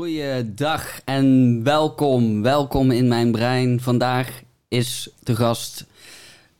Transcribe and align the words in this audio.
Goeiedag 0.00 1.00
en 1.04 1.60
welkom. 1.62 2.42
Welkom 2.42 2.90
in 2.90 3.08
mijn 3.08 3.32
brein. 3.32 3.80
Vandaag 3.80 4.42
is 4.68 5.08
de 5.22 5.36
gast 5.36 5.86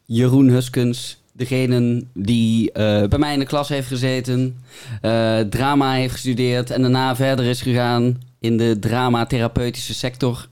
Jeroen 0.05 0.49
Huskens. 0.49 1.21
Degene 1.33 2.05
die 2.15 2.73
eh, 2.73 3.09
bij 3.09 3.19
mij 3.19 3.33
in 3.33 3.39
de 3.39 3.45
klas 3.45 3.69
heeft 3.69 3.89
gezeten, 3.89 4.59
eh, 5.01 5.39
drama 5.41 5.93
heeft 5.93 6.13
gestudeerd 6.13 6.71
en 6.71 6.83
daarna 6.83 7.17
verder 7.17 7.45
is 7.45 7.63
gegaan 7.63 8.23
in 8.39 8.57
de 8.57 8.79
dramatherapeutische 8.79 9.95
sector. 9.95 10.49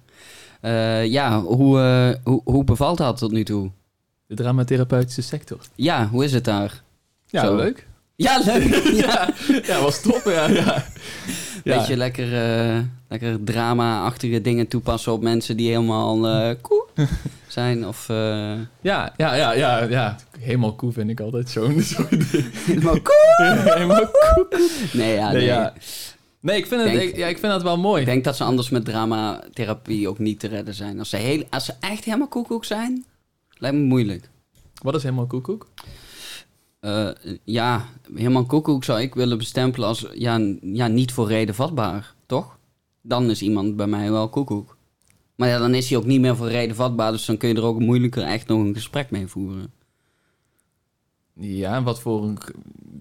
Eh, 0.61 1.07
ja, 1.07 1.41
hoe, 1.41 1.79
hoe, 2.25 2.41
hoe 2.45 2.64
bevalt 2.64 2.98
dat 2.98 3.16
tot 3.18 3.32
nu 3.32 3.45
toe? 3.45 3.70
De 4.27 4.34
dramatherapeutische 4.34 5.23
sector. 5.23 5.59
Ja, 5.75 6.09
hoe 6.09 6.25
is 6.25 6.32
het 6.32 6.45
daar? 6.45 6.82
Ja, 7.27 7.45
Zo. 7.45 7.57
leuk. 7.57 7.88
Ja, 8.19 8.39
leuk! 8.45 8.75
ja. 9.05 9.29
Ja, 9.62 9.80
was 9.80 10.01
top. 10.01 10.23
Ja, 10.25 10.46
ja. 10.48 10.84
Beetje 11.64 11.96
lekker, 11.96 12.34
eh, 12.34 12.79
lekker 13.09 13.45
drama-achtige 13.45 14.41
dingen 14.41 14.69
toepassen 14.69 15.12
op 15.12 15.23
mensen 15.23 15.56
die 15.56 15.69
helemaal 15.69 16.27
eh 16.27 16.55
koe 16.61 16.87
zijn. 17.47 17.87
Of 17.87 18.09
eh, 18.09 18.16
Ja, 18.80 19.12
ja, 19.16 19.34
ja, 19.34 19.52
ja, 19.52 19.83
ja. 19.83 20.16
Helemaal 20.41 20.75
cool 20.77 20.92
vind 20.92 21.11
ik 21.11 21.20
altijd 21.20 21.48
zo'n 21.51 21.75
ding. 22.09 22.52
helemaal 22.66 23.01
koe. 23.01 23.56
Helemaal. 23.75 24.11
Nee, 24.92 25.14
ja, 25.14 25.27
Nee, 25.30 25.37
nee. 25.37 25.45
ja. 25.45 25.73
Nee, 26.41 26.56
ik 26.56 26.66
vind, 26.66 26.80
het, 26.83 26.91
Denk- 26.92 27.03
ik, 27.11 27.16
ja, 27.16 27.27
ik 27.27 27.39
vind 27.39 27.53
dat 27.53 27.62
wel 27.62 27.78
mooi. 27.78 28.00
Ik 28.00 28.06
denk 28.06 28.25
dat 28.25 28.37
ze 28.37 28.45
anders 28.45 28.69
met 28.70 28.84
dramatherapie 28.84 30.09
ook 30.09 30.19
niet 30.19 30.41
te 30.41 30.48
redden 30.48 30.75
zijn. 30.75 30.98
Als 30.98 31.11
ze, 31.11 31.16
heel, 31.16 31.45
als 31.50 31.64
ze 31.64 31.73
echt 31.80 32.05
helemaal 32.05 32.28
koekoek 32.28 32.64
zijn, 32.64 33.05
lijkt 33.59 33.77
me 33.77 33.83
moeilijk. 33.83 34.28
Wat 34.83 34.95
is 34.95 35.03
helemaal 35.03 35.27
koekoek? 35.27 35.66
Eh, 36.80 37.09
ja, 37.45 37.84
helemaal 38.14 38.45
koekoek 38.45 38.84
zou 38.84 39.00
ik 39.00 39.14
willen 39.14 39.38
bestempelen 39.38 39.88
als 39.88 40.06
ja, 40.14 40.41
ja, 40.62 40.86
niet 40.86 41.12
voor 41.12 41.28
reden 41.28 41.55
vatbaar, 41.55 42.14
toch? 42.27 42.59
Dan 43.02 43.30
is 43.30 43.42
iemand 43.42 43.77
bij 43.77 43.86
mij 43.86 44.10
wel 44.10 44.28
koekoek. 44.28 44.77
Maar 45.34 45.48
ja, 45.48 45.59
dan 45.59 45.74
is 45.74 45.88
hij 45.88 45.98
ook 45.98 46.05
niet 46.05 46.20
meer 46.20 46.36
voor 46.36 46.48
reden 46.48 46.77
vatbaar, 46.77 47.12
dus 47.12 47.25
dan 47.25 47.36
kun 47.36 47.48
je 47.48 47.55
er 47.55 47.64
ook 47.64 47.78
moeilijker 47.78 48.22
echt 48.22 48.47
nog 48.48 48.58
een 48.61 48.75
gesprek 48.75 49.11
mee 49.11 49.27
voeren. 49.27 49.72
Ja, 51.41 51.77
en 51.77 51.83
wat 51.84 52.00
voor 52.00 52.25
een... 52.25 52.38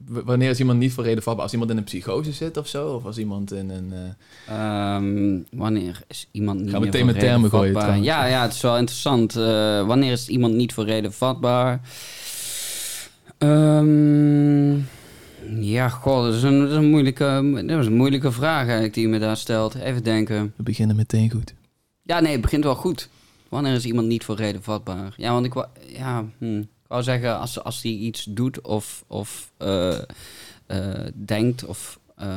Wanneer 0.08 0.50
is 0.50 0.60
iemand 0.60 0.80
niet 0.80 0.94
voor 0.94 1.04
reden 1.04 1.24
vatbaar? 1.24 1.44
Als 1.44 1.52
iemand 1.52 1.72
in 1.72 1.78
een 1.78 1.84
psychose 1.84 2.32
zit 2.32 2.58
of 2.58 2.68
zo? 2.68 2.88
Of 2.94 3.06
als 3.06 3.18
iemand 3.18 3.52
in 3.52 3.70
een... 3.70 3.94
eh, 3.94 4.96
Ehm, 4.96 5.40
wanneer 5.52 6.02
is 6.08 6.28
iemand 6.32 6.60
niet 6.60 6.70
Gaan 6.70 6.82
we 6.82 6.88
meer 6.88 7.06
meteen 7.06 7.14
voor 7.14 7.22
met 7.22 7.30
termen 7.32 7.50
gooien, 7.50 7.74
trouwens. 7.74 8.06
Ja, 8.06 8.26
ja, 8.26 8.42
het 8.42 8.54
is 8.54 8.62
wel 8.62 8.78
interessant. 8.78 9.36
Eh, 9.36 9.86
wanneer 9.88 10.12
is 10.12 10.28
iemand 10.28 10.54
niet 10.54 10.74
voor 10.74 10.86
reden 10.86 11.14
vatbaar? 11.14 11.82
Ehm, 13.38 14.76
ja, 15.60 15.90
god, 15.90 16.24
dat 16.24 16.34
is, 16.34 16.44
een, 16.44 16.60
dat, 16.60 16.70
is 16.70 16.76
een 16.76 16.90
moeilijke, 16.90 17.62
dat 17.66 17.80
is 17.80 17.86
een 17.86 17.96
moeilijke 17.96 18.32
vraag 18.32 18.64
eigenlijk 18.64 18.94
die 18.94 19.04
je 19.04 19.10
me 19.10 19.20
daar 19.20 19.38
stelt. 19.38 19.76
Even 19.76 20.04
denken. 20.04 20.54
We 20.56 20.64
beginnen 20.64 20.96
meteen 20.96 21.32
goed. 21.32 21.54
Ja, 22.04 22.20
nee, 22.20 22.32
het 22.32 22.42
begint 22.42 22.64
wel 22.64 22.76
goed. 22.76 23.10
Wanneer 23.50 23.74
is 23.74 23.86
iemand 23.86 24.08
niet 24.08 24.24
voor 24.24 24.36
reden 24.36 24.64
vatbaar? 24.64 25.14
Ja, 25.18 25.32
want 25.32 25.46
ik 25.46 25.54
wou, 25.54 25.68
ja, 25.88 26.26
hm, 26.38 26.60
ik 26.60 26.88
wou 26.88 27.04
zeggen, 27.04 27.40
als, 27.40 27.64
als 27.64 27.82
hij 27.82 27.92
iets 27.92 28.24
doet 28.24 28.62
of, 28.62 29.04
of 29.08 29.52
eh, 29.58 29.98
eh, 30.66 31.08
denkt 31.14 31.66
of 31.66 32.00
eh, 32.16 32.28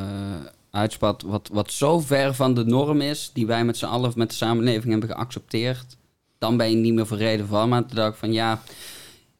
uitspat 0.71 1.21
wat, 1.21 1.49
wat 1.51 1.71
zo 1.71 1.99
ver 1.99 2.33
van 2.33 2.53
de 2.53 2.65
norm 2.65 3.01
is, 3.01 3.31
die 3.33 3.47
wij 3.47 3.65
met 3.65 3.77
z'n 3.77 3.85
allen 3.85 4.13
met 4.15 4.29
de 4.29 4.35
samenleving 4.35 4.91
hebben 4.91 5.09
geaccepteerd, 5.09 5.97
dan 6.37 6.57
ben 6.57 6.69
je 6.69 6.75
niet 6.75 6.93
meer 6.93 7.07
voor 7.07 7.17
reden 7.17 7.47
vatbaar. 7.47 7.67
Maar 7.67 7.85
toen 7.85 7.95
dacht 7.95 8.13
ik 8.13 8.19
van, 8.19 8.33
ja, 8.33 8.61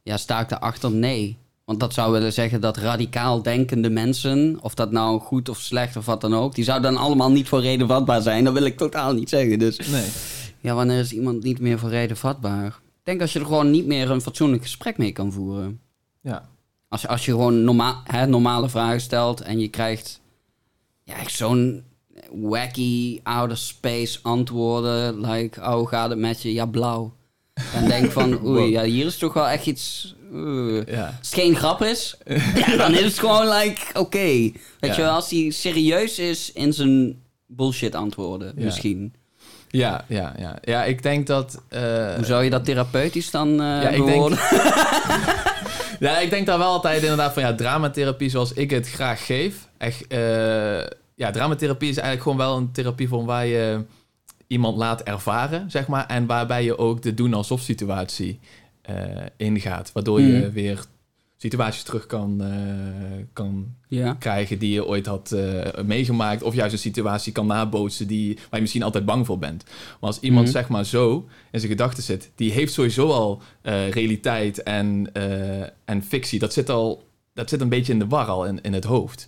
ja, 0.03 0.17
sta 0.17 0.39
ik 0.39 0.49
daarachter? 0.49 0.91
Nee. 0.91 1.37
Want 1.65 1.79
dat 1.79 1.93
zou 1.93 2.11
willen 2.11 2.33
zeggen 2.33 2.61
dat 2.61 2.77
radicaal 2.77 3.41
denkende 3.41 3.89
mensen, 3.89 4.57
of 4.61 4.73
dat 4.73 4.91
nou 4.91 5.19
goed 5.19 5.49
of 5.49 5.59
slecht 5.59 5.95
of 5.97 6.05
wat 6.05 6.21
dan 6.21 6.35
ook, 6.35 6.55
die 6.55 6.63
zouden 6.63 6.93
dan 6.93 7.01
allemaal 7.01 7.31
niet 7.31 7.47
voor 7.47 7.61
reden 7.61 7.87
vatbaar 7.87 8.21
zijn. 8.21 8.43
Dat 8.43 8.53
wil 8.53 8.65
ik 8.65 8.77
totaal 8.77 9.13
niet 9.13 9.29
zeggen. 9.29 9.59
Dus 9.59 9.87
Nee. 9.87 10.07
ja, 10.59 10.73
wanneer 10.75 10.99
is 10.99 11.11
iemand 11.13 11.43
niet 11.43 11.59
meer 11.59 11.79
voor 11.79 11.89
reden 11.89 12.17
vatbaar? 12.17 12.67
Ik 12.67 13.07
denk 13.07 13.21
als 13.21 13.33
je 13.33 13.39
er 13.39 13.45
gewoon 13.45 13.71
niet 13.71 13.85
meer 13.85 14.09
een 14.09 14.21
fatsoenlijk 14.21 14.61
gesprek 14.61 14.97
mee 14.97 15.11
kan 15.11 15.31
voeren. 15.31 15.79
Ja. 16.21 16.49
Als, 16.87 17.07
als 17.07 17.25
je 17.25 17.31
gewoon 17.31 17.63
norma 17.63 18.01
hè, 18.03 18.27
normale 18.27 18.69
vragen 18.69 19.01
stelt 19.01 19.41
en 19.41 19.59
je 19.59 19.67
krijgt 19.67 20.21
ja, 21.03 21.15
zo'n 21.27 21.83
wacky 22.31 23.19
outer 23.23 23.57
space 23.57 24.19
antwoorden. 24.21 25.21
Like, 25.21 25.61
oh, 25.61 25.87
gaat 25.87 26.09
het 26.09 26.19
met 26.19 26.41
je? 26.41 26.53
Ja, 26.53 26.65
blauw. 26.65 27.13
Dan 27.73 27.87
denk 27.87 28.11
van, 28.11 28.39
oei, 28.47 28.71
ja, 28.71 28.83
hier 28.83 29.05
is 29.05 29.17
toch 29.17 29.33
wel 29.33 29.47
echt 29.47 29.65
iets... 29.65 30.15
oeh. 30.33 30.85
Ja. 30.87 31.05
Als 31.05 31.29
het 31.29 31.39
geen 31.39 31.55
grap 31.55 31.81
is, 31.83 32.17
ja, 32.65 32.75
dan 32.77 32.93
is 32.93 33.03
het 33.03 33.19
gewoon 33.19 33.47
like, 33.49 33.81
oké. 33.99 34.51
Weet 34.79 34.95
je 34.95 35.01
wel, 35.01 35.11
als 35.11 35.29
hij 35.29 35.49
serieus 35.49 36.19
is 36.19 36.51
in 36.51 36.73
zijn 36.73 37.21
bullshit 37.47 37.95
antwoorden, 37.95 38.51
misschien. 38.55 39.13
Ja, 39.69 40.05
ja, 40.07 40.33
ja. 40.39 40.57
Ja, 40.61 40.83
ik 40.83 41.03
denk 41.03 41.27
dat... 41.27 41.61
eh, 41.69 42.15
Hoe 42.15 42.25
zou 42.25 42.43
je 42.43 42.49
dat 42.49 42.65
therapeutisch 42.65 43.31
dan 43.31 43.49
eh 43.51 43.57
Ja, 43.81 43.89
ik 43.89 44.05
denk-? 44.05 44.39
Ja, 45.99 46.17
ik 46.19 46.29
denk 46.29 46.45
daar 46.45 46.57
wel 46.57 46.67
altijd 46.71 47.01
inderdaad 47.01 47.33
van 47.33 47.43
ja, 47.43 47.55
dramatherapie 47.55 48.29
zoals 48.29 48.53
ik 48.53 48.69
het 48.69 48.89
graag 48.89 49.25
geef. 49.25 49.67
Echt, 49.77 50.05
ja, 51.15 51.31
dramatherapie 51.31 51.89
is 51.89 51.97
eigenlijk 51.97 52.23
gewoon 52.23 52.37
wel 52.37 52.57
een 52.57 52.71
therapievorm 52.71 53.25
waar 53.25 53.45
je 53.45 53.83
iemand 54.47 54.77
laat 54.77 55.01
ervaren, 55.01 55.71
zeg 55.71 55.87
maar. 55.87 56.05
En 56.05 56.25
waarbij 56.25 56.63
je 56.63 56.77
ook 56.77 57.01
de 57.01 57.13
doen 57.13 57.33
alsof 57.33 57.61
situatie 57.61 58.39
ingaat. 59.37 59.91
Waardoor 59.91 60.21
je 60.21 60.37
Mhm. 60.37 60.51
weer 60.51 60.85
situaties 61.37 61.83
terug 61.83 62.05
kan, 62.05 62.41
eh, 62.41 63.23
kan 63.33 63.75
Ja. 63.87 64.13
krijgen 64.13 64.59
die 64.59 64.71
je 64.73 64.85
ooit 64.85 65.05
had 65.05 65.31
eh, 65.31 65.83
meegemaakt. 65.83 66.43
Of 66.43 66.53
juist 66.55 66.73
een 66.73 66.79
situatie 66.79 67.31
kan 67.31 67.47
nabootsen 67.47 68.07
die, 68.07 68.33
waar 68.35 68.45
je 68.51 68.61
misschien 68.61 68.83
altijd 68.83 69.05
bang 69.05 69.25
voor 69.25 69.37
bent. 69.39 69.63
Maar 69.65 70.09
als 70.09 70.19
iemand 70.19 70.45
Mhm. 70.45 70.55
zeg 70.55 70.67
maar 70.69 70.85
zo 70.85 71.27
in 71.51 71.59
zijn 71.59 71.71
gedachten 71.71 72.03
zit, 72.03 72.31
die 72.35 72.51
heeft 72.51 72.73
sowieso 72.73 73.09
al 73.11 73.41
eh, 73.61 73.89
realiteit 73.89 74.63
en, 74.63 75.09
eh, 75.13 75.61
en 75.85 76.03
fictie. 76.03 76.39
Dat 76.39 76.53
zit 76.53 76.69
al, 76.69 77.03
dat 77.33 77.49
zit 77.49 77.61
een 77.61 77.69
beetje 77.69 77.93
in 77.93 77.99
de 77.99 78.07
war 78.07 78.25
al 78.27 78.45
in, 78.45 78.61
in 78.61 78.73
het 78.73 78.83
hoofd. 78.83 79.27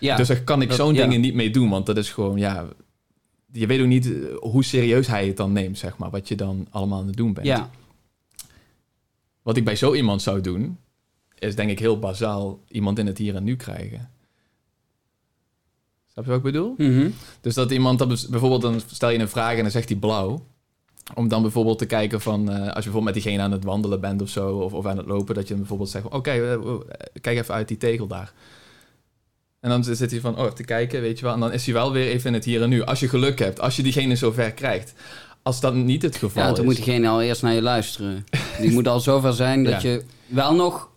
ja. 0.00 0.16
Dus 0.16 0.28
daar 0.28 0.42
kan 0.42 0.62
ik 0.62 0.72
zo'n 0.72 0.94
ja. 0.94 1.02
dingen 1.02 1.20
niet 1.20 1.34
mee 1.34 1.50
doen, 1.50 1.68
want 1.68 1.86
dat 1.86 1.96
is 1.96 2.10
gewoon, 2.12 2.38
ja... 2.38 2.66
Je 3.52 3.66
weet 3.66 3.80
ook 3.80 3.86
niet 3.86 4.06
eh, 4.06 4.12
hoe 4.40 4.64
serieus 4.64 5.06
hij 5.06 5.26
het 5.26 5.36
dan 5.36 5.52
neemt, 5.52 5.78
zeg 5.78 5.96
maar. 5.96 6.10
Wat 6.10 6.28
je 6.28 6.34
dan 6.34 6.66
allemaal 6.70 7.00
aan 7.00 7.06
het 7.06 7.16
doen 7.16 7.32
bent. 7.32 7.46
ja. 7.46 7.70
Wat 9.48 9.56
ik 9.56 9.64
bij 9.64 9.76
zo 9.76 9.94
iemand 9.94 10.22
zou 10.22 10.40
doen, 10.40 10.78
is 11.38 11.56
denk 11.56 11.70
ik 11.70 11.78
heel 11.78 11.98
bazaal 11.98 12.60
iemand 12.68 12.98
in 12.98 13.06
het 13.06 13.18
hier 13.18 13.34
en 13.34 13.44
nu 13.44 13.56
krijgen. 13.56 14.10
Snap 16.06 16.24
je 16.24 16.30
wat 16.30 16.38
ik 16.38 16.44
bedoel? 16.44 16.74
Mhm. 16.76 17.10
Dus 17.40 17.54
dat 17.54 17.70
iemand, 17.70 17.98
dat 17.98 18.26
bijvoorbeeld 18.30 18.62
dan 18.62 18.80
stel 18.86 19.10
je 19.10 19.18
een 19.18 19.28
vraag 19.28 19.56
en 19.56 19.62
dan 19.62 19.70
zegt 19.70 19.88
hij 19.88 19.98
blauw. 19.98 20.46
Om 21.14 21.28
dan 21.28 21.42
bijvoorbeeld 21.42 21.78
te 21.78 21.86
kijken 21.86 22.20
van, 22.20 22.50
eh, 22.50 22.56
als 22.56 22.66
je 22.66 22.72
bijvoorbeeld 22.72 23.04
met 23.04 23.14
diegene 23.14 23.42
aan 23.42 23.52
het 23.52 23.64
wandelen 23.64 24.00
bent 24.00 24.22
of 24.22 24.28
zo, 24.28 24.56
of, 24.58 24.72
of 24.72 24.86
aan 24.86 24.96
het 24.96 25.06
lopen, 25.06 25.34
dat 25.34 25.42
je 25.42 25.48
dan 25.48 25.58
bijvoorbeeld 25.58 25.90
zegt, 25.90 26.08
oké, 26.08 26.30
eh, 26.30 26.52
eh, 26.52 26.60
kijk 27.20 27.38
even 27.38 27.54
uit 27.54 27.68
die 27.68 27.76
tegel 27.76 28.06
daar. 28.06 28.32
En 29.60 29.70
dan 29.70 29.84
zit 29.84 30.10
hij 30.10 30.20
van, 30.20 30.38
oh, 30.38 30.50
te 30.50 30.64
kijken, 30.64 31.00
weet 31.00 31.18
je 31.18 31.24
wel. 31.24 31.34
En 31.34 31.40
dan 31.40 31.52
is 31.52 31.64
hij 31.64 31.74
wel 31.74 31.92
weer 31.92 32.06
even 32.08 32.26
in 32.26 32.34
het 32.34 32.44
hier 32.44 32.62
en 32.62 32.68
nu. 32.68 32.82
Als 32.82 33.00
je 33.00 33.08
geluk 33.08 33.38
hebt, 33.38 33.60
als 33.60 33.76
je 33.76 33.82
diegene 33.82 34.16
zover 34.16 34.52
krijgt. 34.52 34.94
Als 35.42 35.60
dat 35.60 35.74
niet 35.74 36.02
het 36.02 36.16
geval 36.16 36.42
ja, 36.42 36.48
is. 36.50 36.56
dan 36.56 36.64
moet 36.64 36.74
diegene 36.76 37.08
al 37.08 37.22
eerst 37.22 37.42
naar 37.42 37.54
je 37.54 37.62
luisteren. 37.62 38.26
Die 38.60 38.70
moet 38.72 38.88
al 38.88 39.00
zover 39.00 39.32
zijn 39.32 39.64
dat 39.64 39.82
Ja. 39.82 39.88
je 39.90 40.02
wel 40.26 40.54
nog 40.54 40.88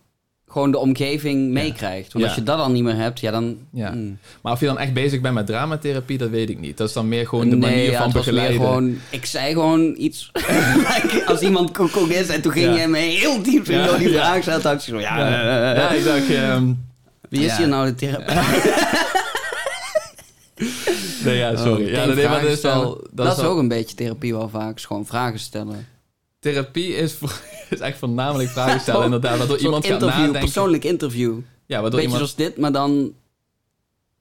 gewoon 0.48 0.70
de 0.70 0.78
omgeving 0.78 1.50
meekrijgt. 1.50 2.12
Want 2.12 2.24
Ja. 2.24 2.30
als 2.30 2.38
je 2.38 2.44
dat 2.44 2.58
al 2.58 2.70
niet 2.70 2.82
meer 2.82 2.96
hebt, 2.96 3.20
ja 3.20 3.30
dan... 3.30 3.56
Ja. 3.72 3.90
mm. 3.90 4.18
Maar 4.42 4.52
of 4.52 4.60
je 4.60 4.66
dan 4.66 4.78
echt 4.78 4.92
bezig 4.92 5.20
bent 5.20 5.34
met 5.34 5.46
dramatherapie, 5.46 6.18
dat 6.18 6.28
weet 6.30 6.50
ik 6.50 6.58
niet. 6.60 6.76
Dat 6.76 6.88
is 6.88 6.94
dan 6.94 7.08
meer 7.08 7.26
gewoon 7.28 7.48
de 7.48 7.56
Nee, 7.56 7.70
manier 7.70 7.90
ja, 7.90 8.02
van 8.02 8.12
begeleiden. 8.12 8.56
gewoon, 8.60 8.98
ik 9.10 9.24
zei 9.26 9.52
gewoon 9.52 9.94
iets. 9.98 10.30
Als 11.26 11.40
iemand 11.40 11.70
koekoek 11.72 12.08
is 12.08 12.28
en 12.28 12.42
toen 12.42 12.52
ging 12.52 12.74
Ja. 12.74 12.80
je 12.80 12.88
me 12.88 12.98
heel 12.98 13.42
diep 13.42 13.68
in 13.68 13.78
Ja, 13.78 13.86
door 13.86 13.98
die 13.98 14.10
ja. 14.10 14.42
vraag 14.42 14.60
dacht 14.62 14.74
ik 14.74 14.94
zo, 14.94 15.00
ja, 15.00 15.18
Ja, 15.18 15.72
eh, 15.74 15.76
ja, 15.82 15.90
ik 15.90 16.04
dacht... 16.04 16.30
ehm, 16.30 16.72
wie 17.28 17.40
is 17.44 17.50
Ja. 17.50 17.56
hier 17.58 17.68
nou 17.68 17.86
de 17.86 17.94
therapeut? 17.94 18.74
nee, 21.24 21.36
ja, 21.36 21.56
sorry. 21.56 21.84
Oh, 21.84 21.90
ja, 21.90 21.98
meteen 22.00 22.14
nee, 22.14 22.28
maar 22.28 22.40
dat 22.42 22.50
is 22.50 22.60
wel... 22.60 22.80
stellen. 22.80 22.98
Dat, 23.12 23.26
Dat, 23.26 23.36
is 23.36 23.42
wel- 23.42 23.50
ook 23.50 23.58
een 23.58 23.68
beetje 23.68 23.96
therapie 23.96 24.32
wel 24.32 24.48
vaak, 24.48 24.76
is 24.76 24.84
gewoon 24.84 25.06
vragen 25.06 25.38
stellen. 25.38 25.86
Therapie 26.38 26.94
is, 26.94 27.12
voor, 27.12 27.40
is 27.70 27.80
echt 27.80 27.98
voornamelijk 27.98 28.48
vragen 28.58 28.80
stellen, 28.80 29.04
inderdaad. 29.04 29.38
Waardoor 29.38 29.58
iemand 29.58 29.84
gaat 29.86 29.92
interview, 29.92 30.18
nadenken. 30.18 30.40
persoonlijk 30.40 30.84
interview. 30.84 31.38
Ja, 31.66 31.80
waardoor 31.80 32.00
Beetje 32.00 32.02
iemand... 32.02 32.16
zoals 32.16 32.34
dit, 32.34 32.56
maar 32.58 32.72
dan 32.72 33.12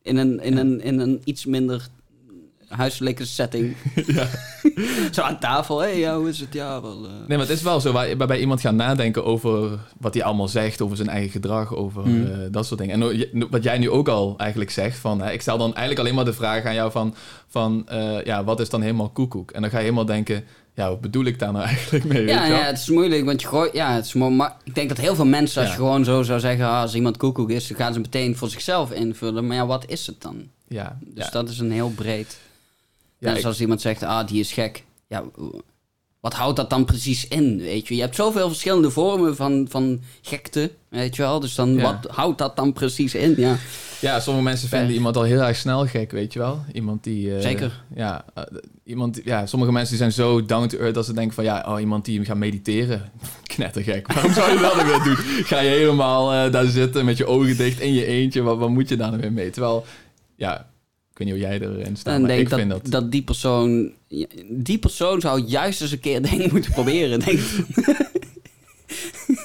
in 0.01 0.17
een, 0.17 0.39
in 0.39 0.57
een, 0.57 0.81
in 0.81 0.99
een 0.99 1.21
iets 1.23 1.45
minder 1.45 1.87
huiselijke 2.71 3.25
setting. 3.25 3.75
Ja. 4.07 4.27
Zo 5.11 5.21
aan 5.21 5.39
tafel, 5.39 5.79
hé, 5.81 5.87
hey, 5.89 5.99
ja, 5.99 6.17
hoe 6.17 6.29
is 6.29 6.39
het? 6.39 6.53
Ja, 6.53 6.81
wel... 6.81 7.05
eh. 7.05 7.09
Nee, 7.11 7.37
maar 7.37 7.47
het 7.47 7.49
is 7.49 7.61
wel 7.61 7.79
zo, 7.79 7.91
waar- 7.91 8.17
waarbij 8.17 8.39
iemand 8.39 8.61
gaat 8.61 8.73
nadenken 8.73 9.25
over 9.25 9.79
wat 9.99 10.13
hij 10.13 10.23
allemaal 10.23 10.47
zegt, 10.47 10.81
over 10.81 10.97
zijn 10.97 11.09
eigen 11.09 11.29
gedrag, 11.31 11.75
over 11.75 12.03
Hmm. 12.03 12.25
eh, 12.25 12.37
dat 12.51 12.65
soort 12.65 12.79
dingen. 12.79 13.01
En 13.31 13.47
wat 13.49 13.63
jij 13.63 13.77
nu 13.77 13.89
ook 13.89 14.07
al 14.07 14.33
eigenlijk 14.37 14.71
zegt, 14.71 14.97
van, 14.97 15.21
hè, 15.21 15.31
ik 15.31 15.41
stel 15.41 15.57
dan 15.57 15.67
eigenlijk 15.75 15.99
alleen 15.99 16.15
maar 16.15 16.25
de 16.25 16.33
vraag 16.33 16.63
aan 16.65 16.73
jou 16.73 16.91
van, 16.91 17.15
van 17.47 17.87
eh, 17.87 18.23
ja, 18.25 18.43
wat 18.43 18.59
is 18.59 18.69
dan 18.69 18.81
helemaal 18.81 19.09
koekoek? 19.09 19.51
En 19.51 19.61
dan 19.61 19.69
ga 19.69 19.77
je 19.77 19.83
helemaal 19.83 20.05
denken, 20.05 20.43
ja, 20.73 20.87
wat 20.89 21.01
bedoel 21.01 21.25
ik 21.25 21.39
daar 21.39 21.51
nou 21.51 21.65
eigenlijk 21.73 22.05
mee? 22.05 22.25
Ja, 22.25 22.45
ja, 22.45 22.61
het 22.65 22.77
is 22.77 22.89
moeilijk, 22.89 23.25
want 23.25 23.41
je 23.41 23.47
gooit... 23.47 23.73
Ja, 23.73 23.93
het 23.93 24.05
is 24.05 24.13
maar 24.13 24.55
ik 24.63 24.75
denk 24.75 24.89
dat 24.89 24.97
heel 24.97 25.15
veel 25.15 25.25
mensen, 25.25 25.61
als 25.61 25.69
Ja. 25.71 25.75
je 25.75 25.81
gewoon 25.81 26.03
zo 26.03 26.23
zou 26.23 26.39
zeggen... 26.39 26.65
ah, 26.65 26.81
als 26.81 26.95
iemand 26.95 27.17
koekoek 27.17 27.49
is, 27.49 27.67
dan 27.67 27.77
gaan 27.77 27.93
ze 27.93 27.99
meteen 27.99 28.35
voor 28.35 28.49
zichzelf 28.49 28.91
invullen. 28.91 29.47
Maar 29.47 29.55
ja, 29.55 29.65
wat 29.65 29.85
is 29.87 30.07
het 30.07 30.21
dan? 30.21 30.35
ja, 30.67 30.97
Dus 31.01 31.25
ja. 31.25 31.31
dat 31.31 31.49
is 31.49 31.59
een 31.59 31.71
heel 31.71 31.89
breed... 31.95 32.37
Ja, 33.27 33.29
dus 33.29 33.39
ik- 33.39 33.45
als 33.45 33.61
iemand 33.61 33.81
zegt, 33.81 34.03
ah, 34.03 34.27
die 34.27 34.39
is 34.39 34.51
gek. 34.51 34.83
Ja, 35.07 35.23
wat 36.19 36.33
houdt 36.33 36.55
dat 36.55 36.69
dan 36.69 36.85
precies 36.85 37.27
in, 37.27 37.57
weet 37.57 37.87
je? 37.87 37.95
Je 37.95 38.01
hebt 38.01 38.15
zoveel 38.15 38.47
verschillende 38.47 38.89
vormen 38.91 39.35
van, 39.35 39.65
van 39.69 40.01
gekte, 40.21 40.71
weet 40.89 41.15
je 41.15 41.21
wel? 41.21 41.39
Dus 41.39 41.55
dan, 41.55 41.73
Ja. 41.73 41.81
wat 41.81 42.11
houdt 42.15 42.37
dat 42.37 42.55
dan 42.55 42.73
precies 42.73 43.15
in? 43.15 43.33
Ja, 43.37 43.57
Ja, 43.99 44.19
sommige 44.19 44.43
mensen 44.45 44.69
vinden 44.69 44.93
iemand 44.95 45.17
al 45.17 45.23
heel 45.23 45.39
erg 45.41 45.57
snel 45.57 45.85
gek, 45.87 46.11
weet 46.11 46.33
je 46.33 46.39
wel. 46.39 46.63
Iemand 46.73 47.03
die... 47.03 47.35
eh, 47.35 47.41
Zeker. 47.41 47.83
Ja, 47.95 48.25
eh, 48.33 48.43
iemand, 48.83 49.21
ja, 49.23 49.45
sommige 49.45 49.71
mensen 49.71 49.89
die 49.89 49.97
zijn 49.97 50.11
zo 50.27 50.45
down 50.45 50.67
to 50.67 50.77
earth 50.77 50.93
dat 50.93 51.05
ze 51.05 51.13
denken 51.13 51.33
van... 51.33 51.43
Ja, 51.43 51.65
oh, 51.67 51.79
iemand 51.79 52.05
die 52.05 52.25
gaat 52.25 52.37
mediteren. 52.37 53.11
Knettergek. 53.55 54.13
Waarom 54.13 54.33
zou 54.33 54.51
je 54.53 54.59
dat 54.59 54.75
nog 54.75 54.85
weer 54.85 55.03
doen? 55.03 55.15
Ga 55.45 55.59
je 55.59 55.69
helemaal 55.69 56.33
eh, 56.33 56.51
daar 56.51 56.65
zitten 56.65 57.05
met 57.05 57.17
je 57.17 57.25
ogen 57.25 57.57
dicht 57.57 57.79
in 57.79 57.93
je 57.93 58.05
eentje. 58.05 58.41
Wat, 58.41 58.57
wat 58.57 58.69
moet 58.69 58.89
je 58.89 58.95
daar 58.97 59.09
nou 59.09 59.21
weer 59.21 59.31
mee? 59.31 59.49
Terwijl, 59.49 59.85
ja, 60.35 60.69
ik 61.11 61.17
weet 61.17 61.27
niet 61.27 61.37
hoe 61.37 61.47
jij 61.47 61.59
erin 61.59 61.95
staat, 61.97 62.13
en 62.13 62.21
maar 62.21 62.29
denk 62.29 62.41
ik 62.41 62.49
dat, 62.49 62.59
vind 62.59 62.71
dat... 62.71 62.85
dat 62.85 63.11
die 63.11 63.23
persoon... 63.23 63.91
Die 64.49 64.77
persoon 64.77 65.21
zou 65.21 65.41
juist 65.41 65.81
eens 65.81 65.91
een 65.91 65.99
keer 65.99 66.21
dingen 66.29 66.49
moeten 66.51 66.71
proberen, 66.71 67.19
denk 67.19 67.39
ik. 67.39 67.65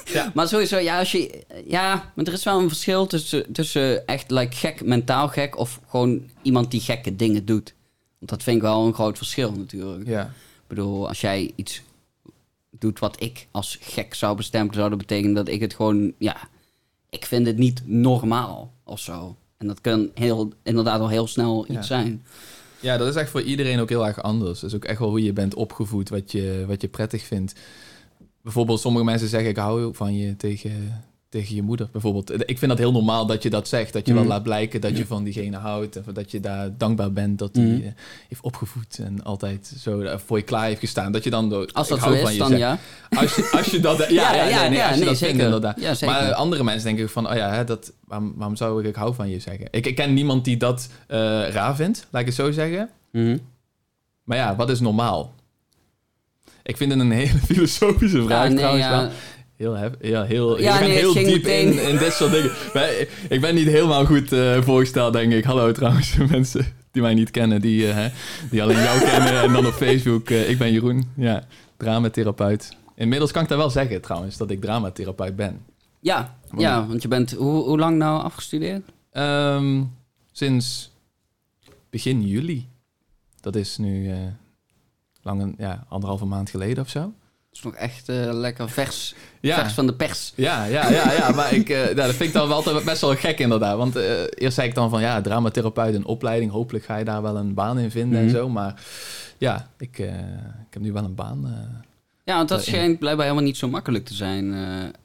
Ja. 0.05 0.31
Maar 0.33 0.47
sowieso, 0.47 0.77
ja, 0.77 0.99
als 0.99 1.11
je... 1.11 1.45
Ja, 1.65 2.11
maar 2.15 2.25
er 2.25 2.33
is 2.33 2.43
wel 2.43 2.59
een 2.59 2.67
verschil 2.67 3.05
tussen, 3.07 3.53
tussen 3.53 4.07
echt 4.07 4.31
like, 4.31 4.55
gek, 4.55 4.85
mentaal 4.85 5.27
gek... 5.27 5.57
of 5.57 5.79
gewoon 5.87 6.21
iemand 6.41 6.71
die 6.71 6.81
gekke 6.81 7.15
dingen 7.15 7.45
doet. 7.45 7.73
Want 8.17 8.31
dat 8.31 8.43
vind 8.43 8.55
ik 8.55 8.61
wel 8.61 8.85
een 8.85 8.93
groot 8.93 9.17
verschil 9.17 9.51
natuurlijk. 9.51 10.07
Ja, 10.07 10.23
Ik 10.23 10.67
bedoel, 10.67 11.07
als 11.07 11.21
jij 11.21 11.51
iets 11.55 11.81
doet 12.71 12.99
wat 12.99 13.21
ik 13.21 13.47
als 13.51 13.77
gek 13.81 14.13
zou 14.13 14.35
bestempelen... 14.35 14.75
zou 14.75 14.89
dat 14.89 14.99
betekenen 14.99 15.35
dat 15.35 15.47
ik 15.47 15.61
het 15.61 15.73
gewoon... 15.73 16.13
Ja, 16.17 16.37
ik 17.09 17.25
vind 17.25 17.47
het 17.47 17.57
niet 17.57 17.81
normaal 17.85 18.73
of 18.83 18.99
zo. 18.99 19.35
En 19.57 19.67
dat 19.67 19.81
kan 19.81 20.09
heel, 20.13 20.51
inderdaad 20.63 20.99
al 20.99 21.09
heel 21.09 21.27
snel 21.27 21.63
iets 21.65 21.73
Ja. 21.73 21.81
zijn. 21.81 22.23
Ja, 22.79 22.97
dat 22.97 23.07
is 23.07 23.15
echt 23.15 23.29
voor 23.29 23.41
iedereen 23.41 23.79
ook 23.79 23.89
heel 23.89 24.07
erg 24.07 24.21
anders. 24.21 24.59
Dat 24.59 24.69
is 24.69 24.75
ook 24.75 24.85
echt 24.85 24.99
wel 24.99 25.09
hoe 25.09 25.23
je 25.23 25.33
bent 25.33 25.53
opgevoed, 25.53 26.09
wat 26.09 26.31
je, 26.31 26.63
wat 26.67 26.81
je 26.81 26.87
prettig 26.87 27.23
vindt. 27.23 27.53
Bijvoorbeeld, 28.41 28.79
sommige 28.79 29.05
mensen 29.05 29.27
zeggen: 29.27 29.49
Ik 29.49 29.57
hou 29.57 29.95
van 29.95 30.15
je 30.17 30.35
tegen, 30.35 31.03
tegen 31.29 31.55
je 31.55 31.61
moeder. 31.61 31.89
Bijvoorbeeld, 31.91 32.49
ik 32.49 32.57
vind 32.57 32.67
dat 32.71 32.77
heel 32.77 32.91
normaal 32.91 33.25
dat 33.25 33.43
je 33.43 33.49
dat 33.49 33.67
zegt. 33.67 33.93
Dat 33.93 34.07
je 34.07 34.13
wel 34.13 34.25
laat 34.25 34.43
blijken 34.43 34.81
dat 34.81 34.97
je 34.97 35.05
van 35.05 35.23
diegene 35.23 35.57
houdt. 35.57 35.95
En 35.95 36.03
dat 36.13 36.31
je 36.31 36.39
daar 36.39 36.77
dankbaar 36.77 37.11
bent 37.11 37.39
dat 37.39 37.55
hij 37.55 37.65
Mhm. 37.65 37.75
eh, 37.81 37.91
heeft 38.27 38.41
opgevoed 38.41 38.99
en 38.99 39.23
altijd 39.23 39.73
zo 39.79 39.99
eh, 40.01 40.17
voor 40.25 40.37
je 40.37 40.43
klaar 40.43 40.65
heeft 40.65 40.79
gestaan. 40.79 41.11
Dat 41.11 41.23
je 41.23 41.29
dan. 41.29 41.49
door- 41.49 41.69
Als 41.73 41.87
dat 41.87 41.97
zo 41.99 42.03
hou 42.05 42.17
van 42.17 42.27
is, 42.27 42.33
je 42.33 42.39
dan 42.39 42.47
zegt. 42.49 42.61
ja. 42.61 42.77
Als 43.09 43.35
je, 43.35 43.49
als 43.51 43.65
je 43.65 43.79
dat. 43.79 43.97
Ja, 44.09 44.33
ja, 44.33 44.33
Ja, 44.33 44.43
ja, 44.49 44.59
nee, 44.59 44.69
nee, 44.69 44.77
ja, 44.77 44.89
je 44.89 44.95
nee, 44.95 45.05
dat 45.05 45.17
zeker. 45.17 45.35
vindt, 45.35 45.43
inderdaad. 45.43 45.79
Ja, 45.81 45.93
zeker. 45.93 46.15
Maar 46.15 46.33
andere 46.33 46.63
mensen 46.63 46.83
denken 46.85 47.09
van: 47.09 47.29
Oh 47.29 47.35
ja, 47.35 47.51
hè, 47.53 47.63
dat, 47.63 47.93
waarom, 48.05 48.33
waarom 48.35 48.55
zou 48.55 48.81
ik 48.81 48.87
ik 48.87 48.95
hou 48.95 49.13
van 49.15 49.29
je 49.29 49.39
zeggen? 49.39 49.67
Ik, 49.71 49.85
ik 49.85 49.95
ken 49.95 50.13
niemand 50.13 50.45
die 50.45 50.57
dat 50.57 50.89
eh, 51.07 51.17
raar 51.49 51.75
vindt, 51.75 52.07
laat 52.09 52.21
ik 52.21 52.27
het 52.27 52.35
zo 52.35 52.51
zeggen. 52.51 52.89
Mhm. 53.11 53.37
Maar 54.23 54.37
ja, 54.37 54.55
wat 54.55 54.69
is 54.69 54.79
normaal? 54.79 55.33
Ik 56.63 56.77
vind 56.77 56.91
het 56.91 56.99
een 57.01 57.11
hele 57.21 57.37
filosofische 57.39 58.23
vraag 58.23 58.41
Ja, 58.43 58.47
nee, 58.47 58.57
trouwens 58.57 58.85
ja. 58.85 59.09
Heel, 59.57 59.73
hef- 59.73 59.95
ja, 60.01 60.23
heel, 60.23 60.59
Ja, 60.59 60.79
nee, 60.79 60.91
heel 60.91 61.13
diep 61.13 61.45
in, 61.45 61.79
in 61.89 61.97
dit 61.97 62.13
soort 62.13 62.31
dingen. 62.31 62.51
Maar 62.73 62.89
ik 63.29 63.41
ben 63.41 63.55
niet 63.55 63.67
helemaal 63.67 64.05
goed 64.05 64.31
eh, 64.31 64.61
voorgesteld, 64.61 65.13
denk 65.13 65.33
ik. 65.33 65.43
Hallo 65.43 65.71
trouwens, 65.71 66.15
mensen 66.31 66.65
die 66.91 67.01
mij 67.01 67.13
niet 67.13 67.31
kennen, 67.31 67.61
die, 67.61 67.87
eh, 67.87 67.95
hè, 67.95 68.07
die 68.49 68.61
alleen 68.63 68.77
jou 68.83 68.99
kennen. 69.09 69.41
En 69.41 69.53
dan 69.53 69.65
op 69.65 69.73
Facebook, 69.73 70.29
eh, 70.29 70.49
ik 70.49 70.57
ben 70.57 70.71
Jeroen, 70.71 71.09
ja, 71.15 71.43
dramatherapeut. 71.77 72.75
Inmiddels 72.95 73.31
kan 73.31 73.43
ik 73.43 73.49
dat 73.49 73.57
wel 73.57 73.69
zeggen 73.69 74.01
trouwens, 74.01 74.37
dat 74.37 74.51
ik 74.51 74.61
dramatherapeut 74.61 75.35
ben. 75.35 75.65
Ja, 75.99 76.37
ja, 76.57 76.87
want 76.87 77.01
je 77.01 77.07
bent 77.07 77.31
hoe, 77.31 77.63
hoe 77.63 77.77
lang 77.79 77.97
nou 77.97 78.23
afgestudeerd? 78.23 78.83
Ehm, 79.11 79.83
sinds 80.31 80.91
begin 81.89 82.27
juli. 82.27 82.67
Dat 83.41 83.55
is 83.55 83.77
nu 83.77 84.11
lang 85.21 85.41
een, 85.41 85.55
ja, 85.57 85.85
anderhalve 85.89 86.25
maand 86.25 86.49
geleden 86.49 86.83
of 86.83 86.89
zo. 86.89 87.13
Is 87.57 87.63
nog 87.63 87.75
echt 87.75 88.09
eh, 88.09 88.29
lekker 88.31 88.69
vers, 88.69 89.15
Ja. 89.41 89.55
vers 89.59 89.73
van 89.73 89.87
de 89.87 89.93
pers. 89.93 90.31
Ja, 90.35 90.65
ja, 90.65 90.89
ja, 90.91 91.11
ja. 91.11 91.31
Maar 91.31 91.53
ik, 91.53 91.69
eh, 91.69 91.83
nou, 91.83 91.95
dat 91.95 92.05
vind 92.13 92.19
ik 92.29 92.33
dan 92.33 92.47
wel 92.47 92.57
altijd 92.57 92.83
best 92.85 93.01
wel 93.01 93.15
gek 93.15 93.39
inderdaad. 93.39 93.77
Want 93.77 93.95
eh, 93.95 94.03
eerst 94.29 94.55
zei 94.55 94.67
ik 94.67 94.75
dan 94.75 94.89
van 94.89 95.01
ja, 95.01 95.21
dramatherapeut 95.21 95.95
een 95.95 96.05
opleiding. 96.05 96.51
Hopelijk 96.51 96.85
ga 96.85 96.97
je 96.97 97.05
daar 97.05 97.21
wel 97.21 97.35
een 97.37 97.53
baan 97.53 97.79
in 97.79 97.91
vinden 97.91 98.19
en 98.19 98.25
Mhm. 98.25 98.35
zo. 98.35 98.49
Maar 98.49 98.81
ja, 99.37 99.69
ik, 99.77 99.97
ik 99.97 100.69
heb 100.73 100.81
nu 100.81 100.91
wel 100.91 101.03
een 101.03 101.15
baan. 101.15 101.55
Ja, 102.23 102.35
want 102.35 102.49
dat 102.49 102.63
schijnt 102.63 102.99
blijkbaar 102.99 103.25
helemaal 103.25 103.45
niet 103.47 103.57
zo 103.57 103.67
makkelijk 103.67 104.05
te 104.05 104.13
zijn, 104.13 104.53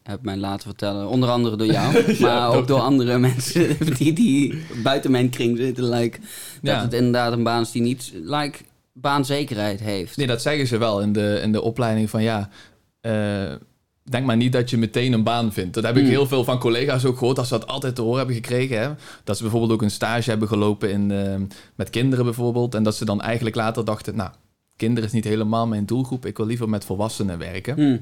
heb 0.02 0.22
mij 0.22 0.37
laten 0.37 0.69
vertellen. 0.69 1.08
Onder 1.08 1.28
andere 1.28 1.56
door 1.56 1.66
jou, 1.66 2.04
maar 2.20 2.49
ook 2.54 2.66
door 2.66 2.81
andere 2.81 3.19
mensen 3.19 3.76
die, 3.99 4.12
die 4.12 4.62
buiten 4.82 5.10
mijn 5.10 5.31
kring 5.31 5.56
zitten. 5.58 5.88
Like, 5.88 6.19
dat 6.62 6.75
Ja. 6.75 6.81
het 6.82 6.93
inderdaad 6.93 7.32
een 7.32 7.43
baan 7.43 7.62
is 7.62 7.70
die 7.70 7.82
niet 7.82 8.12
like, 8.14 8.58
baanzekerheid 8.92 9.80
heeft. 9.80 10.16
Nee, 10.16 10.26
dat 10.26 10.42
zeggen 10.42 10.66
ze 10.66 10.78
wel 10.78 11.00
in 11.00 11.12
de, 11.12 11.40
in 11.42 11.52
de 11.52 11.62
opleiding 11.62 12.10
van 12.10 12.22
ja... 12.22 12.48
eh, 13.00 13.52
Denk 14.04 14.26
maar 14.26 14.36
niet 14.36 14.52
dat 14.52 14.70
je 14.70 14.76
meteen 14.78 15.12
een 15.12 15.22
baan 15.22 15.52
vindt. 15.52 15.74
Dat 15.74 15.84
heb 15.84 15.96
ik 15.96 16.02
Mm. 16.02 16.08
heel 16.08 16.26
veel 16.26 16.44
van 16.44 16.58
collega's 16.58 17.04
ook 17.04 17.18
gehoord, 17.18 17.38
als 17.38 17.48
ze 17.48 17.58
dat 17.58 17.66
altijd 17.68 17.94
te 17.94 18.02
horen 18.02 18.16
hebben 18.18 18.34
gekregen. 18.34 18.80
Hè? 18.80 18.90
Dat 19.24 19.36
ze 19.36 19.42
bijvoorbeeld 19.42 19.72
ook 19.72 19.82
een 19.82 19.90
stage 19.90 20.30
hebben 20.30 20.48
gelopen 20.48 20.90
in, 20.90 21.10
eh, 21.10 21.34
met 21.74 21.90
kinderen 21.90 22.24
bijvoorbeeld. 22.24 22.74
En 22.74 22.82
dat 22.82 22.96
ze 22.96 23.04
dan 23.04 23.20
eigenlijk 23.20 23.56
later 23.56 23.84
dachten, 23.84 24.16
nou, 24.16 24.30
kinderen 24.76 25.08
is 25.08 25.14
niet 25.14 25.24
helemaal 25.24 25.66
mijn 25.66 25.86
doelgroep. 25.86 26.26
Ik 26.26 26.36
wil 26.36 26.46
liever 26.46 26.68
met 26.68 26.84
volwassenen 26.84 27.38
werken. 27.38 27.74
Hm. 27.74 27.98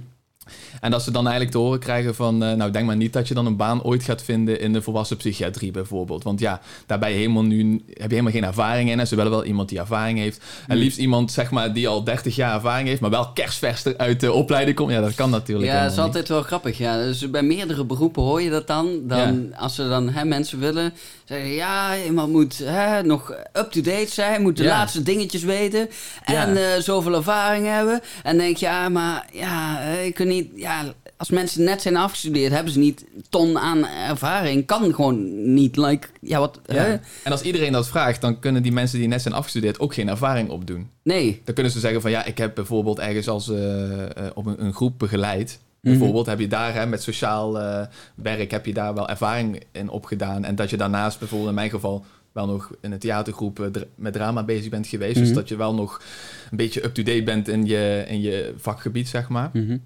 En 0.81 0.91
dat 0.91 1.03
ze 1.03 1.11
dan 1.11 1.23
eigenlijk 1.23 1.51
te 1.57 1.59
horen 1.63 1.79
krijgen 1.79 2.15
van... 2.15 2.43
eh, 2.45 2.53
nou, 2.53 2.71
denk 2.71 2.87
maar 2.87 2.97
niet 2.97 3.13
dat 3.13 3.29
je 3.29 3.35
dan 3.35 3.47
een 3.47 3.57
baan 3.57 3.83
ooit 3.83 4.03
gaat 4.03 4.23
vinden 4.23 4.61
in 4.61 4.73
de 4.73 4.83
volwassen 4.83 5.17
psychiatrie 5.17 5.71
bijvoorbeeld. 5.71 6.23
Want 6.25 6.41
ja, 6.41 6.61
daarbij 6.87 7.13
helemaal 7.13 7.43
nu, 7.43 7.73
heb 7.87 7.97
je 8.09 8.09
helemaal 8.09 8.33
geen 8.33 8.45
ervaring 8.45 8.91
in. 8.91 9.01
En 9.01 9.07
ze 9.07 9.17
willen 9.17 9.31
wel 9.31 9.45
iemand 9.45 9.69
die 9.69 9.79
ervaring 9.79 10.19
heeft. 10.19 10.39
En 10.39 10.45
Hmm. 10.73 10.77
liefst 10.83 10.99
iemand, 10.99 11.33
zeg 11.33 11.51
maar, 11.51 11.73
die 11.73 11.89
al 11.89 12.05
30 12.05 12.37
jaar 12.37 12.55
ervaring 12.55 12.89
heeft... 12.89 13.01
maar 13.01 13.11
wel 13.11 13.33
kerstverster 13.33 13.97
uit 13.97 14.21
de 14.21 14.33
opleiding 14.33 14.77
komt. 14.77 14.91
Ja, 14.91 15.01
dat 15.01 15.15
kan 15.15 15.31
natuurlijk 15.31 15.69
Ja, 15.71 15.81
dat 15.83 15.91
is 15.91 15.97
niet. 15.97 16.07
altijd 16.07 16.29
wel 16.29 16.43
grappig. 16.43 16.79
Ja. 16.79 16.97
Dus 16.97 17.31
bij 17.31 17.43
meerdere 17.43 17.85
beroepen 17.85 18.23
hoor 18.23 18.43
je 18.43 18.51
dat 18.51 18.67
dan. 18.67 18.89
dan 19.03 19.55
Als 19.57 19.75
ze 19.75 19.89
dan 19.89 20.09
hè, 20.09 20.25
mensen 20.25 20.59
willen 20.59 20.93
zeggen, 21.25 21.49
ja, 21.51 21.97
iemand 22.07 22.33
moet 22.33 22.59
hè, 22.65 23.03
nog 23.03 23.35
up-to-date 23.53 24.11
zijn, 24.11 24.43
moet 24.43 24.57
de 24.57 24.63
Ja. 24.63 24.69
laatste 24.69 25.03
dingetjes 25.03 25.43
weten 25.43 25.89
Ja. 26.27 26.47
en 26.47 26.57
eh, 26.57 26.81
zoveel 26.81 27.15
ervaring 27.15 27.67
hebben. 27.67 28.01
En 28.23 28.39
denk 28.39 28.57
je, 28.57 28.67
ja, 28.67 28.89
maar 28.89 29.27
ja, 29.33 29.81
eh, 29.83 30.05
je 30.05 30.13
kunt 30.13 30.29
niet, 30.41 30.51
ja, 30.55 30.85
als 31.17 31.31
mensen 31.31 31.65
net 31.65 31.83
zijn 31.83 31.97
afgestudeerd, 31.97 32.53
hebben 32.53 32.73
ze 32.73 32.79
niet 32.79 33.05
ton 33.29 33.59
aan 33.59 33.87
ervaring. 33.87 34.67
Kan 34.67 34.95
gewoon 34.95 35.53
niet. 35.55 35.77
Like, 35.77 36.09
ja, 36.21 36.39
wat, 36.39 36.61
Ja. 36.67 36.75
hè? 36.75 36.97
En 37.23 37.33
als 37.33 37.43
iedereen 37.43 37.73
dat 37.73 37.89
vraagt, 37.89 38.21
dan 38.21 38.39
kunnen 38.39 38.63
die 38.63 38.73
mensen 38.73 38.99
die 38.99 39.09
net 39.09 39.23
zijn 39.23 39.35
afgestudeerd... 39.35 39.79
ook 39.79 39.95
geen 39.95 40.09
ervaring 40.09 40.49
opdoen. 40.49 40.91
Nee. 41.03 41.41
Dan 41.45 41.55
kunnen 41.55 41.73
ze 41.73 41.81
zeggen 41.81 42.01
van 42.01 42.11
ja, 42.11 42.25
ik 42.25 42.39
heb 42.39 42.55
bijvoorbeeld 42.55 42.99
ergens 42.99 43.29
als 43.29 43.49
eh, 43.49 44.03
eh, 44.03 44.31
op 44.35 44.47
een, 44.47 44.65
een 44.65 44.75
groep 44.75 44.99
begeleid. 44.99 45.59
Mhm. 45.81 45.93
Bijvoorbeeld 45.93 46.27
heb 46.27 46.41
je 46.41 46.49
daar 46.49 46.75
hè, 46.75 46.87
met 46.87 47.03
sociaal 47.03 47.61
eh, 47.61 47.87
werk 48.15 48.51
heb 48.51 48.67
je 48.67 48.75
daar 48.75 48.95
wel 48.95 49.09
ervaring 49.09 49.63
in 49.73 49.89
opgedaan. 49.89 50.45
En 50.45 50.55
dat 50.55 50.71
je 50.71 50.77
daarnaast 50.77 51.19
bijvoorbeeld 51.19 51.51
in 51.51 51.55
mijn 51.55 51.71
geval 51.71 52.05
wel 52.33 52.47
nog 52.47 52.71
in 52.81 52.93
een 52.93 52.99
theatergroep 52.99 53.71
met 53.95 54.13
drama 54.13 54.45
bezig 54.45 54.71
bent 54.71 54.87
geweest. 54.87 55.17
Mhm. 55.17 55.25
Dus 55.25 55.35
dat 55.35 55.49
je 55.49 55.57
wel 55.57 55.75
nog 55.75 56.03
een 56.51 56.57
beetje 56.57 56.85
up-to-date 56.85 57.23
bent 57.23 57.49
in 57.49 57.67
je, 57.67 58.05
in 58.09 58.21
je 58.21 58.55
vakgebied, 58.57 59.09
zeg 59.09 59.29
maar. 59.29 59.51
Mhm. 59.53 59.77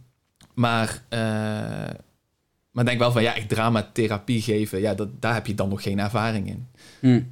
Maar, 0.55 1.03
eh, 1.09 1.21
maar 2.71 2.85
denk 2.85 2.99
wel 2.99 3.13
van 3.13 3.23
ja, 3.23 3.35
ik 3.35 3.49
dramatherapie 3.49 4.43
geven, 4.43 4.81
ja, 4.81 4.95
dat, 4.95 5.23
daar 5.23 5.35
heb 5.35 5.47
je 5.47 5.55
dan 5.55 5.69
nog 5.69 5.83
geen 5.83 5.99
ervaring 5.99 6.49
in. 6.49 6.67
Hm. 7.01 7.23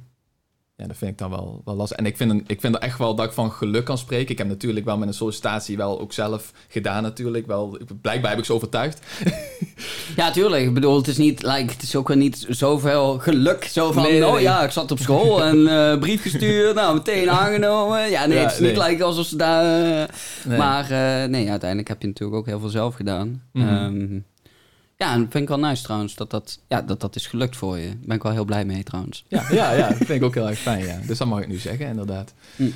Ja, 0.83 0.89
dat 0.89 0.97
vind 0.97 1.11
ik 1.11 1.17
dan 1.17 1.29
wel, 1.29 1.61
wel 1.65 1.75
lastig. 1.75 1.97
En 1.97 2.05
ik 2.05 2.17
vind, 2.17 2.31
een- 2.31 2.43
ik 2.47 2.59
vind 2.61 2.77
echt 2.77 2.97
wel 2.97 3.15
dat 3.15 3.25
ik 3.25 3.31
van 3.31 3.51
geluk 3.51 3.85
kan 3.85 3.97
spreken. 3.97 4.31
Ik 4.31 4.37
heb 4.37 4.47
natuurlijk 4.47 4.85
wel 4.85 4.97
met 4.97 5.07
een 5.07 5.13
sollicitatie 5.13 5.77
wel 5.77 5.99
ook 6.01 6.13
zelf 6.13 6.51
gedaan 6.67 7.03
natuurlijk. 7.03 7.47
Wel, 7.47 7.77
blijkbaar 8.01 8.29
heb 8.29 8.39
ik 8.39 8.45
ze 8.45 8.53
overtuigd. 8.53 8.99
Ja, 10.15 10.31
tuurlijk. 10.31 10.63
Ik 10.65 10.73
bedoel, 10.73 10.97
het 10.97 11.07
is 11.07 11.17
niet, 11.17 11.41
like, 11.43 11.71
het 11.73 11.81
is 11.81 11.95
ook 11.95 12.15
niet 12.15 12.45
zoveel 12.49 13.19
geluk. 13.19 13.63
Zo 13.63 13.91
van, 13.91 14.03
Nee, 14.03 14.11
nee, 14.19 14.27
oh 14.27 14.33
nee. 14.33 14.41
ja, 14.43 14.63
ik 14.63 14.71
zat 14.71 14.91
op 14.91 14.99
school 14.99 15.43
en 15.43 15.67
eh, 15.67 15.99
brief 15.99 16.21
gestuurd, 16.21 16.75
nou, 16.75 16.93
meteen 16.95 17.29
aangenomen. 17.29 18.09
Ja, 18.09 18.25
nee, 18.25 18.37
Ja, 18.37 18.43
het 18.43 18.53
is 18.53 18.59
niet 18.59 18.77
like 18.77 19.03
alsof 19.03 19.25
ze 19.25 19.35
daar... 19.37 19.91
eh. 20.49 20.57
Maar 20.57 20.83
eh, 20.83 21.29
nee, 21.29 21.49
uiteindelijk 21.49 21.87
heb 21.89 22.01
je 22.01 22.07
natuurlijk 22.07 22.37
ook 22.39 22.45
heel 22.45 22.59
veel 22.59 22.69
zelf 22.69 22.95
gedaan. 22.95 23.41
Mhm. 23.53 23.67
Ehm, 23.67 24.19
ja, 24.97 25.13
en 25.13 25.19
dat 25.21 25.31
vind 25.31 25.43
ik 25.43 25.49
wel 25.49 25.59
nice 25.69 25.83
trouwens, 25.83 26.15
dat 26.15 26.29
dat, 26.31 26.59
ja, 26.67 26.81
dat 26.81 27.01
dat 27.01 27.15
is 27.15 27.27
gelukt 27.27 27.55
voor 27.55 27.77
je. 27.77 27.87
Daar 27.87 27.97
ben 28.05 28.15
ik 28.15 28.23
wel 28.23 28.31
heel 28.31 28.45
blij 28.45 28.65
mee 28.65 28.83
trouwens. 28.83 29.25
Ja, 29.27 29.43
ja, 29.51 29.71
ja, 29.73 29.87
dat 29.87 29.97
vind 29.97 30.09
ik 30.09 30.23
ook 30.23 30.33
heel 30.33 30.47
erg 30.49 30.59
fijn, 30.59 30.85
ja. 30.85 30.99
Dus 31.07 31.17
dat 31.17 31.27
mag 31.27 31.39
ik 31.41 31.47
nu 31.47 31.57
zeggen, 31.57 31.85
inderdaad. 31.87 32.33
Hm. 32.55 32.69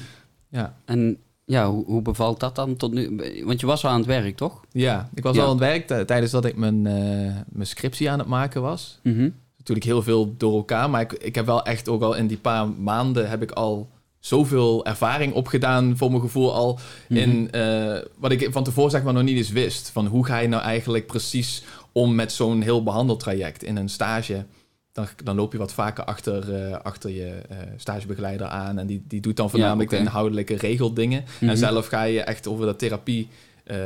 Ja. 0.50 0.76
En 0.86 1.18
ja, 1.46 1.70
hoe, 1.70 1.86
hoe 1.86 2.02
bevalt 2.02 2.40
dat 2.40 2.56
dan 2.56 2.76
tot 2.76 2.94
nu? 2.94 3.20
Want 3.46 3.60
je 3.60 3.66
was 3.66 3.86
al 3.86 3.92
aan 3.92 3.98
het 3.98 4.06
werk, 4.06 4.36
toch? 4.38 4.62
ja, 4.72 5.10
ik 5.14 5.24
was 5.24 5.36
Ja. 5.36 5.42
al 5.42 5.48
aan 5.52 5.62
het 5.62 5.88
werk 5.88 6.08
tijdens 6.08 6.32
dat 6.32 6.46
ik 6.46 6.56
mijn, 6.56 6.88
eh, 6.88 7.36
mijn 7.50 7.68
scriptie 7.68 8.10
aan 8.12 8.20
het 8.20 8.28
maken 8.28 8.62
was. 8.62 9.00
Mhm. 9.04 9.30
Natuurlijk 9.58 9.86
heel 9.86 10.04
veel 10.04 10.34
door 10.38 10.56
elkaar, 10.56 10.90
maar 10.90 11.02
ik, 11.02 11.14
ik 11.14 11.36
heb 11.36 11.46
wel 11.46 11.66
echt 11.66 11.90
ook 11.90 12.02
al 12.02 12.14
in 12.16 12.28
die 12.28 12.38
paar 12.38 12.68
maanden 12.70 13.30
heb 13.30 13.42
ik 13.42 13.52
al 13.52 13.90
zoveel 14.20 14.86
ervaring 14.86 15.34
opgedaan 15.34 15.98
voor 15.98 16.10
mijn 16.10 16.22
gevoel 16.22 16.54
al 16.54 16.80
Mhm. 17.10 17.20
in 17.20 17.52
eh, 17.52 17.98
wat 18.18 18.32
ik 18.32 18.48
van 18.52 18.64
tevoren 18.64 18.92
zeg 18.92 19.04
maar 19.04 19.14
nog 19.14 19.24
niet 19.24 19.38
eens 19.38 19.50
wist. 19.50 19.90
Van 19.90 20.06
hoe 20.06 20.26
ga 20.26 20.38
je 20.38 20.48
nou 20.48 20.64
eigenlijk 20.64 21.08
precies 21.08 21.64
om 21.98 22.16
met 22.16 22.32
zo'n 22.32 22.62
heel 22.62 22.84
behandeltraject 22.84 23.64
in 23.64 23.76
een 23.76 23.90
stage 23.90 24.46
dan, 24.92 25.08
dan 25.24 25.36
loop 25.36 25.52
je 25.52 25.58
wat 25.58 25.74
vaker 25.74 26.04
achter, 26.04 26.54
eh, 26.56 26.78
achter 26.80 27.10
je 27.10 27.26
eh, 27.50 27.58
stagebegeleider 27.76 28.48
aan. 28.48 28.78
En 28.80 28.88
die, 28.88 29.04
die 29.08 29.22
doet 29.22 29.36
dan 29.36 29.50
voornamelijk 29.50 29.90
de 29.90 29.98
inhoudelijke 29.98 30.56
regeldingen. 30.56 31.24
Mhm. 31.40 31.50
En 31.50 31.58
zelf 31.58 31.88
ga 31.88 32.04
je 32.04 32.22
echt 32.22 32.48
over 32.48 32.66
de 32.66 32.76
therapie. 32.76 33.28
eh, 33.64 33.78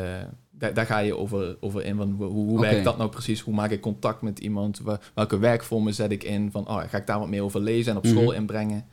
daar, 0.52 0.74
daar 0.74 0.86
ga 0.86 0.98
je 1.00 1.18
over, 1.18 1.58
over 1.60 1.86
in. 1.86 1.96
Van 1.98 2.12
hoe 2.12 2.60
werkt 2.62 2.84
dat 2.84 2.98
nou 2.98 3.10
precies? 3.10 3.40
Hoe 3.42 3.54
maak 3.54 3.72
ik 3.72 3.82
contact 3.82 4.22
met 4.22 4.40
iemand? 4.40 4.82
Welke 5.14 5.38
werkvormen 5.40 5.94
zet 5.94 6.12
ik 6.12 6.24
in? 6.24 6.52
Van, 6.52 6.68
oh, 6.68 6.82
ga 6.90 6.98
ik 6.98 7.08
daar 7.08 7.20
wat 7.20 7.30
meer 7.30 7.44
over 7.44 7.60
lezen 7.62 7.92
en 7.92 7.98
op 7.98 8.04
Mhm. 8.04 8.14
school 8.14 8.32
inbrengen? 8.32 8.86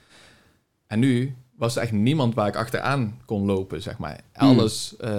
En 0.87 0.99
nu 0.99 1.35
was 1.59 1.77
er 1.77 1.83
echt 1.83 1.93
niemand 1.93 2.35
waar 2.35 2.47
ik 2.49 2.57
achteraan 2.57 3.19
kon 3.25 3.45
lopen, 3.47 3.83
zeg 3.83 3.99
maar. 3.99 4.21
Hmm. 4.35 4.49
Alles 4.49 4.95
eh, 5.01 5.13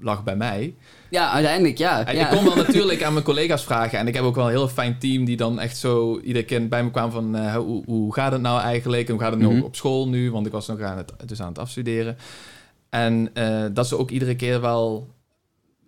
lag 0.00 0.24
bij 0.24 0.36
mij. 0.36 0.74
Ja, 1.10 1.30
uiteindelijk 1.32 1.78
ja. 1.78 2.04
En 2.06 2.16
ja. 2.16 2.30
Ik 2.30 2.36
kon 2.36 2.44
wel 2.44 2.56
natuurlijk 2.66 3.02
aan 3.02 3.12
mijn 3.12 3.24
collega's 3.24 3.64
vragen. 3.64 3.98
En 3.98 4.06
ik 4.06 4.14
heb 4.14 4.22
ook 4.24 4.34
wel 4.34 4.44
een 4.44 4.50
heel 4.50 4.68
fijn 4.68 4.98
team 4.98 5.24
die 5.24 5.36
dan 5.36 5.60
echt 5.60 5.76
zo 5.76 6.20
iedere 6.20 6.44
keer 6.44 6.68
bij 6.68 6.84
me 6.84 6.90
kwam 6.90 7.10
van... 7.10 7.36
eh, 7.36 7.54
hoe, 7.54 7.82
hoe 7.86 8.14
gaat 8.14 8.32
het 8.32 8.40
nou 8.40 8.60
eigenlijk? 8.60 9.06
En 9.08 9.12
hoe 9.14 9.22
gaat 9.22 9.32
het 9.32 9.40
Mhm. 9.42 9.54
nog 9.54 9.64
op 9.64 9.76
school 9.76 10.08
nu? 10.08 10.30
Want 10.30 10.46
ik 10.46 10.52
was 10.52 10.66
nog 10.66 10.80
aan 10.80 10.96
het, 10.96 11.12
dus 11.26 11.40
aan 11.40 11.48
het 11.48 11.58
afstuderen. 11.58 12.16
En 12.90 13.30
eh, 13.34 13.64
dat 13.72 13.86
ze 13.88 13.98
ook 13.98 14.10
iedere 14.10 14.36
keer 14.36 14.60
wel 14.60 15.08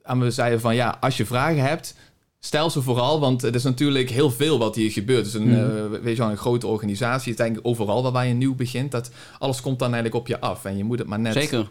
aan 0.02 0.18
me 0.18 0.30
zeiden 0.30 0.60
van... 0.60 0.74
Ja, 0.74 0.96
als 1.00 1.16
je 1.16 1.26
vragen 1.26 1.62
hebt, 1.62 1.94
stel 2.38 2.70
ze 2.70 2.82
vooral. 2.82 3.20
Want 3.20 3.42
het 3.42 3.54
is 3.54 3.62
natuurlijk 3.62 4.10
heel 4.10 4.30
veel 4.30 4.58
wat 4.58 4.74
hier 4.74 4.90
gebeurt. 4.90 5.26
Is 5.26 5.34
een, 5.34 5.54
eh, 5.56 6.00
weet 6.00 6.16
je 6.16 6.22
wel, 6.22 6.30
een 6.30 6.36
grote 6.36 6.66
organisatie. 6.66 7.30
Het 7.32 7.40
is 7.40 7.46
eigenlijk 7.46 7.66
overal 7.66 8.02
waar- 8.02 8.12
waar 8.12 8.26
je 8.26 8.34
nieuw 8.34 8.54
begint. 8.54 8.90
Dat 8.90 9.10
alles 9.38 9.60
komt 9.60 9.78
dan 9.78 9.92
eigenlijk 9.92 10.22
op 10.22 10.26
je 10.26 10.40
af. 10.40 10.64
En 10.64 10.76
je 10.76 10.84
moet 10.84 10.98
het 10.98 11.08
maar 11.08 11.18
net 11.20 11.32
Zeker. 11.32 11.70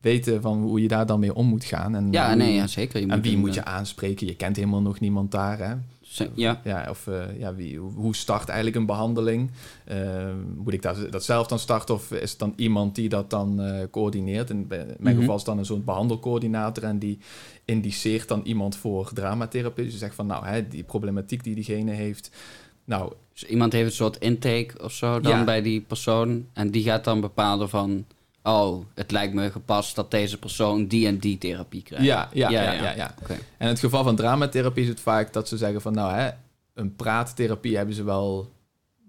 weten 0.00 0.42
van 0.42 0.62
hoe 0.62 0.82
je 0.82 0.88
daar 0.88 1.06
dan 1.06 1.20
mee 1.20 1.34
om 1.34 1.46
moet 1.46 1.64
gaan. 1.64 1.94
En 1.94 2.08
Ja, 2.12 2.34
nee, 2.34 2.54
ja, 2.54 2.66
zeker. 2.66 3.00
Je 3.00 3.06
en 3.06 3.20
wie 3.22 3.36
moet 3.36 3.48
eh, 3.48 3.54
je 3.54 3.64
aanspreken? 3.64 4.26
Je 4.26 4.34
kent 4.34 4.56
helemaal 4.56 4.82
nog 4.82 5.00
niemand 5.00 5.30
daar, 5.30 5.58
hè? 5.58 5.74
Ja. 6.34 6.60
Ja, 6.64 6.86
of 6.90 7.06
eh, 7.06 7.38
ja, 7.38 7.54
wie, 7.54 7.78
hoe- 7.78 8.14
start 8.14 8.48
eigenlijk 8.48 8.76
een 8.78 8.86
behandeling? 8.86 9.50
Eh, 9.84 10.32
moet 10.56 10.72
ik 10.72 10.82
dat, 10.82 11.12
dat 11.12 11.24
zelf 11.24 11.46
dan 11.46 11.58
starten 11.58 11.94
of 11.94 12.10
is 12.12 12.30
het 12.30 12.38
dan 12.38 12.52
iemand 12.56 12.94
die 12.94 13.08
dat 13.08 13.30
dan 13.30 13.60
eh, 13.60 13.84
coördineert? 13.90 14.50
In 14.50 14.66
mijn 14.68 14.96
Mhm. 14.98 15.18
geval 15.18 15.34
is 15.34 15.40
het 15.40 15.44
dan 15.50 15.58
een 15.58 15.64
soort 15.64 15.84
behandelcoördinator 15.84 16.84
en 16.84 16.98
die 16.98 17.18
indiceert 17.64 18.28
dan 18.28 18.40
iemand 18.44 18.76
voor 18.76 19.10
dramatherapie. 19.12 19.84
Dus 19.84 19.92
je 19.92 19.98
zegt 19.98 20.14
van, 20.14 20.26
nou, 20.26 20.46
hè, 20.46 20.68
die 20.68 20.82
problematiek 20.82 21.44
die 21.44 21.54
diegene 21.54 21.90
heeft, 21.92 22.30
nou, 22.84 23.12
Dus 23.32 23.44
iemand 23.44 23.72
heeft 23.72 23.86
een 23.86 23.92
soort 23.96 24.16
intake 24.18 24.70
of 24.82 24.92
zo 24.92 25.20
dan 25.20 25.32
Ja. 25.38 25.44
bij 25.44 25.62
die 25.62 25.80
persoon. 25.80 26.46
En 26.52 26.70
die 26.70 26.82
gaat 26.82 27.04
dan 27.04 27.20
bepalen 27.20 27.68
van... 27.68 28.04
Oh, 28.46 28.84
het 28.94 29.10
lijkt 29.10 29.34
me 29.34 29.50
gepast 29.50 29.94
dat 29.94 30.10
deze 30.10 30.38
persoon 30.38 30.86
die 30.86 31.06
en 31.06 31.18
die 31.18 31.38
therapie 31.38 31.82
krijgt. 31.82 32.04
ja, 32.04 32.28
ja, 32.32 32.48
ja, 32.50 32.72
Ja. 32.94 33.14
En 33.28 33.38
in 33.58 33.66
het 33.66 33.78
geval 33.78 34.04
van 34.04 34.16
dramatherapie 34.16 34.82
is 34.82 34.88
het 34.88 35.00
vaak 35.00 35.32
dat 35.32 35.48
ze 35.48 35.56
zeggen 35.56 35.80
van, 35.80 35.92
nou, 35.94 36.12
hè, 36.14 36.30
een 36.74 36.96
praattherapie 36.96 37.76
hebben 37.76 37.94
ze 37.94 38.04
wel, 38.04 38.52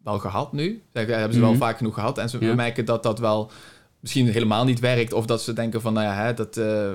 wel 0.04 0.20
gehad 0.20 0.54
nu. 0.54 0.82
Zeggen, 0.94 1.14
hebben 1.14 1.34
ze 1.34 1.40
Mhm. 1.40 1.50
wel 1.50 1.58
vaak 1.58 1.78
genoeg 1.78 1.94
gehad. 1.94 2.18
En 2.18 2.30
ze 2.30 2.46
Ja. 2.46 2.56
merken 2.56 2.86
dat 2.86 3.04
dat 3.04 3.20
wel 3.20 3.52
misschien 4.00 4.28
helemaal 4.28 4.66
niet 4.66 4.80
werkt. 4.80 5.14
Of 5.14 5.26
dat 5.26 5.42
ze 5.42 5.54
denken 5.54 5.82
van, 5.82 5.94
nou 5.94 6.06
ja, 6.06 6.14
hè, 6.24 6.34
dat 6.34 6.58
eh, 6.58 6.94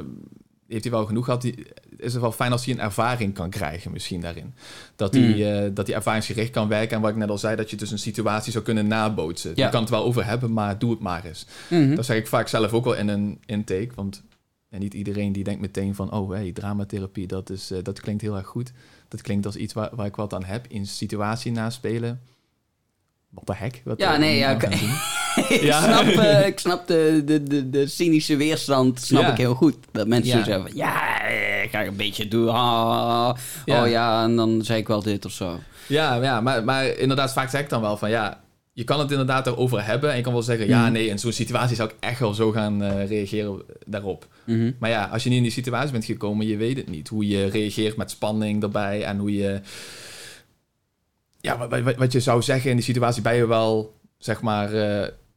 heeft 0.69 0.83
hij 0.85 0.93
wel 0.93 1.07
genoeg 1.07 1.25
gehad. 1.25 1.43
Die, 1.43 1.67
is 2.01 2.13
het 2.13 2.23
wel 2.23 2.33
fijn 2.33 2.53
als 2.53 2.65
hij 2.65 2.75
een 2.75 2.81
ervaring 2.81 3.35
kan 3.35 3.51
krijgen 3.51 3.93
misschien 3.93 4.21
daarin. 4.21 4.55
Dat 4.97 5.15
hij, 5.15 5.23
Mhm. 5.23 5.41
eh, 5.43 5.71
dat 5.75 5.87
hij 5.87 5.97
ervaringsgericht 5.97 6.51
kan 6.51 6.69
werken. 6.69 6.97
En 6.97 7.03
wat 7.03 7.11
ik 7.11 7.17
net 7.17 7.29
al 7.31 7.39
zei, 7.39 7.57
dat 7.57 7.71
je 7.71 7.77
dus 7.77 7.91
een 7.91 7.99
situatie 7.99 8.53
zou 8.53 8.65
kunnen 8.65 8.87
nabootsen. 8.87 9.53
Ja. 9.55 9.65
Je 9.65 9.71
kan 9.71 9.81
het 9.81 9.91
wel 9.91 10.05
over 10.05 10.25
hebben, 10.27 10.53
maar 10.53 10.79
doe 10.79 10.91
het 10.91 11.01
maar 11.01 11.25
eens. 11.25 11.47
Mhm. 11.69 11.95
Dat 11.95 12.05
zeg 12.05 12.17
ik 12.17 12.27
vaak 12.27 12.49
zelf 12.49 12.73
ook 12.73 12.85
wel 12.85 12.95
in 12.97 13.09
een 13.09 13.41
intake. 13.47 13.89
Want 13.95 14.23
ja, 14.69 14.79
niet 14.79 14.95
iedereen 14.95 15.33
die 15.33 15.45
denkt 15.45 15.61
meteen 15.61 15.95
van... 15.95 16.13
oh, 16.13 16.31
hey, 16.31 16.53
dramatherapie, 16.53 17.27
dat, 17.27 17.51
is, 17.51 17.71
eh, 17.71 17.79
dat 17.83 18.01
klinkt 18.01 18.23
heel 18.23 18.37
erg 18.37 18.47
goed. 18.47 18.73
Dat 19.09 19.23
klinkt 19.23 19.47
als 19.47 19.57
iets 19.57 19.73
waar, 19.73 19.91
waar 19.93 20.07
ik 20.07 20.17
wat 20.17 20.35
aan 20.35 20.45
heb. 20.45 20.67
In 20.69 20.87
situatie 20.87 21.53
naspelen. 21.53 22.21
Wat 23.29 23.47
de 23.47 23.55
hek? 23.55 23.83
Wat, 23.85 23.99
Ja, 23.99 24.13
eh, 24.15 24.19
nee, 24.19 24.39
ja, 24.39 24.57
ik, 25.49 25.73
snap, 25.73 26.07
eh, 26.07 26.47
ik 26.47 26.59
snap 26.59 26.87
de, 26.87 27.23
de, 27.25 27.43
de, 27.43 27.71
de 27.71 27.87
cynische 27.87 28.37
weerstand 28.37 29.01
snap 29.01 29.29
ik 29.31 29.37
heel 29.37 29.55
goed. 29.55 29.77
Dat 29.93 30.07
mensen 30.07 30.39
zo 30.39 30.45
zeggen 30.45 30.63
van... 30.63 30.77
Ja, 30.77 31.23
eh, 31.29 31.63
ik 31.63 31.71
ga 31.71 31.85
een 31.85 31.97
beetje 31.97 32.29
doen. 32.29 32.49
ah, 32.49 33.37
Ja. 33.65 33.83
Oh 33.83 33.89
ja, 33.91 34.23
en 34.25 34.37
dan 34.37 34.65
zei 34.65 34.79
ik 34.81 34.89
wel 34.89 35.03
dit 35.03 35.25
of 35.25 35.33
zo. 35.33 35.61
Ja, 35.87 36.15
ja 36.15 36.41
maar, 36.41 36.65
maar 36.65 36.87
inderdaad, 36.87 37.33
vaak 37.33 37.51
zeg 37.51 37.61
ik 37.61 37.69
dan 37.69 37.81
wel 37.81 37.97
van... 37.97 38.11
ja, 38.11 38.41
je 38.73 38.85
kan 38.85 38.99
het 39.01 39.11
inderdaad 39.11 39.47
erover 39.47 39.85
hebben. 39.85 40.11
En 40.11 40.17
je 40.17 40.23
kan 40.23 40.33
wel 40.33 40.43
zeggen... 40.43 40.67
ja, 40.69 40.83
Mhm. 40.83 40.93
nee, 40.93 41.07
in 41.09 41.19
zo'n 41.19 41.33
situatie 41.33 41.77
zou 41.77 41.89
ik 41.89 41.95
echt 42.01 42.21
wel 42.21 42.35
zo 42.35 42.51
gaan 42.53 42.83
eh, 42.83 43.07
reageren 43.09 43.63
daarop. 43.87 44.27
Mhm. 44.45 44.71
Maar 44.79 44.91
ja, 44.91 45.05
als 45.13 45.23
je 45.23 45.29
niet 45.29 45.39
in 45.39 45.45
die 45.45 45.53
situatie 45.53 45.93
bent 45.93 46.05
gekomen, 46.05 46.47
je 46.47 46.57
weet 46.57 46.77
het 46.77 46.89
niet. 46.89 47.09
Hoe 47.09 47.27
je 47.29 47.47
reageert 47.47 47.97
met 47.97 48.11
spanning 48.11 48.63
erbij 48.63 49.05
en 49.05 49.19
hoe 49.19 49.35
je... 49.35 49.61
Ja, 51.41 51.59
wat, 51.59 51.81
wat, 51.81 51.97
wat 51.97 52.13
je 52.13 52.21
zou 52.21 52.43
zeggen 52.43 52.71
in 52.71 52.77
die 52.77 52.85
situatie, 52.85 53.23
ben 53.23 53.35
je 53.35 53.47
wel, 53.47 53.95
zeg 54.19 54.41
maar, 54.41 54.71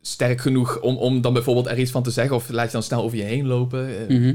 sterk 0.05 0.41
genoeg 0.41 0.79
om, 0.79 0.97
om 0.97 1.21
dan 1.21 1.33
bijvoorbeeld 1.33 1.67
er 1.67 1.79
iets 1.79 1.91
van 1.91 2.03
te 2.03 2.11
zeggen? 2.11 2.35
Of 2.35 2.49
laat 2.49 2.65
je 2.65 2.71
dan 2.71 2.83
snel 2.83 3.03
over 3.03 3.17
je 3.17 3.23
heen 3.23 3.47
lopen? 3.47 4.07
Eh, 4.07 4.17
Mhm. 4.17 4.33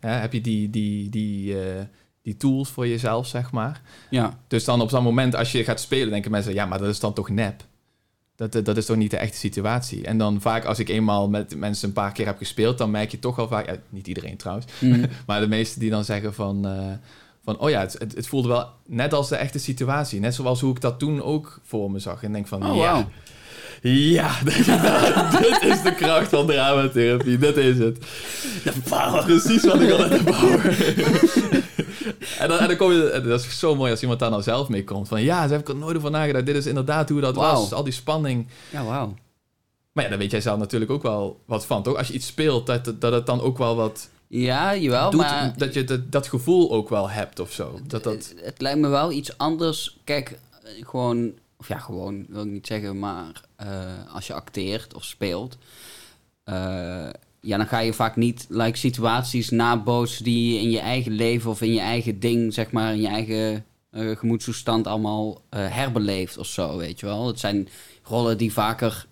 heb 0.00 0.32
je 0.32 0.40
die, 0.40 0.70
die, 0.70 1.08
die, 1.08 1.60
eh, 1.62 1.80
die 2.22 2.36
tools 2.36 2.68
voor 2.68 2.88
jezelf, 2.88 3.26
zeg 3.26 3.50
maar? 3.52 3.80
Ja. 4.10 4.38
Dus 4.48 4.64
dan 4.64 4.80
op 4.80 4.90
zo'n 4.90 5.02
moment, 5.02 5.34
als 5.34 5.52
je 5.52 5.64
gaat 5.64 5.80
spelen, 5.80 6.10
denken 6.10 6.30
mensen... 6.30 6.54
ja, 6.54 6.66
maar 6.66 6.78
dat 6.78 6.88
is 6.88 7.00
dan 7.00 7.12
toch 7.12 7.28
nep? 7.28 7.64
Dat, 8.36 8.52
dat 8.52 8.64
dat 8.64 8.76
is 8.76 8.86
toch 8.86 8.96
niet 8.96 9.10
de 9.10 9.16
echte 9.16 9.36
situatie? 9.38 10.04
En 10.06 10.18
dan 10.18 10.40
vaak, 10.40 10.64
als 10.64 10.78
ik 10.78 10.88
eenmaal 10.88 11.28
met 11.28 11.56
mensen 11.56 11.88
een 11.88 11.94
paar 11.94 12.12
keer 12.12 12.26
heb 12.26 12.36
gespeeld... 12.38 12.78
dan 12.78 12.90
merk 12.90 13.10
je 13.10 13.18
toch 13.18 13.36
wel 13.36 13.48
vaak... 13.48 13.66
Ja, 13.66 13.76
niet 13.88 14.06
iedereen 14.06 14.36
trouwens... 14.36 14.66
Mhm. 14.80 15.06
maar 15.26 15.40
de 15.40 15.46
meesten 15.48 15.80
die 15.80 15.90
dan 15.90 16.04
zeggen 16.04 16.34
van... 16.34 16.66
eh, 16.66 16.92
van 17.44 17.58
oh 17.58 17.70
ja, 17.70 17.80
het, 17.80 17.96
het, 17.98 18.14
het 18.14 18.26
voelde 18.26 18.48
wel 18.48 18.68
net 18.86 19.12
als 19.12 19.28
de 19.28 19.36
echte 19.36 19.58
situatie. 19.58 20.20
Net 20.20 20.34
zoals 20.34 20.60
hoe 20.60 20.74
ik 20.74 20.80
dat 20.80 20.98
toen 20.98 21.22
ook 21.22 21.60
voor 21.62 21.90
me 21.90 21.98
zag. 21.98 22.22
En 22.22 22.32
denk 22.32 22.46
van, 22.48 22.66
Oh, 22.70 22.76
ja, 22.76 22.92
wauw. 22.92 23.08
Ja, 23.90 24.38
dit 24.44 25.62
is 25.62 25.82
de 25.82 25.94
kracht 25.96 26.28
van 26.28 26.46
dramatherapie. 26.46 27.38
Dat 27.38 27.56
is 27.56 27.78
het. 27.78 27.98
Precies 29.24 29.64
wat 29.64 29.80
ik 29.80 29.90
altijd 29.90 30.10
heb 30.10 30.34
houden. 30.34 30.74
en, 32.38 32.48
dan, 32.48 32.58
en 32.58 32.68
dan 32.68 32.76
kom 32.76 32.92
je, 32.92 33.10
en 33.10 33.28
dat 33.28 33.40
is 33.40 33.58
zo 33.58 33.74
mooi 33.74 33.90
als 33.90 34.00
iemand 34.00 34.20
daar 34.20 34.30
nou 34.30 34.42
zelf 34.42 34.68
mee 34.68 34.84
komt. 34.84 35.08
Van 35.08 35.22
ja, 35.22 35.40
daar 35.40 35.50
heb 35.50 35.60
ik 35.60 35.68
er 35.68 35.76
nooit 35.76 35.96
over 35.96 36.10
nagedacht. 36.10 36.46
Dit 36.46 36.56
is 36.56 36.66
inderdaad 36.66 37.08
hoe 37.08 37.20
dat 37.20 37.34
was. 37.34 37.72
Al 37.72 37.84
die 37.84 37.92
spanning. 37.92 38.48
Ja, 38.70 38.84
wauw. 38.84 39.14
Maar 39.92 40.04
ja, 40.04 40.10
dan 40.10 40.18
weet 40.18 40.30
jij 40.30 40.40
zelf 40.40 40.58
natuurlijk 40.58 40.90
ook 40.90 41.02
wel 41.02 41.40
wat 41.46 41.66
van, 41.66 41.82
toch? 41.82 41.96
Als 41.96 42.08
je 42.08 42.14
iets 42.14 42.26
speelt, 42.26 42.66
dat, 42.66 42.94
dat 42.98 43.12
het 43.12 43.26
dan 43.26 43.40
ook 43.40 43.58
wel 43.58 43.76
wat 43.76 44.08
Ja, 44.26 44.76
jawel, 44.76 45.10
doet. 45.10 45.20
maar... 45.20 45.54
Dat 45.56 45.74
je 45.74 45.84
dat, 45.84 46.12
dat 46.12 46.28
gevoel 46.28 46.72
ook 46.72 46.88
wel 46.88 47.10
hebt 47.10 47.40
of 47.40 47.52
zo. 47.52 47.78
Dat 47.86 48.02
dat... 48.02 48.12
Het, 48.12 48.34
het 48.36 48.60
lijkt 48.60 48.78
me 48.78 48.88
wel 48.88 49.12
iets 49.12 49.38
anders. 49.38 49.98
Kijk, 50.04 50.38
eh, 50.62 50.70
gewoon, 50.86 51.32
of 51.62 51.68
ja, 51.68 51.78
gewoon 51.78 52.24
wil 52.28 52.42
ik 52.44 52.50
niet 52.50 52.66
zeggen, 52.66 52.98
maar 52.98 53.40
eh, 53.56 53.68
als 54.14 54.26
je 54.26 54.32
acteert 54.34 54.94
of 54.94 55.04
speelt, 55.04 55.58
eh, 56.44 57.08
ja, 57.40 57.56
dan 57.56 57.66
ga 57.66 57.78
je 57.78 57.92
vaak 57.92 58.16
niet 58.16 58.46
like, 58.48 58.78
situaties 58.78 59.50
nabootsen 59.50 60.24
die 60.24 60.52
je 60.54 60.60
in 60.60 60.70
je 60.70 60.78
eigen 60.78 61.12
leven 61.12 61.50
of 61.50 61.60
in 61.60 61.72
je 61.72 61.80
eigen 61.80 62.20
ding, 62.20 62.54
zeg 62.54 62.70
maar, 62.70 62.92
in 62.92 63.00
je 63.00 63.06
eigen 63.08 63.64
eh 63.90 64.16
gemoedstoestand 64.16 64.86
allemaal 64.86 65.40
herbeleeft 65.50 66.38
of 66.38 66.46
zo, 66.46 66.76
weet 66.76 67.00
je 67.00 67.06
wel. 67.06 67.26
Het 67.26 67.40
zijn 67.40 67.68
rollen 68.02 68.38
die 68.38 68.52
vaker, 68.52 69.06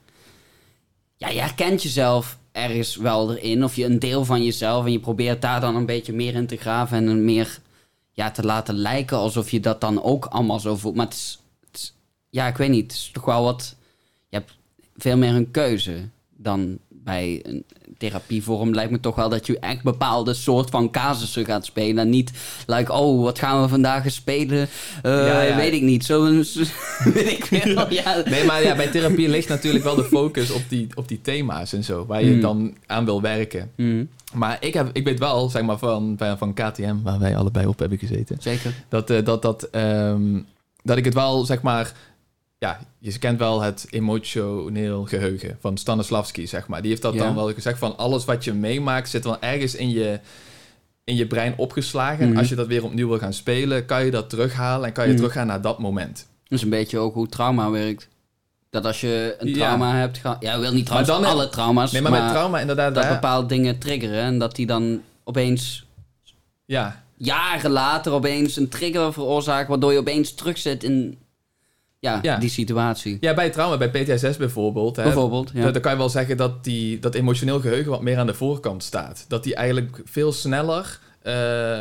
ja, 1.16 1.28
je 1.28 1.40
herkent 1.40 1.82
jezelf 1.82 2.38
ergens 2.52 2.96
wel 2.96 3.34
erin, 3.36 3.64
of 3.64 3.76
je 3.76 3.84
een 3.84 3.98
deel 3.98 4.24
van 4.24 4.44
jezelf 4.44 4.84
en 4.84 4.92
je 4.92 5.00
probeert 5.00 5.42
daar 5.42 5.60
dan 5.60 5.76
een 5.76 5.86
beetje 5.86 6.12
meer 6.12 6.34
in 6.34 6.46
te 6.46 6.56
graven 6.56 6.96
en 6.96 7.06
een 7.06 7.24
meer 7.24 7.58
ja, 8.12 8.30
te 8.30 8.44
laten 8.44 8.74
lijken 8.74 9.16
alsof 9.16 9.50
je 9.50 9.60
dat 9.60 9.80
dan 9.80 10.02
ook 10.02 10.24
allemaal 10.24 10.60
zo 10.60 10.76
voelt. 10.76 10.94
Maar 10.94 11.06
het 11.06 11.14
is- 11.14 11.39
ja, 12.30 12.46
ik 12.46 12.56
weet 12.56 12.70
niet, 12.70 12.82
het 12.82 12.92
is 12.92 13.10
toch 13.12 13.24
wel 13.24 13.44
wat, 13.44 13.76
je 14.28 14.36
hebt 14.36 14.52
veel 14.96 15.16
meer 15.16 15.34
een 15.34 15.50
keuze 15.50 15.96
dan 16.36 16.78
bij 16.88 17.40
een 17.42 17.64
therapievorm. 17.98 18.74
Lijkt 18.74 18.90
me 18.90 19.00
toch 19.00 19.14
wel 19.14 19.28
dat 19.28 19.46
je 19.46 19.58
echt 19.58 19.82
bepaalde 19.82 20.34
soort 20.34 20.70
van 20.70 20.90
casussen 20.90 21.44
gaat 21.44 21.64
spelen. 21.64 21.98
En 21.98 22.10
niet, 22.10 22.30
like, 22.66 22.92
oh, 22.92 23.22
wat 23.22 23.38
gaan 23.38 23.62
we 23.62 23.68
vandaag 23.68 24.04
eens 24.04 24.14
spelen? 24.14 24.68
Eh, 25.02 25.26
Ja, 25.26 25.40
ja. 25.40 25.56
Weet 25.56 25.72
ik 25.72 25.82
niet. 25.82 26.04
Zo, 26.04 26.22
weet 27.14 27.30
ik 27.30 27.44
veel, 27.50 27.92
ja. 27.92 28.22
Nee, 28.24 28.44
maar 28.44 28.62
ja, 28.62 28.76
bij 28.76 28.86
therapie 28.88 29.28
ligt 29.28 29.48
natuurlijk 29.48 29.84
wel 29.84 29.94
de 29.94 30.04
focus 30.04 30.50
op 30.50 30.62
die, 30.68 30.86
op 30.94 31.08
die 31.08 31.20
thema's 31.20 31.72
en 31.72 31.84
zo. 31.84 32.06
Waar 32.06 32.24
je 32.24 32.30
Hmm. 32.32 32.40
dan 32.40 32.76
aan 32.86 33.04
wil 33.04 33.20
werken. 33.22 33.70
Mhm, 33.76 34.04
Maar 34.34 34.56
ik, 34.60 34.74
heb, 34.74 34.90
ik 34.92 35.04
weet 35.04 35.18
wel, 35.18 35.48
zeg 35.48 35.62
maar, 35.62 35.78
van, 35.78 36.14
van 36.18 36.38
van 36.38 36.54
KTM, 36.54 36.96
waar 37.02 37.18
wij 37.18 37.36
allebei 37.36 37.66
op 37.66 37.78
hebben 37.78 37.98
gezeten. 37.98 38.36
zeker. 38.40 38.72
Dat, 38.88 39.10
eh, 39.10 39.24
dat, 39.24 39.42
dat, 39.42 39.62
ehm, 39.62 40.40
dat 40.82 40.96
ik 40.96 41.04
het 41.04 41.14
wel, 41.14 41.44
zeg 41.44 41.62
maar... 41.62 41.92
Ja, 42.60 42.80
je 42.98 43.18
kent 43.18 43.38
wel 43.38 43.60
het 43.60 43.86
emotioneel 43.90 45.04
geheugen 45.04 45.56
van 45.60 45.76
Stanislavski, 45.78 46.46
zeg 46.46 46.66
maar. 46.68 46.80
Die 46.80 46.90
heeft 46.90 47.02
dat 47.02 47.14
Ja. 47.14 47.22
dan 47.24 47.34
wel 47.34 47.52
gezegd 47.52 47.78
van 47.78 47.96
alles 47.96 48.24
wat 48.24 48.44
je 48.44 48.52
meemaakt 48.52 49.08
zit 49.08 49.24
wel 49.24 49.40
ergens 49.40 49.74
in 49.74 49.90
je, 49.90 50.20
in 51.04 51.16
je 51.16 51.26
brein 51.26 51.54
opgeslagen. 51.56 52.20
En 52.24 52.28
Mhm. 52.28 52.38
als 52.38 52.48
je 52.48 52.54
dat 52.54 52.66
weer 52.66 52.84
opnieuw 52.84 53.08
wil 53.08 53.18
gaan 53.18 53.32
spelen, 53.32 53.84
kan 53.86 54.04
je 54.04 54.10
dat 54.10 54.30
terughalen 54.30 54.86
en 54.86 54.92
kan 54.92 55.04
je 55.04 55.10
Mhm. 55.10 55.18
teruggaan 55.18 55.46
naar 55.46 55.60
dat 55.60 55.78
moment. 55.78 56.26
Dat 56.44 56.58
is 56.58 56.62
een 56.64 56.70
beetje 56.70 56.98
ook 56.98 57.14
hoe 57.14 57.28
trauma 57.28 57.70
werkt. 57.70 58.08
Dat 58.70 58.84
als 58.84 59.00
je 59.00 59.36
een 59.38 59.48
Ja. 59.48 59.54
trauma 59.54 59.94
hebt 59.96 60.18
gehad... 60.18 60.36
Ja, 60.42 60.58
wil 60.60 60.72
niet 60.72 60.88
Maar 60.88 61.02
trouwens 61.04 61.28
dan- 61.28 61.38
alle 61.38 61.48
trauma's, 61.48 61.92
Nee, 61.92 62.02
maar, 62.02 62.10
maar, 62.10 62.22
met 62.22 62.30
trauma 62.30 62.60
inderdaad... 62.60 62.94
dat 62.94 63.08
bepaalde 63.08 63.46
dingen 63.48 63.78
triggeren. 63.78 64.22
En 64.22 64.38
dat 64.38 64.54
die 64.56 64.66
dan 64.66 65.02
opeens 65.24 65.86
ja, 66.64 67.04
jaren 67.16 67.70
later 67.70 68.12
opeens 68.12 68.56
een 68.56 68.68
trigger 68.68 69.12
veroorzaken... 69.12 69.68
waardoor 69.68 69.92
je 69.92 69.98
opeens 69.98 70.34
terug 70.34 70.58
zit 70.58 70.84
in 70.84 71.18
Ja, 72.00 72.18
Ja. 72.22 72.36
die 72.36 72.48
situatie. 72.48 73.16
Ja, 73.20 73.34
bij 73.34 73.50
trauma, 73.50 73.76
bij 73.76 73.90
PTSS 73.90 74.36
bijvoorbeeld. 74.36 74.96
Hè, 74.96 75.02
Bijvoorbeeld, 75.02 75.50
ja. 75.54 75.70
Dan, 75.70 75.82
kan 75.82 75.92
je 75.92 75.98
wel 75.98 76.08
zeggen 76.08 76.36
dat 76.36 76.64
die, 76.64 76.98
dat 76.98 77.14
emotioneel 77.14 77.60
geheugen 77.60 77.90
wat 77.90 78.02
meer 78.02 78.18
aan 78.18 78.26
de 78.26 78.34
voorkant 78.34 78.82
staat. 78.82 79.24
Dat 79.28 79.42
die 79.44 79.54
eigenlijk 79.54 80.00
veel 80.04 80.32
sneller 80.32 81.00
eh, 81.22 81.32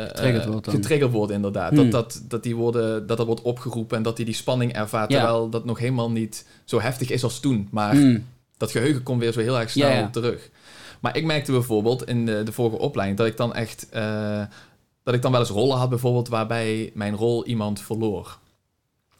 Getriggerd 0.06 0.44
wordt 0.46 0.64
dan. 0.64 0.74
getriggerd 0.74 1.10
wordt, 1.12 1.32
inderdaad. 1.32 1.70
Hmm. 1.72 1.90
Dat, 1.90 1.90
dat, 2.12 2.22
dat, 2.28 2.42
die 2.42 2.56
worden, 2.56 3.06
dat 3.06 3.16
dat 3.16 3.26
wordt 3.26 3.42
opgeroepen 3.42 3.96
en 3.96 4.02
dat 4.02 4.16
die 4.16 4.24
die 4.24 4.34
spanning 4.34 4.72
ervaart. 4.72 5.10
Ja. 5.12 5.18
Terwijl 5.18 5.48
dat 5.50 5.64
nog 5.64 5.78
helemaal 5.78 6.10
niet 6.10 6.46
zo 6.64 6.80
heftig 6.80 7.10
is 7.10 7.22
als 7.24 7.40
toen. 7.40 7.68
Maar 7.70 7.94
Mm. 7.96 8.26
dat 8.56 8.70
geheugen 8.70 9.02
komt 9.02 9.20
weer 9.20 9.32
zo 9.32 9.40
heel 9.40 9.58
erg 9.58 9.70
snel 9.70 9.90
Ja, 9.90 10.08
terug. 10.10 10.50
Maar 11.00 11.16
ik 11.16 11.24
merkte 11.24 11.52
bijvoorbeeld 11.52 12.04
in 12.08 12.26
de, 12.26 12.42
de 12.42 12.52
vorige 12.52 12.78
opleiding 12.78 13.18
dat 13.18 13.26
ik 13.28 13.36
dan 13.36 13.54
echt... 13.54 13.86
eh, 13.90 14.42
dat 15.02 15.14
ik 15.14 15.22
dan 15.22 15.30
wel 15.32 15.40
eens 15.40 15.50
rollen 15.50 15.76
had 15.78 15.88
bijvoorbeeld 15.88 16.28
waarbij 16.28 16.90
mijn 16.94 17.14
rol 17.16 17.44
iemand 17.46 17.80
verloor. 17.80 18.38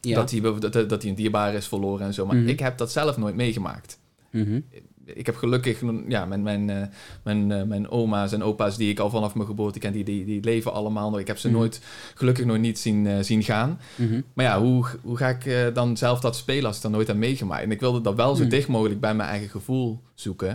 Ja. 0.01 0.15
Dat, 0.15 0.31
hij, 0.31 0.41
dat, 0.41 0.73
dat 0.89 1.01
hij 1.01 1.09
een 1.09 1.15
dierbaar 1.15 1.53
is 1.53 1.67
verloren 1.67 2.05
en 2.05 2.13
zo. 2.13 2.25
Maar 2.25 2.35
Mhm. 2.35 2.47
ik 2.47 2.59
heb 2.59 2.77
dat 2.77 2.91
zelf 2.91 3.17
nooit 3.17 3.35
meegemaakt. 3.35 3.99
Mhm. 4.31 4.59
Ik 5.05 5.25
heb 5.25 5.35
gelukkig, 5.35 5.81
ja, 6.07 6.25
mijn, 6.25 6.43
mijn, 6.43 6.69
eh, 6.69 6.81
mijn, 7.23 7.51
eh, 7.51 7.63
mijn 7.63 7.89
oma's 7.89 8.31
en 8.31 8.43
opa's 8.43 8.77
die 8.77 8.89
ik 8.89 8.99
al 8.99 9.09
vanaf 9.09 9.35
mijn 9.35 9.47
geboorte 9.47 9.79
ken, 9.79 9.93
die, 9.93 10.03
die, 10.03 10.25
die 10.25 10.43
leven 10.43 10.73
allemaal 10.73 11.09
nog. 11.09 11.19
Ik 11.19 11.27
heb 11.27 11.37
ze 11.37 11.47
Mhm. 11.47 11.57
nooit, 11.57 11.81
gelukkig 12.15 12.45
nooit 12.45 12.61
niet 12.61 12.79
zien, 12.79 13.07
eh, 13.07 13.17
zien 13.21 13.43
gaan. 13.43 13.79
Maar 14.33 14.45
ja, 14.45 14.59
hoe, 14.61 14.85
hoe 15.01 15.17
ga 15.17 15.27
ik 15.29 15.73
dan 15.73 15.97
zelf 15.97 16.19
dat 16.19 16.35
spelen 16.35 16.65
als 16.65 16.75
ik 16.75 16.81
dat 16.81 16.91
nooit 16.91 17.07
heb 17.07 17.15
meegemaakt? 17.17 17.63
En 17.63 17.71
ik 17.71 17.79
wilde 17.79 18.01
dat 18.01 18.15
wel 18.15 18.35
zo 18.35 18.47
dicht 18.47 18.67
mogelijk 18.67 18.99
bij 18.99 19.15
mijn 19.15 19.29
eigen 19.29 19.49
gevoel 19.49 20.01
zoeken. 20.13 20.49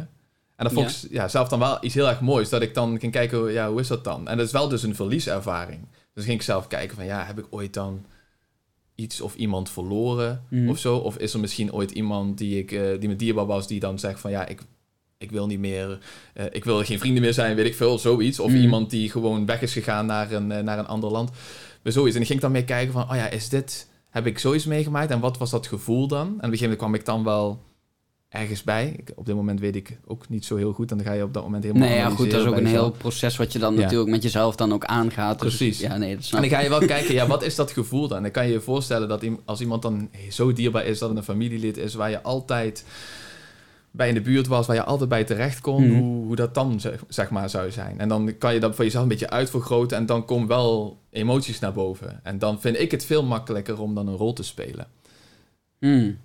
En 0.57 0.65
dat 0.65 0.73
vond 0.73 1.00
Ja. 1.00 1.07
ik 1.09 1.12
ja, 1.15 1.29
zelf 1.29 1.49
dan 1.49 1.59
wel 1.59 1.79
iets 1.81 1.95
heel 1.95 2.09
erg 2.09 2.21
moois, 2.21 2.49
dat 2.49 2.62
ik 2.62 2.75
dan 2.75 2.99
ging 3.00 3.12
kijken, 3.12 3.53
ja, 3.53 3.71
hoe 3.71 3.81
is 3.81 3.88
dat 3.88 4.05
dan? 4.05 4.29
En 4.29 4.37
dat 4.37 4.47
is 4.47 4.53
wel 4.53 4.69
dus 4.69 4.83
een 4.83 4.95
verlieservaring. 4.95 5.81
Dus 6.15 6.25
ging 6.25 6.37
ik 6.37 6.43
zelf 6.45 6.67
kijken 6.67 6.97
van, 6.97 7.05
ja, 7.05 7.25
heb 7.25 7.38
ik 7.38 7.47
ooit 7.50 7.75
dan 7.75 8.05
iets 8.97 9.21
of 9.21 9.35
iemand 9.35 9.71
verloren 9.71 10.43
Mhm. 10.50 10.69
of 10.69 10.79
zo? 10.79 10.97
Of 10.97 11.17
is 11.19 11.35
er 11.35 11.41
misschien 11.41 11.73
ooit 11.73 11.91
iemand 11.91 12.38
die, 12.38 12.59
ik, 12.59 12.73
eh, 12.73 12.83
die 13.00 13.09
me 13.09 13.17
dierbaar 13.17 13.47
was, 13.47 13.67
die 13.67 13.81
dan 13.81 13.99
zegt 13.99 14.21
van, 14.21 14.31
ja, 14.31 14.47
ik, 14.47 14.61
ik 15.19 15.31
wil 15.31 15.47
niet 15.47 15.59
meer, 15.59 15.99
eh, 16.35 16.45
ik 16.50 16.65
wil 16.65 16.85
geen 16.85 16.99
vrienden 16.99 17.23
meer 17.23 17.35
zijn, 17.35 17.57
weet 17.57 17.67
ik 17.67 17.75
veel, 17.75 17.99
zoiets. 17.99 18.41
Of 18.41 18.50
Mhm. 18.50 18.61
iemand 18.61 18.91
die 18.91 19.11
gewoon 19.11 19.47
weg 19.47 19.62
is 19.62 19.73
gegaan 19.73 20.07
naar 20.07 20.33
een, 20.33 20.53
eh, 20.53 20.62
naar 20.62 20.79
een 20.79 20.87
ander 20.87 21.11
land. 21.11 21.31
Maar 21.83 21.93
zoiets. 21.93 22.15
En 22.17 22.21
ik 22.21 22.26
ging 22.26 22.41
dan 22.41 22.53
mee 22.53 22.65
kijken 22.65 22.93
van, 22.93 23.03
oh 23.11 23.17
ja, 23.17 23.29
is 23.31 23.49
dit, 23.49 23.88
heb 24.11 24.26
ik 24.26 24.38
zoiets 24.38 24.65
meegemaakt? 24.65 25.11
En 25.11 25.21
wat 25.21 25.38
was 25.38 25.50
dat 25.50 25.67
gevoel 25.67 26.07
dan? 26.09 26.26
En 26.26 26.26
op 26.26 26.35
een 26.35 26.41
gegeven 26.43 26.61
moment 26.62 26.79
kwam 26.81 26.95
ik 26.95 27.05
dan 27.05 27.25
wel 27.25 27.62
ergens 28.28 28.62
bij. 28.62 28.95
Ik, 28.99 29.12
op 29.14 29.26
dit 29.26 29.35
moment 29.35 29.61
weet 29.61 29.76
ik 29.76 29.99
ook 30.06 30.28
niet 30.28 30.45
zo 30.45 30.56
heel 30.56 30.73
goed. 30.73 30.90
En 30.90 30.97
dan 30.97 31.06
ga 31.06 31.12
je 31.12 31.23
op 31.23 31.35
dat 31.35 31.42
moment 31.42 31.64
helemaal 31.64 31.88
Nee, 31.88 31.97
ja, 31.97 32.09
goed, 32.11 32.30
dat 32.30 32.40
is 32.40 32.47
ook 32.47 32.56
een 32.56 32.66
heel 32.66 32.90
proces 32.90 33.37
wat 33.37 33.52
je 33.52 33.59
dan 33.59 33.75
Ja. 33.75 33.80
natuurlijk 33.80 34.11
met 34.11 34.23
jezelf 34.23 34.56
dan 34.56 34.73
ook 34.73 34.85
aangaat. 34.85 35.40
Dus, 35.40 35.56
Precies. 35.56 35.80
Ja, 35.80 35.97
nee, 35.97 36.14
dat 36.14 36.25
snap 36.25 36.42
En 36.42 36.49
dan 36.49 36.59
ga 36.59 36.64
je 36.64 36.71
wel 36.71 36.87
kijken, 36.97 37.14
ja, 37.14 37.26
wat 37.26 37.42
is 37.42 37.54
dat 37.54 37.71
gevoel 37.71 38.09
dan? 38.09 38.23
Dan 38.23 38.30
kan 38.30 38.47
je 38.47 38.52
je 38.52 38.61
voorstellen 38.61 39.09
dat 39.09 39.25
als 39.45 39.61
iemand 39.61 39.83
dan 39.83 40.11
zo 40.30 40.52
dierbaar 40.52 40.85
is 40.85 40.99
dat 40.99 41.09
het 41.09 41.18
een 41.18 41.25
familielid 41.25 41.76
is 41.76 41.95
waar 41.95 42.11
je 42.11 42.23
altijd 42.23 42.85
bij 43.90 44.09
in 44.09 44.14
de 44.14 44.21
buurt 44.21 44.47
was, 44.47 44.66
waar 44.66 44.76
je 44.76 44.85
altijd 44.85 45.09
bij 45.09 45.25
terecht 45.25 45.61
kon, 45.61 45.87
Mhm. 45.88 45.99
hoe, 46.00 46.25
hoe 46.26 46.37
dat 46.37 46.54
dan 46.54 46.80
zeg, 46.80 47.04
zeg 47.09 47.30
maar 47.30 47.50
zou 47.50 47.71
zijn. 47.71 47.99
En 48.00 48.09
dan 48.09 48.38
kan 48.38 48.54
je 48.54 48.61
dat 48.61 48.75
voor 48.75 48.85
jezelf 48.85 49.02
een 49.02 49.09
beetje 49.09 49.30
uitvergroten 49.30 49.97
en 49.97 50.06
dan 50.06 50.25
komen 50.25 50.49
wel 50.49 50.99
emoties 51.11 51.59
naar 51.59 51.73
boven. 51.73 52.21
En 52.23 52.38
dan 52.38 52.61
vind 52.61 52.78
ik 52.78 52.90
het 52.90 53.04
veel 53.04 53.23
makkelijker 53.25 53.80
om 53.80 53.95
dan 53.95 54.09
een 54.09 54.16
rol 54.16 54.33
te 54.33 54.42
spelen. 54.42 54.87
Hmm. 55.78 56.18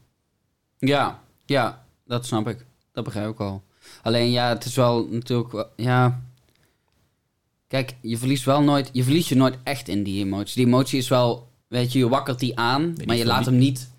Ja, 0.78 1.20
ja, 1.46 1.84
dat 2.12 2.26
snap 2.26 2.48
ik. 2.48 2.66
Dat 2.94 3.04
begrijp 3.04 3.30
ik 3.30 3.40
al. 3.40 3.64
Alleen 4.02 4.32
ja, 4.32 4.50
het 4.50 4.66
is 4.66 4.76
wel 4.76 5.08
natuurlijk... 5.10 5.68
Ja... 5.76 6.22
Kijk, 7.68 7.96
je 8.02 8.18
verliest 8.18 8.46
wel 8.46 8.62
nooit... 8.62 8.90
Je 8.94 9.04
verliest 9.04 9.30
je 9.30 9.36
nooit 9.36 9.58
echt 9.64 9.88
in 9.88 10.04
die 10.04 10.24
emotie. 10.24 10.56
Die 10.56 10.66
emotie 10.66 11.00
is 11.00 11.08
wel... 11.08 11.50
Weet 11.68 11.92
je, 11.92 12.00
je 12.00 12.10
wakkert 12.10 12.40
die 12.40 12.58
aan, 12.58 12.96
maar 13.06 13.16
je 13.16 13.26
laat 13.26 13.46
hem 13.46 13.58
niet... 13.58 13.90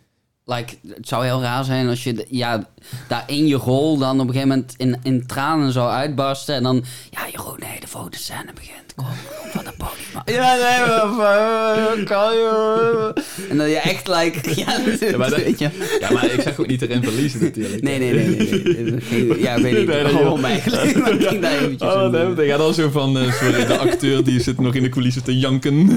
Like, 0.44 0.76
het 0.86 1.08
zou 1.08 1.24
heel 1.24 1.42
raar 1.42 1.64
zijn 1.64 1.88
als 1.88 2.04
je 2.04 2.26
ja, 2.28 2.68
daar 3.08 3.30
in 3.30 3.46
je 3.46 3.56
rol 3.56 3.98
dan 3.98 4.20
op 4.20 4.26
een 4.26 4.32
gegeven 4.32 4.48
moment 4.48 4.74
in, 4.76 5.00
in 5.02 5.26
tranen 5.26 5.72
zou 5.72 5.90
uitbarsten. 5.90 6.54
En 6.54 6.62
dan, 6.62 6.84
ja 7.10 7.28
Jeroen, 7.28 7.58
nee, 7.58 7.80
de 7.80 7.88
fotoscène 7.88 8.52
begint. 8.54 8.91
Kom, 8.96 9.06
kom 9.06 9.50
van 9.50 9.64
de 9.64 9.72
podium. 9.76 10.40
Ja, 10.42 10.54
nee, 10.54 11.16
maar 11.16 12.02
kan 12.04 12.32
je... 12.34 13.12
En 13.50 13.56
dan 13.56 13.68
je 13.68 13.76
echt 13.76 14.08
like... 14.08 14.40
Ja, 14.64 14.80
Ja, 15.10 15.16
maar 15.16 15.30
dat-. 15.30 15.58
Ja, 15.58 15.70
maar 16.12 16.24
ik 16.32 16.40
zeg 16.40 16.58
ook 16.60 16.66
niet 16.66 16.82
erin 16.82 17.02
verliezen 17.02 17.42
natuurlijk. 17.42 17.82
Nee, 17.82 17.98
nee, 17.98 18.12
nee, 18.12 18.28
nee. 18.28 18.82
nee. 18.82 19.00
Geen- 19.10 19.38
Ja, 19.40 19.54
ik 19.54 19.62
weet 19.62 19.78
niet. 19.78 19.86
Nee, 19.86 20.02
nee, 20.02 20.12
Waarom 20.12 20.40
joh. 20.40 20.44
eigenlijk? 20.50 20.96
Maar 20.98 21.12
ik 21.12 21.26
ging 21.28 21.42
daar 21.42 21.52
eventjes 21.52 21.92
Oh, 21.92 22.04
eh, 22.14 22.20
heftig. 22.26 22.46
Ja, 22.46 22.56
dan 22.56 22.74
zo 22.74 22.90
van, 22.90 23.18
eh, 23.18 23.32
sorry, 23.32 23.66
de 23.66 23.78
acteur 23.78 24.24
die 24.24 24.40
zit 24.40 24.60
nog 24.60 24.74
in 24.74 24.82
de 24.82 24.88
coulissen 24.88 25.22
te 25.24 25.38
janken. 25.38 25.88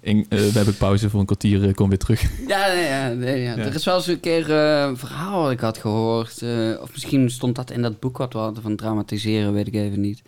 In, 0.00 0.26
eh, 0.28 0.38
we 0.38 0.50
hebben 0.52 0.76
pauze 0.76 1.10
voor 1.10 1.20
een 1.20 1.26
kwartier, 1.26 1.64
eh, 1.68 1.74
kom 1.74 1.88
weer 1.88 1.98
terug. 1.98 2.22
Ja, 2.46 2.66
nee, 2.72 2.84
ja, 2.86 3.08
nee, 3.08 3.42
ja. 3.42 3.56
Ja. 3.56 3.62
er 3.64 3.74
is 3.74 3.84
wel 3.84 3.94
eens 3.96 4.06
een 4.06 4.20
keer 4.20 4.50
eh, 4.50 4.80
een 4.88 4.96
verhaal 4.96 5.42
wat 5.42 5.50
ik 5.50 5.60
had 5.60 5.78
gehoord. 5.78 6.42
eh, 6.42 6.80
of 6.80 6.90
misschien 6.92 7.30
stond 7.30 7.56
dat 7.56 7.70
in 7.70 7.82
dat 7.82 8.00
boek 8.00 8.18
wat 8.18 8.32
we 8.32 8.38
hadden 8.38 8.62
van 8.62 8.76
dramatiseren, 8.76 9.52
weet 9.52 9.66
ik 9.66 9.74
even 9.74 10.00
niet. 10.00 10.22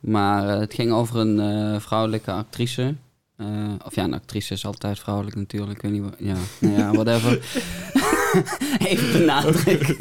Maar 0.00 0.48
eh, 0.48 0.58
het 0.58 0.74
ging 0.74 0.92
over 0.92 1.16
een 1.16 1.40
eh, 1.40 1.80
vrouwelijke 1.80 2.30
actrice. 2.30 2.94
Eh, 3.36 3.46
of 3.86 3.94
ja, 3.94 4.04
een 4.04 4.14
actrice 4.14 4.52
is 4.54 4.66
altijd 4.66 4.98
vrouwelijk 4.98 5.36
natuurlijk. 5.36 5.72
Ik 5.76 5.82
weet 5.82 5.92
niet 5.92 6.02
wat. 6.02 6.14
Ja, 6.18 6.34
nou 6.58 6.76
ja, 6.76 6.92
whatever. 6.92 7.32
even 8.88 9.12
benadrukken. 9.18 9.96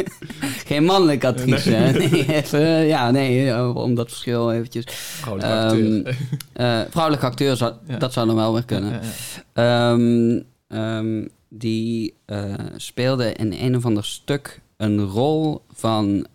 Geen 0.66 0.84
mannelijke 0.84 1.28
actrice. 1.28 1.70
Nee, 1.70 2.34
even, 2.36 2.86
ja, 2.86 3.12
nee, 3.12 3.64
om 3.76 3.96
dat 3.96 4.10
verschil 4.10 4.52
eventjes. 4.52 4.84
Vrouwelijke 4.88 5.56
Ehm, 5.56 5.98
acteur. 5.98 6.18
Eh, 6.54 6.82
vrouwelijke 6.90 7.26
acteur, 7.26 7.56
zou, 7.56 7.74
Ja. 7.88 7.98
dat 7.98 8.14
zou 8.14 8.28
dan 8.28 8.36
wel 8.36 8.54
weer 8.54 8.66
kunnen. 8.66 8.92
Ja, 8.92 9.00
Ehm, 9.54 10.42
ehm, 10.68 11.26
die 11.50 12.14
speelde 12.76 13.34
in 13.34 13.54
een 13.54 13.76
of 13.76 13.86
ander 13.86 14.06
stuk 14.06 14.62
een 14.78 15.06
rol 15.06 15.62
van 15.74 16.28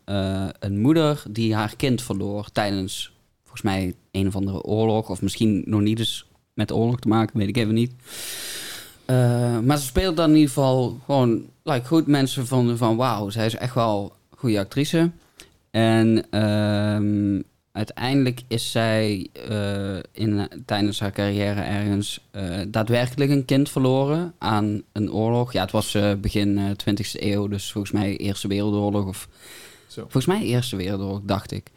een 0.58 0.80
moeder 0.80 1.22
die 1.30 1.54
haar 1.54 1.76
kind 1.76 2.02
verloor 2.02 2.48
tijdens 2.52 3.13
volgens 3.54 3.74
mij 3.74 3.94
een 4.10 4.26
of 4.26 4.36
andere 4.36 4.62
oorlog. 4.62 5.10
Of 5.10 5.22
misschien 5.22 5.62
nog 5.66 5.80
niet 5.80 5.98
eens 5.98 6.26
met 6.54 6.72
oorlog 6.72 7.00
te 7.00 7.08
maken, 7.08 7.38
weet 7.38 7.48
ik 7.48 7.56
even 7.56 7.74
niet. 7.74 7.92
Eh, 9.04 9.58
maar 9.58 9.78
ze 9.78 9.84
speelde 9.84 10.16
dan 10.16 10.28
in 10.28 10.34
ieder 10.34 10.48
geval 10.48 10.98
gewoon 11.04 11.44
like, 11.62 11.86
goed. 11.86 12.06
Mensen 12.06 12.46
vonden 12.46 12.78
van 12.78 12.96
wauw, 12.96 13.30
zij 13.30 13.46
is 13.46 13.54
echt 13.54 13.74
wel 13.74 14.12
een 14.30 14.38
goede 14.38 14.58
actrice. 14.58 15.10
En 15.70 16.26
ehm, 16.30 17.42
uiteindelijk 17.72 18.42
is 18.48 18.70
zij 18.70 19.28
eh, 19.48 19.96
in, 20.12 20.48
tijdens 20.66 21.00
haar 21.00 21.12
carrière 21.12 21.60
ergens 21.60 22.20
eh, 22.30 22.60
daadwerkelijk 22.68 23.30
een 23.30 23.44
kind 23.44 23.70
verloren 23.70 24.34
aan 24.38 24.82
een 24.92 25.12
oorlog. 25.12 25.52
Ja, 25.52 25.60
het 25.60 25.70
was 25.70 25.98
begin 26.20 26.58
eh 26.58 26.70
20e 26.70 27.22
eeuw, 27.22 27.48
dus 27.48 27.72
volgens 27.72 27.92
mij 27.92 28.16
Eerste 28.16 28.48
Wereldoorlog. 28.48 29.06
Of, 29.06 29.28
Zo. 29.86 30.00
Volgens 30.00 30.26
mij 30.26 30.42
Eerste 30.42 30.76
Wereldoorlog, 30.76 31.20
dacht 31.24 31.52
ik. 31.52 31.70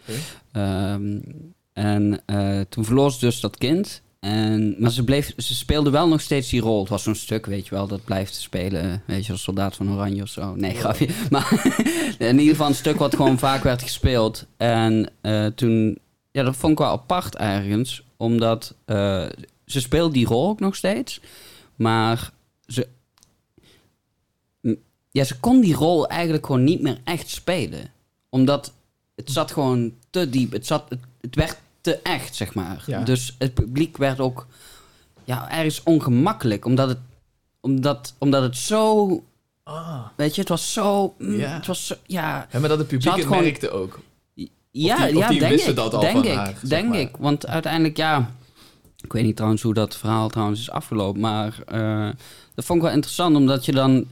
En 1.78 2.22
eh, 2.26 2.60
toen 2.70 2.86
verloor 2.86 3.12
ze 3.12 3.20
dus 3.20 3.40
dat 3.40 3.58
kind. 3.58 4.02
En, 4.20 4.76
maar 4.80 4.92
ze, 4.92 5.04
bleef, 5.04 5.34
ze 5.38 5.56
speelde 5.56 5.90
wel 5.90 6.08
nog 6.08 6.22
steeds 6.22 6.50
die 6.50 6.62
rol. 6.62 6.80
Het 6.80 6.90
was 6.90 7.04
zo'n 7.04 7.16
stuk, 7.16 7.46
weet 7.46 7.68
je 7.68 7.76
wel, 7.76 7.88
dat 7.88 8.04
blijft 8.04 8.36
spelen. 8.36 9.04
Weet 9.06 9.26
je, 9.26 9.32
als 9.32 9.42
soldaat 9.44 9.76
van 9.76 9.92
Oranje 9.92 10.22
of 10.22 10.30
zo. 10.30 10.56
Nee, 10.56 10.76
grapje. 10.76 11.08
Maar 11.30 11.76
in 12.18 12.40
ieder 12.40 12.52
geval 12.52 12.68
een 12.68 12.76
stuk 12.76 12.98
wat 12.98 13.16
gewoon 13.16 13.40
vaak 13.48 13.64
werd 13.64 13.82
gespeeld. 13.82 14.46
En 14.58 15.10
eh, 15.22 15.46
toen, 15.46 15.98
ja, 16.32 16.44
dat 16.44 16.56
vond 16.56 16.72
ik 16.72 16.78
wel 16.78 16.88
apart 16.88 17.36
ergens. 17.36 18.04
Omdat 18.16 18.76
eh, 18.86 19.26
ze 19.66 19.82
speelde 19.82 20.14
die 20.14 20.28
rol 20.28 20.50
ook 20.50 20.60
nog 20.60 20.76
steeds. 20.76 21.22
Maar 21.76 22.32
ze, 22.68 22.88
ja, 25.12 25.24
ze 25.24 25.40
kon 25.40 25.62
die 25.62 25.76
rol 25.76 26.08
eigenlijk 26.08 26.46
gewoon 26.46 26.64
niet 26.64 26.82
meer 26.82 26.98
echt 27.04 27.30
spelen. 27.30 27.92
Omdat 28.30 28.74
het 29.16 29.32
zat 29.32 29.52
gewoon 29.52 29.94
te 30.10 30.30
diep. 30.30 30.52
Het, 30.52 30.68
zat, 30.68 30.90
het, 30.90 31.00
het 31.22 31.36
werd 31.36 31.58
te 31.94 32.00
echt, 32.04 32.36
zeg 32.36 32.54
maar. 32.54 32.84
Ja. 32.86 33.04
Dus 33.04 33.36
het 33.38 33.54
publiek 33.54 33.98
werd 33.98 34.20
ook 34.20 34.48
ja, 35.24 35.52
ergens 35.52 35.84
ongemakkelijk. 35.84 36.66
Omdat 36.66 36.90
het, 36.90 36.98
omdat, 37.62 38.14
omdat 38.18 38.42
het 38.44 38.58
zo... 38.58 39.08
Ah. 39.64 40.00
Weet 40.16 40.36
je, 40.36 40.40
het 40.42 40.50
was 40.50 40.74
zo... 40.74 41.16
mm, 41.18 41.36
Ja. 41.36 41.50
Het 41.54 41.66
was 41.68 41.88
zo... 41.88 41.96
Ja, 42.06 42.48
Ja, 42.52 42.60
maar 42.60 42.70
dat 42.70 42.78
het 42.78 42.88
publiek 42.88 43.08
had 43.10 43.18
het 43.18 43.28
gewoon- 43.28 43.44
merkte 43.44 43.70
ook. 43.70 44.00
ja, 44.36 45.06
die- 45.06 45.18
ja 45.18 45.30
denk 45.30 45.60
ik. 45.62 45.76
dat 45.76 45.94
al 45.94 46.00
denk 46.00 46.26
ik, 46.26 46.34
haar, 46.36 46.54
denk 46.64 46.90
maar. 46.90 47.00
ik. 47.00 47.16
Want 47.18 47.48
uiteindelijk, 47.48 47.98
ja... 47.98 48.32
Ik 49.04 49.14
weet 49.14 49.24
niet 49.24 49.36
trouwens 49.36 49.62
hoe 49.62 49.74
dat 49.74 49.96
verhaal 49.98 50.30
trouwens 50.30 50.60
is 50.60 50.70
afgelopen. 50.70 51.22
Maar 51.22 51.60
eh, 51.68 52.10
dat 52.56 52.66
vond 52.66 52.80
ik 52.80 52.86
wel 52.86 52.94
interessant. 52.96 53.36
Omdat 53.36 53.66
je 53.66 53.72
dan... 53.72 54.06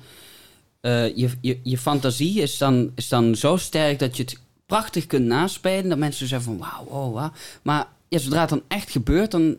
eh, 0.82 1.16
je, 1.18 1.30
je, 1.42 1.60
je 1.64 1.78
fantasie 1.78 2.42
is 2.42 2.58
dan, 2.58 2.92
is 2.96 3.08
dan 3.08 3.36
zo 3.36 3.58
sterk 3.58 4.00
dat 4.00 4.18
je 4.18 4.24
het 4.24 4.40
prachtig 4.65 5.08
kunt 5.08 5.25
naspelen. 5.25 5.89
Dat 5.89 5.97
mensen 5.97 6.28
zeggen 6.28 6.58
van 6.58 6.67
wauw, 6.67 6.86
wow, 6.89 7.13
wauw. 7.13 7.32
Maar 7.62 7.88
ja, 8.10 8.17
zodra 8.19 8.39
het 8.39 8.49
dan 8.49 8.63
echt 8.67 8.89
gebeurt, 8.91 9.32
dan... 9.32 9.58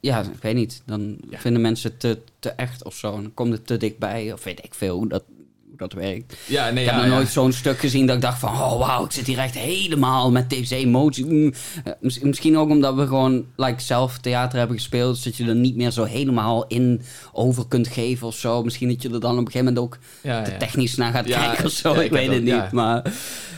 Ja, 0.00 0.20
ik 0.20 0.42
weet 0.42 0.54
niet. 0.54 0.82
Dan 0.86 1.16
Ja. 1.30 1.38
vinden 1.38 1.60
mensen 1.62 1.90
het 1.90 2.00
te, 2.00 2.18
te 2.38 2.50
echt 2.50 2.84
of 2.84 2.94
zo. 2.96 3.10
Dan 3.10 3.34
komt 3.34 3.52
het 3.52 3.66
te 3.66 3.76
dichtbij. 3.76 4.32
Of 4.32 4.44
weet 4.44 4.64
ik 4.64 4.74
veel 4.74 4.96
hoe 4.96 5.08
dat, 5.08 5.24
hoe 5.68 5.76
dat 5.76 5.92
werkt. 5.92 6.36
Ja, 6.46 6.70
nee, 6.70 6.84
ik 6.84 6.90
ja, 6.90 6.96
heb 6.96 7.06
nog 7.06 7.14
nooit 7.14 7.28
zo'n 7.28 7.52
stuk 7.52 7.78
gezien 7.78 8.06
dat 8.06 8.16
ik 8.16 8.22
dacht 8.22 8.38
van... 8.38 8.48
Oh, 8.50 8.78
wauw, 8.78 9.04
ik 9.04 9.12
zit 9.12 9.26
hier 9.26 9.38
echt 9.38 9.54
helemaal 9.54 10.30
met 10.30 10.50
deze 10.50 10.74
emotie. 10.76 11.24
Mm. 11.24 11.52
Eh, 11.84 11.92
mis- 12.00 12.18
misschien 12.18 12.56
ook 12.58 12.70
omdat 12.70 12.94
we 12.94 13.06
gewoon 13.06 13.46
like, 13.56 13.80
zelf 13.82 14.18
theater 14.18 14.58
hebben 14.58 14.76
gespeeld... 14.76 15.14
dus 15.14 15.24
dat 15.24 15.36
je 15.36 15.44
er 15.46 15.54
niet 15.54 15.76
meer 15.76 15.90
zo 15.90 16.04
helemaal 16.04 16.66
in 16.66 17.02
over 17.32 17.66
kunt 17.68 17.88
geven 17.88 18.26
of 18.26 18.36
zo. 18.36 18.62
Misschien 18.62 18.88
dat 18.88 19.02
je 19.02 19.10
er 19.10 19.20
dan 19.20 19.38
op 19.38 19.46
een 19.46 19.52
gegeven 19.52 19.74
moment 19.74 19.84
ook 19.84 19.98
te 20.44 20.56
technisch 20.58 20.94
naar 20.94 21.12
gaat 21.12 21.26
kijken 21.26 21.64
of 21.64 21.70
zo. 21.72 21.94
ik 21.94 22.10
weet 22.10 22.30
het 22.32 22.42
niet, 22.44 22.70
maar... 22.72 23.12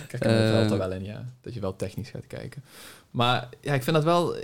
Kijk, 0.09 0.23
dat 0.23 0.33
valt 0.33 0.65
Eh, 0.67 0.71
er 0.71 0.79
wel 0.79 0.93
in, 0.93 1.05
ja. 1.05 1.25
Dat 1.41 1.55
je 1.55 1.61
wel 1.61 1.77
technisch 1.77 2.11
gaat 2.11 2.27
kijken. 2.27 2.63
Maar 3.11 3.49
ja, 3.61 3.75
ik 3.75 3.83
vind 3.83 3.97
dat 3.97 4.05
wel... 4.05 4.37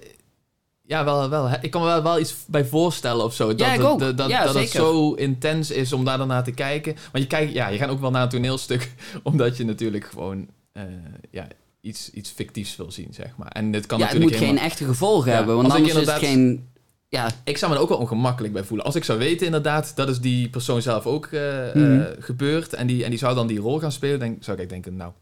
Ja, 0.87 1.05
wel, 1.05 1.29
wel. 1.29 1.48
Ik 1.61 1.70
kan 1.70 1.81
me 1.81 1.87
wel, 1.87 2.03
wel 2.03 2.18
iets 2.18 2.35
bij 2.46 2.64
voorstellen 2.64 3.24
of 3.24 3.35
zo. 3.35 3.48
Dat, 3.48 3.59
Ja, 3.59 3.72
ik 3.72 3.79
het, 3.79 3.87
ook. 3.87 3.98
dat, 3.98 4.16
dat, 4.18 4.29
Ja, 4.31 4.44
dat 4.44 4.55
het 4.55 4.68
zo 4.70 5.12
intens 5.12 5.70
is 5.70 5.92
om 5.92 6.05
daar 6.05 6.18
dan 6.18 6.29
naar 6.29 6.44
te 6.44 6.50
kijken. 6.53 6.94
Want 7.12 7.24
je, 7.24 7.27
kijkt, 7.31 7.53
ja, 7.53 7.68
je 7.68 7.79
gaat 7.79 7.88
ook 7.88 8.00
wel 8.00 8.11
naar 8.11 8.22
een 8.22 8.29
toneelstuk, 8.29 8.92
omdat 9.22 9.57
je 9.57 9.64
natuurlijk 9.64 10.05
gewoon 10.05 10.48
eh, 10.72 10.83
ja, 11.31 11.46
iets, 11.81 12.11
iets 12.11 12.31
fictiefs 12.31 12.77
wil 12.77 12.90
zien, 12.90 13.09
zeg 13.11 13.37
maar. 13.37 13.48
En 13.48 13.70
dit 13.72 13.87
kan 13.87 13.98
ja, 13.98 14.05
het 14.05 14.12
natuurlijk 14.14 14.40
moet 14.40 14.48
helemaal- 14.48 14.68
geen 14.70 14.70
echte 14.81 14.85
gevolgen 14.92 15.31
Ja, 15.31 15.37
hebben, 15.37 15.57
want 15.57 15.72
anders 15.72 15.94
is 15.94 16.07
het 16.07 16.11
geen... 16.18 16.68
Ja, 17.09 17.31
Ik 17.44 17.59
zou 17.59 17.70
me 17.70 17.77
er 17.77 17.83
ook 17.83 17.88
wel 17.88 17.98
ongemakkelijk 17.98 18.53
bij 18.53 18.64
voelen. 18.64 18.87
Als 18.87 18.94
ik 18.94 19.05
zou 19.05 19.18
weten 19.18 19.46
inderdaad, 19.46 19.96
dat 19.96 20.09
is 20.09 20.20
die 20.20 20.48
persoon 20.48 20.83
zelf 20.83 21.07
ook 21.07 21.27
eh, 21.27 21.74
Mhm. 21.74 22.05
gebeurd. 22.18 22.72
En 22.72 22.87
die, 22.87 23.05
en 23.05 23.11
die 23.11 23.18
zou 23.18 23.35
dan 23.35 23.46
die 23.46 23.59
rol 23.59 23.79
gaan 23.79 23.92
spelen. 23.92 24.18
Denk, 24.18 24.44
zou 24.44 24.61
ik 24.61 24.68
denken, 24.68 24.96
nou... 24.96 25.12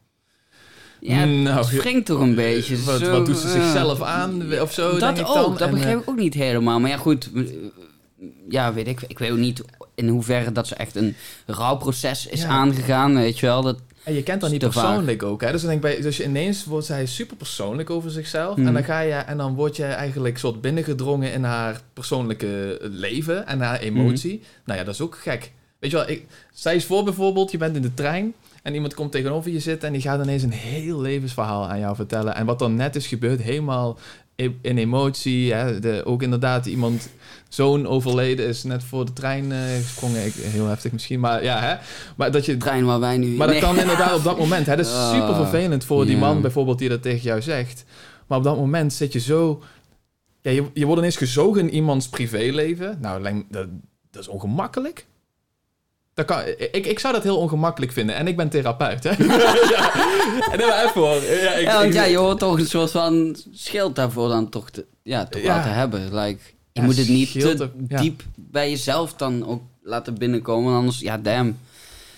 ja 1.02 1.24
nou, 1.24 1.56
het 1.58 1.70
wringt 1.70 2.06
toch 2.06 2.20
een 2.20 2.34
beetje. 2.34 2.82
Wat, 2.82 3.00
zo, 3.00 3.10
wat 3.10 3.26
doet 3.26 3.38
ze 3.38 3.48
zichzelf 3.48 4.02
aan 4.02 4.60
of 4.60 4.72
zo, 4.72 4.90
dat 4.90 5.00
denk 5.00 5.18
ik 5.18 5.26
ook, 5.28 5.34
dan. 5.34 5.52
dat 5.52 5.68
En, 5.68 5.74
begrijp 5.74 5.96
eh, 5.96 6.02
ik 6.02 6.08
ook 6.08 6.16
niet 6.16 6.34
helemaal. 6.34 6.80
Maar 6.80 6.90
ja, 6.90 6.96
goed. 6.96 7.30
Ja, 8.48 8.72
weet 8.72 8.86
ik. 8.88 9.00
Ik 9.06 9.18
weet 9.18 9.30
ook 9.30 9.38
niet 9.38 9.62
in 9.94 10.08
hoeverre 10.08 10.52
dat 10.52 10.66
ze 10.66 10.74
echt 10.74 10.96
een 10.96 11.14
rouwproces 11.46 12.26
is 12.26 12.40
Ja. 12.42 12.48
aangegaan. 12.48 13.14
Weet 13.14 13.38
je 13.38 13.46
wel. 13.46 13.62
Dat, 13.62 13.78
En 14.04 14.14
je 14.14 14.22
kent 14.22 14.40
dan 14.40 14.50
niet 14.50 14.60
persoonlijk 14.60 15.22
ook, 15.22 15.40
hè? 15.40 15.52
Dus 15.52 15.60
dan 15.60 15.70
denk 15.70 15.82
bij, 15.82 16.00
dus 16.00 16.20
ineens 16.20 16.64
wordt 16.64 16.86
zij 16.86 17.06
super 17.06 17.36
persoonlijk 17.36 17.90
over 17.90 18.10
zichzelf. 18.10 18.56
En 18.56 18.72
dan 18.72 18.84
ga 18.84 19.00
je 19.00 19.14
en 19.14 19.36
dan 19.36 19.54
word 19.54 19.76
je 19.76 19.84
eigenlijk 19.84 20.38
soort 20.38 20.60
binnengedrongen 20.60 21.32
in 21.32 21.44
haar 21.44 21.80
persoonlijke 21.92 22.78
leven 22.80 23.46
en 23.46 23.60
haar 23.60 23.80
emotie. 23.80 24.34
Mhm. 24.34 24.42
Nou 24.64 24.78
ja, 24.78 24.84
dat 24.84 24.94
is 24.94 25.00
ook 25.00 25.16
gek. 25.16 25.52
Weet 25.78 25.90
je 25.90 25.96
wel, 25.96 26.08
ik, 26.08 26.26
je 26.54 26.70
eens 26.70 26.84
voor 26.84 27.04
bijvoorbeeld, 27.04 27.50
je 27.50 27.58
bent 27.58 27.76
in 27.76 27.82
de 27.82 27.94
trein 27.94 28.34
en 28.62 28.74
iemand 28.74 28.94
komt 28.94 29.12
tegenover 29.12 29.50
je 29.50 29.60
zitten 29.60 29.86
en 29.86 29.92
die 29.92 30.02
gaat 30.02 30.22
ineens 30.22 30.42
een 30.42 30.52
heel 30.52 31.00
levensverhaal 31.00 31.68
aan 31.68 31.78
jou 31.78 31.96
vertellen. 31.96 32.34
En 32.34 32.46
wat 32.46 32.58
dan 32.58 32.74
net 32.74 32.96
is 32.96 33.06
gebeurd, 33.06 33.42
helemaal 33.42 33.98
e- 34.36 34.50
in 34.62 34.78
emotie. 34.78 35.52
Hè? 35.52 35.80
De, 35.80 36.02
ook 36.04 36.22
inderdaad 36.22 36.66
iemand, 36.66 37.08
zoon 37.48 37.86
overleden 37.86 38.46
is 38.46 38.62
net 38.62 38.84
voor 38.84 39.04
de 39.04 39.12
trein 39.12 39.52
eh, 39.52 39.58
gesprongen. 39.82 40.26
Ik, 40.26 40.34
heel 40.34 40.66
heftig 40.66 40.92
misschien, 40.92 41.20
maar 41.20 41.42
ja, 41.44 41.60
hè. 41.60 41.76
Maar 42.16 42.30
dat 42.30 42.46
je 42.46 42.52
de 42.52 42.58
trein 42.58 42.84
waar 42.84 43.00
wij 43.00 43.16
nu... 43.16 43.36
maar 43.36 43.46
dat 43.46 43.58
kan 43.58 43.78
inderdaad 43.78 44.16
op 44.16 44.24
dat 44.24 44.38
moment. 44.38 44.66
Hè, 44.66 44.76
dat 44.76 44.86
is 44.86 44.92
Ah, 45.02 45.10
super 45.12 45.34
vervelend 45.34 45.84
voor 45.84 46.06
die 46.06 46.16
man 46.16 46.40
bijvoorbeeld 46.40 46.78
die 46.78 46.88
dat 46.88 47.02
tegen 47.02 47.22
jou 47.22 47.42
zegt. 47.42 47.84
Maar 48.26 48.38
op 48.38 48.44
dat 48.44 48.56
moment 48.56 48.92
zit 48.92 49.12
je 49.12 49.20
zo... 49.20 49.62
Ja, 50.40 50.50
je, 50.50 50.64
je 50.74 50.84
wordt 50.84 51.00
ineens 51.00 51.16
gezogen 51.16 51.60
in 51.60 51.74
iemands 51.74 52.08
privéleven. 52.08 52.98
Nou, 53.00 53.44
dat, 53.48 53.66
dat 54.10 54.22
is 54.22 54.28
ongemakkelijk. 54.28 55.06
Dat 56.14 56.24
kan, 56.24 56.38
ik, 56.72 56.86
ik 56.86 56.98
zou 56.98 57.14
dat 57.14 57.22
heel 57.22 57.36
ongemakkelijk 57.36 57.92
vinden. 57.92 58.14
En 58.14 58.26
ik 58.26 58.36
ben 58.36 58.48
therapeut, 58.48 59.04
hè. 59.04 59.10
ja. 59.74 59.94
En 60.52 60.58
dan 60.58 60.68
maar 60.68 60.84
even 60.84 61.00
hoor. 61.00 61.14
Ja, 61.22 61.52
ik, 61.54 61.64
Ja, 61.66 61.72
want 61.74 61.84
ik- 61.86 61.92
ja, 61.92 62.04
je 62.04 62.16
hoort 62.16 62.38
toch 62.38 62.58
een 62.58 62.66
soort 62.66 62.90
van 62.90 63.36
schild 63.52 63.94
daarvoor 63.96 64.28
dan 64.28 64.48
toch, 64.48 64.70
te, 64.70 64.84
ja, 65.02 65.26
toch 65.26 65.42
Ja. 65.42 65.62
te 65.62 65.68
hebben. 65.68 66.00
Like, 66.14 66.40
je 66.72 66.80
Ja, 66.80 66.82
moet 66.82 66.96
het 66.96 67.08
niet 67.08 67.28
schild 67.28 67.56
te 67.56 67.68
diep 67.76 68.22
bij 68.34 68.70
jezelf 68.70 69.14
dan 69.14 69.46
ook 69.46 69.62
laten 69.82 70.18
binnenkomen. 70.18 70.74
Anders, 70.74 70.98
ja, 70.98 71.18
damn. 71.18 71.58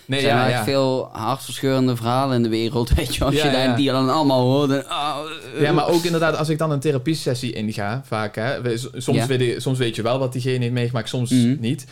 Nee, 0.06 0.18
er 0.20 0.24
zijn 0.26 0.36
ja, 0.38 0.44
echt 0.48 0.58
ja. 0.58 0.64
veel 0.64 1.08
hartverscheurende 1.12 1.96
verhalen 1.96 2.36
in 2.36 2.42
de 2.42 2.48
wereld, 2.48 2.90
weet 2.94 3.14
je. 3.14 3.24
Als 3.24 3.34
Ja, 3.34 3.44
je 3.46 3.50
daar 3.52 3.62
ja. 3.68 3.76
die 3.76 3.90
dan 3.90 4.10
allemaal 4.10 4.40
hoort. 4.40 4.70
en, 4.70 4.88
ah, 4.88 5.16
eh, 5.54 5.60
Ja, 5.62 5.72
maar 5.72 5.88
ook 5.88 6.02
inderdaad, 6.04 6.36
als 6.36 6.48
ik 6.48 6.58
dan 6.58 6.70
een 6.70 6.80
therapiesessie 6.80 7.52
inga, 7.52 8.02
vaak 8.06 8.34
hè, 8.34 8.76
soms, 8.76 9.18
Ja. 9.18 9.26
weet 9.26 9.40
je, 9.40 9.60
soms 9.60 9.78
weet 9.78 9.96
je 9.96 10.02
wel 10.02 10.18
wat 10.18 10.32
diegene 10.32 10.58
heeft 10.58 10.72
meegemaakt, 10.72 11.08
soms 11.08 11.30
Mhm. 11.30 11.56
niet. 11.60 11.84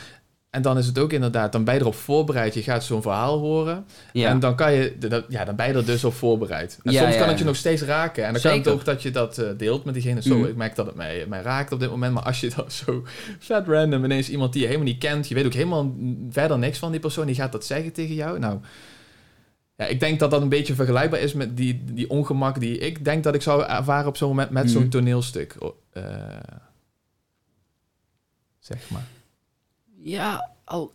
En 0.53 0.63
dan 0.63 0.79
is 0.79 0.87
het 0.87 0.99
ook 0.99 1.13
inderdaad, 1.13 1.53
dan 1.53 1.65
ben 1.65 1.75
je 1.75 1.81
erop 1.81 1.95
voorbereid, 1.95 2.55
je 2.55 2.63
gaat 2.63 2.85
zo'n 2.85 3.03
verhaal 3.03 3.39
horen. 3.39 3.85
ja. 4.13 4.29
En 4.29 4.41
dan 4.41 4.57
kan 4.57 4.73
je, 4.73 4.97
dat- 4.99 5.25
ja, 5.29 5.45
dan 5.45 5.57
ben 5.57 5.67
je 5.67 5.73
er 5.75 5.85
dus 5.87 6.05
op 6.05 6.15
voorbereid. 6.15 6.79
En 6.83 6.93
Ja, 6.93 7.03
soms 7.03 7.17
kan 7.17 7.29
het 7.29 7.39
je 7.39 7.45
nog 7.45 7.57
steeds 7.57 7.83
raken. 7.83 8.25
En 8.27 8.33
dan 8.33 8.43
kan 8.43 8.53
het 8.59 8.69
ook 8.69 8.85
dat 8.85 9.03
je 9.03 9.11
dat 9.11 9.39
eh, 9.39 9.49
deelt 9.57 9.85
met 9.85 9.95
diegene. 9.95 10.23
Zo, 10.23 10.37
Mhm. 10.39 10.49
ik 10.49 10.57
merk 10.57 10.75
dat 10.75 10.87
het 10.87 10.95
mij, 10.95 11.27
mij 11.29 11.43
raakt 11.43 11.73
op 11.73 11.81
dit 11.81 11.91
moment. 11.91 12.15
Maar 12.15 12.23
als 12.23 12.41
je 12.41 12.51
dan 12.57 12.71
zo 12.71 13.03
vet 13.39 13.67
random 13.67 14.05
ineens 14.05 14.29
iemand 14.31 14.53
die 14.53 14.61
je 14.61 14.67
helemaal 14.69 14.89
niet 14.89 14.99
kent, 14.99 15.29
je 15.29 15.35
weet 15.35 15.47
ook 15.47 15.53
helemaal 15.53 15.95
verder 16.31 16.59
niks 16.59 16.79
van 16.79 16.91
die 16.91 17.01
persoon, 17.01 17.27
die 17.27 17.35
gaat 17.35 17.53
dat 17.53 17.65
zeggen 17.65 17.93
tegen 17.93 18.15
jou. 18.15 18.39
Nou, 18.39 18.61
ja, 19.77 19.85
ik 19.85 20.01
denk 20.01 20.19
dat 20.19 20.31
dat 20.31 20.43
een 20.43 20.49
beetje 20.49 20.75
vergelijkbaar 20.75 21.21
is 21.21 21.33
met 21.33 21.57
die, 21.57 21.85
die 21.85 22.11
ongemak 22.11 22.61
die 22.61 22.79
ik 22.79 23.05
denk 23.05 23.25
dat 23.25 23.35
ik 23.35 23.43
zou 23.43 23.63
ervaren 23.65 24.07
op 24.09 24.17
zo'n 24.17 24.29
moment 24.29 24.51
met 24.51 24.71
zo'n 24.71 24.81
Mhm. 24.83 24.91
toneelstuk. 24.91 25.57
Eh, 25.93 26.03
zeg 28.59 28.91
maar. 28.91 29.07
Ja, 30.05 30.51
al, 30.65 30.93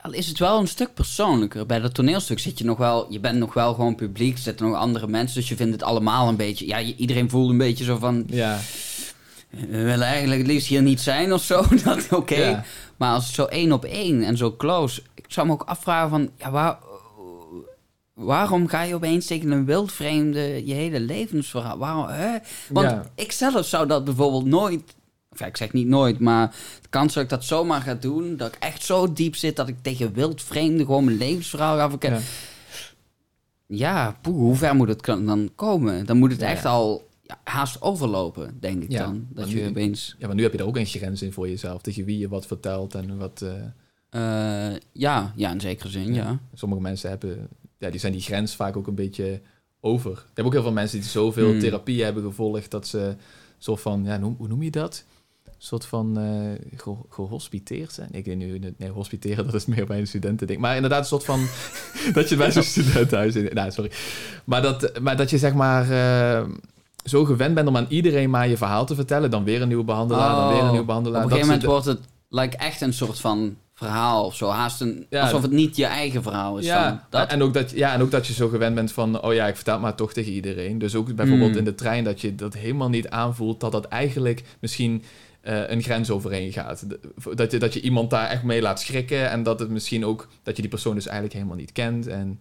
al 0.00 0.12
is 0.12 0.26
het 0.26 0.38
wel 0.38 0.58
een 0.60 0.68
stuk 0.68 0.94
persoonlijker. 0.94 1.66
Bij 1.66 1.80
dat 1.80 1.94
toneelstuk 1.94 2.38
zit 2.38 2.58
je 2.58 2.64
nog 2.64 2.78
wel... 2.78 3.12
Je 3.12 3.20
bent 3.20 3.38
nog 3.38 3.54
wel 3.54 3.74
gewoon 3.74 3.94
publiek. 3.94 4.32
Er 4.32 4.38
zitten 4.42 4.66
nog 4.66 4.76
andere 4.76 5.06
mensen. 5.06 5.40
Dus 5.40 5.48
je 5.48 5.56
vindt 5.56 5.72
het 5.72 5.82
allemaal 5.82 6.28
een 6.28 6.36
beetje... 6.36 6.66
Ja, 6.66 6.80
iedereen 6.80 7.30
voelt 7.30 7.50
een 7.50 7.58
beetje 7.58 7.84
zo 7.84 7.96
van... 7.96 8.24
Ja, 8.26 8.58
We 9.50 9.82
willen 9.82 10.06
eigenlijk 10.06 10.40
het 10.40 10.50
liefst 10.50 10.68
hier 10.68 10.82
niet 10.82 11.00
zijn 11.00 11.32
of 11.32 11.42
zo. 11.42 11.64
Dat 11.84 12.12
oké. 12.12 12.34
Ja. 12.34 12.64
Maar 12.96 13.14
als 13.14 13.26
het 13.26 13.34
zo 13.34 13.44
één 13.44 13.72
op 13.72 13.84
één 13.84 14.22
en 14.22 14.36
zo 14.36 14.56
close... 14.56 15.02
Ik 15.14 15.24
zou 15.28 15.46
me 15.46 15.52
ook 15.52 15.62
afvragen 15.62 16.10
van... 16.10 16.30
Ja, 16.38 16.50
waar, 16.50 16.78
waarom 18.14 18.68
ga 18.68 18.82
je 18.82 18.94
opeens 18.94 19.26
tegen 19.26 19.50
een 19.50 19.64
wildvreemde 19.64 20.66
je 20.66 20.74
hele 20.74 21.00
levensverhaal? 21.00 21.78
Waarom, 21.78 22.06
hè? 22.06 22.36
Want 22.68 22.90
Ja. 22.90 23.04
ik 23.14 23.32
zelf 23.32 23.66
zou 23.66 23.86
dat 23.86 24.04
bijvoorbeeld 24.04 24.44
nooit... 24.46 24.96
Ik 25.46 25.56
zeg 25.56 25.72
niet 25.72 25.86
nooit, 25.86 26.18
maar 26.18 26.54
de 26.82 26.88
kans 26.88 27.14
dat 27.14 27.22
ik 27.22 27.28
dat 27.28 27.44
zomaar 27.44 27.80
ga 27.80 27.94
doen... 27.94 28.36
dat 28.36 28.54
ik 28.54 28.62
echt 28.62 28.82
zo 28.84 29.12
diep 29.12 29.36
zit 29.36 29.56
dat 29.56 29.68
ik 29.68 29.76
tegen 29.82 30.12
wildvreemden 30.12 30.86
gewoon 30.86 31.04
mijn 31.04 31.16
levensverhaal 31.16 31.76
ga 31.76 31.88
verkennen... 31.90 32.20
Ja. 32.20 32.26
Ja, 33.66 34.16
poeh, 34.22 34.36
hoe 34.36 34.56
ver 34.56 34.74
moet 34.76 34.88
het 34.88 35.04
dan 35.04 35.50
komen? 35.54 36.06
Dan 36.06 36.18
moet 36.18 36.30
het 36.30 36.40
Ja, 36.40 36.46
echt 36.46 36.62
ja. 36.62 36.68
al 36.68 37.08
ja, 37.22 37.38
haast 37.44 37.82
overlopen, 37.82 38.56
denk 38.60 38.82
ik 38.82 38.90
Ja, 38.90 39.04
dan. 39.04 39.26
Dat 39.30 39.50
je 39.50 39.56
nu- 39.60 39.68
opeens... 39.68 40.16
ja, 40.18 40.26
maar 40.26 40.36
nu 40.36 40.42
heb 40.42 40.52
je 40.52 40.58
er 40.58 40.66
ook 40.66 40.76
een 40.76 40.86
grens 40.86 41.22
in 41.22 41.32
voor 41.32 41.48
jezelf. 41.48 41.82
Tegen 41.82 42.04
wie 42.04 42.18
je 42.18 42.28
wat 42.28 42.46
vertelt 42.46 42.94
en 42.94 43.18
wat... 43.18 43.42
eh, 43.42 44.70
eh, 44.70 44.76
ja, 44.92 45.32
ja, 45.36 45.50
in 45.50 45.60
zekere 45.60 45.88
zin, 45.88 46.14
ja. 46.14 46.38
Sommige 46.54 46.80
mensen 46.82 47.10
hebben, 47.10 47.48
ja, 47.78 47.90
die 47.90 48.00
zijn 48.00 48.12
die 48.12 48.22
grens 48.22 48.56
vaak 48.56 48.76
ook 48.76 48.86
een 48.86 48.94
beetje 48.94 49.40
over. 49.80 50.10
Er 50.12 50.22
hebben 50.26 50.44
ook 50.44 50.52
heel 50.52 50.62
veel 50.62 50.72
mensen 50.72 51.00
die 51.00 51.08
zoveel 51.08 51.50
Hmm. 51.50 51.58
therapie 51.60 52.04
hebben 52.04 52.22
gevolgd 52.22 52.70
dat 52.70 52.86
ze 52.86 53.16
soort 53.58 53.80
van, 53.80 54.04
ja, 54.04 54.20
hoe 54.20 54.48
noem 54.48 54.62
je 54.62 54.70
dat? 54.70 55.04
Een 55.58 55.64
soort 55.64 55.84
van 55.86 56.18
eh 56.18 56.78
ge- 56.80 57.04
gehospiteerd 57.10 57.92
zijn. 57.92 58.08
Ik 58.12 58.24
weet 58.24 58.36
nu, 58.36 58.58
nee, 58.76 58.90
hospiteren, 58.90 59.44
dat 59.50 59.54
is 59.54 59.66
meer 59.66 59.86
bij 59.86 59.98
een 59.98 60.06
studentending. 60.06 60.60
Maar 60.60 60.74
inderdaad, 60.74 60.98
een 61.00 61.06
soort 61.06 61.24
van, 61.24 61.46
dat 62.12 62.28
je 62.28 62.36
bij 62.36 62.50
zo'n 62.52 62.62
studentenhuis 62.62 63.34
in, 63.36 63.50
nou, 63.54 63.70
sorry. 63.70 63.90
Maar 64.44 64.62
dat, 64.62 65.00
maar 65.00 65.16
dat 65.16 65.30
je 65.30 65.38
zeg 65.38 65.54
maar 65.54 65.90
eh, 65.90 66.44
zo 67.04 67.24
gewend 67.24 67.54
bent 67.54 67.68
om 67.68 67.76
aan 67.76 67.86
iedereen 67.88 68.30
maar 68.30 68.48
je 68.48 68.56
verhaal 68.56 68.86
te 68.86 68.94
vertellen, 68.94 69.30
dan 69.30 69.44
weer 69.44 69.62
een 69.62 69.68
nieuwe 69.68 69.84
behandelaar, 69.84 70.34
dan 70.36 70.48
weer 70.52 70.62
een 70.62 70.70
nieuwe 70.70 70.86
behandelaar. 70.86 71.20
Oh. 71.20 71.24
Op 71.26 71.30
een 71.32 71.36
gegeven 71.38 71.60
moment 71.68 71.72
wordt 71.86 72.00
het 72.00 72.08
like, 72.28 72.56
echt 72.56 72.80
een 72.80 72.92
soort 72.92 73.20
van 73.20 73.56
verhaal 73.74 74.24
of 74.24 74.34
zo. 74.36 74.48
Haast 74.48 74.80
een, 74.80 75.06
Ja. 75.10 75.22
alsof 75.22 75.42
het 75.42 75.50
niet 75.50 75.76
je 75.76 75.84
eigen 75.84 76.22
verhaal 76.22 76.58
is. 76.58 76.66
dan. 76.66 76.74
Ja, 76.76 77.06
Dat, 77.10 77.30
En, 77.30 77.42
ook 77.42 77.54
dat, 77.54 77.70
ja, 77.70 77.92
en 77.92 78.02
ook 78.02 78.10
dat 78.10 78.26
je 78.26 78.32
zo 78.32 78.48
gewend 78.48 78.74
bent 78.74 78.92
van, 78.92 79.22
oh 79.22 79.34
ja, 79.34 79.46
ik 79.46 79.54
vertel 79.54 79.72
het 79.74 79.82
maar 79.82 79.94
toch 79.94 80.12
tegen 80.12 80.32
iedereen. 80.32 80.78
Dus 80.78 80.94
ook 80.94 81.14
bijvoorbeeld 81.14 81.50
Mm. 81.52 81.56
in 81.58 81.64
de 81.64 81.74
trein, 81.74 82.04
dat 82.04 82.20
je 82.20 82.34
dat 82.34 82.54
helemaal 82.54 82.88
niet 82.88 83.08
aanvoelt, 83.08 83.60
dat 83.60 83.72
dat 83.72 83.84
eigenlijk 83.84 84.44
misschien 84.60 85.02
eh, 85.48 85.70
een 85.70 85.82
grens 85.82 86.10
overheen 86.10 86.52
gaat. 86.52 86.84
Dat 87.34 87.50
je, 87.50 87.58
dat 87.58 87.74
je 87.74 87.80
iemand 87.80 88.10
daar 88.10 88.28
echt 88.28 88.42
mee 88.42 88.60
laat 88.60 88.80
schrikken 88.80 89.30
en 89.30 89.42
dat 89.42 89.60
het 89.60 89.70
misschien 89.70 90.04
ook, 90.04 90.28
dat 90.42 90.56
je 90.56 90.62
die 90.62 90.70
persoon 90.70 90.94
dus 90.94 91.06
eigenlijk 91.06 91.34
helemaal 91.34 91.56
niet 91.56 91.72
kent. 91.72 92.06
En, 92.06 92.40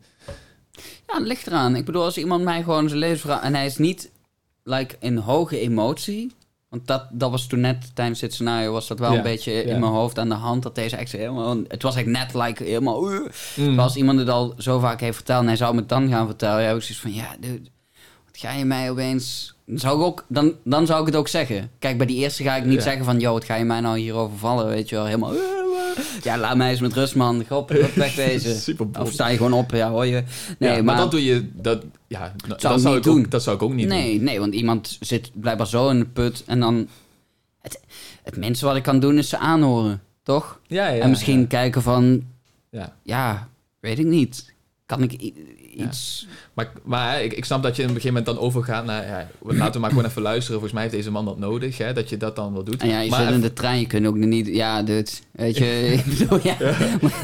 ja, 1.08 1.18
het 1.18 1.28
ligt 1.28 1.48
eraan. 1.48 1.76
Ik 1.76 1.86
bedoel, 1.86 2.04
als 2.04 2.18
iemand 2.18 2.44
mij 2.44 2.64
gewoon 2.64 2.88
zijn 2.88 3.00
levensverhaal... 3.00 3.42
En 3.42 3.56
hij 3.56 3.66
is 3.66 3.78
niet 3.78 4.12
like, 4.64 4.96
in 5.00 5.18
hoge 5.18 5.60
emotie... 5.60 6.32
Want 6.70 6.88
dat, 6.88 7.08
dat 7.12 7.32
was 7.32 7.48
toen 7.48 7.60
net 7.60 7.96
tijdens 7.96 8.20
dit 8.20 8.34
scenario 8.34 8.72
was 8.72 8.88
dat 8.88 9.00
wel 9.00 9.12
Ja, 9.12 9.18
een 9.18 9.24
beetje 9.24 9.52
ja. 9.52 9.62
in 9.62 9.80
mijn 9.80 9.92
hoofd 9.92 10.20
aan 10.20 10.30
de 10.30 10.36
hand. 10.36 10.64
Dat 10.64 10.76
deze 10.76 10.96
echt 10.96 11.12
helemaal. 11.12 11.58
Het 11.68 11.82
was 11.82 11.96
echt 11.96 12.06
net 12.06 12.34
like 12.34 12.64
helemaal. 12.64 13.14
uh, 13.14 13.20
Mm. 13.56 13.76
Maar 13.76 13.84
als 13.84 13.96
iemand 13.96 14.20
het 14.20 14.30
al 14.30 14.54
zo 14.58 14.80
vaak 14.80 15.00
heeft 15.00 15.16
verteld 15.16 15.42
en 15.42 15.48
hij 15.48 15.56
zou 15.56 15.74
me 15.74 15.80
het 15.80 15.90
dan 15.90 16.10
gaan 16.10 16.26
vertellen, 16.26 16.62
ja, 16.62 16.72
ik 16.72 16.82
zoiets 16.82 17.00
van, 17.00 17.14
ja, 17.14 17.36
dude, 17.40 17.70
wat 18.26 18.38
ga 18.38 18.52
je 18.52 18.66
mij 18.66 18.92
opeens... 18.92 19.56
Dan 19.70 19.80
zou, 19.80 20.00
ik 20.00 20.06
ook, 20.06 20.26
dan, 20.28 20.54
dan 20.64 20.86
zou 20.86 21.00
ik 21.00 21.06
het 21.06 21.16
ook 21.16 21.28
zeggen. 21.28 21.72
Kijk, 21.80 21.98
bij 21.98 22.06
die 22.08 22.18
eerste 22.18 22.44
ga 22.44 22.56
ik 22.56 22.66
niet 22.66 22.74
Ja. 22.78 22.82
zeggen 22.82 23.06
van, 23.06 23.20
joh, 23.20 23.32
wat 23.34 23.44
ga 23.46 23.56
je 23.56 23.64
mij 23.66 23.80
nou 23.80 23.98
hierover 24.00 24.38
vallen, 24.38 24.68
weet 24.68 24.90
je 24.90 24.96
wel, 24.96 25.06
helemaal... 25.06 25.34
uh, 25.34 25.40
uh. 25.40 26.24
Ja, 26.24 26.38
laat 26.38 26.56
mij 26.58 26.70
eens 26.70 26.80
met 26.80 26.94
rust, 26.94 27.16
man. 27.16 27.46
Gop, 27.48 27.72
gop, 27.82 27.94
wegwezen. 27.96 28.56
Super 28.68 28.88
Of 29.00 29.12
sta 29.12 29.28
je 29.28 29.38
gewoon 29.38 29.54
op, 29.54 29.72
ja, 29.72 29.90
hoor 29.90 30.06
je. 30.06 30.24
Nee, 30.60 30.70
ja, 30.70 30.76
maar, 30.76 30.84
maar... 30.84 30.98
dat 30.98 31.12
doe 31.12 31.24
je, 31.26 31.50
dat, 31.54 31.84
ja, 32.08 32.34
dat, 32.48 32.62
Zou 32.62 32.76
ik 32.76 32.82
zou 32.82 32.96
niet 32.96 33.06
ik 33.06 33.12
doen. 33.12 33.24
ook, 33.24 33.32
dat 33.32 33.44
zou 33.44 33.56
ik 33.56 33.62
ook 33.62 33.74
niet 33.74 33.90
doen. 33.90 33.98
nee, 33.98 34.22
nee, 34.22 34.40
want 34.40 34.54
iemand 34.54 34.98
zit 35.00 35.32
blijkbaar 35.34 35.68
zo 35.68 35.90
in 35.90 36.00
de 36.00 36.06
put 36.06 36.44
en 36.46 36.60
dan... 36.60 36.88
Het, 37.62 37.80
het 38.24 38.38
minste 38.38 38.66
wat 38.66 38.76
ik 38.76 38.84
kan 38.84 39.00
doen 39.00 39.18
is 39.18 39.30
ze 39.30 39.38
aanhoren, 39.38 40.02
toch? 40.24 40.60
Ja, 40.68 40.88
ja, 40.88 41.02
en 41.04 41.10
misschien 41.10 41.48
kijken 41.48 41.82
van, 41.82 42.24
Ja. 42.70 42.96
ja, 43.04 43.48
weet 43.80 44.00
ik 44.00 44.06
niet. 44.06 44.54
Kan 44.86 45.04
ik 45.04 45.34
iets... 45.78 46.28
Maar, 46.54 46.72
maar 46.84 47.24
ik, 47.24 47.34
ik 47.34 47.46
snap 47.46 47.64
dat 47.64 47.76
je 47.76 47.82
in 47.82 47.88
een 47.88 47.96
gegeven 47.96 48.18
moment 48.18 48.36
dan 48.36 48.46
overgaat 48.46 48.86
naar... 48.86 49.06
Ja, 49.06 49.28
laten 49.40 49.74
we 49.74 49.80
maar 49.80 49.90
gewoon 49.90 50.06
even 50.06 50.22
luisteren. 50.22 50.52
Volgens 50.52 50.74
mij 50.74 50.82
heeft 50.82 50.96
deze 50.96 51.12
man 51.12 51.26
dat 51.26 51.40
nodig, 51.40 51.78
hè, 51.78 51.94
dat 51.94 52.10
je 52.10 52.18
dat 52.18 52.36
dan 52.36 52.54
wel 52.54 52.64
doet. 52.64 52.82
En 52.82 52.88
ja, 52.88 53.00
je 53.00 53.10
maar 53.10 53.24
zit 53.24 53.34
in 53.34 53.42
de 53.42 53.54
trein, 53.54 53.80
je 53.80 53.88
kunt 53.88 54.08
ook 54.08 54.16
niet... 54.16 54.48
Ja, 54.48 54.84
dit, 54.84 55.22
weet 55.32 55.58
je, 55.58 56.00
bedoel, 56.18 56.40
ja. 56.44 56.56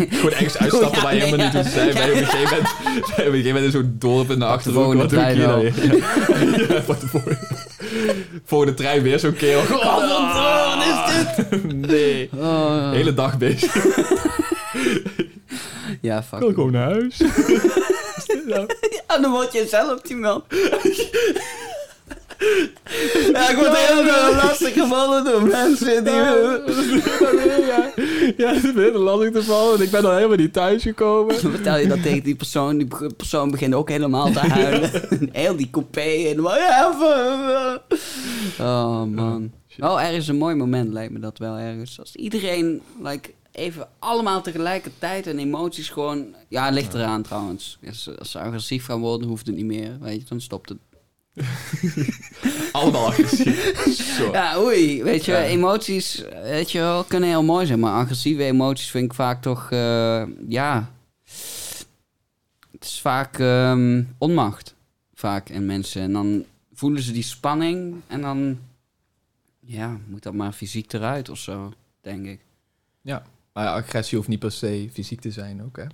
Gewoon 0.09 0.31
ergens 0.31 0.57
uitstappen 0.57 1.01
waar 1.01 1.15
je 1.15 1.21
helemaal 1.21 1.45
niet 1.45 1.63
te 1.63 1.69
zijn. 1.69 1.87
Je 1.87 1.93
op 1.93 2.17
een 2.17 2.25
gegeven 2.25 2.57
moment, 2.57 2.67
op 2.69 3.17
een 3.17 3.23
gegeven 3.23 3.45
moment 3.45 3.65
in 3.65 3.71
zo'n 3.71 3.95
dorp 3.99 4.29
in 4.29 4.39
de 4.39 4.45
achterhoek. 4.45 4.93
Wat 4.93 5.09
doe 5.09 5.19
ik 5.19 5.35
hier 5.35 5.47
nou 5.47 5.71
voor 6.85 6.99
de 6.99 7.37
volgende, 8.45 8.73
trein 8.73 9.01
weer 9.01 9.19
zo'n 9.19 9.33
kerel. 9.33 9.61
Oh, 9.61 10.75
wat 10.75 10.85
is 10.85 11.35
dit? 11.49 11.63
Nee. 11.87 12.29
Oh, 12.37 12.91
hele 12.91 13.13
dag 13.13 13.37
bezig. 13.37 13.75
ja, 16.01 16.23
fuck. 16.23 16.41
Ik 16.41 16.53
gewoon 16.53 16.71
naar 16.71 16.91
huis? 16.91 17.21
Ja, 19.07 19.17
dan 19.17 19.31
word 19.31 19.53
je 19.53 19.67
zelf 19.67 20.01
die 20.01 20.15
man. 20.15 20.43
Ja, 23.31 23.49
ik 23.49 23.55
word 23.55 23.77
heel 23.77 24.35
lastig 24.35 24.73
gevallen 24.73 25.23
door 25.23 25.43
mensen 25.43 26.03
die... 26.03 26.13
ja, 26.13 27.91
ja, 28.37 28.53
het 28.53 28.63
is 28.63 28.71
weer 28.71 28.91
lastig 28.91 29.31
te 29.31 29.43
vallen. 29.43 29.81
Ik 29.81 29.91
ben 29.91 30.03
nog 30.03 30.13
helemaal 30.13 30.37
niet 30.37 30.53
thuis 30.53 30.83
gekomen. 30.83 31.41
Dan 31.41 31.51
vertel 31.55 31.77
je 31.77 31.87
dat 31.87 32.03
tegen 32.03 32.23
die 32.23 32.35
persoon, 32.35 32.77
die 32.77 32.87
persoon 33.17 33.51
begint 33.51 33.73
ook 33.73 33.89
helemaal 33.89 34.31
te 34.31 34.39
huilen. 34.39 34.91
Heel 35.31 35.55
die 35.55 35.69
coupé 35.71 36.01
helemaal... 36.01 36.55
Ja, 36.55 37.81
Oh, 38.59 39.03
man. 39.03 39.51
Wel 39.77 40.01
ergens 40.01 40.27
een 40.27 40.37
mooi 40.37 40.55
moment 40.55 40.93
lijkt 40.93 41.13
me 41.13 41.19
dat 41.19 41.37
wel 41.37 41.57
ergens. 41.57 41.99
Als 41.99 42.15
iedereen, 42.15 42.81
like, 43.03 43.33
even 43.53 43.87
allemaal 43.99 44.41
tegelijkertijd 44.41 45.27
en 45.27 45.39
emoties 45.39 45.89
gewoon... 45.89 46.35
Ja, 46.47 46.65
het 46.65 46.73
ligt 46.73 46.93
eraan 46.93 47.21
trouwens. 47.21 47.77
Als, 47.87 48.17
als 48.19 48.31
ze 48.31 48.39
agressief 48.39 48.85
gaan 48.85 48.99
worden, 48.99 49.27
hoeft 49.27 49.47
het 49.47 49.55
niet 49.55 49.65
meer. 49.65 49.97
Weet 49.99 50.21
je, 50.21 50.27
dan 50.27 50.41
stopt 50.41 50.69
het. 50.69 50.77
Allemaal 52.71 53.05
agressief. 53.07 53.77
Zo. 54.17 54.31
Ja, 54.31 54.59
oei, 54.59 55.03
weet 55.03 55.25
je, 55.25 55.31
Ja. 55.31 55.43
emoties, 55.43 56.23
weet 56.43 56.71
je 56.71 56.79
wel, 56.79 57.03
kunnen 57.03 57.29
heel 57.29 57.43
mooi 57.43 57.65
zijn, 57.65 57.79
maar 57.79 57.93
agressieve 57.93 58.43
emoties 58.43 58.89
vind 58.91 59.05
ik 59.05 59.13
vaak 59.13 59.41
toch, 59.41 59.71
eh, 59.71 60.23
ja, 60.47 60.91
het 62.71 62.83
is 62.83 62.99
vaak 63.01 63.39
ehm, 63.39 64.03
onmacht, 64.17 64.75
vaak 65.13 65.49
in 65.49 65.65
mensen. 65.65 66.01
En 66.01 66.13
dan 66.13 66.45
voelen 66.73 67.01
ze 67.01 67.11
die 67.11 67.23
spanning 67.23 67.95
en 68.07 68.21
dan, 68.21 68.59
ja, 69.59 69.97
moet 70.07 70.23
dat 70.23 70.33
maar 70.33 70.51
fysiek 70.51 70.93
eruit 70.93 71.29
of 71.29 71.37
zo, 71.37 71.73
denk 72.01 72.25
ik. 72.25 72.39
Maar 73.53 73.63
ja, 73.63 73.73
agressie 73.73 74.17
hoeft 74.17 74.29
niet 74.29 74.39
per 74.39 74.51
se 74.51 74.89
fysiek 74.93 75.21
te 75.21 75.31
zijn 75.31 75.63
ook, 75.63 75.77
hè? 75.77 75.85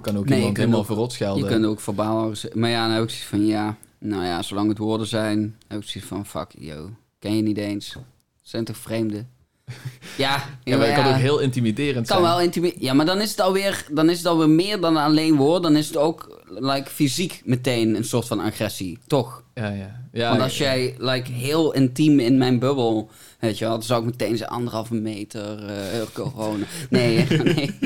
Kan 0.00 0.16
ook 0.16 0.24
Nee, 0.24 0.32
je 0.34 0.38
iemand 0.38 0.56
helemaal 0.56 0.78
ook- 0.80 0.86
verrot 0.86 1.10
Je 1.10 1.16
schelden. 1.16 1.46
kunt 1.48 1.64
ook 1.64 1.80
verbaal, 1.80 2.32
maar 2.54 2.70
ja, 2.70 2.86
dan 2.86 2.94
heb 2.94 3.02
ik 3.02 3.08
zoiets 3.10 3.26
van, 3.28 3.46
ja, 3.46 3.76
nou 3.98 4.24
ja, 4.24 4.42
zolang 4.42 4.68
het 4.68 4.78
woorden 4.78 5.06
zijn, 5.06 5.56
heb 5.68 5.80
ik 5.82 5.88
zoiets 5.88 6.10
van, 6.10 6.26
fuck, 6.26 6.54
yo, 6.58 6.90
ken 7.18 7.36
je 7.36 7.42
niet 7.42 7.58
eens. 7.58 7.96
Zijn 8.42 8.64
toch 8.64 8.76
vreemden? 8.76 9.28
Ja, 10.16 10.44
Ja, 10.64 10.76
maar 10.76 10.86
het 10.86 10.96
kan 10.96 11.04
ja. 11.04 11.10
ook 11.10 11.20
heel 11.20 11.38
intimiderend 11.38 12.06
kan 12.06 12.20
zijn. 12.20 12.30
wel 12.30 12.40
intimiderend. 12.40 12.84
Ja, 12.84 12.92
maar 12.92 13.06
dan 13.06 13.20
is 13.20 13.30
het 13.30 13.40
alweer, 13.40 13.86
dan 13.90 14.10
is 14.10 14.18
het 14.18 14.26
alweer 14.26 14.48
meer 14.48 14.80
dan 14.80 14.96
alleen 14.96 15.36
woord. 15.36 15.62
Dan 15.62 15.76
is 15.76 15.86
het 15.86 15.96
ook 15.96 16.42
like, 16.48 16.90
fysiek 16.90 17.42
meteen 17.44 17.94
een 17.94 18.04
soort 18.04 18.26
van 18.26 18.40
agressie, 18.40 18.98
toch? 19.06 19.42
Ja, 19.54 19.68
ja. 19.68 20.02
ja 20.12 20.28
Want 20.28 20.42
als 20.42 20.58
jij 20.58 20.94
like, 20.98 21.32
heel 21.32 21.72
intiem 21.72 22.20
in 22.20 22.38
mijn 22.38 22.58
bubbel, 22.58 23.10
weet 23.38 23.58
je 23.58 23.64
wel, 23.64 23.74
dan 23.74 23.82
zou 23.82 24.00
ik 24.00 24.06
meteen 24.06 24.36
zeggen 24.36 24.56
anderhalve 24.56 24.94
meter 24.94 25.66
eh 25.66 26.00
corona. 26.14 26.64
Nee, 26.90 27.26
nee. 27.54 27.78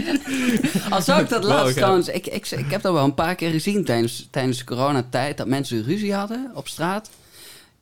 Als 0.91 1.05
zou 1.05 1.23
ik 1.23 1.29
dat 1.29 1.45
laatst 1.45 1.77
trouwens, 1.77 2.09
ik, 2.09 2.27
ik, 2.27 2.51
ik 2.51 2.71
heb 2.71 2.83
dat 2.83 2.93
wel 2.93 3.05
een 3.05 3.15
paar 3.15 3.35
keer 3.35 3.51
gezien 3.51 3.85
tijdens, 3.85 4.29
tijdens 4.31 4.59
de 4.59 4.65
coronatijd, 4.65 5.37
dat 5.37 5.47
mensen 5.47 5.85
ruzie 5.85 6.15
hadden 6.15 6.51
op 6.55 6.69
straat. 6.69 7.11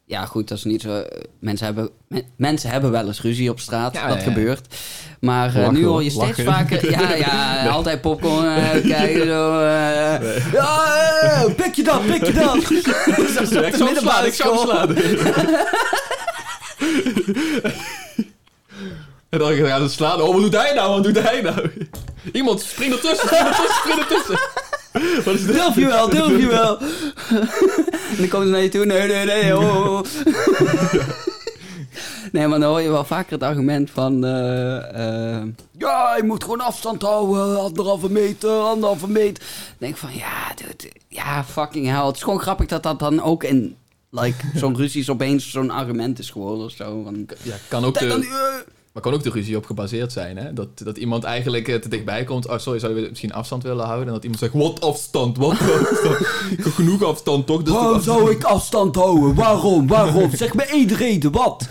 Ja, 0.08 0.24
goed, 0.26 0.48
dat 0.48 0.58
is 0.58 0.64
niet 0.64 0.82
zo. 0.82 1.02
Mensen 1.40 1.66
hebben, 1.66 1.90
men- 2.08 2.24
mensen 2.36 2.70
hebben 2.70 2.90
wel 2.90 3.06
eens 3.06 3.20
ruzie 3.20 3.50
op 3.50 3.60
straat. 3.60 3.94
Ja, 3.94 4.06
dat 4.08 4.16
ja. 4.16 4.22
gebeurt. 4.22 4.74
Maar 5.20 5.48
eh, 5.48 5.54
Lachen, 5.54 5.74
nu 5.74 5.84
hoor 5.84 6.02
je 6.04 6.10
steeds 6.10 6.26
lachen. 6.38 6.44
vaker. 6.44 6.90
Ja, 6.90 7.14
ja, 7.14 7.68
altijd 7.68 8.00
popcorn 8.00 8.46
eh, 8.46 8.70
kijken. 8.70 9.26
Zo, 9.26 9.58
eh, 9.60 10.52
Ja, 10.52 10.84
eh, 11.22 11.44
pik 11.54 11.74
je 11.74 11.82
dat, 11.82 12.06
pik 12.06 12.24
je 12.24 12.32
dat. 12.32 12.56
Ik 13.66 13.74
zou 13.74 13.88
hem 13.88 13.96
slaan, 13.96 14.24
ik 14.24 14.34
zou 14.34 14.56
hem 14.58 14.66
slaan. 14.68 14.96
en 19.30 19.38
dan 19.38 19.52
gaat 19.54 19.80
het 19.80 19.92
slaan. 19.92 20.20
Oh, 20.22 20.32
wat 20.32 20.40
doet 20.42 20.56
hij 20.56 20.72
nou? 20.74 20.90
Wat 20.94 21.04
doet 21.04 21.22
hij 21.22 21.40
nou? 21.40 21.70
Iemand, 22.32 22.60
spring 22.60 22.92
ertussen, 22.92 23.28
spring 23.28 23.46
ertussen, 23.46 23.74
spring 23.74 23.98
ertussen. 23.98 24.38
Wat 25.24 25.35
is 25.35 25.46
dit? 25.46 25.55
Durf 25.55 25.74
je 25.74 25.87
wel, 25.87 26.09
durf 26.09 26.40
je 26.40 26.46
wel. 26.46 26.79
en 26.79 26.87
dan 28.18 28.29
komt 28.29 28.42
hij 28.42 28.53
naar 28.53 28.62
je 28.62 28.68
toe. 28.68 28.87
Nee, 28.87 29.09
nee, 29.09 29.24
nee. 29.27 29.57
Oh. 29.59 30.01
nee, 32.33 32.46
maar 32.46 32.61
dan 32.61 32.68
hoor 32.70 32.81
je 32.81 32.90
wel 32.90 33.05
vaker 33.05 33.33
het 33.33 33.42
argument 33.42 33.90
van... 33.90 34.24
eh, 34.24 35.37
eh, 35.37 35.42
ja, 35.79 36.16
je 36.16 36.22
moet 36.22 36.42
gewoon 36.42 36.61
afstand 36.61 37.03
houden. 37.03 37.59
Anderhalve 37.61 38.11
meter, 38.11 38.51
anderhalve 38.51 39.09
meter. 39.09 39.44
Dan 39.44 39.77
denk 39.79 39.92
ik 39.92 39.98
van, 39.98 40.14
ja, 40.14 40.55
dude, 40.55 40.92
ja, 41.09 41.44
fucking 41.44 41.87
hell. 41.87 42.07
Het 42.07 42.16
is 42.16 42.22
gewoon 42.22 42.40
grappig 42.40 42.66
dat 42.66 42.83
dat 42.83 42.98
dan 42.98 43.22
ook 43.22 43.44
in... 43.44 43.77
Like, 44.11 44.37
zo'n 44.55 44.77
ruzie 44.77 45.01
is 45.01 45.11
opeens 45.11 45.51
zo'n 45.51 45.70
argument 45.70 46.18
is 46.18 46.31
geworden 46.31 46.64
of 46.64 46.72
zo. 46.72 47.03
Van, 47.03 47.27
Ja, 47.42 47.55
kan 47.68 47.85
ook, 47.85 47.98
dan, 47.98 48.22
eh, 48.22 48.29
maar 48.98 49.06
kan 49.11 49.18
ook 49.18 49.32
de 49.32 49.38
ruzie 49.38 49.56
op 49.56 49.66
gebaseerd 49.66 50.12
zijn, 50.12 50.37
hè? 50.37 50.52
Dat, 50.52 50.68
dat 50.74 50.96
iemand 50.96 51.24
eigenlijk 51.24 51.68
eh, 51.68 51.74
te 51.74 51.88
dichtbij 51.88 52.24
komt. 52.24 52.48
Oh, 52.48 52.58
sorry, 52.58 52.78
zou 52.78 53.00
je 53.00 53.08
misschien 53.08 53.32
afstand 53.32 53.62
willen 53.62 53.84
houden? 53.84 54.06
En 54.06 54.12
dat 54.12 54.22
iemand 54.22 54.40
zegt, 54.40 54.52
wat 54.52 54.80
afstand, 54.80 55.37
wat 55.37 55.50
afstand? 55.90 56.26
Genoeg 56.74 57.04
afstand, 57.04 57.46
toch? 57.46 57.62
Dus 57.62 57.74
Waarom 57.74 58.00
zou 58.00 58.30
ik 58.30 58.44
afstand 58.44 58.94
houden? 58.94 59.34
Waarom? 59.34 59.87
Waarom? 59.87 60.30
Zeg 60.37 60.54
me 60.54 60.62
één 60.62 60.94
reden, 60.94 61.32
wat? 61.32 61.68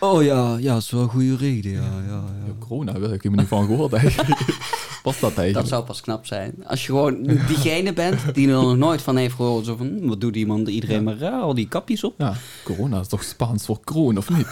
Oh 0.00 0.22
ja, 0.22 0.56
ja, 0.56 0.72
dat 0.72 0.82
is 0.82 0.90
wel 0.90 1.02
een 1.02 1.08
goede 1.08 1.36
reden, 1.36 1.72
ja, 1.72 1.78
ja, 1.80 2.02
ja. 2.06 2.24
Ja, 2.46 2.52
corona, 2.58 2.92
daar 2.92 3.00
heb 3.02 3.12
ik 3.12 3.22
helemaal 3.22 3.44
niet 3.44 3.48
van 3.54 3.66
gehoord 3.66 3.92
eigenlijk. 3.92 4.40
Wat 5.02 5.14
dat 5.20 5.22
eigenlijk? 5.22 5.54
Dat 5.54 5.68
zou 5.68 5.84
pas 5.84 6.00
knap 6.00 6.26
zijn. 6.26 6.54
Als 6.66 6.80
je 6.80 6.86
gewoon 6.86 7.22
diegene 7.22 7.92
bent 7.92 8.34
die 8.34 8.46
er 8.48 8.52
nog 8.52 8.76
nooit 8.76 9.02
van 9.02 9.16
heeft 9.16 9.34
gehoord. 9.34 9.64
Zo 9.64 9.76
van, 9.76 10.06
wat 10.08 10.20
doet 10.20 10.36
iemand? 10.36 10.68
Iedereen 10.68 11.02
maar 11.04 11.16
raar, 11.18 11.40
al 11.40 11.54
die 11.54 11.68
kapjes 11.68 12.04
op. 12.04 12.14
Ja, 12.18 12.34
corona 12.64 13.00
is 13.00 13.08
toch 13.08 13.22
Spaans 13.22 13.64
voor 13.64 13.80
kroon, 13.84 14.16
of 14.18 14.30
niet? 14.30 14.46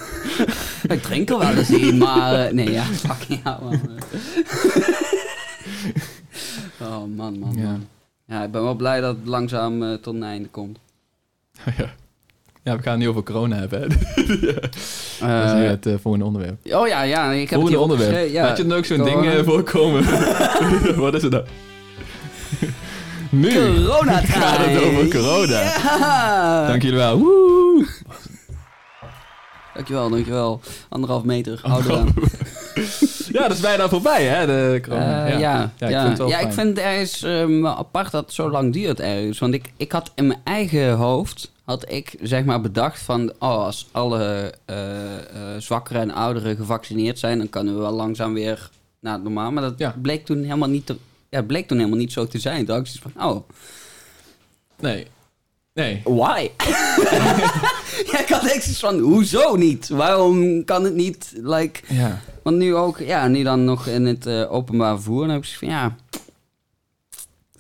Ik 0.97 1.03
drink 1.03 1.31
er 1.31 1.39
wel 1.39 1.51
eens 1.55 1.71
in, 1.71 1.97
maar... 1.99 2.35
eh, 2.35 2.53
nee, 2.53 2.71
ja, 2.71 2.83
fucking 3.09 3.41
ja, 3.45 3.59
man. 3.63 3.81
Oh, 6.81 7.17
man, 7.17 7.39
man, 7.39 7.53
Ja. 7.57 7.63
man. 7.71 7.87
Ja, 8.29 8.45
ik 8.45 8.51
ben 8.51 8.63
wel 8.63 8.75
blij 8.75 9.01
dat 9.01 9.17
het 9.17 9.27
langzaam 9.27 9.83
eh, 9.83 9.95
tot 9.95 10.15
een 10.15 10.23
einde 10.23 10.49
komt. 10.49 10.79
ja. 11.65 11.95
ja, 12.63 12.77
we 12.77 12.83
gaan 12.83 12.91
het 12.93 12.99
niet 12.99 13.09
over 13.09 13.23
corona 13.23 13.57
hebben, 13.57 13.81
hè? 13.93 13.97
Dat 15.21 15.45
is 15.45 15.53
Eh, 15.63 15.69
het 15.69 15.87
eh, 15.87 15.95
volgende 16.01 16.27
onderwerp. 16.27 16.57
oh 16.73 16.89
ja, 16.89 17.03
ja, 17.03 17.31
ik 17.33 17.51
heb 17.51 17.61
volgende 17.61 17.83
het 17.83 17.91
onderwerp. 17.91 18.31
Ja, 18.33 18.47
Had 18.47 18.57
je 18.57 18.67
dan 18.67 18.79
ook 18.79 18.85
zo'n 18.85 19.05
ding 19.05 19.27
eh, 19.27 19.43
voorkomen? 19.51 20.05
Wat 21.05 21.15
is 21.15 21.23
het 21.23 21.33
dan? 21.33 21.43
nu 23.31 23.53
Corona 23.55 24.21
gaat 24.21 24.59
het 24.59 24.83
over 24.85 25.09
corona. 25.09 25.61
Ja! 25.61 26.67
Dank 26.67 26.83
jullie 26.83 26.99
wel. 26.99 27.19
Woe! 27.19 27.87
Dankjewel, 29.75 30.11
dankjewel. 30.11 30.61
Anderhalf 30.89 31.23
meter, 31.25 31.61
Oh, 31.65 31.91
aan. 31.91 32.15
Ja, 33.33 33.43
dat 33.43 33.51
is 33.57 33.61
bijna 33.61 33.89
voorbij, 33.89 34.25
hè, 34.25 34.47
de 34.47 34.81
corona. 34.83 35.27
Eh, 35.27 35.39
ja, 35.41 35.73
ja, 35.77 35.87
ik 35.89 35.97
vind 35.97 36.09
het 36.09 36.19
wel 36.19 36.29
ja, 36.29 36.39
ik 36.39 36.53
vind 36.53 36.69
het 36.69 36.79
ergens 36.87 37.23
ehm, 37.23 37.67
apart 37.67 38.11
dat 38.11 38.25
het 38.25 38.33
zo 38.35 38.51
lang 38.51 38.73
duurt 38.73 39.01
ergens. 39.01 39.39
Want 39.39 39.55
ik, 39.55 39.73
ik 39.77 39.93
had 39.93 40.13
in 40.15 40.27
mijn 40.27 40.41
eigen 40.45 40.93
hoofd, 40.93 41.51
had 41.67 41.91
ik 41.91 42.15
zeg 42.23 42.45
maar 42.45 42.61
bedacht 42.61 43.01
van... 43.01 43.31
Oh, 43.39 43.65
als 43.65 43.89
alle 43.93 44.53
eh 44.65 45.55
eh 45.55 45.61
zwakkeren 45.61 46.03
en 46.03 46.11
ouderen 46.11 46.57
gevaccineerd 46.57 47.19
zijn... 47.19 47.39
dan 47.39 47.49
kunnen 47.49 47.75
we 47.75 47.81
wel 47.81 47.93
langzaam 47.93 48.35
weer 48.35 48.71
naar 49.01 49.13
het 49.13 49.23
normaal. 49.23 49.51
Maar 49.53 49.63
dat 49.63 49.79
Ja. 49.79 49.95
bleek 50.03 50.25
toen 50.25 50.43
helemaal 50.43 50.69
niet 50.69 50.87
te, 50.87 50.97
ja, 51.29 51.43
bleek 51.43 51.67
toen 51.69 51.79
helemaal 51.79 51.99
niet 51.99 52.13
zo 52.13 52.27
te 52.27 52.39
zijn. 52.39 52.67
Toen 52.67 52.77
had 52.77 52.87
ik 52.87 53.01
van, 53.13 53.27
oh, 53.29 53.49
Nee. 54.81 55.07
Nee. 55.75 56.01
why? 56.05 56.49
ja, 58.13 58.19
ik 58.21 58.29
had 58.29 58.45
echt 58.47 58.79
van, 58.79 58.99
hoezo 58.99 59.57
niet? 59.57 59.89
Waarom 59.89 60.65
kan 60.65 60.85
het 60.85 60.95
niet, 60.95 61.33
like... 61.43 61.81
Ja. 61.95 62.21
Want 62.43 62.57
nu 62.57 62.75
ook, 62.75 62.99
ja, 62.99 63.29
nu 63.29 63.43
dan 63.43 63.65
nog 63.65 63.87
in 63.87 64.07
het 64.07 64.27
eh, 64.27 64.53
openbaar 64.53 64.95
vervoer. 64.95 65.21
Dan 65.21 65.31
heb 65.31 65.45
ik 65.45 65.57
van, 65.59 65.69
ja... 65.69 65.97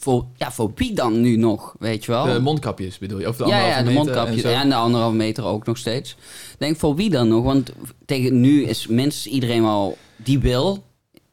Voor, 0.06 0.24
ja, 0.36 0.52
voor 0.52 0.72
wie 0.74 0.92
dan 0.92 1.20
nu 1.20 1.36
nog, 1.36 1.74
weet 1.78 2.04
je 2.04 2.12
wel? 2.12 2.24
De 2.24 2.40
mondkapjes 2.40 2.98
bedoel 2.98 3.20
je? 3.20 3.28
Of 3.28 3.36
de 3.36 3.46
ja, 3.46 3.66
ja, 3.66 3.78
de 3.78 3.84
meter 3.84 4.04
mondkapjes 4.04 4.42
en 4.42 4.68
de 4.68 4.74
anderhalve 4.74 5.16
meter 5.16 5.44
ook 5.44 5.66
nog 5.66 5.78
steeds. 5.78 6.16
Denk, 6.58 6.76
voor 6.76 6.94
wie 6.94 7.10
dan 7.10 7.28
nog? 7.28 7.44
Want 7.44 7.72
tegen 8.04 8.40
nu 8.40 8.64
is 8.64 8.86
minstens 8.86 9.34
iedereen 9.34 9.62
wel 9.62 9.98
die 10.16 10.38
wil, 10.38 10.84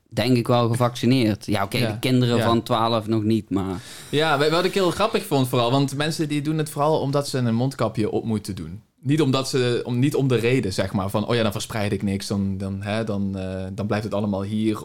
denk 0.10 0.38
ik 0.38 0.48
wel 0.48 0.70
gevaccineerd. 0.70 1.46
Ja, 1.46 1.64
oké, 1.64 1.78
Ja, 1.78 1.92
de 1.92 2.00
kinderen 2.00 2.38
ja. 2.38 2.46
van 2.46 2.64
12 2.64 3.08
nog 3.08 3.24
niet, 3.24 3.50
maar... 3.50 3.82
Ja, 4.10 4.38
wat 4.38 4.50
wat 4.50 4.66
ik 4.66 4.74
heel 4.74 4.92
grappig 4.92 5.26
vond 5.26 5.48
vooral, 5.48 5.72
want 5.72 5.96
mensen 5.96 6.28
die 6.28 6.42
doen 6.42 6.58
het 6.58 6.70
vooral 6.70 7.00
omdat 7.00 7.28
ze 7.28 7.38
een 7.38 7.56
mondkapje 7.56 8.12
op 8.12 8.26
moeten 8.26 8.56
doen. 8.56 8.82
Niet 9.00 9.22
omdat 9.22 9.50
ze, 9.50 9.82
om, 9.84 10.00
niet 10.00 10.16
om 10.16 10.28
de 10.28 10.36
reden, 10.36 10.74
zeg 10.74 10.94
maar, 10.94 11.10
van, 11.10 11.28
oh 11.28 11.36
ja, 11.36 11.44
dan 11.44 11.52
verspreid 11.52 11.92
ik 11.92 12.04
niks, 12.04 12.28
dan, 12.28 12.58
dan, 12.58 12.82
hè, 12.82 13.04
dan, 13.04 13.38
eh, 13.38 13.66
dan 13.74 13.88
blijft 13.88 14.06
het 14.06 14.14
allemaal 14.14 14.44
hier. 14.44 14.80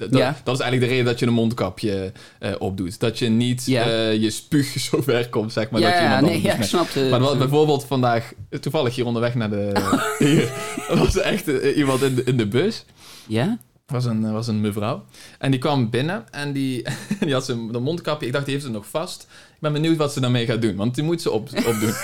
Dat, 0.00 0.18
Ja. 0.18 0.36
dat 0.44 0.54
is 0.54 0.60
eigenlijk 0.60 0.80
de 0.80 0.96
reden 0.96 1.04
dat 1.04 1.18
je 1.18 1.26
een 1.26 1.32
mondkapje 1.32 2.12
eh, 2.38 2.52
opdoet. 2.58 3.00
Dat 3.00 3.18
je 3.18 3.28
niet 3.28 3.66
Ja. 3.66 3.84
eh, 3.86 4.20
je 4.22 4.30
spuug 4.30 4.66
zo 4.90 5.02
ver 5.02 5.28
komt, 5.28 5.52
zeg 5.52 5.70
maar. 5.70 5.80
ja, 5.80 5.86
dat 5.90 5.98
je 5.98 6.04
iemand 6.04 6.22
nee, 6.22 6.32
ja, 6.42 6.52
ik 6.52 6.58
besmet. 6.58 6.68
snapte. 6.68 7.06
Maar 7.10 7.20
wat 7.20 7.38
bijvoorbeeld 7.38 7.84
vandaag, 7.84 8.32
toevallig 8.60 8.94
hier 8.94 9.06
onderweg 9.06 9.34
naar 9.34 9.50
de... 9.50 9.72
Hier, 10.18 10.52
er 10.90 10.96
was 10.98 11.16
echt 11.18 11.48
eh, 11.48 11.76
iemand 11.76 12.02
in 12.02 12.14
de, 12.14 12.22
in 12.24 12.36
de 12.36 12.46
bus. 12.46 12.84
Ja? 13.26 13.58
Was 13.90 14.04
een, 14.04 14.32
was 14.32 14.46
een 14.46 14.60
mevrouw. 14.60 15.04
En 15.38 15.50
die 15.50 15.60
kwam 15.60 15.90
binnen 15.90 16.24
en 16.30 16.52
die, 16.52 16.84
die 17.20 17.32
had 17.32 17.44
zijn 17.44 17.74
een 17.74 17.82
mondkapje. 17.82 18.26
Ik 18.26 18.32
dacht, 18.32 18.44
die 18.44 18.54
heeft 18.54 18.66
het 18.66 18.74
nog 18.74 18.86
vast. 18.88 19.26
Ik 19.60 19.60
ben 19.60 19.72
benieuwd 19.72 19.96
wat 19.96 20.12
ze 20.12 20.20
daarmee 20.20 20.46
gaat 20.46 20.62
doen, 20.62 20.76
want 20.76 20.94
die 20.94 21.04
moet 21.04 21.22
ze 21.22 21.30
op, 21.30 21.48
opdoen. 21.66 21.94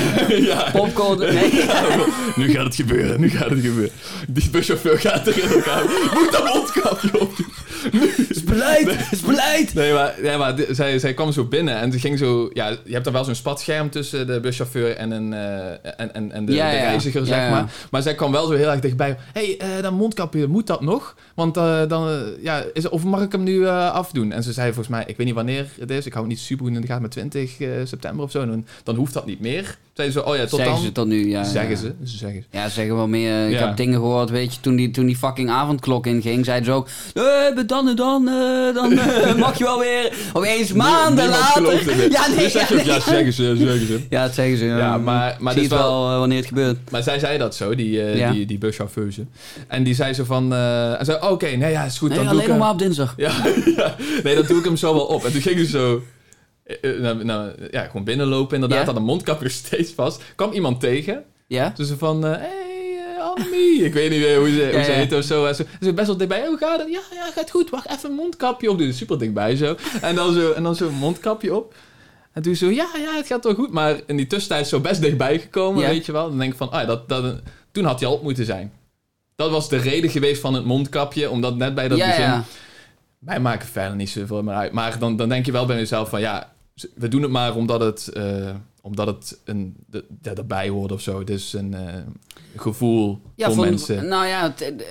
ja. 0.48 0.70
Popcorn. 0.70 1.18
Nee. 1.34 1.52
nu 2.36 2.50
gaat 2.50 2.64
het 2.64 2.74
gebeuren, 2.74 3.20
nu 3.20 3.30
gaat 3.30 3.50
het 3.50 3.60
gebeuren. 3.60 3.90
Die 4.28 4.50
buschauffeur 4.50 4.98
gaat 4.98 5.26
er 5.26 5.42
in 5.42 5.48
elkaar. 5.48 5.82
Moet 6.14 6.32
dat 6.32 6.54
mondkapje 6.54 7.20
opdoen. 7.20 7.52
is 8.16 8.25
beleid! 8.58 9.08
is 9.10 9.20
beleid! 9.20 9.74
Nee, 9.74 9.92
maar, 9.92 10.14
nee, 10.22 10.36
maar 10.36 10.54
zij, 10.70 10.98
zij 10.98 11.14
kwam 11.14 11.32
zo 11.32 11.44
binnen 11.44 11.76
en 11.76 11.92
ze 11.92 11.98
ging 11.98 12.18
zo... 12.18 12.50
Ja, 12.52 12.68
je 12.84 12.92
hebt 12.92 13.04
dan 13.04 13.12
wel 13.12 13.24
zo'n 13.24 13.34
spatscherm 13.34 13.90
tussen 13.90 14.26
de 14.26 14.40
buschauffeur 14.40 14.96
en, 14.96 15.10
een, 15.10 15.32
eh, 15.32 15.70
en, 15.96 16.14
en, 16.14 16.32
en 16.32 16.44
de, 16.44 16.52
Ja, 16.52 16.70
de 16.70 16.76
reiziger, 16.76 17.20
Ja, 17.20 17.26
zeg 17.26 17.50
maar. 17.50 17.72
Maar 17.90 18.02
zij 18.02 18.14
kwam 18.14 18.32
wel 18.32 18.46
zo 18.46 18.52
heel 18.52 18.70
erg 18.70 18.80
dichtbij. 18.80 19.16
Hé, 19.32 19.56
hey, 19.58 19.76
eh, 19.76 19.82
dat 19.82 19.92
mondkapje, 19.92 20.46
moet 20.46 20.66
dat 20.66 20.80
nog? 20.80 21.14
Want 21.34 21.56
eh, 21.56 21.80
dan... 21.88 22.22
ja, 22.40 22.64
is, 22.72 22.88
of 22.88 23.04
mag 23.04 23.22
ik 23.22 23.32
hem 23.32 23.42
nu 23.42 23.66
afdoen? 23.66 24.32
En 24.32 24.42
ze 24.42 24.52
zei 24.52 24.66
volgens 24.66 24.88
mij, 24.88 25.04
ik 25.06 25.16
weet 25.16 25.26
niet 25.26 25.34
wanneer 25.34 25.66
het 25.80 25.90
is. 25.90 26.06
Ik 26.06 26.12
hou 26.12 26.24
het 26.24 26.34
niet 26.34 26.44
super 26.44 26.66
goed 26.66 26.74
in 26.74 26.80
de 26.80 26.86
gaten, 26.86 27.02
maar 27.02 27.10
20 27.10 27.60
eh, 27.60 27.68
september 27.84 28.24
of 28.24 28.30
zo. 28.30 28.46
Dan, 28.46 28.66
dan 28.82 28.94
hoeft 28.94 29.12
dat 29.12 29.26
niet 29.26 29.40
meer. 29.40 29.78
Zei 29.92 30.10
ze 30.10 30.18
zo, 30.18 30.24
oh 30.24 30.36
ja, 30.36 30.46
tot 30.46 30.50
zeggen 30.50 30.74
dan... 30.74 30.84
ze 30.84 30.92
tot 30.92 31.06
nu, 31.06 31.28
ja. 31.28 31.44
zeggen 31.44 31.76
ze, 31.76 31.94
ze 32.04 32.16
zeggen 32.16 32.42
ze. 32.42 32.58
Ja, 32.58 32.68
ze 32.68 32.74
zeggen 32.74 32.96
wel 32.96 33.08
meer. 33.08 33.48
Ik 33.48 33.58
heb 33.58 33.76
dingen 33.76 33.98
gehoord, 33.98 34.30
weet 34.30 34.54
je, 34.54 34.60
toen 34.60 34.76
die, 34.76 34.90
toen 34.90 35.06
die 35.06 35.16
fucking 35.16 35.50
avondklok 35.50 36.06
inging, 36.06 36.44
zeiden 36.44 36.64
ze 36.64 36.72
ook, 36.72 36.88
eh, 37.14 37.66
dan 37.66 37.88
en 37.88 37.96
dan, 37.96 38.28
dan 38.74 38.98
eh, 38.98 39.34
mag 39.44 39.58
je 39.58 39.64
wel 39.64 39.78
weer, 39.78 40.12
opeens 40.32 40.72
maanden 40.72 41.28
later. 41.28 42.10
Ja, 42.10 42.26
nee, 42.28 42.38
Dus 42.38 42.52
zeg 42.52 42.68
ja, 42.68 42.74
nee. 42.74 42.84
ja, 42.84 43.00
zeggen 43.00 43.32
ze, 43.32 43.54
zeggen 43.56 43.86
ze. 43.86 44.00
Ja, 44.10 44.22
dat 44.24 44.34
zeggen 44.34 44.56
ze. 44.58 44.64
Ja, 44.64 44.98
maar- 44.98 45.36
maar 45.40 45.54
dit 45.54 45.68
wel 45.70 46.10
eh, 46.10 46.18
wanneer 46.18 46.38
het 46.38 46.46
gebeurt. 46.46 46.90
Maar 46.90 47.02
zij 47.02 47.18
zei 47.18 47.38
dat 47.38 47.54
zo, 47.54 47.74
die, 47.74 48.02
eh 48.02 48.30
die, 48.32 48.46
die 48.46 48.58
buschauffeuse. 48.58 49.24
En 49.68 49.82
die 49.82 49.94
zei 49.94 50.12
zo 50.12 50.24
van... 50.24 50.52
eh, 50.52 50.98
en 50.98 51.04
zei, 51.04 51.18
oké, 51.20 51.46
nee, 51.46 51.70
ja, 51.70 51.84
is 51.84 51.98
goed. 51.98 52.08
Nee, 52.08 52.18
dan 52.18 52.26
doe 52.26 52.34
alleen 52.36 52.50
ik, 52.50 52.56
nog 52.56 52.56
hem- 52.56 52.66
maar 52.66 52.74
op 52.74 52.78
dinsdag. 52.78 53.14
Ja, 53.16 53.32
nee, 54.24 54.34
dat 54.34 54.46
doe 54.48 54.58
ik 54.58 54.64
hem 54.64 54.76
zo 54.76 54.94
wel 54.94 55.04
op. 55.06 55.24
En 55.24 55.32
toen 55.32 55.40
ging 55.40 55.58
ze 55.58 55.66
zo... 55.66 56.02
eh, 56.64 56.76
eh, 56.94 57.00
nou, 57.00 57.24
nou, 57.24 57.50
ja, 57.70 57.84
gewoon 57.84 58.04
binnenlopen 58.04 58.54
inderdaad. 58.54 58.86
Had 58.86 58.96
een 58.96 59.02
mondkapje 59.04 59.48
steeds 59.48 59.92
vast. 59.92 60.22
kwam 60.36 60.52
iemand 60.52 60.80
tegen. 60.80 61.22
Ja? 61.46 61.72
Dus 61.76 61.88
ze 61.88 61.96
van... 61.98 62.22
Hé, 62.22 62.30
hey, 62.30 62.48
Ik 63.84 63.92
weet 63.92 64.10
niet 64.10 64.20
meer 64.20 64.38
hoe 64.38 64.48
ze, 64.50 64.70
hoe 64.72 64.84
ze 64.84 64.90
ja. 64.90 64.96
heet 64.96 65.12
of 65.12 65.24
zo. 65.24 65.44
En 65.44 65.54
ze, 65.54 65.66
ze 65.80 65.92
best 65.92 66.06
wel 66.06 66.16
dichtbij. 66.16 66.46
Hoe 66.46 66.58
gaat 66.58 66.78
het? 66.78 66.88
Ja, 66.88 67.00
ja, 67.14 67.30
gaat 67.30 67.50
goed. 67.50 67.70
Wacht 67.70 67.90
even 67.90 68.10
een 68.10 68.16
mondkapje 68.16 68.70
op. 68.70 68.78
Doe 68.78 68.92
super 68.92 69.18
dichtbij 69.18 69.56
zo. 69.56 69.76
En 70.00 70.14
dan 70.14 70.32
zo, 70.34 70.52
en 70.52 70.62
dan 70.62 70.74
zo 70.74 70.86
een 70.86 70.94
mondkapje 70.94 71.54
op. 71.54 71.74
En 72.32 72.42
toen 72.42 72.54
zo, 72.54 72.66
ja, 72.66 72.88
ja, 72.96 73.16
het 73.16 73.26
gaat 73.26 73.44
wel 73.44 73.54
goed. 73.54 73.72
Maar 73.72 74.00
in 74.06 74.16
die 74.16 74.26
tussentijd 74.26 74.68
zo 74.68 74.80
best 74.80 75.00
dichtbij 75.00 75.38
gekomen, 75.38 75.82
Ja. 75.82 75.88
weet 75.88 76.06
je 76.06 76.12
wel. 76.12 76.28
Dan 76.28 76.38
denk 76.38 76.52
ik 76.52 76.58
van, 76.58 76.70
ah, 76.70 76.86
dat, 76.86 77.08
dat, 77.08 77.40
toen 77.72 77.84
had 77.84 78.00
hij 78.00 78.08
al 78.08 78.14
op 78.14 78.22
moeten 78.22 78.44
zijn. 78.44 78.72
Dat 79.36 79.50
was 79.50 79.68
de 79.68 79.76
reden 79.76 80.10
geweest 80.10 80.40
van 80.40 80.54
het 80.54 80.64
mondkapje. 80.64 81.30
Omdat 81.30 81.56
net 81.56 81.74
bij 81.74 81.88
dat 81.88 81.98
ja, 81.98 82.06
begin... 82.06 82.42
Wij 83.18 83.40
maken 83.40 83.68
verder 83.68 83.96
niet 83.96 84.10
zoveel 84.10 84.42
meer 84.42 84.54
uit. 84.54 84.72
Maar 84.72 84.98
dan, 84.98 85.16
dan 85.16 85.28
denk 85.28 85.46
je 85.46 85.52
wel 85.52 85.66
bij 85.66 85.76
jezelf 85.76 86.08
van 86.08 86.20
ja, 86.20 86.52
we 86.94 87.08
doen 87.08 87.22
het 87.22 87.30
maar 87.30 87.54
omdat 87.56 87.80
het, 87.80 88.08
eh, 88.08 88.54
omdat 88.82 89.06
het 89.06 89.40
een, 89.44 89.74
de, 89.90 90.04
de, 90.20 90.30
erbij 90.30 90.68
hoort 90.68 90.92
of 90.92 91.00
zo. 91.00 91.24
Dus 91.24 91.52
een 91.52 91.74
eh, 91.74 91.94
gevoel 92.56 93.20
Ja, 93.34 93.46
voor 93.46 93.54
van- 93.54 93.64
mensen. 93.64 94.08
Nou 94.08 94.26
ja, 94.26 94.42
het- 94.42 94.60
het- 94.60 94.86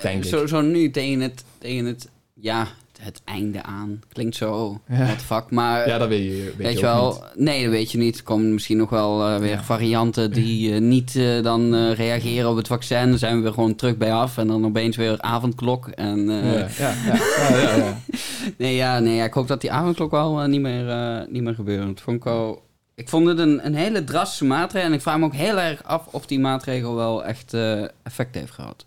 zo 0.47 0.61
nu 0.61 0.91
tegen 0.91 1.19
het, 1.19 1.43
tegen 1.57 1.85
het, 1.85 2.09
ja, 2.33 2.67
het 3.01 3.21
einde 3.25 3.63
aan. 3.63 3.99
Klinkt 4.13 4.35
zo, 4.35 4.81
Ja. 4.89 4.97
what 5.05 5.19
the 5.19 5.25
fuck. 5.25 5.51
Maar 5.51 5.87
Ja, 5.87 5.97
dat 5.97 6.07
weet 6.07 6.23
je, 6.23 6.29
weet 6.43 6.55
Weet 6.67 6.75
je 6.75 6.81
wel, 6.81 7.11
niet. 7.35 7.45
nee, 7.45 7.61
dat 7.63 7.71
weet 7.71 7.91
je 7.91 7.97
niet. 7.97 8.17
Er 8.17 8.23
komen 8.23 8.53
misschien 8.53 8.77
nog 8.77 8.89
wel 8.89 9.27
eh, 9.27 9.37
weer 9.39 9.49
Ja. 9.49 9.63
varianten 9.63 10.31
die 10.31 10.71
eh, 10.73 10.81
niet 10.81 11.15
eh, 11.15 11.43
dan 11.43 11.75
eh, 11.75 11.93
reageren 11.93 12.49
op 12.49 12.55
het 12.55 12.67
vaccin. 12.67 13.09
Dan 13.09 13.17
zijn 13.17 13.35
we 13.35 13.41
weer 13.41 13.53
gewoon 13.53 13.75
terug 13.75 13.97
bij 13.97 14.13
af 14.13 14.37
en 14.37 14.47
dan 14.47 14.65
opeens 14.65 14.95
weer 14.95 15.21
avondklok. 15.21 15.87
En, 15.87 16.29
eh, 16.29 16.77
Ja, 16.77 16.93
ja, 16.93 16.93
ja, 17.05 17.15
ja, 17.49 17.59
ja, 17.59 17.75
ja. 17.75 17.97
nee, 18.57 18.75
ja, 18.75 18.99
nee, 18.99 19.15
ja, 19.15 19.23
ik 19.23 19.33
hoop 19.33 19.47
dat 19.47 19.61
die 19.61 19.71
avondklok 19.71 20.11
wel 20.11 20.37
niet, 20.47 20.61
meer, 20.61 20.89
eh, 20.89 21.27
niet 21.29 21.43
meer 21.43 21.55
gebeurt. 21.55 21.87
Het 21.87 22.01
vond 22.01 22.17
ik, 22.17 22.23
wel, 22.23 22.63
ik 22.95 23.09
vond 23.09 23.27
het 23.27 23.39
een, 23.39 23.65
een 23.65 23.75
hele 23.75 24.03
drastische 24.03 24.45
maatregel. 24.45 24.87
En 24.89 24.93
ik 24.95 25.01
vraag 25.01 25.17
me 25.17 25.25
ook 25.25 25.33
heel 25.33 25.59
erg 25.59 25.83
af 25.83 26.07
of 26.11 26.25
die 26.25 26.39
maatregel 26.39 26.95
wel 26.95 27.25
echt 27.25 27.53
eh, 27.53 27.81
effect 28.03 28.35
heeft 28.35 28.51
gehad. 28.51 28.85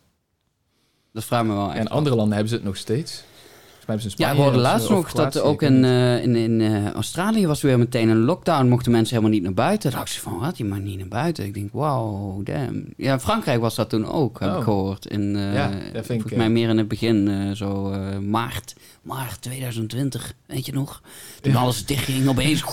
Dat 1.12 1.24
vraag 1.24 1.44
me 1.44 1.54
wel 1.54 1.68
echt 1.70 1.78
in 1.78 1.88
andere 1.88 2.14
landen 2.16 2.32
hebben 2.34 2.48
ze 2.50 2.54
het 2.56 2.64
nog 2.64 2.76
steeds. 2.76 3.24
Ja, 3.88 3.94
hebben 3.94 4.10
ze 4.10 4.24
in 4.26 4.36
hoorde 4.36 4.58
laatst 4.58 4.86
of- 4.86 4.92
nog 4.94 5.12
dat 5.12 5.40
ook 5.40 5.62
ik 5.62 5.68
in, 5.68 5.84
eh, 5.84 6.22
in, 6.22 6.36
in 6.36 6.60
eh, 6.60 6.90
Australië 6.92 7.46
was 7.46 7.60
weer 7.62 7.78
meteen 7.78 8.08
een 8.08 8.24
lockdown. 8.24 8.68
Mochten 8.68 8.92
mensen 8.92 9.14
helemaal 9.16 9.34
niet 9.36 9.44
naar 9.44 9.54
buiten. 9.66 9.90
Dacht 9.90 10.12
ik 10.14 10.20
van, 10.20 10.38
wat, 10.38 10.58
je 10.58 10.64
mag 10.64 10.78
niet 10.78 10.98
naar 10.98 11.08
buiten. 11.08 11.44
Ik 11.44 11.54
denk, 11.54 11.72
wow, 11.72 12.46
damn. 12.46 12.84
Ja, 12.96 13.20
Frankrijk 13.20 13.60
was 13.60 13.74
dat 13.74 13.88
toen 13.90 14.06
ook, 14.06 14.40
heb 14.40 14.50
Oh. 14.50 14.56
ik 14.56 14.62
gehoord. 14.62 15.06
In, 15.06 15.36
eh, 15.36 15.54
Ja, 15.54 15.68
dat 15.68 15.78
vind 15.80 15.94
ik, 15.94 16.04
volgens 16.06 16.32
eh, 16.32 16.38
mij 16.38 16.48
meer 16.50 16.68
in 16.68 16.78
het 16.78 16.88
begin, 16.88 17.28
eh, 17.28 17.50
zo 17.56 17.90
eh, 17.92 18.18
maart. 18.18 18.74
Maart 19.02 19.42
2020, 19.42 20.32
weet 20.46 20.66
je 20.66 20.72
nog? 20.72 21.02
Toen 21.40 21.52
Ja. 21.52 21.58
alles 21.58 21.84
dichtging 21.86 22.28
opeens. 22.28 22.62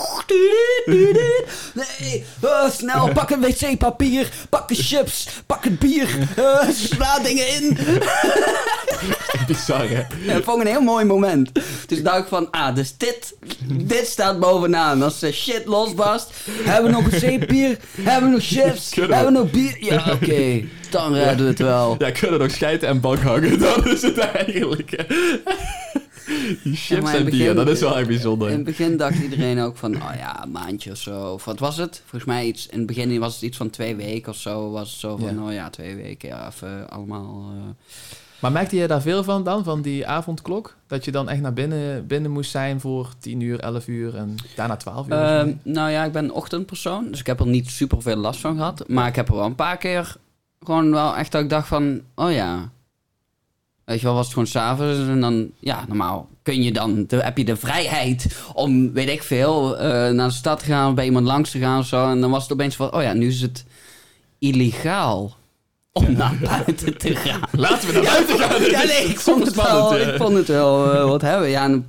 Nee, 1.73 2.23
eh, 2.41 2.69
snel, 2.69 3.12
pak 3.13 3.30
een 3.30 3.39
wc-papier, 3.41 4.32
pak 4.49 4.67
de 4.67 4.75
chips, 4.75 5.30
pak 5.45 5.63
het 5.63 5.80
bier, 5.80 6.08
eh, 6.36 6.69
sla 6.69 7.19
dingen 7.19 7.54
in. 7.54 7.78
Bizar, 9.47 9.89
hè? 9.89 10.04
Ja, 10.34 10.41
vond 10.41 10.62
een 10.62 10.67
heel 10.67 10.82
mooi 10.82 11.05
moment. 11.08 11.52
Dus 11.88 12.04
dacht 12.04 12.20
ik 12.20 12.28
van, 12.28 12.52
ah, 12.52 12.76
dus 12.76 12.98
dit, 12.98 13.36
dit 13.68 14.08
staat 14.08 14.39
bovenaan. 14.39 15.02
Als 15.02 15.20
de 15.20 15.32
shit 15.32 15.65
losbarst, 15.65 16.32
hebben 16.50 16.91
we 16.91 16.98
nog 17.02 17.12
een 17.12 17.20
zeepier, 17.20 17.78
hebben 18.02 18.30
we 18.30 18.36
nog 18.36 18.46
chips, 18.46 18.89
Kunnen 18.89 19.18
hebben 19.18 19.34
we 19.34 19.39
nog 19.39 19.52
bier. 19.52 19.78
Ja, 19.80 20.12
oké, 20.13 20.63
dan 20.89 21.13
redden 21.13 21.38
we 21.46 21.52
het 21.52 21.60
wel. 21.60 21.96
Ja, 22.00 22.12
kunnen 22.12 22.39
nog 22.39 22.52
scheiden 22.52 22.89
en 22.89 23.00
bak 23.00 23.20
hangen. 23.20 23.60
Dat 23.65 23.86
is 23.86 24.02
het 24.02 24.18
eigenlijk. 24.18 25.06
Die 26.63 26.76
chips 26.76 27.13
en 27.13 27.26
bier, 27.26 27.56
dat 27.56 27.68
is 27.68 27.80
wel 27.80 27.98
echt 27.98 28.08
bijzonder. 28.08 28.48
In 28.50 28.56
het 28.56 28.63
begin 28.63 28.98
dacht 28.98 29.20
iedereen 29.20 29.60
ook 29.60 29.78
van, 29.78 29.96
oh 29.96 30.12
ja, 30.18 30.44
een 30.44 30.52
maandje 30.52 30.91
of 30.91 30.98
zo. 30.98 31.32
Of 31.34 31.46
wat 31.46 31.60
was 31.60 31.78
het? 31.78 32.02
Volgens 32.06 32.26
mij 32.32 32.46
iets, 32.46 32.68
in 32.68 32.78
het 32.78 32.88
begin 32.88 33.20
was 33.20 33.34
het 33.34 33.41
iets 33.44 33.58
van 33.58 33.70
twee 33.70 33.96
weken 33.96 34.32
of 34.32 34.38
zo. 34.38 34.72
Was 34.72 34.91
het 34.91 35.00
zo 35.00 35.18
van, 35.18 35.36
Ja. 35.36 35.44
oh 35.46 35.54
ja, 35.54 35.70
twee 35.70 35.96
weken, 35.96 36.30
ja, 36.30 36.48
even 36.56 36.89
allemaal... 36.89 37.52
eh, 37.56 37.70
Maar 38.45 38.53
merkte 38.53 38.75
je 38.75 38.88
daar 38.88 39.01
veel 39.01 39.23
van 39.23 39.43
dan, 39.43 39.63
van 39.63 39.81
die 39.81 40.08
avondklok? 40.08 40.75
Dat 40.88 41.05
je 41.05 41.12
dan 41.12 41.29
echt 41.29 41.41
naar 41.41 41.53
binnen, 41.53 42.08
binnen 42.08 42.31
moest 42.31 42.51
zijn 42.51 42.79
voor 42.79 43.10
10 43.19 43.39
uur, 43.41 43.60
11 43.60 43.88
uur 43.88 44.15
en 44.15 44.36
daarna 44.55 44.75
12 44.75 45.08
uur? 45.08 45.13
Ehm, 45.13 45.53
nou 45.63 45.91
ja, 45.91 46.03
ik 46.03 46.12
ben 46.12 46.31
ochtendpersoon, 46.31 47.08
dus 47.10 47.19
ik 47.19 47.25
heb 47.25 47.39
er 47.39 47.47
niet 47.47 47.69
super 47.69 48.01
veel 48.01 48.15
last 48.15 48.39
van 48.39 48.55
gehad. 48.55 48.88
Maar 48.88 49.08
ik 49.08 49.15
heb 49.15 49.27
er 49.27 49.36
wel 49.36 49.45
een 49.45 49.55
paar 49.55 49.77
keer 49.77 50.15
gewoon 50.63 50.91
wel 50.91 51.15
echt 51.15 51.31
dat 51.31 51.41
ik 51.41 51.49
dacht 51.49 51.67
van, 51.67 52.01
oh 52.15 52.31
ja. 52.31 52.69
Weet 53.84 53.99
je 53.99 54.05
wel, 54.05 54.15
was 54.15 54.23
het 54.23 54.34
gewoon 54.34 54.47
s'avonds 54.47 54.99
en 54.99 55.21
dan, 55.21 55.49
ja, 55.60 55.86
normaal 55.88 56.29
kun 56.41 56.63
je 56.63 56.71
dan, 56.71 57.05
dan 57.08 57.19
heb 57.19 57.38
je 57.38 57.45
de 57.45 57.55
vrijheid 57.55 58.43
om, 58.53 58.93
weet 58.93 59.10
ik 59.10 59.23
veel, 59.23 59.77
eh, 59.77 60.10
naar 60.10 60.27
de 60.27 60.34
stad 60.34 60.60
te 60.60 60.65
gaan, 60.65 60.95
bij 60.95 61.05
iemand 61.05 61.25
langs 61.25 61.51
te 61.51 61.60
gaan 61.60 61.79
of 61.79 61.86
zo. 61.86 62.10
En 62.10 62.21
dan 62.21 62.31
was 62.31 62.43
het 62.43 62.51
opeens 62.51 62.75
van, 62.75 62.93
oh 62.93 63.01
ja, 63.01 63.13
nu 63.13 63.27
is 63.27 63.41
het 63.41 63.65
illegaal 64.39 65.36
om 65.97 66.13
naar 66.13 66.38
buiten 66.41 66.97
te 66.97 67.15
gaan. 67.25 67.41
Laten 67.51 67.88
we 67.88 67.93
naar 67.93 68.03
buiten 68.03 68.39
gaan! 68.39 68.62
Ja, 68.63 68.84
nee, 68.84 69.05
ik 69.13 69.19
vond 69.19 69.45
het 69.45 69.55
wel, 69.55 69.97
ik 69.97 70.15
vond 70.17 70.34
het 70.38 70.47
wel 70.47 71.08
wat 71.08 71.21
hebben. 71.21 71.49
Ja, 71.49 71.63
en 71.63 71.88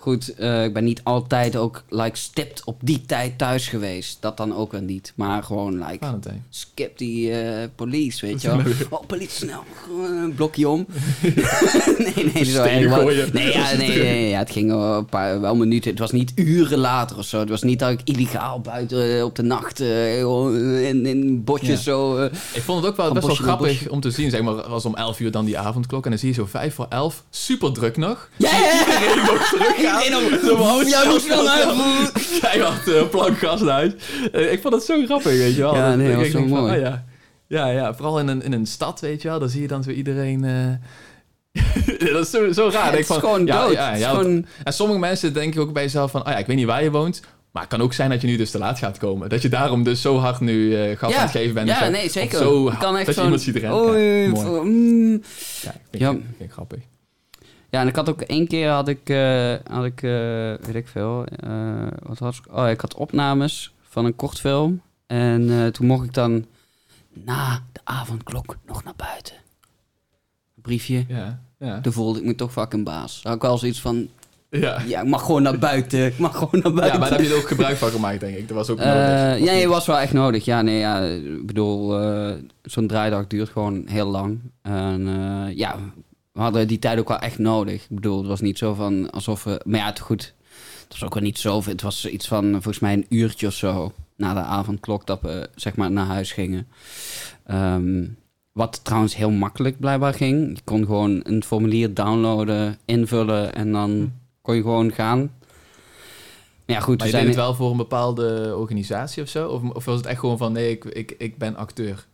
goed, 0.00 0.34
eh, 0.34 0.64
ik 0.64 0.72
ben 0.72 0.84
niet 0.84 1.00
altijd 1.04 1.56
ook 1.56 1.82
like 1.88 2.16
stipt 2.16 2.64
op 2.64 2.76
die 2.80 3.02
tijd 3.06 3.38
thuis 3.38 3.66
geweest. 3.68 4.16
Dat 4.20 4.36
dan 4.36 4.56
ook 4.56 4.72
weer 4.72 4.82
niet. 4.82 5.12
Maar 5.14 5.42
gewoon 5.42 5.78
like 5.86 6.04
Valentijn. 6.04 6.44
skip 6.50 6.98
die 6.98 7.32
eh, 7.32 7.68
police, 7.74 8.26
weet 8.26 8.42
je 8.42 8.48
wel. 8.56 8.60
Oh, 8.90 9.06
politie, 9.06 9.30
snel. 9.30 9.62
Een 10.08 10.34
blokje 10.34 10.68
om. 10.68 10.86
nee, 12.14 12.30
nee, 12.34 12.44
zo 12.44 12.62
erg. 12.62 13.32
Nee, 13.32 13.52
ja, 13.52 13.72
nee, 13.76 13.88
nee, 13.98 14.28
ja, 14.28 14.38
het 14.38 14.50
ging 14.50 14.70
wel 14.70 14.94
een 14.96 15.06
paar 15.06 15.40
wel 15.40 15.56
minuten. 15.56 15.90
Het 15.90 15.98
was 15.98 16.12
niet 16.12 16.32
uren 16.34 16.78
later 16.78 17.18
of 17.18 17.24
zo. 17.24 17.38
Het 17.40 17.48
was 17.48 17.62
niet 17.62 17.78
dat 17.78 17.90
ik 17.90 18.00
illegaal 18.04 18.60
buiten 18.60 19.16
eh, 19.16 19.24
op 19.24 19.36
de 19.36 19.42
nacht 19.42 19.80
in, 19.80 21.06
in 21.06 21.44
bosjes 21.44 21.68
Ja. 21.68 21.76
zo... 21.92 22.22
Ik 22.52 22.62
vond 22.62 22.80
het 22.82 22.90
ook 22.90 22.96
wel 22.96 23.12
best 23.12 23.26
wel 23.26 23.36
grappig 23.36 23.88
om 23.88 24.00
te 24.00 24.10
zien. 24.10 24.30
Zeg 24.30 24.42
maar, 24.42 24.56
het 24.56 24.66
was 24.66 24.84
om 24.84 24.94
11 24.94 25.20
uur 25.20 25.30
dan 25.30 25.44
die 25.44 25.58
avondklok. 25.58 26.04
En 26.04 26.10
dan 26.10 26.18
zie 26.18 26.28
je 26.28 26.34
zo 26.34 26.46
5 26.46 26.74
voor 26.74 26.86
11, 26.88 27.24
super 27.30 27.72
druk 27.72 27.96
nog. 27.96 28.28
Ja, 28.36 28.50
ja, 28.50 28.58
ja. 28.58 29.00
Iedereen 29.00 29.24
nog 29.24 29.48
teruggaan. 29.48 29.86
Iedereen 30.04 30.16
oh, 30.24 30.40
snel, 30.40 30.76
moet 30.76 30.86
snel 30.86 31.20
snel, 31.20 31.42
naar- 31.44 32.82
uh, 32.86 33.08
plankgas 33.10 33.60
huis. 33.60 33.92
Eh, 34.32 34.52
ik 34.52 34.60
vond 34.60 34.74
het 34.74 34.82
zo 34.82 35.04
grappig, 35.04 35.32
weet 35.32 35.54
je 35.54 35.60
wel. 35.62 35.74
Ja, 35.74 35.94
nee, 35.94 36.08
dat 36.08 36.16
was 36.16 36.30
zo 36.30 36.38
van, 36.38 36.48
mooi. 36.48 36.72
oh 36.74 36.80
ja. 36.80 37.04
Ja, 37.46 37.68
ja, 37.70 37.94
vooral 37.94 38.18
in 38.18 38.28
een, 38.28 38.42
in 38.42 38.52
een 38.52 38.66
stad, 38.66 39.00
weet 39.00 39.22
je 39.22 39.28
wel. 39.28 39.38
Dan 39.38 39.48
zie 39.48 39.60
je 39.62 39.68
dan 39.68 39.82
zo 39.82 39.90
iedereen... 39.90 40.44
eh, 40.44 42.08
dat 42.12 42.24
is 42.24 42.30
zo, 42.30 42.52
zo 42.52 42.68
raar. 42.72 42.84
het 42.84 42.94
Ik 42.94 43.00
is 43.00 43.06
van, 43.06 43.18
gewoon 43.20 43.46
ja, 43.46 43.62
dood. 43.64 43.72
Ja, 43.72 43.86
Het 43.86 43.96
is 43.96 44.02
ja, 44.02 44.10
gewoon- 44.10 44.46
En 44.64 44.72
sommige 44.72 44.98
mensen 44.98 45.32
denken 45.32 45.60
ook 45.60 45.72
bij 45.72 45.82
jezelf 45.82 46.10
van... 46.10 46.20
Oh 46.26 46.32
ja, 46.32 46.38
ik 46.38 46.46
weet 46.46 46.56
niet 46.56 46.66
waar 46.66 46.82
je 46.82 46.90
woont... 46.90 47.20
Maar 47.52 47.62
het 47.62 47.72
kan 47.76 47.82
ook 47.82 47.92
zijn 47.92 48.10
dat 48.10 48.20
je 48.20 48.26
nu 48.26 48.36
dus 48.36 48.50
te 48.50 48.58
laat 48.58 48.78
gaat 48.78 48.98
komen. 48.98 49.28
Dat 49.28 49.42
je 49.42 49.48
daarom 49.48 49.82
dus 49.82 50.00
zo 50.00 50.16
hard 50.18 50.40
nu 50.40 50.76
eh 50.76 50.98
gas 50.98 51.14
aan 51.14 51.22
het 51.22 51.30
geven 51.30 51.54
bent. 51.54 51.68
Ja, 51.68 51.84
zo. 51.84 51.90
nee, 51.90 52.10
zeker. 52.10 52.38
Zo 52.38 52.72
kan 52.78 52.96
echt 52.96 53.06
dat 53.06 53.14
je 53.14 53.22
iemand 53.22 53.40
ziet 53.42 53.56
rennen. 53.56 53.98
Ja, 54.00 54.60
mm. 54.62 55.12
Ja, 55.62 55.72
vind, 55.90 56.02
Ja. 56.02 56.10
Ik, 56.10 56.18
vind 56.36 56.40
ik 56.48 56.52
grappig. 56.52 56.78
Ja, 57.70 57.80
en 57.80 57.88
ik 57.88 57.96
had 57.96 58.08
ook 58.08 58.20
één 58.20 58.46
keer 58.46 58.68
had 58.70 58.88
ik, 58.88 59.08
eh, 59.08 59.54
had 59.70 59.84
ik 59.84 60.02
eh, 60.02 60.10
weet 60.66 60.74
ik 60.74 60.88
veel, 60.88 61.24
eh, 61.26 61.86
wat 62.02 62.18
was 62.18 62.38
ik? 62.38 62.56
Oh, 62.56 62.68
ik 62.68 62.80
had 62.80 62.94
opnames 62.94 63.74
van 63.82 64.04
een 64.04 64.16
kortfilm. 64.16 64.80
En 65.06 65.50
eh, 65.50 65.66
toen 65.66 65.86
mocht 65.86 66.04
ik 66.04 66.14
dan 66.14 66.44
na 67.12 67.62
de 67.72 67.80
avondklok 67.84 68.56
nog 68.66 68.84
naar 68.84 68.94
buiten. 68.96 69.34
Een 70.56 70.62
briefje. 70.62 71.04
Ja, 71.08 71.40
ja. 71.58 71.80
Toen 71.80 71.92
voelde 71.92 72.18
ik 72.18 72.24
me 72.24 72.34
toch 72.34 72.52
fucking 72.52 72.84
baas. 72.84 73.20
Had 73.22 73.34
ik 73.34 73.42
wel 73.42 73.58
zoiets 73.58 73.80
van, 73.80 74.08
Ja. 74.50 74.80
ja, 74.86 75.00
ik 75.00 75.08
mag 75.08 75.24
gewoon 75.24 75.42
naar 75.42 75.58
buiten. 75.58 76.06
Ik 76.06 76.18
mag 76.18 76.36
gewoon 76.36 76.60
naar 76.62 76.72
buiten. 76.72 76.92
ja, 76.92 76.98
maar 76.98 77.08
daar 77.10 77.18
heb 77.18 77.28
je 77.28 77.34
er 77.34 77.40
ook 77.40 77.48
gebruik 77.48 77.76
van 77.76 77.90
gemaakt, 77.90 78.20
denk 78.20 78.36
ik. 78.36 78.48
Dat 78.48 78.56
was 78.56 78.70
ook 78.70 78.78
nodig. 78.78 79.38
ja, 79.38 79.52
het 79.52 79.64
was 79.64 79.86
wel 79.86 79.98
echt 79.98 80.12
nodig. 80.12 80.44
Ja, 80.44 80.62
nee, 80.62 80.78
ja, 80.78 81.00
ik 81.04 81.46
bedoel, 81.46 82.00
zo'n 82.62 82.86
draaidag 82.86 83.26
duurt 83.26 83.48
gewoon 83.48 83.82
heel 83.86 84.06
lang. 84.06 84.40
En 84.62 85.06
ja, 85.54 85.76
we 86.38 86.44
hadden 86.44 86.68
die 86.68 86.78
tijd 86.78 86.98
ook 86.98 87.08
wel 87.08 87.18
echt 87.18 87.38
nodig. 87.38 87.82
Ik 87.82 87.88
bedoel, 87.88 88.18
het 88.18 88.26
was 88.26 88.40
niet 88.40 88.58
zo 88.58 88.74
van 88.74 89.10
alsof 89.10 89.44
we... 89.44 89.60
Maar 89.64 89.80
ja, 89.80 89.86
het, 89.86 90.00
goed, 90.00 90.34
het 90.82 90.92
was 90.92 91.04
ook 91.04 91.14
wel 91.14 91.22
niet 91.22 91.38
zoveel. 91.38 91.72
Het 91.72 91.82
was 91.82 92.06
iets 92.06 92.28
van, 92.28 92.50
volgens 92.50 92.78
mij, 92.78 92.92
een 92.92 93.06
uurtje 93.08 93.46
of 93.46 93.52
zo... 93.52 93.92
na 94.16 94.34
de 94.34 94.40
avondklok 94.40 95.06
dat 95.06 95.20
we, 95.20 95.48
zeg 95.54 95.76
maar, 95.76 95.90
naar 95.90 96.06
huis 96.06 96.32
gingen. 96.32 96.68
Ehm, 97.46 98.04
wat 98.52 98.84
trouwens 98.84 99.16
heel 99.16 99.30
makkelijk 99.30 99.78
blijkbaar 99.80 100.14
ging. 100.14 100.56
Je 100.56 100.62
kon 100.64 100.84
gewoon 100.84 101.20
een 101.22 101.44
formulier 101.44 101.94
downloaden, 101.94 102.78
invullen... 102.84 103.54
en 103.54 103.72
dan 103.72 104.12
kon 104.42 104.54
je 104.54 104.62
gewoon 104.62 104.92
gaan. 104.92 105.18
Maar 105.18 106.76
ja, 106.76 106.80
goed, 106.80 106.98
Maar 106.98 107.06
we 107.06 107.12
je 107.16 107.18
deed 107.18 107.20
zijn... 107.20 107.26
het 107.26 107.36
wel 107.36 107.54
voor 107.54 107.70
een 107.70 107.76
bepaalde 107.76 108.54
organisatie 108.56 109.22
of 109.22 109.28
zo? 109.28 109.48
Of, 109.48 109.62
of 109.62 109.84
was 109.84 109.96
het 109.96 110.06
echt 110.06 110.20
gewoon 110.20 110.38
van, 110.38 110.52
nee, 110.52 110.70
ik, 110.70 110.84
ik, 110.84 111.14
ik 111.18 111.38
ben 111.38 111.56
acteur? 111.56 112.06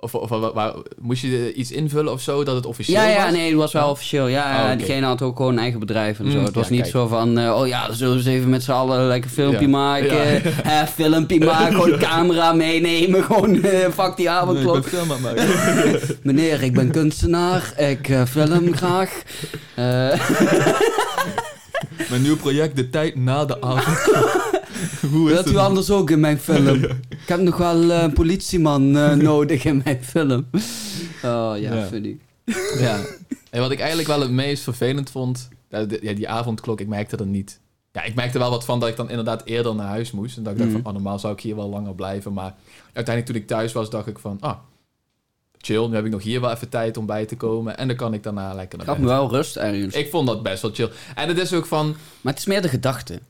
Of, 0.00 0.14
of 0.14 0.28
waar- 0.28 0.52
waar- 0.52 0.74
moest 0.98 1.22
je 1.22 1.52
iets 1.54 1.70
invullen 1.70 2.12
of 2.12 2.20
zo, 2.20 2.44
dat 2.44 2.54
het 2.54 2.66
officieel 2.66 3.00
Ja, 3.02 3.08
ja, 3.08 3.22
was? 3.22 3.32
nee, 3.32 3.46
het 3.48 3.54
was 3.58 3.72
wel 3.72 3.82
Ja. 3.84 3.90
officieel. 3.90 4.26
Ja, 4.26 4.70
Oh, 4.70 4.76
diegene 4.78 5.06
had 5.06 5.22
ook 5.22 5.36
gewoon 5.36 5.52
een 5.52 5.58
eigen 5.58 5.80
bedrijf 5.80 6.18
en 6.18 6.30
zo. 6.30 6.38
Mm, 6.38 6.44
het 6.44 6.54
was 6.54 6.64
ja, 6.68 6.70
niet 6.72 6.80
kijk. 6.80 6.92
zo 6.92 7.06
van, 7.06 7.38
eh, 7.38 7.56
oh 7.60 7.66
ja, 7.66 7.86
dan 7.86 7.96
zullen 7.96 8.12
we 8.12 8.18
eens 8.18 8.28
even 8.28 8.50
met 8.50 8.62
z'n 8.62 8.70
allen 8.70 8.98
een 9.00 9.06
lekker 9.06 9.30
filmpje 9.30 9.60
Ja. 9.60 9.68
maken. 9.68 10.06
Ja. 10.16 10.40
eh, 10.80 10.86
filmpje 10.86 11.44
maken, 11.44 11.72
gewoon 11.74 11.98
camera 11.98 12.52
meenemen, 12.52 13.24
gewoon 13.30 13.62
eh 13.62 13.88
fuck 13.94 14.16
die 14.16 14.30
avondklok. 14.30 14.86
maken. 15.22 15.46
Meneer, 16.22 16.62
ik 16.62 16.72
ben 16.72 16.90
kunstenaar, 16.90 17.72
ik 17.76 18.10
film 18.28 18.74
graag. 18.76 19.22
Mijn 22.10 22.22
nieuw 22.22 22.36
project, 22.36 22.76
De 22.76 22.90
Tijd 22.90 23.16
na 23.16 23.44
de 23.44 23.60
Avond. 23.60 23.98
Hoe 25.12 25.28
wilt 25.28 25.50
u 25.50 25.56
anders 25.56 25.90
ook 25.90 26.10
in 26.10 26.20
mijn 26.20 26.38
film? 26.38 26.82
Ik 27.22 27.26
heb 27.26 27.40
nog 27.40 27.56
wel 27.56 27.90
eh, 27.90 28.02
een 28.02 28.12
politieman 28.12 28.96
eh, 28.96 29.12
nodig 29.30 29.64
in 29.64 29.80
mijn 29.84 30.04
film. 30.04 30.46
Oh 31.24 31.52
ja, 31.56 31.74
Ja. 31.74 31.86
funny. 31.86 32.18
Ja. 32.78 33.00
En 33.50 33.60
wat 33.60 33.70
ik 33.70 33.78
eigenlijk 33.78 34.08
wel 34.08 34.20
het 34.20 34.30
meest 34.30 34.62
vervelend 34.62 35.10
vond, 35.10 35.48
ja, 35.68 35.84
die 36.14 36.28
avondklok, 36.28 36.80
ik 36.80 36.86
merkte 36.88 37.16
er 37.16 37.26
niet. 37.26 37.60
Ja, 37.92 38.02
ik 38.02 38.14
merkte 38.14 38.38
wel 38.38 38.50
wat 38.50 38.64
van 38.64 38.80
dat 38.80 38.88
ik 38.88 38.96
dan 38.96 39.10
inderdaad 39.10 39.42
eerder 39.44 39.74
naar 39.74 39.86
huis 39.88 40.10
moest. 40.10 40.36
En 40.36 40.42
dat 40.42 40.52
ik 40.52 40.58
dacht 40.58 40.70
Mhm. 40.70 40.80
van, 40.82 40.86
oh, 40.90 40.92
normaal 40.96 41.18
zou 41.18 41.32
ik 41.32 41.40
hier 41.40 41.56
wel 41.56 41.68
langer 41.68 41.94
blijven. 41.94 42.32
Maar 42.32 42.54
uiteindelijk 42.92 43.26
toen 43.26 43.42
ik 43.42 43.46
thuis 43.46 43.72
was, 43.72 43.90
dacht 43.90 44.06
ik 44.06 44.18
van, 44.18 44.36
ah, 44.40 44.56
chill, 45.58 45.86
nu 45.88 45.94
heb 45.94 46.04
ik 46.04 46.10
nog 46.10 46.22
hier 46.22 46.40
wel 46.40 46.50
even 46.50 46.68
tijd 46.68 46.96
om 46.96 47.06
bij 47.06 47.24
te 47.26 47.36
komen. 47.36 47.78
En 47.78 47.88
dan 47.88 47.96
kan 47.96 48.14
ik 48.14 48.22
daarna 48.22 48.54
lekker 48.54 48.78
naar 48.78 48.86
Gaf 48.86 48.98
me 48.98 49.06
wel 49.06 49.30
rust 49.30 49.56
ergens. 49.56 49.94
Ik 49.94 50.10
vond 50.10 50.26
dat 50.26 50.42
best 50.42 50.62
wel 50.62 50.70
chill. 50.74 50.90
En 51.14 51.28
het 51.28 51.38
is 51.38 51.52
ook 51.52 51.66
van, 51.66 51.86
Maar 52.20 52.32
het 52.32 52.38
is 52.42 52.46
meer 52.48 52.62
de 52.62 52.68
gedachte. 52.68 53.20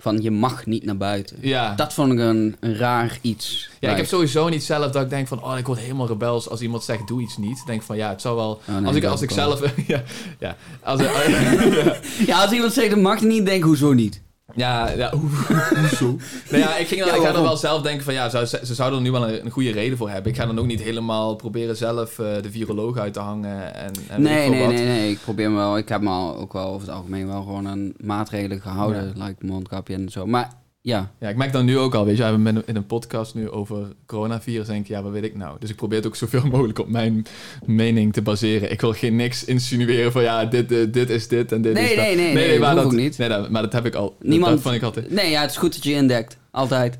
Van 0.00 0.22
je 0.22 0.30
mag 0.30 0.66
niet 0.66 0.84
naar 0.84 0.96
buiten. 0.96 1.36
ja... 1.40 1.74
Dat 1.74 1.94
vond 1.94 2.12
ik 2.12 2.18
een, 2.18 2.56
een 2.60 2.76
raar 2.76 3.18
iets. 3.20 3.70
Ja, 3.80 3.90
ik 3.90 3.96
heb 3.96 4.06
sowieso 4.06 4.48
niet 4.48 4.64
zelf 4.64 4.92
dat 4.92 5.02
ik 5.02 5.10
denk 5.10 5.28
van, 5.28 5.44
oh, 5.44 5.58
ik 5.58 5.66
word 5.66 5.78
helemaal 5.78 6.06
rebels 6.06 6.48
als 6.48 6.60
iemand 6.60 6.84
zegt, 6.84 7.06
doe 7.06 7.20
iets 7.22 7.36
niet. 7.36 7.58
Ik 7.58 7.66
denk 7.66 7.82
van, 7.82 7.96
ja, 7.96 8.08
het 8.08 8.20
zou 8.20 8.36
wel... 8.36 8.60
Oh, 8.68 8.76
nee, 8.76 8.86
als 8.86 8.96
ik, 8.96 9.04
als 9.04 9.22
ik 9.22 9.30
zelf... 9.30 9.60
ja, 9.86 10.02
ja, 10.38 10.56
als, 10.82 11.00
ja, 11.02 11.96
Ja, 12.26 12.42
als 12.42 12.52
iemand 12.52 12.72
zegt 12.72 12.90
dat 12.90 12.98
mag 12.98 13.20
niet, 13.20 13.46
denk 13.46 13.62
hoezo 13.62 13.92
niet? 13.92 14.20
Ja, 14.58 14.90
ja, 14.90 15.12
hoezo? 15.80 16.16
nou 16.50 16.62
ja, 16.62 16.76
ik, 16.76 16.86
ging 16.88 17.00
dan, 17.00 17.08
Ja, 17.10 17.14
ik 17.16 17.22
ga 17.22 17.32
dan 17.32 17.42
wel 17.42 17.56
zelf 17.56 17.82
denken 17.82 18.04
van 18.04 18.14
ja, 18.14 18.28
ze, 18.28 18.46
ze 18.46 18.60
ze 18.62 18.74
zouden 18.74 18.98
er 18.98 19.04
nu 19.04 19.10
wel 19.10 19.28
een, 19.28 19.44
een 19.44 19.50
goede 19.50 19.70
reden 19.70 19.98
voor 19.98 20.10
hebben. 20.10 20.32
Ik 20.32 20.38
ga 20.38 20.46
dan 20.46 20.58
ook 20.58 20.66
niet 20.66 20.82
helemaal 20.82 21.34
proberen 21.36 21.76
zelf 21.76 22.18
eh, 22.18 22.26
de 22.42 22.50
viroloog 22.50 22.98
uit 22.98 23.12
te 23.12 23.20
hangen 23.20 23.74
en, 23.74 23.92
en 24.08 24.22
Nee, 24.22 24.48
nee, 24.48 24.60
wat. 24.60 24.72
nee, 24.72 24.86
nee. 24.86 25.10
Ik 25.10 25.20
probeer 25.20 25.50
me 25.50 25.56
wel. 25.56 25.78
Ik 25.78 25.88
heb 25.88 26.00
me 26.00 26.08
al 26.08 26.36
ook 26.36 26.52
wel 26.52 26.66
over 26.66 26.86
het 26.86 26.96
algemeen 26.96 27.26
wel 27.26 27.42
gewoon 27.42 27.68
aan 27.68 27.92
maatregelen 27.96 28.60
gehouden. 28.60 29.12
Like 29.16 29.46
mondkapje 29.46 29.94
en 29.94 30.08
zo. 30.08 30.26
Maar 30.26 30.52
ja, 30.80 31.12
Ja, 31.20 31.28
ik 31.28 31.36
merk 31.36 31.52
dan 31.52 31.64
nu 31.64 31.78
ook 31.78 31.94
al, 31.94 32.04
weet 32.04 32.16
je, 32.16 32.22
we 32.22 32.28
hebben 32.28 32.62
in 32.66 32.76
een 32.76 32.86
podcast 32.86 33.34
nu 33.34 33.50
over 33.50 33.86
coronavirus. 34.06 34.66
denk 34.66 34.80
ik, 34.80 34.88
ja, 34.88 35.02
wat 35.02 35.12
weet 35.12 35.24
ik 35.24 35.36
nou? 35.36 35.56
Dus 35.60 35.70
ik 35.70 35.76
probeer 35.76 35.98
het 35.98 36.06
ook 36.06 36.16
zoveel 36.16 36.44
mogelijk 36.52 36.78
op 36.78 36.88
mijn 36.88 37.26
mening 37.66 38.12
te 38.12 38.22
baseren. 38.22 38.70
Ik 38.70 38.80
wil 38.80 38.92
geen 38.92 39.16
niks 39.16 39.44
insinueren 39.44 40.12
van 40.12 40.22
ja, 40.22 40.44
dit, 40.44 40.68
dit, 40.68 40.92
dit 40.92 41.10
is 41.10 41.28
dit 41.28 41.52
en 41.52 41.62
dit 41.62 41.72
Nee, 41.72 41.82
is 41.90 41.96
dat. 41.96 42.04
nee, 42.04 42.16
nee, 42.16 42.34
nee, 42.34 42.58
maar 42.58 42.70
hoeft 42.70 42.82
dat 42.82 42.92
ook 42.92 42.98
niet. 42.98 43.18
Nee, 43.18 43.28
maar 43.50 43.62
dat 43.62 43.72
heb 43.72 43.86
ik 43.86 43.94
al. 43.94 44.16
Niemand- 44.20 44.52
Dat 44.52 44.62
vond 44.62 44.74
ik 44.74 44.82
altijd. 44.82 45.10
nee, 45.10 45.30
ja, 45.30 45.40
het 45.40 45.50
is 45.50 45.56
goed 45.56 45.74
dat 45.74 45.84
je 45.84 45.92
indekt. 45.92 46.36
Altijd. 46.58 46.98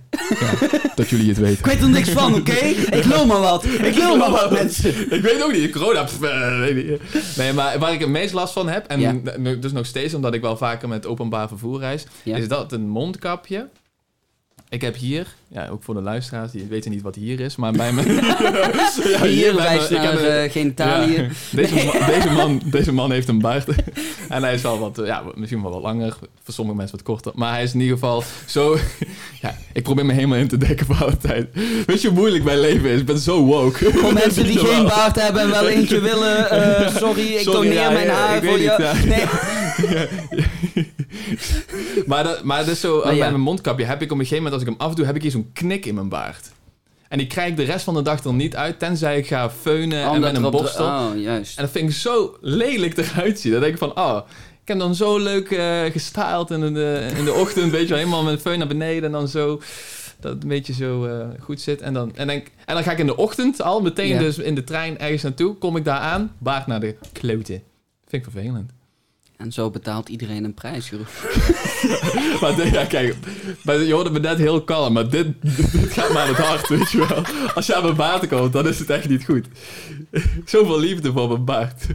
Dat 0.94 1.08
jullie 1.08 1.28
het 1.28 1.38
weten. 1.38 1.58
Ik 1.58 1.64
weet 1.64 1.80
er 1.82 1.88
niks 1.88 2.08
van, 2.08 2.34
oké? 2.34 2.52
Ik 2.52 3.04
lul 3.04 3.26
maar 3.26 3.40
wat. 3.40 3.64
Ik 3.64 3.94
lul 3.96 4.16
maar 4.16 4.30
wat, 4.30 4.50
mensen. 4.50 5.12
Ik 5.12 5.22
weet 5.22 5.42
ook 5.42 5.52
niet, 5.52 5.72
corona. 5.72 6.04
pff, 6.04 6.22
eh, 6.22 6.58
weet 6.58 6.74
niet. 6.88 7.00
Nee, 7.36 7.52
maar 7.52 7.78
waar 7.78 7.92
ik 7.92 8.00
het 8.00 8.08
meest 8.08 8.32
last 8.34 8.52
van 8.52 8.68
heb, 8.68 8.86
en 8.86 9.00
Ja. 9.00 9.12
dus 9.54 9.72
nog 9.72 9.86
steeds 9.86 10.14
omdat 10.14 10.34
ik 10.34 10.40
wel 10.40 10.56
vaker 10.56 10.88
met 10.88 11.06
openbaar 11.06 11.48
vervoer 11.48 11.80
reis, 11.80 12.06
Ja. 12.22 12.36
is 12.36 12.48
dat 12.48 12.72
een 12.72 12.88
mondkapje. 12.88 13.68
Ik 14.70 14.80
heb 14.80 14.96
hier, 14.96 15.26
ja, 15.48 15.68
ook 15.68 15.82
voor 15.82 15.94
de 15.94 16.00
luisteraars, 16.00 16.52
die 16.52 16.66
weten 16.68 16.90
niet 16.90 17.02
wat 17.02 17.14
hier 17.14 17.40
is, 17.40 17.56
maar 17.56 17.72
bij 17.72 17.92
me. 17.92 18.02
Ja, 19.04 19.24
Hier 19.24 19.54
bij 19.54 19.62
wijst 19.62 19.90
naar 19.90 20.12
heb 20.12 20.20
eh, 20.20 20.52
genitalië. 20.52 21.12
ja. 21.14 21.28
deze, 21.62 21.74
man, 21.84 22.06
deze, 22.06 22.30
man, 22.30 22.62
deze 22.64 22.92
man 22.92 23.10
heeft 23.10 23.28
een 23.28 23.38
baard. 23.40 23.68
en 24.28 24.42
hij 24.42 24.54
is 24.54 24.62
wel 24.62 24.78
wat, 24.78 24.98
eh, 24.98 25.06
ja, 25.06 25.22
misschien 25.34 25.62
wel 25.62 25.70
wat 25.70 25.82
langer. 25.82 26.16
Voor 26.42 26.54
sommige 26.54 26.76
mensen 26.76 26.96
wat 26.96 27.06
korter. 27.06 27.32
Maar 27.34 27.52
hij 27.52 27.62
is 27.62 27.74
in 27.74 27.80
ieder 27.80 27.94
geval 27.98 28.22
zo... 28.46 28.76
ja, 29.40 29.56
ik 29.72 29.82
probeer 29.82 30.06
me 30.06 30.12
helemaal 30.12 30.38
in 30.38 30.48
te 30.48 30.56
dekken 30.56 30.86
voor 30.86 31.04
altijd. 31.04 31.48
Weet 31.86 32.02
je 32.02 32.08
hoe 32.08 32.18
moeilijk 32.18 32.44
mijn 32.44 32.60
leven 32.60 32.90
is? 32.90 33.00
Ik 33.00 33.06
ben 33.06 33.18
zo 33.18 33.44
woke. 33.44 33.90
Voor 33.92 34.12
mensen 34.12 34.44
die 34.44 34.58
geen 34.58 34.84
baard 34.84 35.20
hebben 35.22 35.42
en 35.42 35.50
wel 35.50 35.68
eentje 35.68 36.00
willen, 36.00 36.50
eh, 36.50 36.96
sorry, 36.96 37.22
ik 37.26 37.40
Sorry, 37.40 37.68
doneer 37.68 37.80
ja, 37.80 37.90
mijn 37.90 38.08
haar 38.08 38.36
ik 38.36 38.48
voor 38.48 38.58
je. 38.58 39.02
Nee. 39.06 39.24
Maar, 42.06 42.24
dat, 42.24 42.44
maar 42.44 42.58
dat 42.58 42.68
is 42.68 42.80
zo, 42.80 42.96
ja. 42.96 43.04
bij 43.04 43.18
mijn 43.18 43.40
mondkapje 43.40 43.84
heb 43.84 44.02
ik 44.02 44.12
op 44.12 44.18
een 44.18 44.24
gegeven 44.24 44.44
moment, 44.44 44.52
als 44.52 44.62
ik 44.62 44.78
hem 44.78 44.88
afdoe, 44.88 45.06
heb 45.06 45.16
ik 45.16 45.22
hier 45.22 45.30
zo'n 45.30 45.50
knik 45.52 45.86
in 45.86 45.94
mijn 45.94 46.08
baard. 46.08 46.50
En 47.08 47.18
die 47.18 47.26
krijg 47.26 47.50
ik 47.50 47.56
de 47.56 47.62
rest 47.62 47.84
van 47.84 47.94
de 47.94 48.02
dag 48.02 48.24
er 48.24 48.32
niet 48.32 48.56
uit, 48.56 48.78
tenzij 48.78 49.18
ik 49.18 49.26
ga 49.26 49.50
feunen 49.50 50.02
en 50.02 50.20
met 50.20 50.36
een 50.36 50.50
borstel. 50.50 50.86
Oh, 50.86 51.20
juist. 51.20 51.58
En 51.58 51.62
dat 51.62 51.72
vind 51.72 51.90
ik 51.90 51.96
zo 51.96 52.36
lelijk 52.40 52.96
eruit 52.96 53.40
zien. 53.40 53.52
Dan 53.52 53.60
denk 53.60 53.72
ik 53.72 53.78
van, 53.78 53.98
oh, 53.98 54.20
ik 54.62 54.68
heb 54.68 54.78
dan 54.78 54.94
zo 54.94 55.18
leuk 55.18 55.50
eh 55.50 55.82
gestyled 55.92 56.50
in 56.50 56.74
de, 56.74 57.10
in 57.16 57.24
de 57.24 57.32
ochtend, 57.32 57.70
weet 57.70 57.82
je 57.82 57.88
wel, 57.88 57.98
helemaal 57.98 58.22
met 58.22 58.32
een 58.32 58.52
föhn 58.52 58.58
naar 58.58 58.66
beneden 58.66 59.04
en 59.04 59.12
dan 59.12 59.28
zo, 59.28 59.60
dat 60.20 60.32
het 60.32 60.42
een 60.42 60.48
beetje 60.48 60.72
zo 60.72 61.04
eh, 61.04 61.26
goed 61.40 61.60
zit. 61.60 61.80
En 61.80 61.94
dan, 61.94 62.16
en, 62.16 62.26
dan, 62.26 62.36
en 62.66 62.74
dan 62.74 62.82
ga 62.82 62.92
ik 62.92 62.98
in 62.98 63.06
de 63.06 63.16
ochtend 63.16 63.62
al, 63.62 63.80
meteen 63.80 64.18
dus 64.18 64.38
in 64.38 64.54
de 64.54 64.64
trein 64.64 64.98
ergens 64.98 65.22
naartoe, 65.22 65.54
kom 65.54 65.76
ik 65.76 65.84
daar 65.84 66.00
aan, 66.00 66.34
baard 66.38 66.66
naar 66.66 66.80
de 66.80 66.96
kloten. 67.12 67.62
Vind 68.06 68.26
ik 68.26 68.32
vervelend. 68.32 68.77
En 69.38 69.52
zo 69.52 69.70
betaalt 69.70 70.08
iedereen 70.08 70.44
een 70.44 70.54
prijs, 70.54 70.88
Jeroen. 70.88 71.06
Maar 72.40 72.72
ja, 72.72 72.84
kijk, 72.84 73.16
maar 73.62 73.78
je 73.82 73.92
hoorde 73.92 74.10
me 74.10 74.18
net 74.18 74.38
heel 74.38 74.62
kalm, 74.62 74.92
maar 74.92 75.10
dit, 75.10 75.26
dit 75.72 75.92
gaat 75.92 76.12
me 76.12 76.18
aan 76.18 76.28
het 76.28 76.36
hart, 76.36 76.68
weet 76.68 76.90
je 76.90 77.06
wel. 77.06 77.22
Als 77.54 77.66
je 77.66 77.74
aan 77.74 77.82
mijn 77.82 77.96
baard 77.96 78.28
komt, 78.28 78.52
dan 78.52 78.68
is 78.68 78.78
het 78.78 78.90
echt 78.90 79.08
niet 79.08 79.24
goed. 79.24 79.46
Zoveel 80.44 80.78
liefde 80.78 81.12
voor 81.12 81.28
mijn 81.28 81.44
baard. 81.44 81.86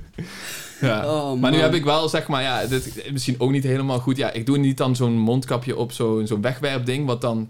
Ja. 0.82 1.14
Oh, 1.14 1.40
maar 1.40 1.52
nu 1.52 1.58
heb 1.58 1.74
ik 1.74 1.84
wel, 1.84 2.10
zeg 2.10 2.28
maar, 2.28 2.42
ja, 2.42 2.66
dit 2.66 2.86
is 2.86 3.12
misschien 3.12 3.36
ook 3.38 3.52
niet 3.52 3.64
helemaal 3.64 4.00
goed. 4.00 4.18
Ja, 4.18 4.32
ik 4.32 4.46
doe 4.46 4.58
niet 4.58 4.78
dan 4.78 4.96
zo'n 4.96 5.18
mondkapje 5.18 5.78
op 5.78 5.92
zo'n 5.92 6.28
zo'n 6.28 6.42
wegwerpding, 6.42 7.06
wat 7.06 7.22
dan, 7.22 7.50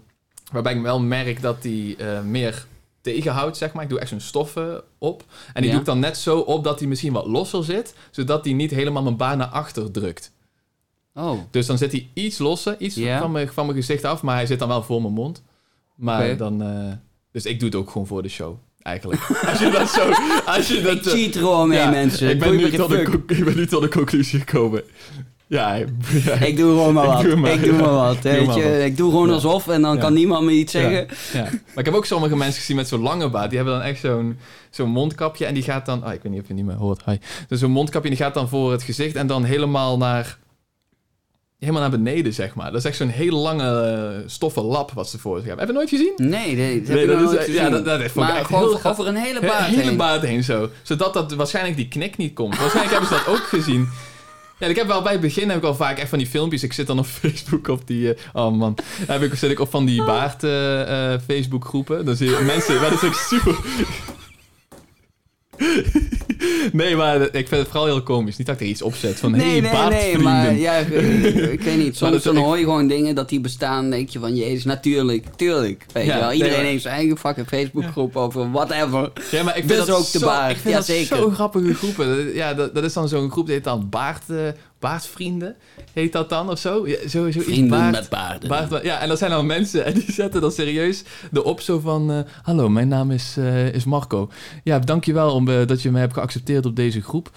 waarbij 0.52 0.74
ik 0.74 0.82
wel 0.82 1.00
merk 1.00 1.42
dat 1.42 1.62
die 1.62 1.96
eh, 1.96 2.20
meer 2.22 2.66
tegenhoudt, 3.04 3.56
zeg 3.56 3.72
maar. 3.72 3.82
Ik 3.82 3.88
doe 3.88 3.98
echt 4.00 4.08
zo'n 4.08 4.20
stoffen 4.20 4.82
op. 4.98 5.24
En 5.52 5.62
die 5.62 5.64
Ja. 5.64 5.70
doe 5.70 5.80
ik 5.80 5.86
dan 5.86 5.98
net 5.98 6.16
zo 6.16 6.38
op 6.38 6.64
dat 6.64 6.78
die 6.78 6.88
misschien 6.88 7.12
wat 7.12 7.26
losser 7.26 7.64
zit, 7.64 7.94
zodat 8.10 8.44
die 8.44 8.54
niet 8.54 8.70
helemaal 8.70 9.02
mijn 9.02 9.16
baard 9.16 9.38
naar 9.38 9.46
achter 9.46 9.90
drukt. 9.90 10.32
Oh, 11.14 11.38
Dus 11.50 11.66
dan 11.66 11.78
zit 11.78 11.92
hij 11.92 12.08
iets 12.14 12.38
losser, 12.38 12.76
iets 12.78 13.00
van, 13.18 13.32
mijn, 13.32 13.48
van 13.48 13.66
mijn 13.66 13.78
gezicht 13.78 14.04
af, 14.04 14.22
maar 14.22 14.34
hij 14.36 14.46
zit 14.46 14.58
dan 14.58 14.68
wel 14.68 14.82
voor 14.82 15.02
mijn 15.02 15.14
mond. 15.14 15.42
Maar 15.96 16.36
dan... 16.36 16.62
eh, 16.62 16.92
dus 17.32 17.46
ik 17.46 17.58
doe 17.60 17.68
het 17.68 17.78
ook 17.78 17.90
gewoon 17.90 18.06
voor 18.06 18.22
de 18.22 18.28
show, 18.28 18.56
eigenlijk. 18.82 19.22
als 19.50 19.58
je 19.58 19.70
dat 19.70 19.88
zo... 19.90 20.10
Als 20.46 20.68
je 20.68 20.82
dat, 20.82 20.92
ik 20.96 21.02
cheat 21.02 21.34
er 21.34 21.40
gewoon 21.40 21.68
mee, 21.68 21.78
ja, 21.78 21.90
mensen. 21.90 22.28
Ik 22.30 22.38
ben, 22.38 22.56
nu 22.56 22.70
tot 22.70 22.88
de, 22.88 23.22
ik 23.36 23.44
ben 23.44 23.56
nu 23.56 23.66
tot 23.66 23.82
de 23.82 23.88
conclusie 23.88 24.38
gekomen. 24.38 24.82
Ja, 25.46 25.74
ja. 26.24 26.32
Ik 26.40 26.56
doe 26.56 26.70
gewoon 26.70 26.94
maar 26.94 27.04
Ik 27.04 27.10
wat. 27.10 27.22
doe 27.22 27.36
maar. 27.36 27.50
ik 27.52 27.62
doe 27.64 27.72
maar 27.72 27.90
wat. 27.92 28.22
Doe 28.22 28.32
Weet 28.32 28.46
maar 28.46 28.56
je. 28.58 28.62
wat. 28.76 28.80
Ik 28.86 28.96
doe 28.96 29.10
gewoon 29.10 29.26
Ja. 29.28 29.32
alsof 29.34 29.68
en 29.68 29.82
dan 29.82 29.94
Ja. 29.94 30.00
kan 30.00 30.12
niemand 30.12 30.44
me 30.44 30.52
iets 30.52 30.72
zeggen. 30.72 31.06
Ja. 31.32 31.42
Maar 31.50 31.78
ik 31.78 31.84
heb 31.84 31.94
ook 31.94 32.06
sommige 32.06 32.36
mensen 32.36 32.60
gezien 32.60 32.76
met 32.76 32.88
zo'n 32.88 33.00
lange 33.00 33.28
baard. 33.30 33.48
Die 33.48 33.58
hebben 33.58 33.76
dan 33.78 33.86
echt 33.86 34.00
zo'n 34.00 34.38
zo'n 34.70 34.90
mondkapje. 34.90 35.44
En 35.46 35.54
die 35.54 35.62
gaat 35.62 35.86
dan... 35.86 36.06
Oh, 36.06 36.12
ik 36.12 36.22
weet 36.22 36.32
niet 36.32 36.40
of 36.42 36.48
je 36.48 36.54
niet 36.54 36.64
meer 36.64 36.76
hoort. 36.76 37.02
Hi. 37.04 37.16
Dus 37.48 37.60
zo'n 37.60 37.70
mondkapje 37.70 38.08
die 38.08 38.18
gaat 38.18 38.34
dan 38.34 38.48
voor 38.48 38.72
het 38.72 38.82
gezicht. 38.82 39.16
En 39.16 39.26
dan 39.26 39.44
helemaal 39.44 39.96
naar... 39.98 40.38
Helemaal 41.58 41.82
naar 41.82 41.90
beneden, 42.02 42.32
zeg 42.34 42.54
maar. 42.54 42.66
Dat 42.70 42.80
is 42.80 42.84
echt 42.84 42.96
zo'n 42.96 43.08
hele 43.08 43.36
lange 43.36 43.80
eh, 43.80 44.22
stoffen 44.28 44.62
lap 44.62 44.92
wat 44.92 45.08
ze 45.10 45.18
voor 45.18 45.36
zich 45.38 45.46
hebben. 45.46 45.66
Heb 45.66 45.74
je 45.74 45.80
nooit 45.80 45.88
gezien? 45.90 46.12
Nee, 46.30 46.56
nee, 46.56 46.78
dat 46.82 46.88
Nee, 46.88 46.98
heb 46.98 47.08
ik 47.08 47.12
dat 47.14 47.20
nog 47.20 47.30
is- 47.32 47.36
nooit 47.36 47.46
ja, 47.46 47.52
gezien. 47.64 47.70
dat- 47.70 47.84
dat 47.84 48.14
maar 48.14 48.36
echt 48.36 48.46
gewoon 48.46 48.62
heel 48.62 48.90
over, 48.90 49.06
een 49.06 49.16
hele 49.16 49.40
He- 49.40 49.46
baard 49.46 49.64
hele 49.66 49.82
heen. 49.82 49.96
baard 49.96 50.22
heen 50.22 50.44
zo. 50.44 50.68
Zodat 50.82 51.14
dat 51.14 51.32
waarschijnlijk 51.34 51.76
die 51.76 51.88
knik 51.88 52.16
niet 52.16 52.34
komt. 52.34 52.58
Waarschijnlijk 52.58 52.90
hebben 52.98 53.08
ze 53.18 53.24
dat 53.24 53.34
ook 53.34 53.42
gezien. 53.46 53.88
Ja, 54.58 54.66
ik 54.66 54.76
heb 54.76 54.86
wel 54.86 55.02
bij 55.02 55.12
het 55.12 55.20
begin 55.20 55.48
heb 55.48 55.58
ik 55.58 55.64
al 55.64 55.74
vaak 55.74 55.98
echt 55.98 56.08
van 56.08 56.18
die 56.18 56.26
filmpjes. 56.26 56.62
Ik 56.62 56.72
zit 56.72 56.86
dan 56.86 56.98
op 56.98 57.06
Facebook 57.20 57.68
op 57.68 57.86
die. 57.86 58.14
eh, 58.14 58.20
oh 58.32 58.52
man. 58.52 58.74
Dan 59.06 59.20
heb 59.20 59.22
ik, 59.32 59.38
zit 59.38 59.50
ik 59.50 59.60
op 59.60 59.70
van 59.70 59.84
die 59.84 60.04
baard 60.04 60.44
eh, 60.44 61.12
eh, 61.14 61.20
Facebook 61.26 61.64
groepen. 61.64 62.04
Dan 62.04 62.16
zie 62.16 62.30
je 62.30 62.40
mensen. 62.46 62.80
Dat 62.80 62.92
is 62.92 63.04
ook 63.04 63.14
super. 63.14 63.56
Nee, 66.72 66.96
maar 66.96 67.20
ik 67.22 67.48
vind 67.48 67.50
het 67.50 67.66
vooral 67.66 67.84
heel 67.86 68.02
komisch. 68.02 68.36
Niet 68.36 68.46
dat 68.46 68.56
ik 68.56 68.60
er 68.62 68.66
iets 68.66 68.82
opzet 68.82 69.18
van. 69.18 69.30
Nee, 69.30 69.40
hey, 69.50 69.60
nee, 69.60 69.72
baardvrienden. 69.72 70.12
nee, 70.12 70.22
maar 70.22 70.54
ja, 70.54 70.72
ik, 70.76 70.88
ik 71.52 71.60
weet 71.62 71.76
niet. 71.76 71.92
Maar 72.00 72.10
Soms 72.10 72.22
dan 72.22 72.36
hoor 72.36 72.58
je 72.58 72.64
gewoon 72.64 72.86
dingen 72.88 73.14
dat 73.14 73.28
die 73.28 73.40
bestaan. 73.40 73.90
denk 73.90 74.08
je 74.08 74.18
van, 74.18 74.36
jezus, 74.36 74.64
natuurlijk, 74.64 75.26
tuurlijk. 75.36 75.86
Weet 75.92 76.06
Ja, 76.06 76.14
je 76.14 76.20
wel. 76.20 76.32
Iedereen 76.32 76.64
heeft 76.64 76.82
zijn 76.82 76.94
eigen 76.94 77.18
fucking 77.18 77.46
Facebookgroep 77.48 78.16
over 78.16 78.50
whatever. 78.50 79.12
Ja, 79.30 79.42
maar 79.42 79.56
ik 79.56 79.68
Dus 79.68 79.76
vind 79.76 79.86
dat 79.86 79.96
ook 79.96 80.10
de 80.12 80.18
zo, 80.18 80.26
baard. 80.26 80.50
Ik 80.50 80.56
vind 80.56 80.68
Ja, 80.70 80.76
dat 80.76 80.86
zeker. 80.86 81.16
zo 81.16 81.30
grappige 81.30 81.74
groepen. 81.74 82.34
Ja, 82.34 82.54
dat, 82.54 82.74
dat 82.74 82.84
is 82.84 82.92
dan 82.92 83.08
zo'n 83.08 83.30
groep 83.30 83.46
die 83.46 83.54
heet 83.54 83.64
dan 83.64 83.86
baard, 83.90 84.22
eh, 84.30 84.36
baardvrienden. 84.84 85.54
Heet 85.92 86.12
dat 86.12 86.28
dan 86.28 86.50
of 86.50 86.58
zo? 86.58 86.86
Ja, 86.88 87.08
zo, 87.08 87.26
Vrienden 87.30 87.90
met 87.90 88.08
paarden. 88.08 88.80
ja, 88.82 89.00
en 89.00 89.08
dat 89.08 89.18
zijn 89.18 89.30
dan 89.30 89.46
mensen 89.46 89.84
en 89.84 89.94
die 89.94 90.12
zetten 90.12 90.40
dan 90.40 90.52
serieus 90.52 91.02
erop 91.32 91.60
zo 91.60 91.78
van... 91.78 92.10
eh, 92.10 92.18
Hallo, 92.42 92.68
mijn 92.68 92.88
naam 92.88 93.10
is, 93.10 93.34
eh, 93.38 93.74
is 93.74 93.84
Marco. 93.84 94.30
Ja, 94.64 94.78
dankjewel 94.78 95.30
om, 95.34 95.48
eh, 95.48 95.66
dat 95.66 95.82
je 95.82 95.90
me 95.90 95.98
hebt 95.98 96.12
geaccepteerd 96.12 96.66
op 96.66 96.76
deze 96.76 97.00
groep. 97.00 97.30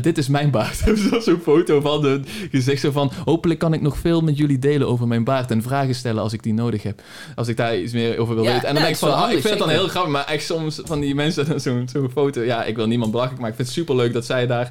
Dit 0.00 0.18
is 0.18 0.28
mijn 0.28 0.50
baard. 0.50 0.82
Zo'n 1.24 1.40
foto 1.42 1.80
van 1.80 2.04
hun 2.04 2.24
gezicht 2.50 2.80
zo 2.80 2.90
van... 2.90 3.12
Hopelijk 3.24 3.60
kan 3.60 3.72
ik 3.72 3.80
nog 3.80 3.96
veel 3.98 4.20
met 4.20 4.36
jullie 4.36 4.58
delen 4.58 4.88
over 4.88 5.06
mijn 5.08 5.24
baard 5.24 5.50
en 5.50 5.62
vragen 5.62 5.94
stellen 5.94 6.22
als 6.22 6.32
ik 6.32 6.42
die 6.42 6.54
nodig 6.54 6.82
heb. 6.82 7.02
Als 7.34 7.48
ik 7.48 7.56
daar 7.56 7.78
iets 7.78 7.92
meer 7.92 8.18
over 8.18 8.34
wil 8.34 8.44
Ja, 8.44 8.52
weten. 8.52 8.68
En 8.68 8.74
dan 8.74 8.82
ja, 8.82 8.88
denk 8.88 9.00
ik 9.02 9.08
van, 9.08 9.22
oh, 9.22 9.30
ik 9.30 9.40
vind 9.40 9.48
het 9.48 9.58
dan 9.58 9.68
heel 9.68 9.88
grappig, 9.88 10.12
maar 10.12 10.26
echt 10.26 10.44
soms 10.44 10.80
van 10.84 11.00
die 11.00 11.14
mensen 11.14 11.60
zo'n 11.60 11.88
zo'n 11.92 12.10
foto. 12.12 12.40
Ja, 12.42 12.64
ik 12.64 12.76
wil 12.76 12.86
niemand 12.86 13.10
belachelijk 13.10 13.40
maken. 13.40 13.58
Ik 13.58 13.64
vind 13.64 13.76
het 13.76 13.86
superleuk 13.86 14.12
dat 14.12 14.24
zij 14.26 14.46
daar, 14.46 14.70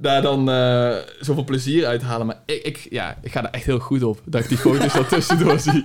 daar 0.00 0.22
dan 0.22 0.50
eh, 0.50 0.96
zoveel 1.20 1.44
plezier 1.44 1.86
uit 1.86 2.02
halen. 2.02 2.26
Maar 2.26 2.38
ik, 2.46 2.62
ik, 2.62 2.86
ja, 2.90 3.16
ik 3.22 3.32
ga 3.32 3.44
er 3.44 3.50
echt 3.50 3.64
heel 3.64 3.78
goed 3.78 4.02
op 4.02 4.20
dat 4.24 4.42
ik 4.42 4.48
die 4.48 4.58
foto's 4.58 4.94
er 4.94 5.06
tussendoor 5.14 5.58
zie. 5.58 5.84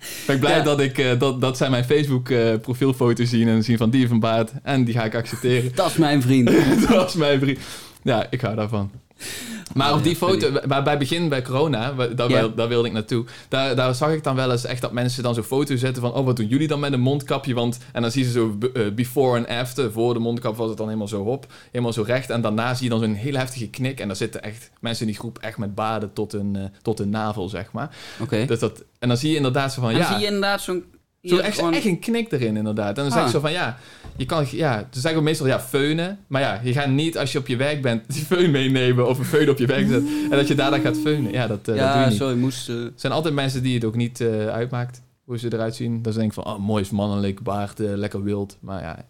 Ik 0.00 0.24
ben 0.26 0.38
blij 0.38 0.56
Ja. 0.56 0.62
dat, 0.62 0.80
ik, 0.80 0.98
eh, 0.98 1.18
dat, 1.18 1.40
dat 1.40 1.56
zij 1.56 1.70
mijn 1.70 1.84
Facebook 1.84 2.28
eh, 2.28 2.54
profielfoto 2.62 3.24
zien 3.24 3.48
en 3.48 3.62
zien 3.64 3.76
van 3.76 3.90
die 3.90 4.08
van 4.08 4.20
baard. 4.20 4.52
En 4.62 4.84
die 4.84 4.94
ga 4.94 5.04
ik 5.04 5.14
accepteren. 5.14 5.70
Dat 5.74 5.86
is 5.90 5.96
mijn 5.96 6.22
vriend. 6.22 6.46
dat 6.80 6.88
was 6.88 7.14
mijn 7.14 7.40
vriend. 7.40 7.58
Ja, 8.02 8.26
ik 8.30 8.40
hou 8.40 8.54
daarvan. 8.56 8.90
Maar 9.74 9.94
op 9.94 10.02
die 10.02 10.16
foto, 10.16 10.50
bij, 10.66 10.82
bij 10.82 10.98
begin 10.98 11.28
bij 11.28 11.42
corona, 11.42 11.92
daar, 11.92 12.54
daar 12.54 12.68
wilde 12.68 12.88
ik 12.88 12.94
naartoe. 12.94 13.24
Daar, 13.48 13.76
daar 13.76 13.94
zag 13.94 14.12
ik 14.12 14.24
dan 14.24 14.36
wel 14.36 14.50
eens 14.50 14.64
echt 14.64 14.80
dat 14.80 14.92
mensen 14.92 15.22
dan 15.22 15.34
zo'n 15.34 15.42
foto 15.42 15.76
zetten 15.76 16.02
van, 16.02 16.12
oh, 16.12 16.24
wat 16.24 16.36
doen 16.36 16.46
jullie 16.46 16.68
dan 16.68 16.80
met 16.80 16.92
een 16.92 17.00
mondkapje? 17.00 17.54
Want, 17.54 17.78
en 17.92 18.02
dan 18.02 18.10
zie 18.10 18.24
je 18.24 18.30
zo 18.30 18.58
eh, 18.72 18.90
before 18.94 19.44
en 19.44 19.58
after. 19.58 19.92
Voor 19.92 20.14
de 20.14 20.20
mondkap 20.20 20.56
was 20.56 20.68
het 20.68 20.76
dan 20.76 20.86
helemaal 20.86 21.08
zo 21.08 21.22
op, 21.22 21.46
helemaal 21.70 21.92
zo 21.92 22.02
recht. 22.02 22.30
En 22.30 22.40
daarna 22.40 22.74
zie 22.74 22.84
je 22.84 22.90
dan 22.90 23.00
zo'n 23.00 23.14
hele 23.14 23.38
heftige 23.38 23.68
knik. 23.68 24.00
En 24.00 24.06
daar 24.06 24.16
zitten 24.16 24.42
echt 24.42 24.70
mensen 24.80 25.06
in 25.06 25.10
die 25.10 25.20
groep 25.20 25.38
echt 25.38 25.58
met 25.58 25.74
baden 25.74 26.12
tot 26.12 26.32
hun, 26.32 26.56
eh, 26.56 26.62
tot 26.82 26.98
hun 26.98 27.10
navel, 27.10 27.48
zeg 27.48 27.72
maar. 27.72 27.96
Oké. 28.20 28.44
Dus 28.44 28.58
dat, 28.58 28.84
en 28.98 29.08
dan 29.08 29.16
zie 29.16 29.30
je 29.30 29.36
inderdaad 29.36 29.72
zo 29.72 29.80
van, 29.80 29.90
En 29.90 29.98
dan 29.98 30.06
ja... 30.06 30.12
zie 30.12 30.20
je 30.20 30.26
inderdaad 30.26 30.60
zo'n... 30.60 30.84
Zo 31.22 31.38
echt, 31.38 31.54
gewoon- 31.58 31.74
echt 31.74 31.84
een 31.84 31.98
knik 31.98 32.32
erin, 32.32 32.56
inderdaad. 32.56 32.96
En 32.96 33.02
dan 33.02 33.12
zeg 33.12 33.20
ik 33.20 33.26
Ah. 33.26 33.32
zo 33.32 33.40
van, 33.40 33.52
ja, 33.52 33.78
je 34.16 34.26
kan, 34.26 34.46
ja, 34.50 34.76
dan 34.76 34.86
zeggen 35.00 35.14
we 35.20 35.24
meestal, 35.26 35.46
ja, 35.46 35.60
feunen. 35.60 36.18
Maar 36.26 36.40
ja, 36.40 36.60
je 36.64 36.72
gaat 36.72 36.88
niet 36.88 37.18
als 37.18 37.32
je 37.32 37.38
op 37.38 37.46
je 37.46 37.56
werk 37.56 37.82
bent, 37.82 38.02
die 38.14 38.22
feun 38.24 38.50
meenemen 38.50 39.08
of 39.08 39.18
een 39.18 39.24
feun 39.24 39.50
op 39.50 39.58
je 39.58 39.66
werk 39.66 39.88
zetten. 39.88 40.08
en 40.30 40.36
dat 40.36 40.48
je 40.48 40.54
daar 40.54 40.70
dan 40.70 40.80
gaat 40.80 40.96
feunen. 40.98 41.32
Ja, 41.32 41.46
dat, 41.46 41.58
eh, 41.58 41.64
dat 41.64 41.74
doe 41.74 41.74
je 41.76 41.80
ja, 41.82 42.08
niet. 42.08 42.16
sorry, 42.16 42.36
moest... 42.36 42.68
eh, 42.68 42.74
Er 42.84 42.92
zijn 42.96 43.12
altijd 43.12 43.34
mensen 43.34 43.62
die 43.62 43.74
het 43.74 43.84
ook 43.84 43.96
niet 43.96 44.20
eh, 44.20 44.46
uitmaakt, 44.46 45.02
hoe 45.24 45.38
ze 45.38 45.52
eruit 45.52 45.74
zien. 45.74 46.02
Dat 46.02 46.12
ze 46.12 46.18
denken 46.18 46.42
van, 46.42 46.52
oh, 46.54 46.58
mooi 46.60 46.82
is 46.82 46.90
mannelijk, 46.90 47.42
baard, 47.42 47.78
lekker 47.78 48.22
wild. 48.22 48.56
Maar 48.60 48.82
ja, 48.82 49.04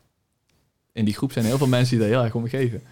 in 0.93 1.05
die 1.05 1.15
groep 1.15 1.33
zijn 1.33 1.45
heel 1.45 1.59
veel 1.59 1.67
mensen 1.67 1.91
die 1.99 2.07
daar 2.07 2.15
heel 2.17 2.25
erg 2.25 2.35
om 2.35 2.49
geven. 2.49 2.83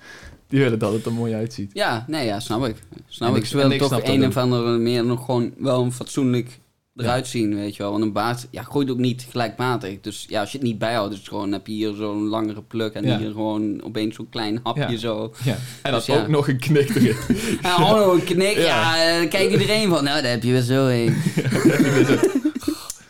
Die 0.48 0.60
willen 0.60 0.78
dat 0.78 0.92
het 0.92 1.06
er 1.06 1.12
mooi 1.12 1.34
uitziet. 1.34 1.70
Ja, 1.74 2.04
nee, 2.06 2.26
ja, 2.26 2.40
snap 2.40 2.66
ik. 2.66 2.76
Snap 3.08 3.28
En 3.28 3.34
ik. 3.36 3.40
ik- 3.42 3.48
Ze 3.48 3.56
willen 3.56 3.70
en 3.70 3.76
ik 3.76 3.82
toch 3.82 4.00
een 4.04 4.26
of 4.26 4.36
andere 4.36 4.78
meer 4.78 5.04
nog 5.04 5.24
gewoon 5.24 5.52
wel 5.58 5.82
een 5.82 5.92
fatsoenlijk 5.92 6.58
eruit 7.00 7.26
zien, 7.26 7.54
weet 7.54 7.76
je 7.76 7.82
wel. 7.82 7.90
Want 7.92 8.02
een 8.04 8.12
baard 8.12 8.46
ja, 8.50 8.62
groeit 8.62 8.90
ook 8.90 8.98
niet 8.98 9.26
gelijkmatig. 9.30 10.00
Dus 10.00 10.24
ja, 10.28 10.40
als 10.40 10.52
je 10.52 10.58
het 10.58 10.66
niet 10.66 10.78
bijhoudt, 10.78 11.12
is 11.12 11.18
het 11.18 11.28
gewoon, 11.28 11.52
heb 11.52 11.66
je 11.66 11.72
hier 11.72 11.94
zo'n 11.94 12.26
langere 12.28 12.62
pluk 12.62 12.92
en 12.94 13.04
Ja. 13.04 13.18
hier 13.18 13.30
gewoon 13.30 13.82
opeens 13.82 14.14
zo'n 14.16 14.28
klein 14.30 14.60
hapje 14.62 14.90
Ja. 14.90 14.96
zo. 14.98 15.32
Ja. 15.44 15.56
En 15.82 15.92
Dus 15.92 16.06
ja. 16.06 16.20
ook 16.20 16.28
nog 16.28 16.48
een 16.48 16.58
knik 16.58 16.88
erin. 16.94 17.16
En 17.62 17.70
gewoon 17.70 17.98
nog 17.98 18.12
een 18.12 18.24
knik, 18.24 18.56
Ja. 18.56 18.62
ja, 18.96 19.10
eh, 19.12 19.18
dan 19.18 19.28
kijkt 19.28 19.52
iedereen 19.52 19.88
van, 19.88 20.04
nou, 20.04 20.22
daar 20.22 20.30
heb 20.30 20.42
je 20.42 20.52
weer 20.52 20.60
zo 20.62 20.86
heen. 20.86 21.16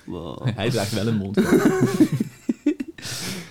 Wow. 0.05 0.47
Hij 0.55 0.71
draagt 0.71 0.93
wel 0.95 1.07
een 1.07 1.17
mond. 1.17 1.37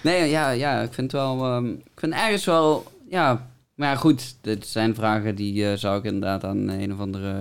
Nee, 0.03 0.29
ja, 0.29 0.49
ja, 0.49 0.81
ik 0.81 0.93
vind 0.93 1.11
het 1.11 1.21
wel, 1.21 1.43
ehm, 1.45 1.65
ik 1.69 1.79
vind 1.95 2.13
ergens 2.13 2.45
wel, 2.45 2.91
ja, 3.09 3.47
maar 3.75 3.89
ja, 3.89 3.95
goed, 3.95 4.35
dit 4.41 4.67
zijn 4.67 4.95
vragen 4.95 5.35
die 5.35 5.69
eh, 5.71 5.77
zou 5.77 5.97
ik 5.97 6.03
inderdaad 6.03 6.43
aan 6.43 6.67
een 6.67 6.93
of 6.93 6.99
andere 6.99 7.33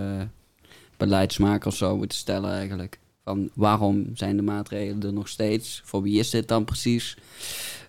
of 1.66 1.76
zo 1.76 1.96
moeten 1.96 2.18
stellen 2.18 2.52
eigenlijk. 2.52 2.98
Van 3.24 3.50
waarom 3.54 4.10
zijn 4.14 4.36
de 4.36 4.42
maatregelen 4.42 5.02
er 5.02 5.12
nog 5.12 5.28
steeds? 5.28 5.82
Voor 5.84 6.02
wie 6.02 6.18
is 6.18 6.30
dit 6.30 6.48
dan 6.48 6.64
precies? 6.64 7.16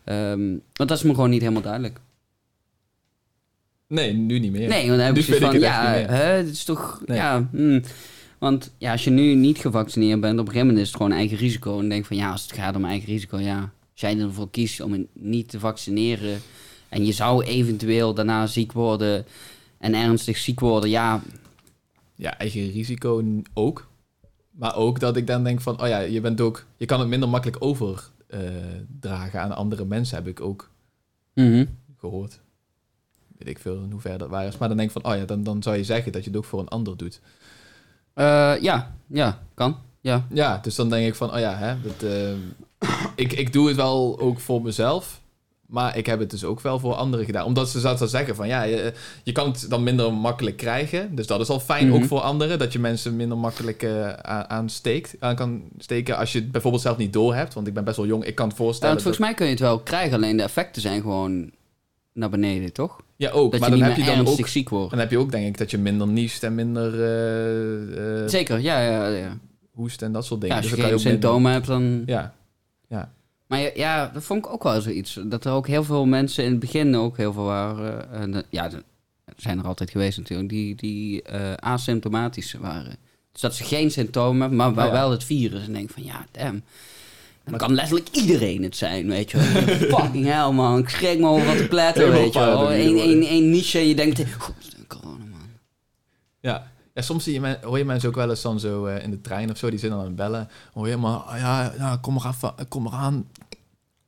Ehm, 0.03 0.49
want 0.73 0.89
dat 0.89 0.97
is 0.97 1.03
me 1.03 1.13
gewoon 1.13 1.29
niet 1.29 1.41
helemaal 1.41 1.61
duidelijk. 1.61 1.99
Nee, 3.87 4.13
nu 4.13 4.39
niet 4.39 4.51
meer. 4.51 4.67
Nee, 4.67 4.85
want 4.85 4.97
dan 4.97 5.05
heb 5.05 5.15
Nu 5.15 5.21
ik 5.21 5.41
van, 5.41 5.59
ja, 5.59 5.93
hè, 5.93 6.23
het 6.23 6.49
is 6.49 6.63
toch, 6.63 7.01
Nee. 7.05 7.17
ja, 7.17 7.47
hmm. 7.51 7.81
Want 8.37 8.73
ja, 8.77 8.91
als 8.91 9.03
je 9.03 9.09
nu 9.09 9.33
niet 9.33 9.57
gevaccineerd 9.57 10.19
bent, 10.19 10.33
op 10.33 10.39
een 10.39 10.45
gegeven 10.45 10.67
moment 10.67 10.85
is 10.85 10.87
het 10.87 11.01
gewoon 11.01 11.17
eigen 11.17 11.37
risico. 11.37 11.79
En 11.79 11.89
denk 11.89 12.05
van, 12.05 12.17
ja, 12.17 12.31
als 12.31 12.41
het 12.41 12.51
gaat 12.51 12.75
om 12.75 12.85
eigen 12.85 13.07
risico, 13.07 13.39
ja, 13.39 13.59
als 13.91 14.01
jij 14.01 14.19
ervoor 14.19 14.49
kiest 14.49 14.81
om 14.81 14.93
je 14.93 15.07
niet 15.13 15.49
te 15.49 15.59
vaccineren 15.59 16.41
en 16.89 17.05
je 17.05 17.11
zou 17.11 17.43
eventueel 17.43 18.13
daarna 18.13 18.47
ziek 18.47 18.71
worden 18.71 19.25
en 19.77 19.93
ernstig 19.93 20.37
ziek 20.37 20.59
worden, 20.59 20.89
ja, 20.89 21.21
Ja, 22.17 22.37
eigen 22.37 22.71
risico 22.71 23.41
ook. 23.53 23.87
Maar 24.51 24.75
ook 24.75 24.99
dat 24.99 25.17
ik 25.17 25.27
dan 25.27 25.43
denk 25.43 25.61
van, 25.61 25.81
oh 25.81 25.87
ja, 25.87 25.99
je 25.99 26.21
bent 26.21 26.41
ook, 26.41 26.65
je 26.77 26.85
kan 26.85 26.99
het 26.99 27.09
minder 27.09 27.29
makkelijk 27.29 27.63
overdragen 27.63 29.41
aan 29.41 29.55
andere 29.55 29.85
mensen, 29.85 30.17
heb 30.17 30.27
ik 30.27 30.41
ook 30.41 30.71
mhm. 31.33 31.65
gehoord. 31.97 32.39
Weet 33.37 33.47
ik 33.47 33.59
veel 33.59 33.83
in 33.83 33.91
hoeverre 33.91 34.17
dat 34.17 34.29
waar 34.29 34.45
is. 34.45 34.57
Maar 34.57 34.67
dan 34.67 34.77
denk 34.77 34.89
ik 34.89 35.01
van, 35.01 35.11
oh 35.11 35.17
ja, 35.17 35.25
dan, 35.25 35.43
dan 35.43 35.63
zou 35.63 35.75
je 35.77 35.83
zeggen 35.83 36.11
dat 36.11 36.23
je 36.23 36.29
het 36.29 36.37
ook 36.37 36.45
voor 36.45 36.59
een 36.59 36.67
ander 36.67 36.97
doet. 36.97 37.21
Eh, 38.13 38.55
ja, 38.61 38.95
ja, 39.07 39.43
kan, 39.53 39.77
ja. 40.01 40.27
Ja, 40.29 40.57
dus 40.57 40.75
dan 40.75 40.89
denk 40.89 41.07
ik 41.07 41.15
van, 41.15 41.33
oh 41.33 41.39
ja, 41.39 41.57
hè, 41.57 41.81
dat, 41.81 42.03
eh, 42.03 42.33
ik, 43.15 43.33
ik 43.33 43.53
doe 43.53 43.67
het 43.67 43.75
wel 43.75 44.19
ook 44.19 44.39
voor 44.39 44.61
mezelf. 44.61 45.21
Maar 45.67 45.97
ik 45.97 46.05
heb 46.05 46.19
het 46.19 46.29
dus 46.29 46.43
ook 46.43 46.61
wel 46.61 46.79
voor 46.79 46.93
anderen 46.93 47.25
gedaan. 47.25 47.45
Omdat 47.45 47.69
ze 47.69 47.79
zouden 47.79 48.09
zeggen 48.09 48.35
van, 48.35 48.47
ja, 48.47 48.63
je, 48.63 48.93
je 49.23 49.31
kan 49.31 49.47
het 49.51 49.65
dan 49.69 49.83
minder 49.83 50.13
makkelijk 50.13 50.57
krijgen. 50.57 51.15
Dus 51.15 51.27
dat 51.27 51.39
is 51.39 51.49
al 51.49 51.59
fijn 51.59 51.87
Mhm. 51.87 51.95
ook 51.95 52.03
voor 52.05 52.19
anderen. 52.19 52.59
Dat 52.59 52.73
je 52.73 52.79
mensen 52.79 53.15
minder 53.15 53.37
makkelijk 53.37 53.83
eh, 53.83 54.09
aan, 54.13 54.49
aansteekt, 54.49 55.15
aan 55.19 55.35
kan 55.35 55.61
steken. 55.77 56.17
Als 56.17 56.31
je 56.31 56.39
het 56.39 56.51
bijvoorbeeld 56.51 56.83
zelf 56.83 56.97
niet 56.97 57.13
door 57.13 57.35
hebt. 57.35 57.53
Want 57.53 57.67
ik 57.67 57.73
ben 57.73 57.83
best 57.83 57.97
wel 57.97 58.05
jong. 58.05 58.23
Ik 58.25 58.35
kan 58.35 58.47
het 58.47 58.57
Ja, 58.57 58.63
voorstellen. 58.63 58.93
want 58.93 59.05
volgens 59.05 59.25
mij 59.25 59.33
kun 59.35 59.45
je 59.45 59.51
het 59.51 59.61
wel 59.61 59.79
krijgen, 59.79 60.13
alleen 60.15 60.37
de 60.37 60.43
effecten 60.43 60.81
zijn 60.81 61.01
gewoon 61.01 61.51
naar 62.13 62.29
beneden, 62.29 62.73
toch? 62.73 62.99
ja, 63.15 63.29
ook. 63.29 63.51
Dat 63.51 63.59
maar 63.59 63.69
je 63.69 63.77
dan 63.77 63.87
heb 63.87 63.97
je 63.97 64.05
dan 64.05 64.27
ook... 64.27 64.47
ziek 64.47 64.69
wordt. 64.69 64.89
Dan 64.89 64.99
heb 64.99 65.11
je 65.11 65.17
ook, 65.17 65.31
denk 65.31 65.47
ik, 65.47 65.57
dat 65.57 65.71
je 65.71 65.77
minder 65.77 66.07
niest 66.07 66.43
en 66.43 66.55
minder 66.55 66.93
eh, 67.03 68.21
eh, 68.23 68.29
Zeker, 68.29 68.59
ja, 68.59 68.81
ja, 68.81 69.07
ja. 69.07 69.37
hoest 69.71 70.01
en 70.01 70.11
dat 70.11 70.25
soort 70.25 70.41
ja 70.41 70.47
dingen. 70.47 70.61
als 70.61 70.69
je 70.69 70.75
Dus 70.75 70.85
geen 70.85 70.93
je 70.93 70.95
minder- 71.03 71.11
symptomen 71.11 71.51
hebt, 71.51 71.67
dan... 71.67 72.03
Ja, 72.05 72.33
Maar 73.47 73.77
ja, 73.77 74.07
dat 74.13 74.23
vond 74.23 74.45
ik 74.45 74.51
ook 74.51 74.63
wel 74.63 74.81
zoiets. 74.81 75.19
Dat 75.23 75.45
er 75.45 75.51
ook 75.51 75.67
heel 75.67 75.83
veel 75.83 76.05
mensen 76.05 76.43
in 76.43 76.51
het 76.51 76.59
begin 76.59 76.95
ook 76.95 77.17
heel 77.17 77.33
veel 77.33 77.43
waren. 77.43 78.11
eh, 78.11 78.21
en, 78.21 78.43
ja, 78.49 78.65
er 78.71 78.83
zijn 79.37 79.59
er 79.59 79.65
altijd 79.67 79.89
geweest 79.89 80.17
natuurlijk. 80.17 80.49
Die, 80.49 80.75
die 80.75 81.21
eh, 81.21 81.53
asymptomatisch 81.53 82.53
waren. 82.53 82.95
Dus 83.31 83.41
dat 83.41 83.55
ze 83.55 83.63
geen 83.63 83.91
symptomen 83.91 84.39
hebben, 84.39 84.57
maar 84.57 84.73
wel, 84.75 84.85
Oh 84.85 84.91
ja. 84.93 84.97
wel 84.99 85.11
het 85.11 85.23
virus. 85.23 85.65
En 85.65 85.73
denk 85.73 85.89
van 85.89 86.03
ja, 86.03 86.25
damn. 86.31 86.63
Dan 87.43 87.57
kan 87.57 87.73
letterlijk 87.73 88.09
iedereen 88.11 88.63
het 88.63 88.75
zijn, 88.75 89.07
weet 89.07 89.31
je 89.31 89.37
wel. 89.37 89.45
Fucking 89.99 90.25
hell, 90.25 90.51
man. 90.51 90.77
Ik 90.79 90.89
schrik 90.89 91.19
me 91.19 91.27
over 91.27 91.45
wat 91.47 91.57
te 91.57 91.67
pletten, 91.67 92.01
Helemaal 92.03 92.21
weet 92.23 92.33
je 92.33 92.39
wel. 92.39 92.71
Eén 92.73 92.93
worden. 92.93 93.01
één- 93.09 93.21
één 93.27 93.49
niche 93.49 93.77
en 93.79 93.87
je 93.87 93.95
denkt... 93.95 94.23
Goed, 94.37 94.75
corona, 94.87 95.17
man. 95.31 95.39
Ja. 96.39 96.71
Ja, 96.93 97.01
soms 97.03 97.23
zie 97.23 97.33
je 97.33 97.39
men, 97.39 97.57
hoor 97.61 97.77
je 97.77 97.85
mensen 97.85 98.09
ook 98.09 98.15
wel 98.15 98.29
eens 98.29 98.41
dan 98.41 98.59
zo 98.59 98.85
eh, 98.85 99.03
in 99.03 99.11
de 99.11 99.21
trein 99.21 99.51
of 99.51 99.57
zo, 99.57 99.69
die 99.69 99.79
zitten 99.79 99.97
dan 99.97 100.07
aan 100.07 100.13
het 100.13 100.21
bellen. 100.21 100.49
Hoor 100.73 100.87
je 100.87 100.97
maar, 100.97 101.15
ah, 101.17 101.39
ja, 101.39 101.73
ja, 101.77 101.97
kom 102.01 102.13
maar 102.13 102.53
kom 102.67 102.83
maar 102.83 102.93
aan. 102.93 103.27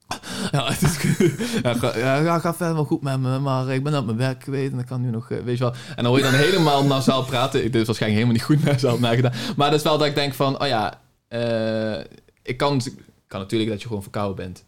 Ja, 0.52 0.72
het 0.72 0.82
is, 0.82 0.98
ja, 1.64 1.74
ga, 1.74 1.98
ja, 1.98 2.40
gaat 2.40 2.56
verder 2.56 2.76
wel 2.76 2.86
goed 2.86 3.02
met 3.02 3.20
me, 3.20 3.40
maar 3.40 3.70
ik 3.70 3.84
ben 3.84 3.98
op 3.98 4.06
mijn 4.06 4.18
werk 4.18 4.44
geweest 4.44 4.72
en 4.72 4.80
ik 4.80 4.86
kan 4.86 5.02
nu 5.02 5.10
nog, 5.10 5.32
eh, 5.32 5.40
weet 5.40 5.58
je 5.58 5.64
wel. 5.64 5.74
En 5.74 5.96
dan 5.96 6.06
hoor 6.06 6.18
je 6.18 6.24
dan 6.24 6.34
helemaal 6.34 6.84
nasaal 6.86 7.24
praten. 7.24 7.64
Ik- 7.66 7.74
is 7.74 7.86
waarschijnlijk 7.86 8.24
helemaal 8.24 8.32
niet 8.34 8.44
goed 8.44 8.64
nasaal 8.72 9.00
nagedaan. 9.00 9.34
Maar 9.56 9.70
dat 9.70 9.80
is 9.80 9.86
wel 9.86 9.98
dat 9.98 10.08
ik 10.08 10.16
denk 10.16 10.34
van, 10.34 10.62
oh 10.62 10.68
ja, 10.68 11.00
eh, 11.28 12.04
ik 12.44 12.58
kan, 12.58 12.82
kan 13.28 13.40
natuurlijk 13.40 13.70
dat 13.70 13.82
je 13.82 13.88
gewoon 13.88 14.02
verkouden 14.04 14.36
bent. 14.36 14.64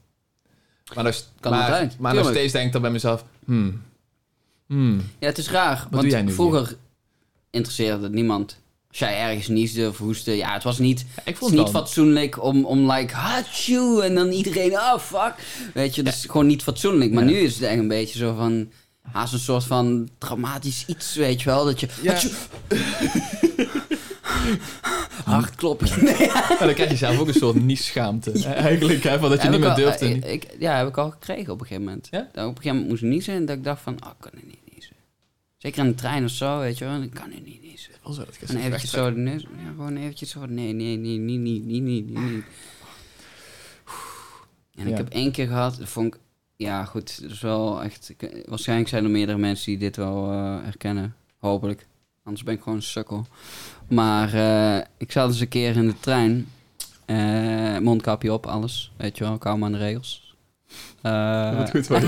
Maar, 0.95 1.03
nog, 1.03 1.15
Kan 1.39 1.51
maar, 1.51 1.89
maar 1.99 2.13
nog 2.15 2.29
steeds 2.29 2.53
denk 2.53 2.65
ik 2.65 2.71
dan 2.71 2.81
bij 2.81 2.91
mezelf, 2.91 3.23
hmm, 3.45 3.81
hmm, 4.67 5.01
Ja, 5.19 5.27
het 5.27 5.37
is 5.37 5.49
raar. 5.49 5.87
want 5.89 6.11
jij 6.11 6.21
nu 6.21 6.31
vroeger 6.31 6.75
interesseerde 7.49 8.03
het 8.03 8.11
niemand. 8.13 8.59
Als 8.91 8.99
jij 8.99 9.19
ergens 9.19 9.47
niesde 9.47 9.87
of 9.87 9.97
hoestte, 9.97 10.35
ja, 10.35 10.53
het 10.53 10.63
was 10.63 10.77
niet... 10.79 11.05
ik 11.23 11.37
vond 11.37 11.51
het 11.51 11.59
niet 11.59 11.69
fatsoenlijk 11.69 12.43
om, 12.43 12.65
om 12.65 12.91
like, 12.91 13.13
hatsjoe, 13.15 14.03
en 14.03 14.15
dan 14.15 14.29
iedereen, 14.31 14.71
oh 14.71 14.97
fuck. 14.99 15.33
Weet 15.73 15.95
je, 15.95 16.03
dat 16.03 16.13
is 16.13 16.25
gewoon 16.25 16.47
niet 16.47 16.63
fatsoenlijk. 16.63 17.11
Maar 17.11 17.23
nu 17.25 17.37
is 17.37 17.53
het 17.53 17.63
echt 17.63 17.77
een 17.77 17.87
beetje 17.87 18.17
zo 18.19 18.35
van, 18.35 18.69
haast 19.11 19.33
een 19.33 19.39
soort 19.39 19.63
van 19.63 20.09
dramatisch 20.17 20.83
iets, 20.87 21.15
weet 21.15 21.41
je 21.41 21.49
wel. 21.49 21.65
Dat 21.65 21.79
je... 21.79 21.87
Ja. 22.01 22.13
Atjoe. 22.13 22.31
Hard 25.25 25.55
kloppen. 25.55 25.87
Nee, 26.03 26.17
Ja, 26.19 26.57
dan 26.59 26.73
krijg 26.73 26.89
je 26.89 26.95
zelf 26.95 27.19
ook 27.19 27.27
een 27.27 27.33
soort 27.33 27.63
nieschaamte. 27.63 28.31
Eigenlijk, 28.45 29.03
hè, 29.03 29.19
van 29.19 29.29
dat 29.29 29.41
je 29.41 29.47
niet 29.49 29.57
ik 29.59 29.65
meer 29.65 29.75
durft. 29.75 30.01
eh, 30.01 30.31
ik, 30.33 30.55
ja, 30.59 30.77
heb 30.77 30.87
ik 30.87 30.97
al 30.97 31.09
gekregen 31.09 31.53
op 31.53 31.59
een 31.61 31.65
gegeven 31.67 31.83
moment. 31.83 32.07
Dat 32.11 32.21
ik 32.21 32.27
op 32.29 32.35
een 32.37 32.43
gegeven 32.55 32.69
moment 32.71 32.89
moest 32.89 33.01
niezen 33.01 33.33
en 33.33 33.45
dat 33.45 33.57
ik 33.57 33.63
dacht 33.63 33.81
van, 33.81 33.93
oh, 33.93 34.09
ik 34.09 34.15
kan 34.19 34.31
er 34.31 34.45
niet 34.47 34.73
niezen. 34.73 34.95
Zeker 35.57 35.83
in 35.83 35.89
de 35.89 35.95
trein 35.95 36.23
of 36.23 36.29
zo, 36.31 36.59
weet 36.59 36.77
je 36.77 36.85
wel. 36.85 37.01
Ik 37.01 37.13
kan 37.13 37.31
er 37.31 37.41
niet 37.45 37.61
niezen. 37.61 37.90
Wel 38.03 38.13
zo 38.13 38.25
dat 38.25 38.33
zegt, 38.39 38.53
eventjes 38.65 38.91
zo 38.91 39.09
ja, 39.63 39.67
gewoon 39.75 39.97
eventjes 39.97 40.29
zo, 40.29 40.45
nee, 40.45 40.73
nee, 40.73 40.97
nee, 40.97 41.17
niet, 41.17 41.39
niet, 41.39 41.63
niet, 41.65 41.83
niet, 41.83 42.05
niet. 42.19 42.43
En 44.75 44.87
ik 44.87 44.97
heb 44.97 45.09
één 45.09 45.31
keer 45.31 45.47
gehad, 45.47 45.77
dat 45.77 45.89
vond 45.89 46.15
ik, 46.15 46.19
ja 46.55 46.85
goed, 46.85 47.21
is 47.29 47.41
wel 47.41 47.83
echt, 47.83 48.09
ik- 48.17 48.43
waarschijnlijk 48.45 48.89
zijn 48.89 49.03
er 49.03 49.09
meerdere 49.09 49.37
mensen 49.37 49.65
die 49.65 49.77
dit 49.77 49.95
wel 49.95 50.31
eh, 50.31 50.57
herkennen, 50.63 51.15
hopelijk. 51.37 51.87
Anders 52.23 52.43
ben 52.43 52.53
ik 52.53 52.61
gewoon 52.61 52.77
een 52.77 52.83
sukkel. 52.83 53.25
Maar 53.89 54.33
eh, 54.33 54.85
ik 54.97 55.11
zat 55.11 55.29
eens 55.29 55.39
een 55.39 55.47
keer 55.47 55.75
in 55.75 55.87
de 55.87 55.99
trein, 55.99 56.47
eh, 57.05 57.77
mondkapje 57.77 58.33
op, 58.33 58.45
alles, 58.45 58.91
weet 58.97 59.17
je 59.17 59.23
wel, 59.23 59.33
ik 59.33 59.43
me 59.43 59.49
aan 59.65 59.71
de 59.71 59.77
regels. 59.77 60.30
Eh, 61.01 61.57
Dat 61.57 61.73
moet 61.73 61.87
goed 61.87 62.01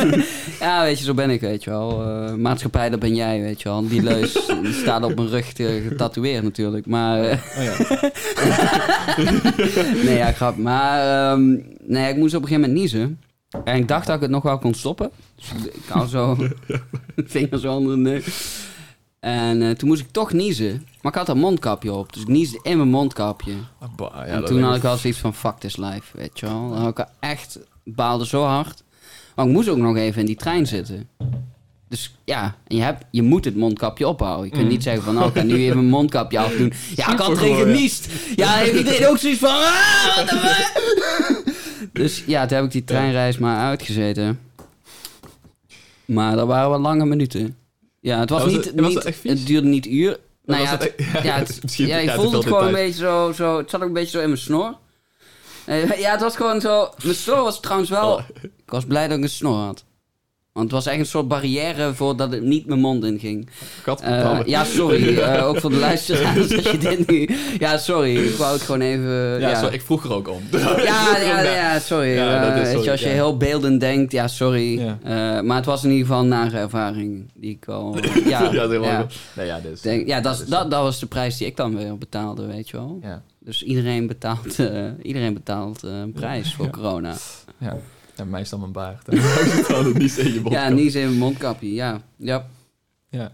ja, 0.60 0.82
weet 0.82 0.98
je, 0.98 1.04
zo 1.04 1.14
ben 1.14 1.30
ik, 1.30 1.40
weet 1.40 1.64
je 1.64 1.70
wel. 1.70 2.02
Eh, 2.04 2.34
maatschappij, 2.34 2.90
dat 2.90 2.98
ben 3.00 3.14
jij, 3.14 3.40
weet 3.40 3.62
je 3.62 3.68
wel. 3.68 3.88
Die 3.88 4.02
leus 4.02 4.32
die 4.62 4.72
staat 4.72 5.04
op 5.04 5.14
mijn 5.14 5.28
rug 5.28 5.52
eh, 5.52 5.88
getatoeëerd 5.88 6.42
natuurlijk. 6.42 6.86
Maar, 6.86 7.20
eh, 7.24 7.38
Oh 7.58 7.62
ja. 7.64 8.10
nee, 10.04 10.16
ja, 10.16 10.32
grap. 10.32 10.56
Maar, 10.56 11.30
ehm, 11.32 11.56
nee, 11.80 12.10
ik 12.12 12.16
moest 12.16 12.34
op 12.34 12.42
een 12.42 12.48
gegeven 12.48 12.60
moment 12.70 12.72
niezen. 12.72 13.20
En 13.64 13.76
ik 13.76 13.88
dacht 13.88 14.06
dat 14.06 14.16
ik 14.16 14.22
het 14.22 14.30
nog 14.30 14.42
wel 14.42 14.58
kon 14.58 14.74
stoppen. 14.74 15.10
Dus 15.36 15.64
ik- 15.64 15.80
hou 15.88 16.08
zo 16.08 16.36
vinger 17.16 17.58
zo 17.58 17.74
onder 17.74 17.94
de 17.94 18.00
neus. 18.00 18.24
En 19.20 19.62
eh, 19.62 19.70
toen 19.70 19.88
moest 19.88 20.00
ik 20.00 20.10
toch 20.10 20.32
niezen. 20.32 20.86
Maar 21.02 21.12
ik 21.12 21.18
had 21.18 21.28
een 21.28 21.38
mondkapje 21.38 21.92
op. 21.92 22.12
Dus 22.12 22.22
ik 22.22 22.28
niesde 22.28 22.58
in 22.62 22.76
mijn 22.76 22.88
mondkapje. 22.88 23.52
Ah, 23.78 23.88
bah, 23.96 24.12
ja, 24.14 24.22
en 24.24 24.44
toen 24.44 24.62
had 24.62 24.76
ik 24.76 24.82
wel 24.82 24.96
zoiets 24.96 25.18
van, 25.18 25.34
fuck 25.34 25.58
this 25.58 25.76
life, 25.76 26.16
weet 26.16 26.38
je 26.40 26.46
wel. 26.46 26.68
Dan 26.70 26.78
had 26.78 26.98
ik 26.98 27.06
echt, 27.20 27.58
baalde 27.84 28.26
zo 28.26 28.42
hard. 28.44 28.82
Maar 29.34 29.46
ik 29.46 29.52
moest 29.52 29.68
ook 29.68 29.76
nog 29.76 29.96
even 29.96 30.20
in 30.20 30.26
die 30.26 30.36
trein 30.36 30.66
zitten. 30.66 31.08
Dus 31.88 32.14
ja, 32.24 32.56
en 32.66 32.76
je, 32.76 32.82
hebt, 32.82 33.04
je 33.10 33.22
moet 33.22 33.44
het 33.44 33.56
mondkapje 33.56 34.08
ophouden. 34.08 34.44
Je 34.44 34.50
kunt 34.50 34.62
Mm. 34.64 34.68
niet 34.70 34.82
zeggen 34.82 35.02
van, 35.02 35.14
nou, 35.14 35.28
ik 35.28 35.34
ga 35.36 35.42
nu 35.42 35.54
even 35.54 35.76
mijn 35.76 35.88
mondkapje 35.88 36.38
afdoen. 36.38 36.72
Ja, 36.96 37.12
ik 37.12 37.18
had 37.18 37.36
erin 37.36 37.56
geniest. 37.56 38.08
Ja, 38.36 38.52
heeft 38.52 38.76
iedereen 38.78 39.06
ook 39.06 39.18
zoiets 39.18 39.40
van, 39.40 39.48
ah, 39.50 40.16
wat 40.16 40.30
Dus 41.92 42.22
ja, 42.26 42.46
toen 42.46 42.56
heb 42.56 42.64
ik 42.66 42.72
die 42.72 42.84
treinreis 42.84 43.38
maar 43.38 43.58
uitgezeten. 43.68 44.40
Maar 46.04 46.36
dat 46.36 46.46
waren 46.46 46.70
wel 46.70 46.78
lange 46.80 47.06
minuten. 47.06 47.56
Ja, 48.00 48.18
het 48.20 48.30
was, 48.30 48.42
Was 48.42 48.52
niet, 48.52 48.64
het- 48.64 48.74
was 48.74 48.86
niet 48.86 48.94
het 48.94 49.04
echt 49.04 49.18
vies? 49.18 49.30
het 49.30 49.46
duurde 49.46 49.68
niet 49.68 49.86
uur. 49.86 50.18
Nou 50.44 50.62
ja, 50.62 50.70
het- 50.78 50.92
ja, 51.22 51.36
het- 51.38 51.60
ja, 51.76 51.98
ik 51.98 52.10
voelde 52.10 52.36
het 52.36 52.46
gewoon 52.46 52.66
een 52.66 52.72
beetje 52.72 53.00
zo, 53.04 53.32
zo... 53.32 53.56
Het 53.58 53.70
zat 53.70 53.80
ook 53.80 53.86
een 53.86 53.92
beetje 53.92 54.10
zo 54.10 54.20
in 54.20 54.28
mijn 54.28 54.40
snor. 54.40 54.76
Eh, 55.72 55.98
Ja, 56.00 56.10
het 56.10 56.20
was 56.20 56.36
gewoon 56.36 56.60
zo... 56.60 56.88
Mijn 57.02 57.14
snor 57.16 57.42
was 57.42 57.60
trouwens 57.60 57.90
wel... 57.90 58.12
Oh. 58.12 58.22
Ik 58.42 58.70
was 58.70 58.84
blij 58.84 59.08
dat 59.08 59.16
ik 59.16 59.22
een 59.22 59.30
snor 59.30 59.56
had. 59.56 59.84
Want 60.52 60.64
het 60.66 60.74
was 60.74 60.86
echt 60.86 60.98
een 60.98 61.06
soort 61.06 61.28
barrière 61.28 61.94
voordat 61.94 62.32
het 62.32 62.42
niet 62.42 62.66
mijn 62.66 62.80
mond 62.80 63.04
inging. 63.04 63.46
Eh, 63.46 63.52
Gadverdamme. 63.82 64.42
ja, 64.46 64.64
sorry. 64.64 65.18
eh, 65.18 65.46
ook 65.46 65.60
voor 65.60 65.70
de 65.70 65.76
luisteraars 65.76 66.38
als 66.52 66.70
je 66.70 66.78
dit 66.78 67.06
nu... 67.10 67.28
Ja, 67.58 67.78
sorry. 67.78 68.16
Ik 68.16 68.34
wou 68.36 68.52
het 68.52 68.62
gewoon 68.62 68.80
even... 68.80 69.40
ja, 69.40 69.48
Ja, 69.50 69.70
ik 69.70 69.82
vroeg 69.82 70.04
er 70.04 70.12
ook 70.14 70.28
om. 70.28 70.42
ja, 70.50 71.18
ja, 71.22 71.40
ja, 71.40 71.78
sorry. 71.78 72.08
Ja, 72.14 72.40
dat 72.40 72.50
Eh, 72.52 72.60
is 72.62 72.66
weet 72.68 72.76
zo, 72.76 72.82
je, 72.84 72.90
als 72.90 73.00
je 73.00 73.08
heel 73.08 73.36
beeldend 73.36 73.80
denkt, 73.80 74.12
ja, 74.12 74.28
sorry. 74.28 74.78
Eh, 75.02 75.40
maar 75.40 75.56
het 75.56 75.64
was 75.66 75.84
in 75.84 75.90
ieder 75.90 76.06
geval 76.06 76.22
een 76.22 76.28
nare 76.28 76.58
ervaring 76.58 77.30
die 77.34 77.50
ik 77.50 77.66
eh, 77.66 77.90
ja, 78.26 78.42
ja, 78.52 78.52
dat 78.56 79.64
is 79.64 79.70
dus. 79.70 79.80
Denk, 79.80 80.06
ja, 80.06 80.20
dat, 80.20 80.44
dat, 80.48 80.70
dat 80.70 80.82
was 80.82 80.98
de 81.00 81.06
prijs 81.06 81.36
die 81.36 81.46
ik 81.46 81.56
dan 81.56 81.76
weer 81.76 81.98
betaalde, 81.98 82.46
weet 82.46 82.68
je 82.68 82.76
wel. 82.76 82.98
Ja. 83.02 83.22
Dus 83.44 83.62
iedereen 83.62 84.06
betaalt, 84.06 84.58
eh, 84.58 84.84
iedereen 85.02 85.34
betaalt 85.34 85.84
eh, 85.84 85.98
een 85.98 86.12
prijs 86.12 86.54
voor 86.54 86.64
Ja. 86.64 86.70
corona. 86.70 87.16
Ja. 87.58 87.76
ja, 88.16 88.24
mij 88.24 88.40
is 88.40 88.48
dan 88.48 88.60
mijn 88.60 88.72
baard. 88.72 89.06
Niet 89.98 90.18
in 90.18 90.32
je 90.32 90.40
mond. 90.40 90.54
Ja, 90.54 90.68
niet 90.68 90.94
in 90.94 91.06
mijn 91.06 91.18
mondkapje, 91.18 91.72
ja. 91.74 92.02
ja. 92.16 92.46
Ja. 93.08 93.32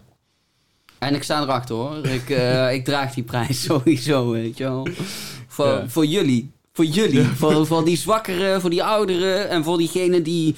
En 0.99 1.15
ik 1.15 1.23
sta 1.23 1.41
erachter 1.41 1.75
hoor. 1.75 2.05
Ik, 2.05 2.29
eh, 2.29 2.73
ik 2.73 2.85
draag 2.85 3.13
die 3.13 3.23
prijs 3.23 3.63
sowieso, 3.69 4.31
weet 4.31 4.57
je 4.57 4.63
wel. 4.63 4.87
Voor, 5.47 5.83
voor 5.87 6.05
jullie. 6.05 6.51
Voor 6.73 6.85
jullie. 6.85 7.23
Voor, 7.23 7.65
voor 7.65 7.85
die 7.85 7.97
zwakkeren, 7.97 8.61
voor 8.61 8.69
die 8.69 8.83
ouderen 8.83 9.49
en 9.49 9.63
voor 9.63 9.77
diegenen 9.77 10.23
die 10.23 10.55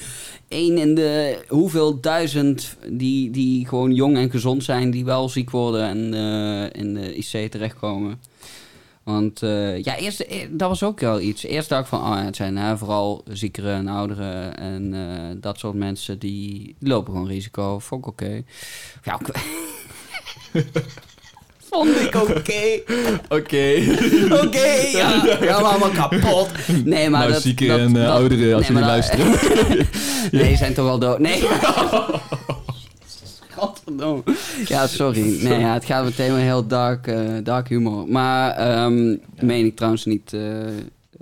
één 0.48 0.78
in 0.78 0.96
de 0.96 1.40
hoeveel 1.48 2.00
duizend 2.00 2.78
die, 2.90 3.32
die 3.32 3.68
gewoon 3.68 3.94
jong 3.94 4.18
en 4.18 4.32
gezond 4.32 4.64
zijn, 4.64 4.92
die 4.92 5.06
wel 5.06 5.30
ziek 5.30 5.50
worden 5.50 5.84
en 5.84 6.14
in 6.74 6.94
de 6.94 7.16
IC 7.16 7.52
terechtkomen. 7.52 8.20
Want 9.04 9.44
eh, 9.44 9.84
ja, 9.84 9.98
eerst, 9.98 10.20
eh, 10.20 10.38
dat 10.50 10.70
was 10.70 10.84
ook 10.84 11.00
wel 11.00 11.20
iets. 11.20 11.44
Eerst 11.44 11.70
dacht 11.70 11.82
ik 11.82 11.88
van, 11.88 12.00
oh, 12.00 12.24
het 12.26 12.36
zijn 12.36 12.58
hè, 12.58 12.78
vooral 12.78 13.24
ziekeren 13.30 13.76
en 13.76 13.88
ouderen 13.88 14.58
en 14.58 14.94
eh, 14.94 15.36
dat 15.42 15.60
soort 15.60 15.74
mensen 15.76 16.20
die, 16.20 16.76
lopen 16.80 17.14
gewoon 17.14 17.28
risico. 17.28 17.80
Vond 17.80 18.02
ik 18.06 18.12
oké. 18.12 18.42
Ja, 19.04 19.14
ook- 19.14 19.36
Vond 21.74 21.90
ik 22.02 22.16
oké. 22.16 22.82
Oké. 23.30 23.84
Oké, 24.44 24.66
ja. 24.92 25.10
Gaan 25.20 25.40
we 25.40 25.68
allemaal 25.68 25.90
kapot. 25.90 26.50
Nee, 26.84 27.10
maar 27.10 27.20
nou, 27.20 27.32
dat... 27.32 27.42
zieken 27.42 27.68
dat- 27.68 27.80
en 27.80 27.94
dat- 27.94 28.08
ouderen, 28.10 28.54
als 28.56 28.62
nee, 28.68 28.72
jullie 28.72 28.88
luisteren. 28.88 29.28
nee, 30.42 30.56
zijn 30.58 30.74
toch 30.74 30.90
al 30.90 31.00
dood. 31.00 31.20
Nee. 31.20 31.44
Godverdomme. 33.62 34.24
Ja, 34.66 34.88
sorry. 34.88 35.44
Nee, 35.44 35.60
ja, 35.60 35.74
het 35.74 35.86
gaat 35.86 36.04
meteen 36.04 36.28
wel 36.32 36.38
heel 36.38 36.68
dark, 36.68 37.08
eh, 37.08 37.30
dark 37.44 37.68
humor. 37.70 38.08
Maar 38.08 38.52
ehm 38.52 39.16
meen 39.40 39.66
ik 39.66 39.76
trouwens 39.76 40.06
niet... 40.06 40.34
eh, 40.34 40.68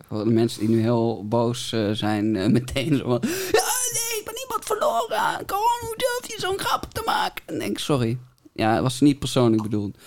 voor 0.08 0.24
de 0.24 0.30
mensen 0.30 0.60
die 0.60 0.70
nu 0.70 0.82
heel 0.82 1.26
boos 1.28 1.72
eh, 1.72 1.90
zijn, 1.92 2.36
eh, 2.36 2.48
meteen 2.48 2.96
zo 2.98 3.04
van... 3.04 3.20
Ja, 3.52 3.68
nee, 3.94 4.20
ik 4.20 4.22
ben 4.26 4.34
niemand 4.36 4.66
verloren. 4.66 5.44
Gewoon, 5.46 5.80
hoe 5.82 5.96
durf 5.98 6.36
je 6.36 6.36
zo'n 6.40 6.60
grap 6.60 6.86
te 6.94 7.02
maken? 7.06 7.44
En 7.46 7.60
denk, 7.60 7.78
sorry. 7.78 8.18
Ja, 8.54 8.74
het 8.74 8.82
was 8.82 9.00
niet 9.02 9.20
persoonlijk 9.20 9.62
bedoeld. 9.64 9.98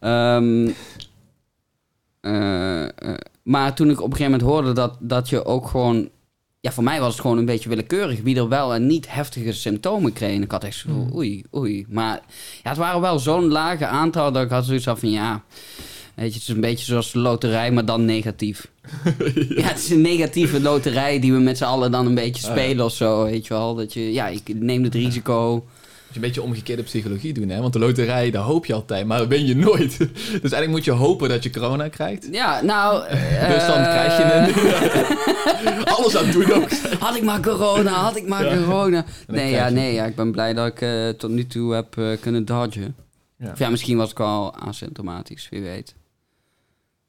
Ehm, 0.00 0.70
eh, 2.20 2.82
eh, 2.84 3.14
maar 3.42 3.74
toen 3.74 3.90
ik 3.90 4.00
op 4.00 4.10
een 4.10 4.16
gegeven 4.16 4.32
moment 4.32 4.50
hoorde 4.50 4.72
dat, 4.72 4.96
dat 5.00 5.28
je 5.28 5.44
ook 5.44 5.68
gewoon... 5.68 6.08
Ja, 6.66 6.72
voor 6.72 6.84
mij 6.84 7.00
was 7.00 7.12
het 7.12 7.20
gewoon 7.20 7.38
een 7.38 7.44
beetje 7.44 7.68
willekeurig 7.68 8.20
wie 8.22 8.36
er 8.36 8.48
wel 8.48 8.74
en 8.74 8.86
niet 8.86 9.06
heftige 9.12 9.52
symptomen 9.52 10.12
kreeg. 10.12 10.34
En 10.34 10.42
ik 10.42 10.50
had 10.50 10.64
echt 10.64 10.76
zo, 10.76 10.88
Mm. 10.88 11.10
oei, 11.14 11.44
oei. 11.54 11.86
Maar 11.88 12.20
ja, 12.62 12.68
het 12.68 12.78
waren 12.78 13.00
wel 13.00 13.18
zo'n 13.18 13.48
lage 13.48 13.86
aantal 13.86 14.32
dat 14.32 14.42
ik 14.44 14.50
had 14.50 14.64
zoiets 14.64 14.84
van, 14.84 14.98
van 14.98 15.10
ja... 15.10 15.42
Weet 16.14 16.28
je, 16.32 16.38
het 16.38 16.48
is 16.48 16.54
een 16.54 16.60
beetje 16.60 16.84
zoals 16.84 17.12
de 17.12 17.18
loterij, 17.18 17.70
maar 17.70 17.84
dan 17.84 18.04
negatief. 18.04 18.68
ja. 19.48 19.62
het 19.62 19.78
is 19.78 19.90
een 19.90 20.00
negatieve 20.00 20.60
loterij 20.60 21.20
die 21.20 21.32
we 21.32 21.38
met 21.38 21.56
z'n 21.58 21.64
allen 21.64 21.90
dan 21.90 22.06
een 22.06 22.14
beetje 22.14 22.48
Ah, 22.48 22.54
ja. 22.56 22.62
spelen 22.62 22.84
of 22.84 22.92
zo, 22.92 23.24
weet 23.24 23.46
je 23.46 23.54
wel. 23.54 23.74
Dat 23.74 23.92
je, 23.92 24.12
ja, 24.12 24.26
ik 24.28 24.40
neem 24.54 24.82
het 24.82 24.94
risico. 24.94 25.64
Een 26.16 26.22
beetje 26.22 26.42
omgekeerde 26.42 26.82
psychologie 26.82 27.32
doen, 27.32 27.48
hè? 27.48 27.60
Want 27.60 27.72
de 27.72 27.78
loterij, 27.78 28.30
daar 28.30 28.42
hoop 28.42 28.66
je 28.66 28.74
altijd, 28.74 29.06
maar 29.06 29.18
dat 29.18 29.28
ben 29.28 29.46
je 29.46 29.56
nooit. 29.56 29.96
Dus 30.42 30.52
eigenlijk 30.52 30.70
moet 30.70 30.84
je 30.84 30.90
hopen 30.90 31.28
dat 31.28 31.42
je 31.42 31.50
corona 31.50 31.88
krijgt. 31.88 32.28
Ja, 32.30 32.62
nou... 32.62 33.08
Dus 33.54 33.66
dan 33.66 33.78
eh, 33.78 33.90
krijg 33.90 34.16
je 34.16 34.22
een... 34.32 35.84
Alles 35.94 36.16
aan 36.16 36.24
het 36.24 36.32
doen 36.32 36.52
ook. 36.52 36.70
Had 36.98 37.16
ik 37.16 37.22
maar 37.22 37.40
corona, 37.40 37.90
had 37.90 38.16
ik 38.16 38.26
maar 38.28 38.44
Ja. 38.44 38.56
corona. 38.64 39.04
Nee, 39.26 39.50
ja, 39.50 39.68
nee 39.68 39.92
ja, 39.94 40.04
ik 40.04 40.16
ben 40.16 40.32
blij 40.32 40.54
dat 40.54 40.66
ik 40.66 40.80
eh, 40.80 41.08
tot 41.08 41.30
nu 41.30 41.46
toe 41.46 41.74
heb 41.74 41.98
eh, 41.98 42.06
kunnen 42.20 42.44
dodgen. 42.44 42.96
Ja. 43.38 43.50
Of 43.52 43.58
ja, 43.58 43.68
misschien 43.70 43.96
was 43.96 44.10
ik 44.10 44.20
al 44.20 44.54
asymptomatisch, 44.56 45.48
wie 45.50 45.62
weet. 45.62 45.94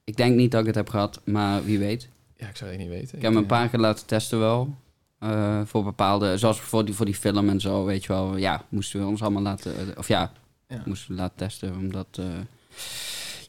Ik 0.04 0.18
denk 0.18 0.36
niet 0.36 0.52
dat 0.52 0.60
ik 0.62 0.68
het 0.68 0.76
heb 0.76 0.90
gehad, 0.90 1.20
maar 1.24 1.64
wie 1.66 1.80
weet. 1.80 2.08
Ja, 2.38 2.48
ik 2.48 2.56
zou 2.56 2.70
het 2.70 2.80
niet 2.80 2.90
weten. 2.90 3.18
Ik 3.18 3.22
heb 3.22 3.32
me 3.32 3.38
een 3.38 3.44
eh, 3.44 3.50
paar 3.50 3.70
keer 3.70 3.80
laten 3.80 4.06
testen 4.06 4.40
wel. 4.40 4.76
Eh, 5.20 5.62
voor 5.66 5.84
bepaalde, 5.84 6.38
zoals 6.38 6.60
voor 6.60 6.86
die, 6.86 6.96
voor 6.96 7.06
die 7.06 7.16
film 7.16 7.50
en 7.50 7.60
zo, 7.62 7.86
weet 7.86 8.04
je 8.04 8.14
wel. 8.14 8.38
Ja, 8.38 8.66
moesten 8.70 9.00
we 9.00 9.06
ons 9.06 9.22
allemaal 9.22 9.42
laten, 9.42 9.78
eh, 9.80 9.98
of 9.98 10.08
ja, 10.08 10.32
Ja. 10.68 10.82
moesten 10.86 11.16
we 11.16 11.22
laten 11.22 11.38
testen. 11.38 11.76
Omdat, 11.76 12.08
eh, 12.12 12.26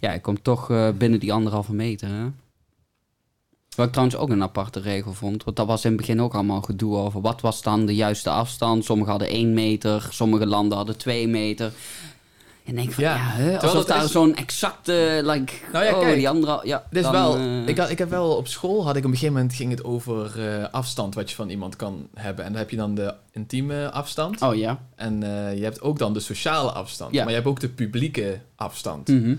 ja, 0.01 0.13
ik 0.13 0.23
kom 0.23 0.43
toch 0.43 0.67
binnen 0.99 1.21
die 1.21 1.33
anderhalve 1.33 1.73
meter, 1.75 2.09
hè. 2.09 2.25
Wat 3.77 3.87
ik 3.87 3.93
trouwens 3.93 4.19
ook 4.19 4.31
een 4.31 4.43
aparte 4.43 4.81
regel 4.81 5.13
vond. 5.15 5.45
Want 5.45 5.57
dat 5.57 5.67
was 5.67 5.85
in 5.85 5.91
het 5.91 6.01
begin 6.01 6.21
ook 6.21 6.35
allemaal 6.35 6.63
gedoe 6.63 6.97
over. 6.97 7.21
Wat 7.21 7.41
was 7.41 7.63
dan 7.63 7.87
de 7.87 7.95
juiste 7.95 8.31
afstand? 8.31 8.85
Sommigen 8.85 9.11
hadden 9.11 9.29
één 9.29 9.55
meter. 9.55 10.07
Sommige 10.11 10.47
landen 10.47 10.77
hadden 10.77 10.97
twee 10.97 11.29
meter. 11.29 11.73
En 12.69 12.75
denk 12.75 12.93
van, 12.93 13.05
ja, 13.05 13.15
Ja, 13.15 13.21
hè, 13.23 13.61
alsof 13.61 13.85
daar 13.85 14.05
is- 14.05 14.11
zo'n 14.11 14.37
exacte, 14.37 15.21
like, 15.25 15.53
Nou 15.73 15.85
ja, 15.85 15.95
oh, 15.95 16.01
kijk, 16.01 16.15
die 16.15 16.29
andere, 16.29 16.61
ja. 16.63 16.85
Dit 16.91 17.05
is 17.05 17.11
dan, 17.11 17.13
wel, 17.13 17.37
eh, 17.37 17.67
ik, 17.69 17.79
had, 17.79 17.91
ik 17.91 17.99
heb 17.99 18.11
wel 18.11 18.37
op 18.37 18.47
school, 18.49 18.85
had 18.85 18.97
ik 18.97 19.05
op 19.05 19.11
een 19.11 19.17
gegeven 19.17 19.35
moment 19.35 19.55
ging 19.55 19.71
het 19.71 19.85
over 19.85 20.49
eh, 20.49 20.65
afstand 20.71 21.15
wat 21.15 21.31
je 21.31 21.37
van 21.37 21.49
iemand 21.49 21.77
kan 21.77 22.09
hebben. 22.15 22.45
En 22.45 22.51
dan 22.51 22.61
heb 22.61 22.71
je 22.71 22.77
dan 22.77 22.95
de 22.95 23.15
intieme 23.33 23.91
afstand. 23.91 24.43
Oh 24.43 24.55
ja. 24.55 24.79
En 24.97 25.23
eh, 25.23 25.57
je 25.57 25.63
hebt 25.65 25.81
ook 25.81 25.99
dan 25.99 26.13
de 26.13 26.21
sociale 26.21 26.71
afstand. 26.71 27.13
Ja. 27.13 27.19
Maar 27.21 27.29
je 27.29 27.35
hebt 27.37 27.49
ook 27.49 27.61
de 27.61 27.69
publieke 27.69 28.41
afstand. 28.57 29.09
Mhm. 29.09 29.35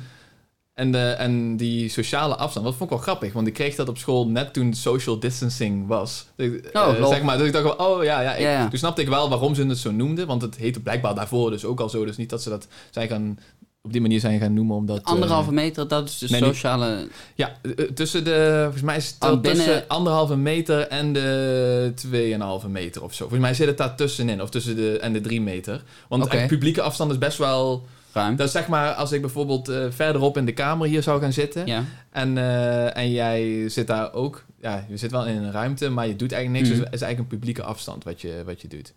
En, 0.80 0.92
de, 0.92 0.98
en 1.10 1.58
die 1.58 1.90
sociale 1.90 2.36
afstand, 2.36 2.66
dat 2.66 2.76
vond 2.76 2.90
ik 2.92 2.96
wel 2.96 3.06
grappig. 3.06 3.34
Want 3.34 3.48
ik 3.48 3.54
kreeg 3.54 3.76
dat 3.76 3.90
op 3.90 3.98
school 3.98 4.28
net 4.28 4.54
toen 4.54 4.74
social 4.74 5.20
distancing 5.20 5.88
was. 5.88 6.26
Dus, 6.36 6.50
Oh, 6.74 6.98
eh, 6.98 7.08
zeg 7.08 7.22
maar, 7.22 7.38
dus 7.38 7.48
ik 7.48 7.54
dacht 7.54 7.78
oh 7.78 8.04
ja, 8.04 8.22
ja, 8.22 8.34
ik, 8.36 8.42
Ja, 8.42 8.52
ja. 8.52 8.68
Toen 8.68 8.80
snapte 8.80 9.02
ik 9.02 9.08
wel 9.08 9.30
waarom 9.30 9.56
ze 9.56 9.66
het 9.66 9.78
zo 9.78 9.92
noemden. 9.92 10.28
Want 10.28 10.42
het 10.42 10.56
heette 10.56 10.80
blijkbaar 10.80 11.16
daarvoor 11.16 11.50
dus 11.52 11.66
ook 11.66 11.80
al 11.80 11.90
zo. 11.90 12.06
Dus 12.06 12.18
niet 12.18 12.30
dat 12.30 12.42
ze 12.44 12.50
dat 12.50 12.68
zijn 12.90 13.08
gaan, 13.08 13.40
op 13.82 13.92
die 13.92 14.02
manier 14.02 14.20
zijn 14.20 14.40
gaan 14.40 14.54
noemen. 14.54 14.76
Omdat, 14.76 14.98
eh, 14.98 15.04
Anderhalve 15.04 15.52
meter, 15.54 15.88
dat 15.88 16.08
is 16.10 16.18
de 16.18 16.28
nee, 16.30 16.42
niet- 16.42 16.50
sociale... 16.50 17.08
ja, 17.36 17.52
eh, 17.62 17.86
tussen 17.86 18.24
de, 18.24 18.60
volgens 18.62 18.84
mij 18.84 18.96
is 18.98 19.08
het 19.08 19.16
wel 19.20 19.40
binnen- 19.40 19.66
tussen 19.66 19.88
anderhalve 19.88 20.36
meter 20.36 20.88
en 20.88 21.14
de 21.14 21.92
2,5 21.96 22.68
meter 22.68 23.04
of 23.04 23.14
zo. 23.14 23.20
Volgens 23.20 23.42
mij 23.42 23.54
zit 23.54 23.68
het 23.68 23.78
daar 23.78 23.96
tussenin, 23.96 24.42
of 24.42 24.50
tussen 24.50 24.76
de 24.76 25.00
en 25.00 25.14
de 25.14 25.22
3 25.22 25.42
meter. 25.42 25.84
Want 26.08 26.28
echt 26.28 26.48
publieke 26.48 26.82
afstand 26.82 27.12
is 27.12 27.18
best 27.18 27.38
wel... 27.38 27.86
Ruim. 28.20 28.36
Dat 28.36 28.48
is 28.48 28.52
zeg 28.52 28.68
maar, 28.68 28.94
als 28.94 29.12
ik 29.12 29.22
bijvoorbeeld 29.22 29.70
eh, 29.70 29.86
verderop 29.90 30.38
in 30.38 30.46
de 30.46 30.54
kamer 30.54 30.88
hier 30.88 31.04
zou 31.04 31.22
gaan 31.22 31.34
zitten... 31.34 31.66
Ja. 31.66 31.84
En, 32.10 32.38
eh, 32.38 32.98
en 32.98 33.12
jij 33.12 33.70
zit 33.70 33.88
daar 33.88 34.14
ook... 34.14 34.46
Ja, 34.62 34.86
je 34.90 34.98
zit 34.98 35.12
wel 35.12 35.26
in 35.26 35.36
een 35.36 35.52
ruimte, 35.52 35.90
maar 35.90 36.08
je 36.08 36.16
doet 36.16 36.32
eigenlijk 36.32 36.64
niks. 36.64 36.76
Mhm. 36.76 36.78
Dus 36.78 36.92
het 36.92 37.02
is 37.02 37.02
eigenlijk 37.02 37.32
een 37.32 37.40
publieke 37.40 37.64
afstand 37.64 38.04
wat 38.04 38.22
je, 38.22 38.42
wat 38.46 38.62
je 38.62 38.68
doet. 38.68 38.94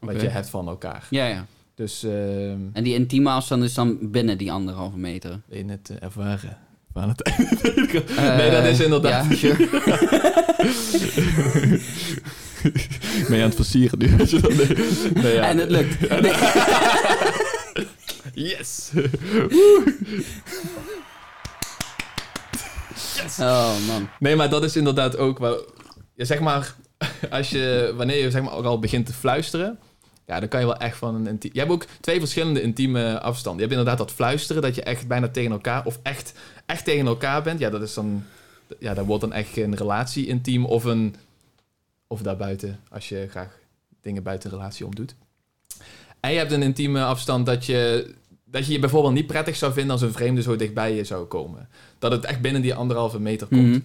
Wat 0.00 0.20
je 0.20 0.28
hebt 0.28 0.48
van 0.48 0.68
elkaar. 0.68 1.06
ja, 1.10 1.26
ja. 1.26 1.46
Dus 1.74 2.04
ehm 2.04 2.60
En 2.72 2.82
die 2.82 2.94
intieme 2.94 3.30
afstand 3.30 3.62
is 3.62 3.74
dan 3.74 3.98
binnen 4.00 4.38
die 4.38 4.52
anderhalve 4.52 4.98
meter. 4.98 5.40
je 5.48 5.64
het 5.66 5.90
eh, 5.90 6.02
ervaren? 6.02 6.56
Aan 6.92 7.08
het 7.08 7.32
nee, 8.36 8.50
dat 8.50 8.64
is 8.64 8.80
inderdaad... 8.80 9.26
Ja, 9.28 9.36
sure. 9.36 9.68
Ben 13.28 13.36
je 13.36 13.42
aan 13.42 13.48
het 13.48 13.54
versieren 13.54 13.98
nu? 13.98 14.06
Nee, 15.22 15.34
ja. 15.34 15.48
En 15.48 15.58
het 15.58 15.70
lukt. 15.70 16.08
Nee. 16.08 16.32
Yes! 18.34 18.90
Oh 23.40 23.86
man. 23.86 24.08
Nee, 24.18 24.36
maar 24.36 24.50
dat 24.50 24.64
is 24.64 24.76
inderdaad 24.76 25.16
ook 25.16 25.38
wel... 25.38 25.64
Ja, 26.14 26.24
zeg 26.24 26.40
maar, 26.40 26.74
als 27.30 27.50
je, 27.50 27.92
wanneer 27.96 28.16
je 28.16 28.30
zeg 28.30 28.42
maar 28.42 28.52
ook 28.52 28.64
al 28.64 28.78
begint 28.78 29.06
te 29.06 29.12
fluisteren... 29.12 29.78
Ja, 30.26 30.40
dan 30.40 30.48
kan 30.48 30.60
je 30.60 30.66
wel 30.66 30.76
echt 30.76 30.96
van 30.96 31.14
een 31.14 31.26
intiem... 31.26 31.50
Je 31.52 31.58
hebt 31.58 31.72
ook 31.72 31.86
twee 32.00 32.18
verschillende 32.18 32.62
intieme 32.62 33.20
afstanden. 33.20 33.62
Je 33.62 33.68
hebt 33.68 33.78
inderdaad 33.80 34.06
dat 34.06 34.16
fluisteren, 34.16 34.62
dat 34.62 34.74
je 34.74 34.82
echt 34.82 35.08
bijna 35.08 35.28
tegen 35.28 35.50
elkaar... 35.50 35.84
Of 35.86 35.98
echt, 36.02 36.32
echt 36.66 36.84
tegen 36.84 37.06
elkaar 37.06 37.42
bent. 37.42 37.60
Ja, 37.60 37.70
dat 37.70 37.82
is 37.82 37.94
dan... 37.94 38.24
Ja, 38.78 38.94
dat 38.94 39.06
wordt 39.06 39.20
dan 39.20 39.32
echt 39.32 39.56
een 39.56 39.76
relatie 39.76 40.26
intiem 40.26 40.64
of 40.64 40.84
een... 40.84 41.14
Of 42.06 42.22
daarbuiten, 42.22 42.80
als 42.90 43.08
je 43.08 43.26
graag 43.30 43.58
dingen 44.02 44.22
buiten 44.22 44.50
een 44.50 44.56
relatie 44.56 44.86
om 44.86 44.94
doet. 44.94 45.14
En 46.20 46.32
je 46.32 46.38
hebt 46.38 46.52
een 46.52 46.62
intieme 46.62 47.04
afstand 47.04 47.46
dat 47.46 47.66
je... 47.66 48.14
Dat 48.54 48.66
je 48.66 48.72
je 48.72 48.78
bijvoorbeeld 48.78 49.14
niet 49.14 49.26
prettig 49.26 49.56
zou 49.56 49.72
vinden 49.72 49.92
als 49.92 50.02
een 50.02 50.12
vreemde 50.12 50.42
zo 50.42 50.56
dichtbij 50.56 50.94
je 50.94 51.04
zou 51.04 51.24
komen. 51.26 51.68
Dat 51.98 52.12
het 52.12 52.24
echt 52.24 52.40
binnen 52.40 52.62
die 52.62 52.74
anderhalve 52.74 53.20
meter 53.20 53.46
komt. 53.46 53.66
Mhm. 53.68 53.78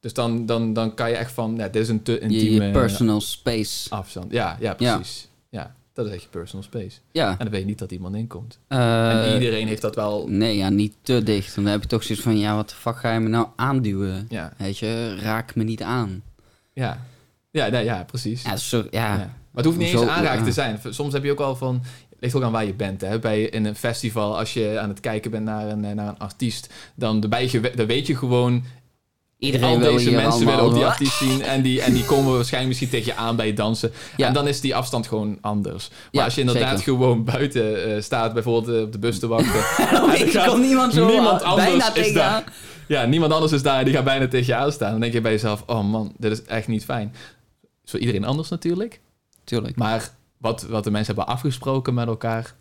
Dus 0.00 0.12
dan, 0.12 0.46
dan, 0.46 0.72
dan 0.72 0.94
kan 0.94 1.08
je 1.10 1.16
echt 1.16 1.32
van, 1.32 1.54
ja, 1.56 1.68
dit 1.68 1.82
is 1.82 1.88
een 1.88 2.02
te 2.02 2.18
intieme 2.18 2.64
je 2.64 2.70
personal 2.72 3.20
space. 3.20 3.90
afstand. 3.90 4.32
Ja, 4.32 4.56
ja, 4.60 4.74
precies. 4.74 5.28
Ja. 5.50 5.74
dat 5.92 6.06
is 6.06 6.12
echt 6.12 6.22
je 6.22 6.28
personal 6.28 6.64
space. 6.64 6.98
Ja. 7.12 7.30
En 7.30 7.36
dan 7.38 7.48
weet 7.50 7.60
je 7.60 7.66
niet 7.66 7.78
dat 7.78 7.90
iemand 7.92 8.16
inkomt. 8.16 8.58
Eh, 8.68 9.26
en 9.26 9.34
iedereen 9.34 9.66
heeft 9.66 9.82
dat 9.82 9.94
wel, 9.94 10.28
Nee, 10.28 10.56
ja, 10.56 10.68
niet 10.68 10.94
te 11.02 11.22
dicht. 11.22 11.54
Dan 11.54 11.66
heb 11.66 11.82
je 11.82 11.88
toch 11.88 12.02
zoiets 12.02 12.24
van, 12.24 12.38
ja, 12.38 12.54
wat 12.56 12.68
de 12.68 12.74
fuck 12.74 12.96
ga 12.96 13.12
je 13.12 13.20
me 13.20 13.28
nou 13.28 13.46
aanduwen? 13.56 14.26
ja, 14.28 14.52
Weet 14.56 14.78
je, 14.78 15.16
raak 15.20 15.54
me 15.54 15.62
niet 15.64 15.82
aan. 15.82 16.22
ja. 16.72 17.06
Ja, 17.50 17.68
nee, 17.68 17.84
ja, 17.84 18.04
precies. 18.04 18.42
Ja, 18.42 18.56
zo, 18.56 18.86
ja. 18.90 19.16
Ja. 19.16 19.16
Maar 19.16 19.64
het 19.64 19.64
hoeft 19.64 19.78
niet 19.78 19.86
eens 19.86 19.96
Hoezo? 19.96 20.22
Ja. 20.22 20.42
te 20.42 20.52
zijn. 20.52 20.80
Soms 20.90 21.12
heb 21.12 21.24
je 21.24 21.30
ook 21.30 21.40
al 21.40 21.56
van... 21.56 21.82
Ligt 22.20 22.34
ook 22.34 22.42
aan 22.42 22.52
waar 22.52 22.64
je 22.64 22.74
bent. 22.74 23.00
Hè? 23.00 23.18
Bij 23.18 23.42
in 23.42 23.64
een 23.64 23.74
festival, 23.76 24.38
als 24.38 24.54
je 24.54 24.78
aan 24.80 24.88
het 24.88 25.00
kijken 25.00 25.30
bent 25.30 25.44
naar 25.44 25.68
een, 25.68 25.84
eh, 25.84 25.92
naar 25.94 26.08
een 26.08 26.18
artiest... 26.18 26.72
Dan, 26.94 27.20
dan, 27.20 27.50
je 27.50 27.72
dan 27.74 27.86
weet 27.86 28.06
je 28.06 28.16
gewoon... 28.16 28.64
Iedereen 29.38 29.68
al 29.68 29.78
deze 29.78 30.10
mensen 30.10 30.46
willen 30.46 30.60
ook 30.60 30.74
die 30.74 30.84
artiest 30.86 31.16
zien. 31.18 31.42
En 31.42 31.62
die, 31.62 31.82
en 31.82 31.92
die 31.92 32.04
komen 32.04 32.34
waarschijnlijk 32.34 32.68
misschien 32.68 32.88
tegen 33.00 33.12
je 33.14 33.18
aan 33.20 33.36
bij 33.36 33.46
het 33.46 33.56
dansen. 33.56 33.92
Ja. 34.16 34.26
En 34.26 34.32
dan 34.32 34.48
is 34.48 34.60
die 34.60 34.74
afstand 34.74 35.06
gewoon 35.06 35.38
anders. 35.40 35.88
Maar 35.88 35.98
Ja, 36.10 36.24
als 36.24 36.34
je 36.34 36.40
inderdaad 36.40 36.68
zeker. 36.78 36.82
gewoon 36.92 37.24
buiten 37.24 37.94
eh, 37.96 38.02
staat... 38.02 38.32
Bijvoorbeeld 38.34 38.76
eh, 38.76 38.82
op 38.82 38.92
de 38.92 38.98
bus 38.98 39.18
te 39.18 39.26
wachten... 39.26 39.60
en 40.14 40.26
Ik 40.26 40.30
gaat 40.32 40.58
niemand 40.58 40.92
zo 40.92 41.06
niemand 41.06 41.42
aan- 41.42 41.50
anders 41.50 41.68
bijna 41.68 41.86
is 41.86 41.92
tegen 41.92 42.14
daar. 42.14 42.28
aan. 42.30 42.44
Ja, 42.88 43.04
niemand 43.04 43.32
anders 43.32 43.52
is 43.52 43.62
daar. 43.62 43.84
Die 43.84 43.94
gaat 43.94 44.04
bijna 44.04 44.28
tegen 44.28 44.46
je 44.46 44.54
aanstaan. 44.54 44.90
Dan 44.90 45.00
denk 45.00 45.12
je 45.12 45.20
bij 45.20 45.32
jezelf... 45.32 45.62
Oh 45.66 45.84
man, 45.90 46.12
dit 46.18 46.32
is 46.32 46.42
echt 46.42 46.68
niet 46.68 46.84
fijn. 46.84 47.14
Is 47.84 47.90
voor 47.90 48.00
iedereen 48.00 48.24
anders 48.24 48.48
natuurlijk. 48.48 49.00
Tuurlijk. 49.44 49.76
Maar 49.76 50.10
wat, 50.44 50.62
wat 50.62 50.84
de 50.84 50.90
mensen 50.90 51.14
hebben 51.14 51.34
afgesproken 51.34 51.94
met 51.94 52.06
elkaar. 52.06 52.54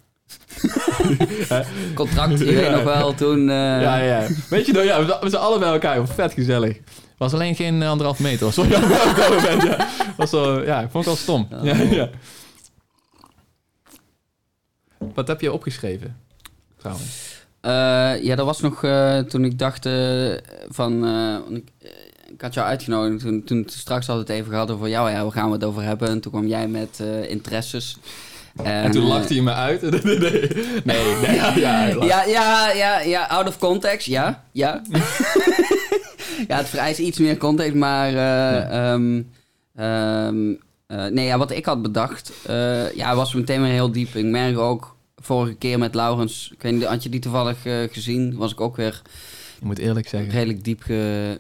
Contract, 1.96 2.40
weet 2.40 2.60
Ja. 2.60 2.70
nog 2.72 2.84
wel, 2.84 3.14
toen... 3.14 3.40
eh, 3.50 3.82
ja, 3.82 3.98
ja. 3.98 4.28
Weet 4.50 4.66
je 4.66 4.74
nog, 4.74 4.84
ja, 4.84 5.20
we 5.22 5.30
zijn 5.30 5.42
alle 5.42 5.60
bij 5.60 5.72
elkaar. 5.72 6.08
Vet 6.08 6.34
gezellig. 6.34 6.78
Was 7.18 7.34
alleen 7.34 7.56
geen 7.56 7.82
eh, 7.82 7.90
anderhalf 7.90 8.20
meter. 8.20 8.46
Was 8.46 8.56
wel 8.56 8.66
jammer 8.66 8.92
op 9.10 9.16
dat 9.16 9.64
ja. 9.64 9.88
Was 10.18 10.32
wel, 10.32 10.64
ja, 10.64 10.82
ik 10.82 10.90
vond 10.92 11.06
het 11.06 11.14
wel 11.14 11.16
stom. 11.16 11.48
Oh. 11.54 11.64
Ja, 11.64 11.76
ja. 11.76 12.10
Wat 15.14 15.28
heb 15.28 15.42
je 15.42 15.52
opgeschreven? 15.54 16.18
Trouwens. 16.78 17.32
Eh, 17.62 18.24
ja, 18.24 18.36
dat 18.36 18.46
was 18.46 18.60
nog 18.62 18.80
toen 19.28 19.46
ik 19.46 19.60
dacht 19.60 19.90
van... 20.70 21.06
ik, 21.50 21.68
ik 22.34 22.42
had 22.42 22.54
jou 22.54 22.68
uitgenodigd 22.68 23.20
toen, 23.20 23.44
toen 23.44 23.64
straks 23.68 24.08
hadden 24.08 24.26
we 24.26 24.32
het 24.32 24.42
even 24.42 24.54
gehad 24.54 24.72
over 24.72 24.90
jou. 24.90 25.10
Ja, 25.10 25.24
waar 25.24 25.32
gaan 25.32 25.48
we 25.48 25.54
het 25.54 25.64
over 25.64 25.84
hebben? 25.84 26.08
En 26.10 26.20
toen 26.20 26.32
kwam 26.32 26.48
jij 26.48 26.68
met 26.68 27.00
eh, 27.00 27.30
interesses. 27.30 27.98
En 28.56 28.92
toen 28.92 29.02
eh, 29.02 29.08
lachte 29.08 29.34
hij 29.34 29.44
me 29.44 29.54
uit. 29.54 29.82
nee, 30.04 30.20
nee, 30.84 31.36
ja, 31.36 31.56
ja. 31.56 32.72
Ja, 32.74 33.00
ja, 33.02 33.28
out 33.28 33.48
of 33.48 33.58
context, 33.58 34.08
ja, 34.08 34.44
ja. 34.52 34.82
ja, 36.48 36.58
het 36.58 36.70
vereist 36.70 37.00
iets 37.00 37.20
meer 37.20 37.38
context, 37.38 37.74
maar... 37.74 38.14
eh, 38.14 38.92
ehm, 38.92 39.22
ehm, 39.76 40.54
eh, 40.88 41.06
nee, 41.06 41.26
ja, 41.26 41.38
wat 41.38 41.52
ik 41.52 41.66
had 41.66 41.82
bedacht, 41.82 42.32
ja, 42.96 43.16
was 43.16 43.34
meteen 43.34 43.62
weer 43.62 43.72
heel 43.72 43.92
diep. 43.92 44.16
Ik 44.16 44.26
merk 44.26 44.58
ook, 44.58 44.96
vorige 45.16 45.54
keer 45.54 45.80
met 45.80 45.96
Laurens, 45.96 46.50
ik 46.54 46.62
weet 46.62 46.74
niet, 46.74 46.84
had 46.84 47.04
je 47.04 47.10
die 47.10 47.20
toevallig 47.20 47.58
gezien? 47.92 48.36
Was 48.36 48.52
ik 48.52 48.62
ook 48.62 48.76
weer 48.76 49.02
Ik 49.60 49.64
moet 49.64 49.80
eerlijk 49.80 50.08
zeggen, 50.08 50.32
redelijk 50.32 50.64
diep 50.64 50.82
ge... 50.82 51.38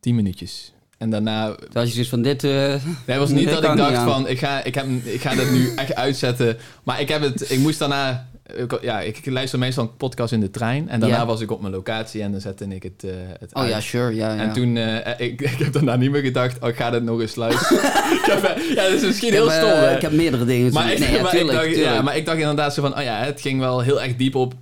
tien 0.00 0.14
minuutjes. 0.14 0.72
En 0.98 1.10
daarna 1.10 1.46
Toen 1.54 1.68
had 1.72 1.86
je 1.86 1.90
zoiets 1.92 2.10
van, 2.10 2.22
dit... 2.22 2.44
eh, 2.44 2.74
Nee, 3.06 3.18
was 3.18 3.30
niet 3.40 3.48
dat 3.48 3.64
ik 3.64 3.76
dacht 3.76 4.02
van, 4.02 4.28
ik 4.28 4.38
ga, 4.38 4.64
ik, 4.64 4.74
heb, 4.74 4.86
ik 5.04 5.20
ga 5.20 5.34
dit 5.34 5.50
nu 5.50 5.74
echt 5.74 5.94
uitzetten. 5.94 6.56
Maar 6.82 7.00
ik 7.00 7.08
heb 7.08 7.22
het, 7.22 7.50
ik 7.50 7.58
moest 7.58 7.78
daarna, 7.78 8.28
ik- 8.56 8.78
ja, 8.82 9.00
ik 9.00 9.26
luister 9.26 9.58
meestal 9.58 9.84
een 9.84 9.96
podcast 9.96 10.32
in 10.32 10.40
de 10.40 10.50
trein. 10.50 10.88
En 10.88 11.00
daarna 11.00 11.26
was 11.26 11.40
ik 11.40 11.50
op 11.50 11.60
mijn 11.60 11.72
locatie 11.72 12.22
en 12.22 12.32
dan 12.32 12.40
zette 12.40 12.64
ik 12.68 12.82
het, 12.82 13.04
eh 13.04 13.10
het 13.38 13.54
oh 13.54 13.62
uit. 13.62 13.70
ja, 13.70 13.80
sure, 13.80 14.14
ja, 14.14 14.34
ja. 14.34 14.40
En 14.42 14.52
toen, 14.52 14.76
eh, 14.76 15.26
ik, 15.26 15.40
ik 15.52 15.58
heb 15.58 15.72
daarna 15.72 15.96
niet 15.96 16.10
meer 16.10 16.22
gedacht, 16.22 16.62
oh, 16.62 16.68
ik 16.68 16.76
ga 16.76 16.90
dit 16.90 17.02
nog 17.02 17.20
eens 17.20 17.34
luisteren. 17.34 17.80
Heb, 18.32 18.58
ja, 18.74 18.82
dat 18.82 18.92
is 18.92 19.02
misschien 19.02 19.32
heel 19.32 19.50
stom, 19.50 19.70
ik 19.94 20.00
heb 20.02 20.12
meerdere 20.12 20.44
dingen 20.44 20.72
maar, 20.72 20.92
ik, 20.92 20.98
nee, 20.98 21.12
ja, 21.12 21.22
maar, 21.22 21.30
tuurlijk, 21.30 21.52
dacht, 21.58 21.64
tuurlijk. 21.72 21.94
ja, 21.94 22.02
maar 22.02 22.16
ik 22.16 22.26
dacht 22.26 22.38
inderdaad 22.38 22.74
zo 22.74 22.82
van, 22.82 22.96
oh 22.96 23.02
ja, 23.02 23.18
het 23.24 23.40
ging 23.40 23.60
wel 23.60 23.80
heel 23.80 24.02
erg 24.02 24.16
diep 24.16 24.34
op 24.34 24.54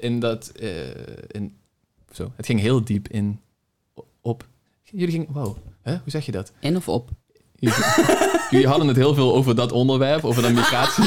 in 0.00 0.20
dat, 0.20 0.52
in, 1.30 1.54
zo, 2.12 2.32
het 2.36 2.46
ging 2.46 2.60
heel 2.60 2.84
diep 2.84 3.08
in, 3.08 3.40
jullie 4.92 5.10
gingen, 5.10 5.26
wow, 5.32 5.56
hè? 5.82 5.90
hoe 5.92 6.00
zeg 6.10 6.26
je 6.26 6.32
dat? 6.32 6.52
In 6.60 6.76
of 6.76 6.88
op? 6.88 7.08
Jullie, 8.50 8.66
hadden 8.72 8.88
het 8.88 8.96
heel 8.96 9.14
veel 9.14 9.34
over 9.34 9.54
dat 9.54 9.72
onderwerp, 9.72 10.24
over 10.24 10.42
de 10.42 10.50
migratie. 10.50 11.04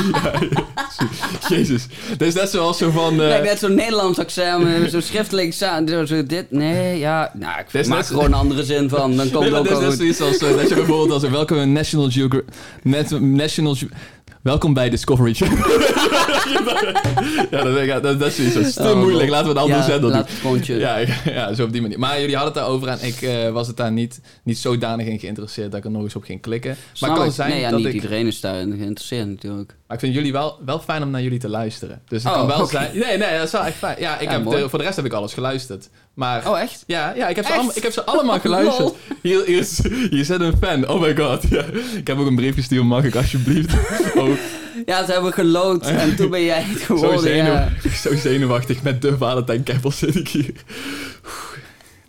Jezus. 1.57 1.87
Is 2.17 2.33
net 2.33 2.49
zoals 2.49 2.77
zo 2.77 2.89
van... 2.91 3.21
eh, 3.21 3.27
Kijk, 3.29 3.43
net 3.43 3.59
zo'n 3.59 3.75
Nederlands 3.75 4.19
examen, 4.19 4.89
zo 4.89 4.99
schriftelijk, 4.99 5.53
zo, 5.53 6.05
zo 6.05 6.23
dit, 6.25 6.51
nee, 6.51 6.99
ja. 6.99 7.31
Nou, 7.33 7.59
ik 7.59 7.73
is 7.73 7.87
maak 7.87 7.97
net- 7.97 8.07
gewoon 8.07 8.25
een 8.25 8.33
andere 8.33 8.63
zin 8.63 8.89
van, 8.89 9.15
dan 9.15 9.29
komt 9.31 9.49
nee, 9.49 9.53
het 9.53 9.59
ook 9.59 9.63
dit 9.63 9.71
is 9.73 9.79
wel 9.79 9.89
net 9.89 9.89
goed. 9.89 9.97
zoiets 10.17 10.21
als 10.21 10.37
eh, 10.51 10.57
dat 10.57 10.69
je 10.69 10.75
bijvoorbeeld 10.75 11.11
als 11.11 11.31
welke 11.31 11.65
National 11.65 12.09
Geographic... 12.11 13.19
National 13.19 13.75
Welkom 14.45 14.73
bij 14.73 14.89
Discovery 14.89 15.33
Channel. 15.33 15.57
ja, 17.51 17.63
dat, 17.63 17.85
ja, 17.85 17.99
dat, 17.99 18.19
dat 18.19 18.37
is 18.37 18.55
is 18.55 18.73
te 18.73 18.83
Oh, 18.83 18.99
moeilijk. 18.99 19.29
Laten 19.29 19.53
we 19.53 19.67
ja, 19.67 19.97
doen. 19.99 20.13
het 20.13 20.29
gewoon 20.29 20.63
chill. 20.63 20.79
Ja, 20.79 20.97
ja, 21.25 21.53
zo 21.53 21.63
op 21.63 21.71
die 21.71 21.81
manier. 21.81 21.99
Maar 21.99 22.19
jullie 22.19 22.35
hadden 22.35 22.53
het 22.53 22.63
daarover 22.63 22.87
en 22.87 23.07
ik 23.07 23.21
eh, 23.21 23.49
was 23.49 23.67
het 23.67 23.77
daar 23.77 23.91
niet, 23.91 24.21
niet 24.43 24.57
zodanig 24.57 25.07
in 25.07 25.19
geïnteresseerd 25.19 25.71
dat 25.71 25.79
ik 25.79 25.85
er 25.85 25.91
nog 25.91 26.03
eens 26.03 26.15
op 26.15 26.23
ging 26.23 26.41
klikken. 26.41 26.77
Snap 26.93 27.09
maar 27.09 27.09
het 27.09 27.19
kan 27.19 27.27
ik. 27.27 27.33
zijn 27.35 27.49
nee, 27.49 27.59
ja, 27.59 27.69
dat 27.69 27.79
niet 27.79 27.87
ik... 27.87 27.93
iedereen 27.93 28.27
is 28.27 28.39
daarin 28.39 28.77
geïnteresseerd 28.77 29.27
natuurlijk. 29.27 29.75
Maar 29.87 29.97
ik 29.97 30.03
vind 30.03 30.15
jullie 30.15 30.31
wel, 30.31 30.59
wel 30.65 30.79
fijn 30.79 31.03
om 31.03 31.09
naar 31.09 31.21
jullie 31.21 31.39
te 31.39 31.49
luisteren. 31.49 32.01
Dus 32.07 32.23
het 32.23 32.31
Oh, 32.33 32.37
kan 32.37 32.47
wel 32.47 32.65
zijn... 32.65 32.97
Nee, 32.97 33.17
nee, 33.17 33.35
dat 33.37 33.45
is 33.45 33.51
wel 33.51 33.63
echt 33.63 33.75
fijn. 33.77 33.95
Ja, 33.99 34.17
ik 34.19 34.29
Ja, 34.29 34.31
heb 34.31 34.49
de- 34.49 34.69
voor 34.69 34.79
de 34.79 34.85
rest 34.85 34.95
heb 34.95 35.05
ik 35.05 35.13
alles 35.13 35.33
geluisterd. 35.33 35.89
Maar... 36.13 36.49
Oh, 36.49 36.59
echt? 36.59 36.83
Ja, 36.87 37.13
ja 37.15 37.27
ik, 37.27 37.35
heb 37.35 37.45
ze 37.45 37.53
allemaal, 37.53 37.71
ik 37.75 37.83
heb 37.83 37.91
ze 37.91 38.03
allemaal 38.05 38.39
geluisterd. 38.39 38.93
Hier, 39.21 39.45
hier, 39.45 39.57
is, 39.59 39.79
hier 40.09 40.25
zit 40.25 40.39
een 40.41 40.57
fan. 40.61 40.87
Oh 40.87 41.01
my 41.01 41.15
god. 41.15 41.41
Ja. 41.49 41.63
Ik 41.95 42.07
heb 42.07 42.17
ook 42.19 42.27
een 42.27 42.35
brief 42.35 42.55
gestuurd. 42.55 42.83
Mag 42.83 43.03
ik 43.03 43.15
alsjeblieft? 43.15 43.73
Oh, 44.15 44.29
Ja, 44.85 45.05
ze 45.05 45.11
hebben 45.11 45.33
gelood 45.33 45.85
en 46.01 46.15
toen 46.15 46.29
ben 46.29 46.43
jij 46.43 46.61
het 46.61 46.79
zo, 46.79 46.85
geworden. 46.95 47.19
zenuw, 47.19 47.51
ja. 47.53 47.69
zo 48.03 48.15
zenuwachtig 48.15 48.83
met 48.83 49.01
de 49.01 49.17
Valentijn 49.17 49.63
Keppel 49.63 49.91
zit 49.91 50.15
ik 50.15 50.27
hier. 50.27 50.53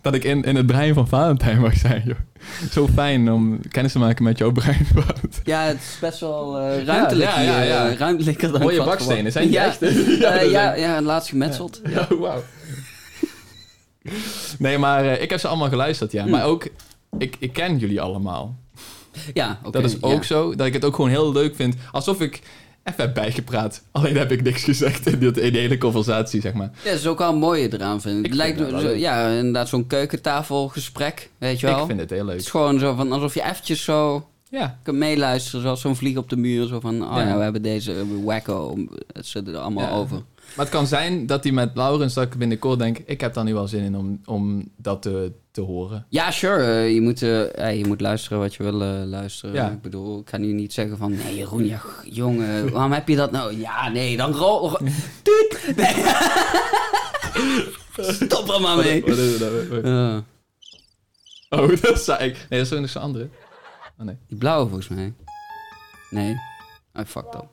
Dat 0.07 0.15
ik 0.15 0.25
in, 0.25 0.43
in 0.43 0.57
het 0.57 0.67
brein 0.67 0.95
van 0.95 1.09
Valentijn 1.09 1.61
mag 1.61 1.77
zijn, 1.77 2.03
joh. 2.07 2.17
Zo 2.71 2.89
fijn 2.95 3.33
om 3.33 3.61
kennis 3.69 3.93
te 3.93 3.99
maken 3.99 4.25
met 4.25 4.39
jouw 4.39 4.53
brein. 4.53 4.87
Ja, 5.45 5.63
het 5.63 5.77
is 5.77 5.99
best 6.01 6.21
wel 6.21 6.59
eh, 6.59 6.85
ruimtelijk 6.85 7.31
ja, 7.31 7.41
ja, 7.41 7.61
hier. 7.61 7.69
ja. 7.69 7.89
eh, 7.89 7.97
ruimtelijker 7.97 8.53
dan 8.53 8.61
Mooie 8.61 8.85
bakstenen, 8.85 9.33
zijn 9.33 9.45
die 9.45 9.55
ja. 9.55 9.65
echt? 9.65 9.83
Eh, 9.83 10.21
dat 10.21 10.51
ja, 10.51 10.75
ja, 10.75 11.03
laatst 11.03 11.29
gemetseld. 11.29 11.81
Ja, 11.89 12.07
wauw. 12.19 12.43
Nee, 14.59 14.79
maar 14.79 15.05
eh, 15.05 15.23
ik 15.23 15.31
heb 15.31 15.41
ze 15.41 15.49
allemaal 15.49 15.69
geluisterd, 15.69 16.13
ja. 16.13 16.25
Hm. 16.25 16.31
Maar 16.31 16.45
ook, 16.45 16.69
ik, 17.19 17.37
ik 17.39 17.53
ken 17.53 17.79
jullie 17.79 18.01
allemaal. 18.01 18.57
Ja, 19.35 19.59
oké. 19.63 19.71
dat 19.71 19.85
is 19.85 20.03
ook 20.03 20.21
ja. 20.21 20.27
zo, 20.27 20.55
dat 20.55 20.67
ik 20.67 20.73
het 20.73 20.85
ook 20.85 20.95
gewoon 20.95 21.11
heel 21.11 21.33
leuk 21.33 21.55
vind. 21.55 21.75
Alsof 21.93 22.21
ik 22.21 22.43
even 22.95 23.13
bijgepraat. 23.15 23.83
Alleen 23.93 24.17
heb 24.17 24.31
ik 24.33 24.43
niks 24.43 24.65
gezegd 24.65 25.07
in, 25.07 25.19
die, 25.19 25.29
in 25.41 25.53
die 25.53 25.61
hele 25.61 25.79
conversatie, 25.79 26.41
zeg 26.41 26.53
maar. 26.53 26.71
Ja, 26.85 26.91
dat 26.91 26.99
is 26.99 27.07
ook 27.07 27.19
wel 27.19 27.33
een 27.33 27.39
mooie 27.39 27.73
eraan, 27.73 28.01
vind 28.01 28.15
ik. 28.19 28.25
Ik 28.25 28.27
Het 28.31 28.35
lijkt 28.37 28.59
me 28.61 28.81
zo, 28.81 28.89
ja, 28.91 29.29
inderdaad 29.29 29.69
zo'n 29.69 29.87
keukentafelgesprek, 29.87 31.31
weet 31.39 31.61
je 31.61 31.67
wel. 31.67 31.81
Ik 31.81 31.87
vind 31.87 32.01
het 32.01 32.11
heel 32.11 32.19
Het 32.19 32.29
leuk. 32.29 32.39
is 32.39 32.51
gewoon 32.51 32.79
zo 32.79 32.95
van, 32.95 33.13
alsof 33.13 33.35
je 33.35 33.43
eventjes 33.45 33.85
zo 33.85 34.29
Ja, 34.51 34.79
kunt 34.83 34.97
meeluisteren, 34.97 35.61
zoals 35.61 35.81
zo'n 35.81 35.97
vlieg 35.97 36.17
op 36.17 36.29
de 36.31 36.37
muur. 36.37 36.67
Zo 36.67 36.81
van, 36.81 37.03
oh 37.11 37.17
ja, 37.17 37.29
Ja. 37.29 37.37
we 37.37 37.43
hebben 37.43 37.63
deze 37.63 37.95
wacko, 38.25 38.77
het 39.13 39.27
zit 39.27 39.49
er 39.49 39.57
allemaal 39.57 39.85
Ja. 39.89 39.91
over. 39.95 40.23
Maar 40.57 40.65
het 40.67 40.75
kan 40.75 40.87
zijn 40.87 41.27
dat 41.27 41.43
hij 41.43 41.53
met 41.53 41.71
Laurens, 41.75 42.15
dat 42.15 42.25
ik 42.25 42.35
binnenkort 42.35 42.79
denk... 42.79 42.99
Ik 42.99 43.21
heb 43.21 43.35
daar 43.35 43.45
nu 43.45 43.55
wel 43.55 43.69
zin 43.69 43.83
in 43.85 43.97
om, 43.97 44.21
om 44.25 44.69
dat 44.77 45.03
te, 45.03 45.33
te 45.51 45.61
horen. 45.61 46.07
Ja, 46.09 46.31
sure. 46.31 46.63
eh, 46.65 46.95
je, 46.95 47.01
moet, 47.01 47.23
eh, 47.23 47.53
ja, 47.53 47.67
je 47.67 47.87
moet 47.87 48.01
luisteren 48.01 48.39
wat 48.39 48.55
je 48.55 48.63
wil 48.63 48.83
eh, 48.83 49.03
luisteren. 49.05 49.55
Ja. 49.55 49.71
Ik 49.71 49.83
bedoel, 49.83 50.21
ik 50.21 50.29
ga 50.29 50.37
nu 50.37 50.53
niet 50.53 50.73
zeggen 50.73 50.97
van... 50.97 51.17
Nee, 51.17 51.37
Jeroen, 51.37 51.67
ja, 51.67 51.81
jongen, 52.05 52.73
waarom 52.73 52.93
heb 52.93 53.09
je 53.09 53.17
dat 53.17 53.31
nou? 53.31 53.57
Ja, 53.57 53.89
nee, 53.89 54.17
dan 54.17 54.33
rol... 54.33 54.71
ro- 54.71 54.87
Tuut! 55.23 55.73
Nee. 55.77 55.95
Stop 58.15 58.49
er 58.49 58.61
maar 58.61 58.77
mee. 58.77 59.05
Wat 59.05 59.17
is 59.19 59.41
Oh, 61.51 61.69
dat 61.83 62.01
zei 62.01 62.29
ik. 62.29 62.47
Nee, 62.49 62.59
dat 62.63 62.73
is 62.73 62.81
nog 62.81 62.89
zo'n 62.91 63.03
andere. 63.03 63.29
Oh 63.99 64.07
nee. 64.07 64.17
die 64.29 64.39
blauwe 64.39 64.67
volgens 64.69 64.89
mij. 64.89 65.15
Nee. 66.11 66.33
I 67.01 67.05
fucked 67.05 67.35
up. 67.35 67.47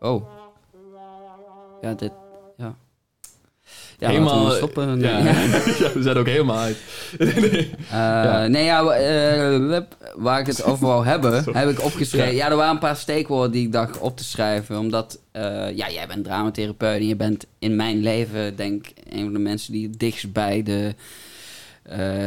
Oh. 0.00 0.28
Ja, 1.80 1.94
dit... 1.94 2.12
Ja. 4.02 4.08
Helemaal... 4.08 4.48
we 4.48 4.56
stoppen. 4.56 4.98
Nee. 4.98 5.10
Ja, 5.10 5.28
ja, 5.82 5.92
we 5.92 6.02
zijn 6.02 6.16
ook 6.16 6.26
helemaal 6.26 6.58
uit. 6.58 6.76
nee. 7.18 7.70
Eh, 7.90 8.44
Nee, 8.44 8.64
ja, 8.64 8.90
eh, 8.90 9.82
waar 10.16 10.40
ik 10.40 10.46
het 10.46 10.64
over 10.70 10.86
wou 10.86 11.06
hebben, 11.06 11.44
heb 11.52 11.68
ik 11.68 11.84
opgeschreven. 11.84 12.34
Ja. 12.34 12.50
Er 12.50 12.56
waren 12.56 12.72
een 12.72 12.78
paar 12.78 12.96
steekwoorden 12.96 13.50
die 13.50 13.66
ik 13.66 13.72
dacht 13.72 13.98
op 13.98 14.16
te 14.16 14.24
schrijven. 14.24 14.78
Omdat, 14.78 15.18
eh, 15.32 15.76
ja, 15.76 15.90
jij 15.90 16.06
bent 16.06 16.24
dramatherapeut 16.24 17.00
en 17.00 17.06
je 17.06 17.16
bent 17.16 17.46
in 17.58 17.76
mijn 17.76 18.00
leven, 18.00 18.56
denk 18.56 18.86
ik, 18.86 18.94
een 19.10 19.24
van 19.24 19.32
de 19.32 19.38
mensen 19.38 19.72
die 19.72 19.88
het 19.88 19.98
dichtst 19.98 20.32
bij 20.32 20.62
de 20.62 20.94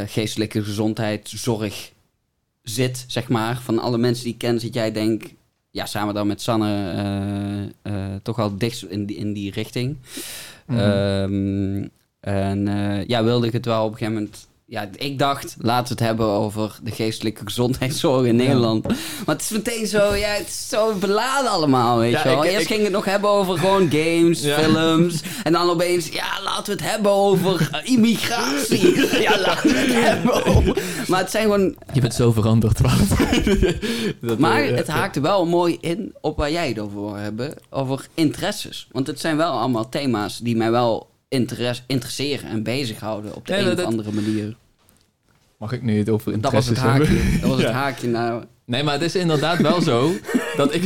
geestelijke 0.05 0.63
gezondheidszorg 0.63 1.91
zit, 2.63 3.05
zeg 3.07 3.27
maar. 3.29 3.59
Van 3.63 3.79
alle 3.79 3.97
mensen 3.97 4.23
die 4.23 4.33
ik 4.33 4.39
ken, 4.39 4.59
zit 4.59 4.73
jij, 4.73 4.91
denk 4.91 5.23
ja, 5.71 5.85
samen 5.85 6.13
dan 6.13 6.27
met 6.27 6.41
Sanne, 6.41 7.71
toch 8.23 8.39
al 8.39 8.57
dichtst 8.57 8.83
in 8.83 9.05
die, 9.05 9.17
in 9.17 9.33
die 9.33 9.51
richting. 9.51 9.97
Ehm, 10.67 11.87
en 12.19 12.67
eh, 12.67 13.05
ja, 13.05 13.23
wilde 13.23 13.47
ik 13.47 13.53
het 13.53 13.65
wel 13.65 13.85
op 13.85 13.91
een 13.91 13.97
gegeven 13.97 14.13
moment. 14.13 14.47
Ja, 14.67 14.89
ik 14.95 15.19
dacht, 15.19 15.55
laten 15.59 15.83
we 15.87 15.89
het 15.93 15.99
hebben 16.09 16.25
over 16.27 16.79
de 16.83 16.91
geestelijke 16.91 17.41
gezondheidszorg 17.45 18.25
in 18.25 18.37
Ja. 18.37 18.43
Nederland. 18.43 18.87
Maar 18.87 19.35
het 19.35 19.41
is 19.41 19.49
meteen 19.49 19.87
zo, 19.87 20.13
ja, 20.15 20.27
het 20.27 20.47
is 20.47 20.69
zo 20.69 20.93
beladen 20.93 21.51
allemaal, 21.51 21.97
weet 21.97 22.11
Ja, 22.11 22.19
je 22.23 22.29
wel. 22.29 22.43
ik- 22.45 22.49
Eerst 22.51 22.61
ik- 22.61 22.67
ging 22.67 22.83
het 22.83 22.91
nog 22.91 23.05
hebben 23.05 23.29
over 23.29 23.57
gewoon 23.57 23.89
games, 23.91 24.41
Ja. 24.41 24.57
films. 24.59 25.21
En 25.43 25.51
dan 25.51 25.69
opeens, 25.69 26.07
ja, 26.07 26.25
laten 26.43 26.65
we 26.65 26.71
het 26.83 26.91
hebben 26.91 27.11
over 27.11 27.69
eh, 27.71 27.91
immigratie. 27.91 28.95
ja, 29.27 29.39
laten 29.39 29.69
we 29.71 29.77
het 29.77 29.93
hebben 30.09 30.45
over... 30.45 30.81
Maar 31.07 31.19
het 31.19 31.31
zijn 31.31 31.43
gewoon... 31.43 31.75
Je 31.93 32.01
bent 32.01 32.13
zo 32.13 32.31
veranderd, 32.31 32.79
Wout. 32.79 33.09
Maar 34.39 34.61
eh, 34.63 34.75
het 34.75 34.87
ja. 34.87 34.93
haakt 34.93 35.19
wel 35.19 35.45
mooi 35.45 35.77
in 35.81 36.13
op 36.21 36.37
waar 36.37 36.51
jij 36.51 36.67
het 36.67 36.79
over 36.79 36.95
wil 37.01 37.13
hebben. 37.15 37.53
Over 37.69 38.07
interesses. 38.13 38.87
Want 38.91 39.07
het 39.07 39.19
zijn 39.19 39.37
wel 39.37 39.51
allemaal 39.51 39.89
thema's 39.89 40.37
die 40.39 40.55
mij 40.55 40.71
wel 40.71 41.13
interesse, 41.35 41.81
interesseren 41.87 42.49
en 42.49 42.63
bezighouden 42.63 43.35
op 43.35 43.47
de 43.47 43.53
Nee, 43.53 43.61
een 43.61 43.67
dat- 43.75 43.79
of 43.79 43.85
andere 43.91 44.11
manier. 44.11 44.55
Mag 45.57 45.71
ik 45.71 45.81
nu 45.81 45.97
het 45.97 46.09
over 46.09 46.41
Dat 46.41 46.51
was 46.51 46.67
het 46.67 46.81
hebben? 46.81 47.07
haakje. 47.07 47.39
Dat 47.39 47.49
was 47.49 47.61
het 47.61 47.71
haakje 47.81 48.07
nou. 48.07 48.43
Nee, 48.65 48.83
maar 48.83 48.93
het 48.93 49.01
is 49.03 49.15
inderdaad 49.15 49.61
wel 49.61 49.81
zo 49.81 50.11
dat 50.57 50.73
ik... 50.75 50.81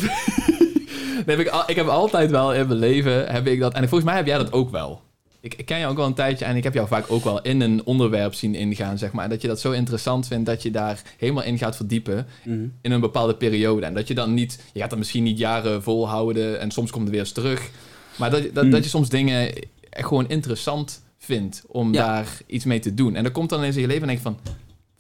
Nee, 1.25 1.37
heb 1.37 1.39
ik, 1.39 1.47
al- 1.47 1.63
ik 1.67 1.75
heb 1.75 1.87
altijd 1.87 2.31
wel 2.31 2.53
in 2.53 2.67
mijn 2.67 2.79
leven, 2.79 3.27
heb 3.31 3.47
ik 3.47 3.59
dat... 3.59 3.73
En 3.73 3.79
volgens 3.79 4.03
mij 4.03 4.15
heb 4.15 4.25
jij 4.25 4.37
dat 4.37 4.51
ook 4.51 4.69
wel. 4.71 5.01
Ik, 5.41 5.53
ik 5.55 5.65
ken 5.65 5.79
je 5.79 5.85
ook 5.87 5.97
wel 5.97 6.05
een 6.05 6.13
tijdje 6.13 6.45
en 6.45 6.55
ik 6.55 6.63
heb 6.63 6.73
jou 6.73 6.87
vaak 6.87 7.05
ook 7.11 7.23
wel 7.23 7.41
in 7.41 7.61
een 7.61 7.81
onderwerp 7.85 8.33
zien 8.33 8.55
ingaan, 8.55 8.97
zeg 8.97 9.11
maar. 9.11 9.23
En 9.23 9.29
dat 9.29 9.41
je 9.41 9.47
dat 9.47 9.59
zo 9.59 9.71
interessant 9.71 10.27
vindt 10.27 10.45
dat 10.45 10.61
je 10.61 10.71
daar 10.71 11.01
helemaal 11.17 11.43
in 11.43 11.57
gaat 11.57 11.75
verdiepen 11.75 12.27
Mhm. 12.43 12.65
in 12.81 12.91
een 12.91 12.99
bepaalde 12.99 13.35
periode. 13.35 13.85
En 13.85 13.93
dat 13.93 14.07
je 14.07 14.13
dan 14.13 14.33
niet... 14.33 14.59
Je 14.73 14.79
gaat 14.79 14.89
dat 14.89 14.99
misschien 14.99 15.23
niet 15.23 15.37
jaren 15.37 15.83
volhouden 15.83 16.59
en 16.59 16.71
soms 16.71 16.91
komt 16.91 17.03
het 17.03 17.11
weer 17.11 17.19
eens 17.21 17.31
terug. 17.31 17.69
Maar 18.15 18.29
dat, 18.29 18.43
dat, 18.53 18.71
dat 18.71 18.83
je 18.83 18.89
soms 18.89 19.09
dingen 19.09 19.53
gewoon 19.89 20.29
interessant 20.29 21.03
vindt 21.17 21.63
om 21.67 21.93
Ja. 21.93 22.05
daar 22.05 22.37
iets 22.45 22.65
mee 22.65 22.79
te 22.79 22.93
doen. 22.93 23.15
En 23.15 23.23
dan 23.23 23.31
komt 23.31 23.49
dan 23.49 23.63
in 23.63 23.73
je 23.73 23.87
leven 23.87 24.01
en 24.01 24.07
denk 24.07 24.19
van... 24.19 24.37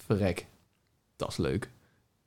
Verrek, 0.05 0.45
dat 1.15 1.29
is 1.29 1.37
leuk. 1.37 1.69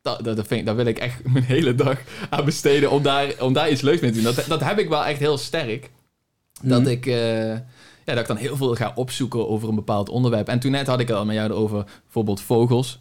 Dat, 0.02 0.24
dat, 0.24 0.36
dat, 0.36 0.46
vind 0.46 0.60
ik, 0.60 0.66
daar 0.66 0.76
wil 0.76 0.86
ik 0.86 0.98
echt 0.98 1.24
mijn 1.32 1.44
hele 1.44 1.74
dag 1.74 1.98
aan 2.30 2.44
besteden 2.44 2.90
om 2.90 3.02
daar, 3.02 3.34
om 3.40 3.52
daar 3.52 3.70
iets 3.70 3.80
leuks 3.80 4.00
mee 4.00 4.10
te 4.10 4.22
doen. 4.22 4.34
Dat, 4.34 4.44
dat 4.48 4.60
heb 4.60 4.78
ik 4.78 4.88
wel 4.88 5.04
echt 5.04 5.18
heel 5.18 5.38
sterk. 5.38 5.90
Dat 6.62 6.80
Mhm. 6.80 6.90
ik... 6.90 7.06
eh, 7.06 7.54
ja, 8.04 8.14
dat 8.14 8.18
ik 8.18 8.26
dan 8.26 8.36
heel 8.36 8.56
veel 8.56 8.74
ga 8.74 8.92
opzoeken 8.94 9.48
over 9.48 9.68
een 9.68 9.74
bepaald 9.74 10.08
onderwerp. 10.08 10.48
En 10.48 10.58
toen 10.60 10.70
net 10.70 10.86
had 10.86 11.00
ik 11.00 11.08
het 11.08 11.16
al 11.16 11.24
met 11.24 11.34
jou 11.36 11.52
over 11.52 11.84
bijvoorbeeld 12.04 12.40
vogels. 12.40 12.98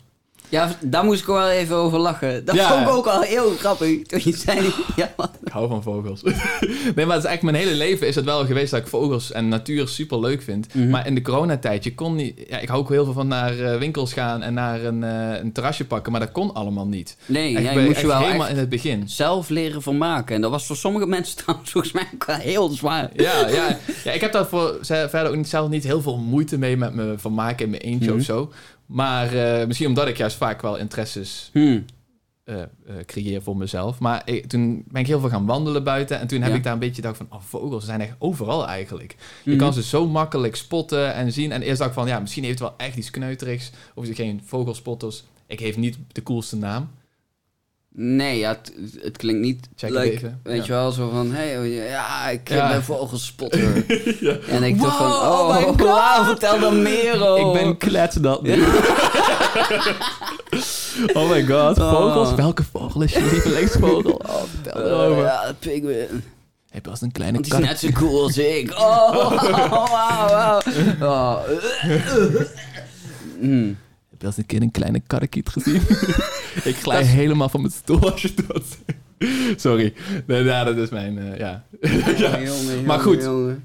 Ja, 0.51 0.75
daar 0.81 1.03
moest 1.03 1.19
ik 1.21 1.25
wel 1.25 1.49
even 1.49 1.75
over 1.75 1.99
lachen. 1.99 2.45
Dat 2.45 2.55
Ja. 2.55 2.69
vond 2.73 2.87
ik 2.87 2.93
ook 2.95 3.05
al 3.07 3.21
heel 3.21 3.49
grappig 3.51 4.01
toen 4.03 4.19
je 4.23 4.35
zei... 4.37 4.59
Ja, 4.95 5.13
Ik 5.45 5.51
hou 5.51 5.67
van 5.67 5.83
vogels. 5.83 6.21
nee, 6.95 7.05
maar 7.05 7.15
het 7.15 7.23
is 7.23 7.29
eigenlijk 7.29 7.41
mijn 7.41 7.55
hele 7.55 7.75
leven 7.75 8.07
is 8.07 8.15
het 8.15 8.25
wel 8.25 8.45
geweest 8.45 8.71
dat 8.71 8.79
ik 8.79 8.87
vogels 8.87 9.31
en 9.31 9.47
natuur 9.47 9.87
super 9.87 10.19
leuk 10.19 10.41
vind. 10.41 10.73
Mhm. 10.73 10.89
Maar 10.89 11.07
in 11.07 11.15
de 11.15 11.21
coronatijd, 11.21 11.83
je 11.83 11.93
kon 11.95 12.15
niet... 12.15 12.43
Ja, 12.47 12.59
ik 12.59 12.67
hou 12.67 12.79
ook 12.81 12.89
heel 12.89 13.03
veel 13.03 13.13
van 13.13 13.27
naar 13.27 13.59
eh, 13.59 13.77
winkels 13.77 14.13
gaan 14.13 14.41
en 14.41 14.53
naar 14.53 14.83
een, 14.83 15.03
eh, 15.03 15.39
een 15.41 15.51
terrasje 15.51 15.85
pakken, 15.85 16.11
maar 16.11 16.21
dat 16.21 16.31
kon 16.31 16.53
allemaal 16.53 16.87
niet. 16.87 17.17
nee, 17.25 17.51
ja, 17.51 17.71
je 17.71 17.79
moest 17.79 18.01
je 18.01 18.07
wel 18.07 18.19
helemaal 18.19 18.47
in 18.47 18.57
het 18.57 18.69
begin. 18.69 19.09
zelf 19.09 19.49
leren 19.49 19.81
vermaken. 19.81 20.35
En 20.35 20.41
dat 20.41 20.51
was 20.51 20.65
voor 20.65 20.75
sommige 20.75 21.05
mensen 21.07 21.37
trouwens 21.43 21.71
volgens 21.71 21.93
mij 21.93 22.07
ook 22.13 22.25
wel 22.25 22.35
heel 22.35 22.69
zwaar. 22.69 23.09
Ja, 23.13 23.47
ja, 23.47 23.77
ja, 24.03 24.11
ik 24.11 24.21
heb 24.21 24.31
daar 24.31 24.45
voor 24.47 24.77
verder 24.81 25.27
ook 25.27 25.35
niet, 25.35 25.49
zelf 25.49 25.69
niet 25.69 25.83
heel 25.83 26.01
veel 26.01 26.17
moeite 26.17 26.57
mee 26.57 26.77
met 26.77 26.93
me 26.93 27.13
vermaken 27.17 27.63
in 27.65 27.69
mijn 27.71 27.81
eentje 27.81 28.09
Mhm. 28.09 28.19
of 28.19 28.25
zo. 28.25 28.51
Maar 28.91 29.33
eh, 29.33 29.67
misschien 29.67 29.87
omdat 29.87 30.07
ik 30.07 30.17
juist 30.17 30.37
vaak 30.37 30.61
wel 30.61 30.77
interesses 30.77 31.49
Hmm. 31.53 31.85
eh, 32.43 32.61
eh, 32.61 32.67
creëer 33.05 33.41
voor 33.41 33.57
mezelf. 33.57 33.99
Maar 33.99 34.21
ik- 34.25 34.45
toen 34.47 34.83
ben 34.87 35.01
ik 35.01 35.07
heel 35.07 35.19
veel 35.19 35.29
gaan 35.29 35.45
wandelen 35.45 35.83
buiten. 35.83 36.19
En 36.19 36.27
toen 36.27 36.41
heb 36.41 36.51
Ja. 36.51 36.57
ik 36.57 36.63
daar 36.63 36.73
een 36.73 36.79
beetje 36.79 36.95
gedacht 37.01 37.17
van... 37.17 37.27
Oh, 37.29 37.41
vogels 37.41 37.85
zijn 37.85 38.01
echt 38.01 38.13
overal 38.19 38.67
eigenlijk. 38.67 39.15
Je 39.43 39.49
Mhm. 39.51 39.59
kan 39.59 39.73
ze 39.73 39.83
zo 39.83 40.07
makkelijk 40.07 40.55
spotten 40.55 41.13
en 41.13 41.31
zien. 41.33 41.51
En 41.51 41.61
eerst 41.61 41.77
dacht 41.77 41.89
ik 41.89 41.95
van... 41.95 42.07
Ja, 42.07 42.19
misschien 42.19 42.43
heeft 42.43 42.59
het 42.59 42.67
wel 42.67 42.77
echt 42.87 42.95
iets 42.97 43.09
kneuterigs. 43.11 43.71
Of 43.93 44.03
is 44.03 44.09
het 44.09 44.17
geen 44.17 44.41
vogelspotters. 44.45 45.23
Ik 45.47 45.59
heeft 45.59 45.77
niet 45.77 45.97
de 46.11 46.23
coolste 46.23 46.55
naam. 46.55 46.89
Nee, 47.95 48.37
ja, 48.39 48.49
het, 48.49 48.71
het 49.01 49.17
klinkt 49.17 49.41
niet 49.41 49.67
Check 49.75 49.95
even. 49.95 50.39
Weet 50.43 50.55
Ja. 50.57 50.63
je 50.63 50.71
wel, 50.71 50.91
zo 50.91 51.09
van, 51.09 51.31
hé, 51.31 51.51
hey, 51.53 51.69
ja, 51.69 52.29
ik 52.29 52.49
Ja. 52.49 52.67
ben 52.67 52.83
vogelspotter. 52.83 53.83
Ja. 54.19 54.35
En 54.49 54.63
ik 54.63 54.81
dacht 54.81 54.97
van, 54.97 55.07
Wow, 55.09 55.21
oh, 55.23 55.39
oh 55.39 55.55
my 55.55 55.63
God. 55.63 55.79
wauw, 55.81 56.23
vertel 56.23 56.59
dan 56.59 56.81
meer 56.81 57.27
over. 57.27 57.47
Ik 57.47 57.53
ben 57.63 57.77
kletsnat 57.77 58.41
nu. 58.41 58.63
oh 61.13 61.29
my 61.29 61.45
god, 61.45 61.77
Oh. 61.79 61.91
vogels? 61.93 62.35
Welke 62.35 62.63
vogel 62.71 63.01
is 63.01 63.13
je 63.13 63.21
lievelingsvogel? 63.31 64.21
Oh, 64.29 64.41
vertel 64.61 64.85
erover. 64.85 65.23
ja, 65.23 65.47
de 65.47 65.53
penguin. 65.53 66.23
Heb 66.69 66.85
je 66.85 66.91
als 66.91 67.01
een 67.01 67.11
kleine 67.11 67.33
Want 67.37 67.49
die 67.49 67.59
is 67.59 67.67
kat? 67.67 67.81
net 67.81 67.93
zo 67.93 67.99
cool 67.99 68.23
als 68.23 68.37
ik. 68.37 68.71
Oh, 68.71 69.31
wauw, 69.91 70.29
wauw. 70.29 70.61
Oh. 71.01 71.37
Mm. 73.39 73.77
Heb 74.21 74.29
je 74.29 74.35
als 74.35 74.37
een 74.37 74.45
keer 74.45 74.61
een 74.61 74.71
kleine 74.71 75.01
karrekiet 75.07 75.49
gezien? 75.49 75.81
ik 76.71 76.75
glij 76.81 77.03
helemaal 77.03 77.49
van 77.49 77.61
mijn 77.61 77.73
stoel 77.73 78.11
als 78.11 78.21
je 78.21 78.33
dat 78.47 78.63
zegt. 78.67 79.61
Sorry. 79.61 79.93
Ja, 80.27 80.63
dat 80.63 80.77
is 80.77 80.89
mijn... 80.89 81.17
eh, 81.19 81.37
ja. 81.37 81.63
ja. 82.17 82.41
Jongen, 82.41 82.85
Maar 82.85 82.99
goed. 82.99 83.23
jongen. 83.23 83.63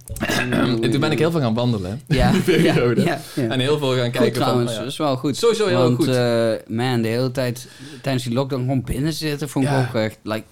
En 0.81 0.91
toen 0.91 1.01
ben 1.01 1.11
ik 1.13 1.19
heel 1.19 1.31
veel 1.31 1.41
gaan 1.41 1.55
wandelen. 1.55 2.01
Ja, 2.09 2.31
die 2.33 2.41
periode. 2.41 3.01
Ja, 3.01 3.21
ja, 3.35 3.43
ja. 3.43 3.49
En 3.49 3.61
heel 3.61 3.79
veel 3.79 3.95
gaan 3.95 4.03
Goed 4.05 4.13
kijken 4.13 4.33
trouwens, 4.41 4.73
van... 4.73 4.83
dat 4.83 4.93
is 4.93 4.99
wel 4.99 5.17
goed. 5.17 5.37
Sowieso 5.37 5.67
heel 5.67 5.79
Want, 5.83 5.97
goed. 5.97 6.09
eh, 6.09 6.53
man, 6.67 7.03
de 7.03 7.09
hele 7.09 7.31
tijd 7.31 7.69
tijdens 8.03 8.25
die 8.25 8.33
lockdown 8.35 8.61
gewoon 8.63 8.83
binnen 8.83 9.13
zitten, 9.13 9.49
vond 9.49 9.65
ik 9.65 9.71
Ja. 9.71 9.87
ook 9.89 9.95
echt... 9.95 10.19
Like, 10.23 10.45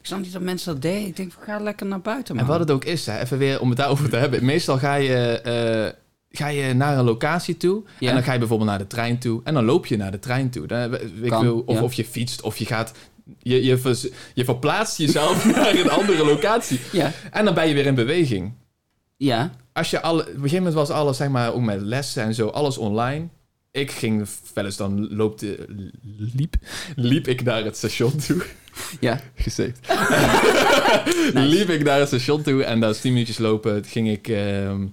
ik 0.00 0.06
snap 0.06 0.20
niet 0.20 0.32
dat 0.32 0.42
mensen 0.42 0.72
dat 0.72 0.82
deden. 0.82 1.06
Ik 1.06 1.16
denk, 1.16 1.32
van, 1.32 1.42
ga 1.42 1.58
lekker 1.60 1.86
naar 1.86 2.00
buiten, 2.00 2.34
man. 2.34 2.44
En 2.44 2.50
wat 2.50 2.60
het 2.60 2.70
ook 2.70 2.84
is, 2.84 3.06
hè, 3.06 3.20
even 3.20 3.38
weer 3.38 3.60
om 3.60 3.68
het 3.68 3.78
daarover 3.78 4.08
te 4.08 4.16
hebben. 4.16 4.44
Meestal 4.44 4.78
ga 4.78 4.94
je, 4.94 5.14
eh, 5.40 5.92
ga 6.30 6.46
je 6.48 6.74
naar 6.74 6.98
een 6.98 7.04
locatie 7.04 7.56
toe. 7.56 7.82
Ja. 7.98 8.08
En 8.08 8.14
dan 8.14 8.24
ga 8.24 8.32
je 8.32 8.38
bijvoorbeeld 8.38 8.70
naar 8.70 8.78
de 8.78 8.86
trein 8.86 9.18
toe. 9.18 9.40
En 9.44 9.54
dan 9.54 9.64
loop 9.64 9.86
je 9.86 9.96
naar 9.96 10.10
de 10.10 10.18
trein 10.18 10.50
toe. 10.50 10.66
Dan, 10.66 10.90
weet 10.90 11.02
ik 11.22 11.30
Kan, 11.30 11.42
veel, 11.42 11.62
of, 11.66 11.76
ja. 11.76 11.82
of 11.82 11.92
je 11.92 12.04
fietst, 12.04 12.42
of 12.42 12.56
je 12.56 12.66
gaat... 12.66 12.92
Je, 13.38 13.64
je, 14.34 14.44
verplaatst 14.44 14.98
jezelf 14.98 15.44
naar 15.54 15.74
een 15.74 15.90
andere 15.90 16.24
locatie. 16.24 16.80
Ja, 16.92 17.12
En 17.30 17.44
dan 17.44 17.54
ben 17.54 17.68
je 17.68 17.74
weer 17.74 17.86
in 17.86 17.94
beweging. 17.94 18.52
ja. 19.16 19.50
Als 19.72 19.90
je 19.90 20.00
alle, 20.00 20.20
op 20.22 20.26
een 20.28 20.34
gegeven 20.34 20.56
moment 20.56 20.74
was 20.74 20.90
alles, 20.90 21.16
zeg 21.16 21.28
maar, 21.28 21.52
ook 21.54 21.62
met 21.62 21.80
lessen 21.80 22.22
en 22.22 22.34
zo, 22.34 22.48
alles 22.48 22.78
online. 22.78 23.28
Ik 23.70 23.90
ging 23.90 24.28
wel 24.54 24.64
eens 24.64 24.76
dan 24.76 25.14
loopte, 25.16 25.66
liep, 26.34 26.54
liep 26.96 27.28
ik 27.28 27.42
naar 27.42 27.64
het 27.64 27.76
station 27.76 28.16
toe. 28.16 28.44
ja. 29.00 29.20
Gezegd. 29.34 29.78
Liep 31.34 31.68
ik 31.68 31.84
naar 31.84 31.98
het 31.98 32.08
station 32.08 32.42
toe 32.42 32.64
en 32.64 32.82
is 32.82 33.00
10 33.00 33.12
minuutjes 33.12 33.38
lopen. 33.38 33.84
Ging 33.84 34.08
ik, 34.08 34.28
ehm, 34.28 34.86